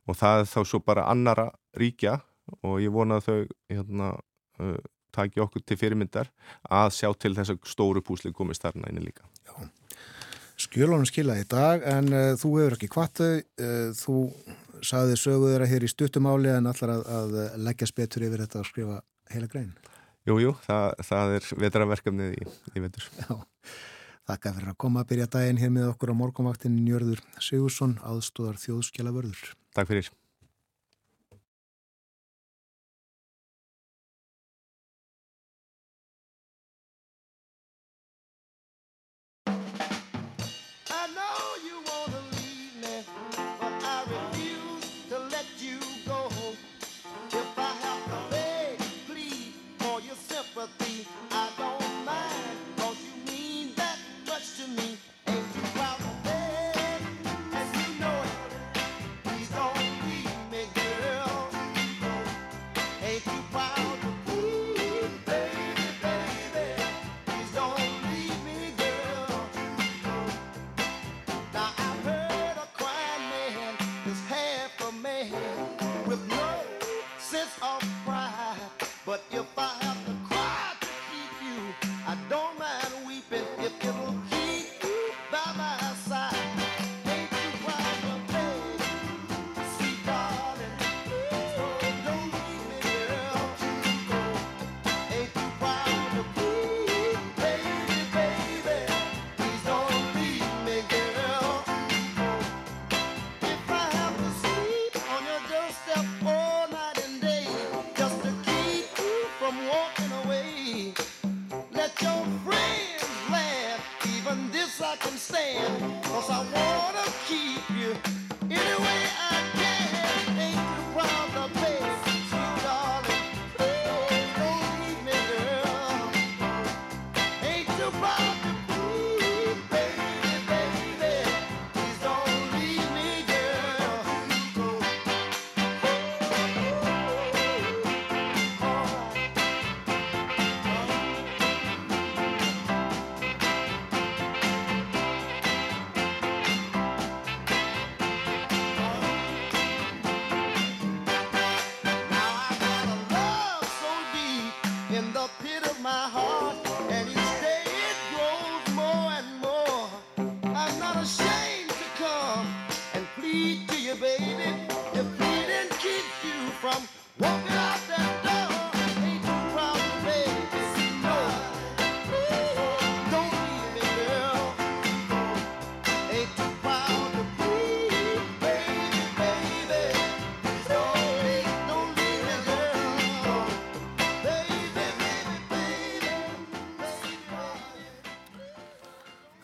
Og 0.08 0.18
það 0.18 0.44
er 0.44 0.48
þá 0.54 0.60
svo 0.62 0.82
bara 0.84 1.08
annara 1.10 1.50
ríkja 1.78 2.20
og 2.66 2.80
ég 2.82 2.94
vona 2.94 3.18
að 3.18 3.26
þau 3.26 3.36
hérna, 3.70 4.14
uh, 4.62 4.78
taki 5.14 5.42
okkur 5.42 5.66
til 5.66 5.78
fyrirmyndar 5.78 6.30
að 6.70 6.94
sjá 6.94 7.10
til 7.18 7.34
þess 7.34 7.54
að 7.54 7.68
stóru 7.68 8.02
púsli 8.06 8.32
komist 8.34 8.62
þarna 8.62 8.90
inni 8.90 9.10
líka. 9.10 9.26
Skjölunum 10.60 11.06
skilaði 11.08 11.44
í 11.44 11.50
dag 11.50 11.84
en 11.88 12.10
uh, 12.12 12.32
þú 12.40 12.50
hefur 12.58 12.76
ekki 12.76 12.90
kvart 12.92 13.20
þau, 13.20 13.36
uh, 13.40 13.92
þú 13.96 14.16
saði 14.84 15.16
söguð 15.20 15.54
þeirra 15.54 15.68
hér 15.70 15.86
í 15.86 15.92
stuttumáli 15.92 16.52
en 16.52 16.68
allar 16.70 16.96
að, 16.96 17.06
að 17.20 17.38
leggjast 17.68 17.96
betur 17.96 18.26
yfir 18.28 18.44
þetta 18.44 18.60
að 18.60 18.68
skrifa 18.68 18.98
heila 19.32 19.48
grein. 19.52 19.72
Jú, 20.28 20.36
jú, 20.42 20.52
það, 20.66 20.86
það 21.08 21.34
er 21.38 21.48
vetraverkefnið 21.64 22.36
í, 22.36 22.48
í 22.76 22.84
vetur. 22.84 23.08
Já, 23.22 23.32
þakka 24.28 24.54
fyrir 24.58 24.72
að 24.74 24.80
koma 24.84 25.02
að 25.02 25.12
byrja 25.14 25.30
daginn 25.32 25.60
hér 25.62 25.72
með 25.74 25.92
okkur 25.94 26.12
á 26.12 26.20
morgunvaktin 26.20 26.76
Njörður 26.84 27.24
Sigursson, 27.40 27.96
aðstóðar 28.04 28.60
þjóðskjala 28.60 29.14
vörður. 29.16 29.54
Takk 29.76 29.92
fyrir. 29.92 30.12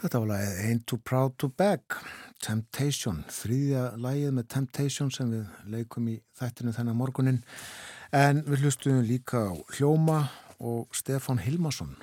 Þetta 0.06 0.20
var 0.22 0.28
lagið 0.30 0.58
Ain't 0.62 0.82
Too 0.86 1.00
Proud 1.02 1.32
to 1.42 1.48
Beg, 1.50 1.94
Temptation, 2.38 3.24
þriðja 3.26 3.80
lagið 3.98 4.34
með 4.36 4.44
Temptation 4.52 5.08
sem 5.10 5.32
við 5.32 5.72
leikum 5.72 6.04
í 6.12 6.12
þættinu 6.38 6.74
þennan 6.76 6.94
morgunin. 6.94 7.40
En 8.14 8.44
við 8.46 8.60
hlustuðum 8.62 9.00
líka 9.02 9.40
á 9.50 9.58
Hljóma 9.74 10.20
og 10.62 10.94
Stefán 10.94 11.40
Hilmarsson. 11.42 11.96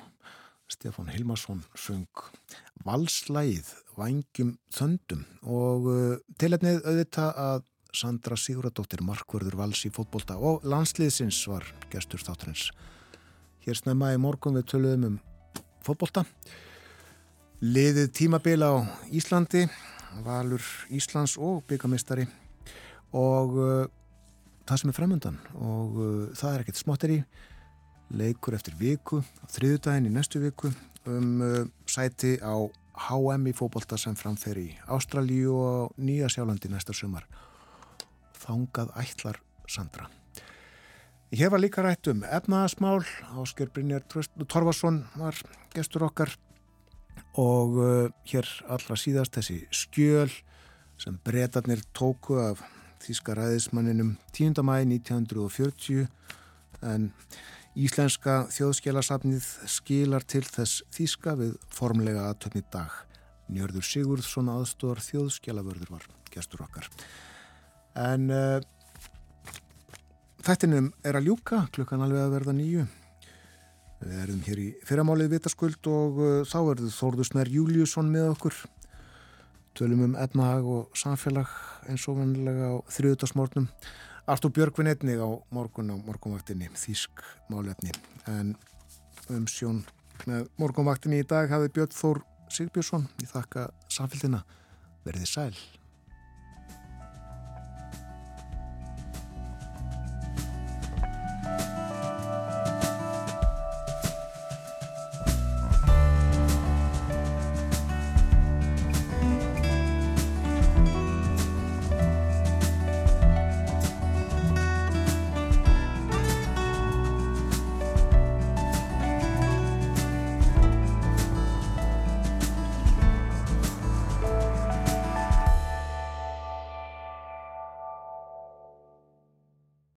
Stefán 0.68 1.08
Hilmarsson 1.14 1.62
söng 1.80 2.26
valslægið 2.84 3.70
Vangjum 3.96 4.50
Þöndum 4.68 5.24
og 5.48 5.88
uh, 5.88 6.20
tilhefnið 6.36 6.84
auðvitað 6.84 7.40
að 7.46 7.64
Sandra 7.96 8.36
Siguradóttir 8.36 9.00
markvörður 9.06 9.56
vals 9.62 9.80
í 9.88 9.92
fótbolta 9.94 10.36
og 10.36 10.68
landsliðsins 10.68 11.40
var 11.48 11.64
gestur 11.88 12.20
þátturins. 12.20 12.68
Hér 13.64 13.80
í 13.80 14.20
morgun 14.20 14.60
við 14.60 14.68
töluðum 14.74 15.08
um 15.14 15.18
fótbolta. 15.80 16.28
Liðið 17.64 18.10
tímabil 18.12 18.60
á 18.60 18.84
Íslandi, 19.08 19.62
Valur 20.20 20.60
Íslands 20.92 21.38
og 21.40 21.62
byggamistari 21.64 22.26
og 23.16 23.54
uh, 23.56 23.86
það 24.68 24.80
sem 24.82 24.92
er 24.92 24.96
framöndan 24.98 25.38
og 25.56 25.96
uh, 25.96 26.26
það 26.36 26.50
er 26.50 26.64
ekkert 26.64 26.80
smotteri 26.82 27.16
leikur 28.12 28.58
eftir 28.58 28.76
viku, 28.76 29.22
þriðudaginn 29.48 30.10
í 30.10 30.12
næstu 30.12 30.44
viku 30.44 30.74
um 31.08 31.40
uh, 31.40 31.64
sæti 31.88 32.36
á 32.44 32.52
HM 33.08 33.48
í 33.48 33.56
fótbolta 33.56 33.96
sem 33.96 34.18
framfer 34.18 34.60
í 34.60 34.68
Ástralíu 34.84 35.56
og 35.56 35.96
Nýja 35.96 36.28
Sjálandi 36.28 36.68
næsta 36.68 36.92
sumar. 36.92 37.24
Þangað 38.44 38.92
ætlar 39.00 39.40
Sandra. 39.64 40.10
Hér 41.32 41.54
var 41.54 41.64
líka 41.64 41.80
rætt 41.80 42.12
um 42.12 42.26
efnaðasmál, 42.28 43.06
Ásker 43.40 43.72
Brynjar 43.72 44.04
Torfarsson 44.10 45.06
var 45.16 45.40
gestur 45.72 46.04
okkar 46.12 46.36
og 47.40 47.78
uh, 47.80 48.10
hér 48.30 48.48
allra 48.70 48.96
síðast 48.98 49.34
þessi 49.38 49.64
skjöl 49.74 50.30
sem 51.00 51.16
breytarnir 51.26 51.82
tóku 51.96 52.38
af 52.38 52.62
þýska 53.04 53.34
ræðismanninum 53.36 54.14
10. 54.32 54.62
mæi 54.64 54.84
1940 54.86 56.06
en 56.84 57.10
Íslenska 57.74 58.44
þjóðskjálasafnið 58.54 59.46
skilar 59.66 60.22
til 60.30 60.44
þess 60.46 60.84
þýska 60.94 61.34
við 61.40 61.56
formlega 61.74 62.28
aðtöfni 62.28 62.62
dag. 62.70 62.92
Njörður 63.50 63.86
Sigurðsson 63.88 64.52
aðstóðar 64.52 65.02
þjóðskjálavörður 65.02 65.90
var 65.96 66.06
gestur 66.30 66.62
okkar. 66.62 66.86
En 67.98 68.30
uh, 68.30 68.62
þættinum 70.46 70.92
er 71.02 71.18
að 71.18 71.32
ljúka, 71.32 71.64
klukkan 71.74 72.06
alveg 72.06 72.22
að 72.22 72.36
verða 72.38 72.54
nýju. 72.60 72.86
Við 74.04 74.20
erum 74.20 74.40
hér 74.44 74.60
í 74.60 74.66
fyrramálið 74.84 75.30
vitaskuld 75.32 75.88
og 75.88 76.18
uh, 76.20 76.32
þá 76.44 76.58
verður 76.68 76.92
Þórðusnær 76.92 77.50
Júliusson 77.52 78.10
með 78.12 78.34
okkur. 78.34 78.58
Tölum 79.74 80.02
um 80.06 80.16
etnahag 80.20 80.66
og 80.68 80.98
samfélag 80.98 81.50
eins 81.88 82.04
og 82.10 82.20
vanlega 82.20 82.68
á 82.68 82.74
þriðutasmórnum. 82.94 83.70
Artur 84.30 84.52
Björgvin 84.56 84.92
einnig 84.92 85.20
á 85.20 85.28
morgun 85.52 85.92
á 85.92 85.96
morgunvaktinni, 85.96 86.68
þýsk 86.76 87.24
málefni. 87.52 87.92
En 88.30 88.54
um 89.32 89.48
sjón 89.50 89.82
með 90.28 90.50
morgunvaktinni 90.60 91.22
í 91.24 91.28
dag 91.28 91.48
hafið 91.52 91.72
Björn 91.78 91.96
Þór 91.96 92.20
Sigbjörnsson. 92.52 93.08
Ég 93.24 93.32
þakka 93.32 93.70
samfélgina. 93.92 94.44
Verðið 95.04 95.32
sæl. 95.32 95.56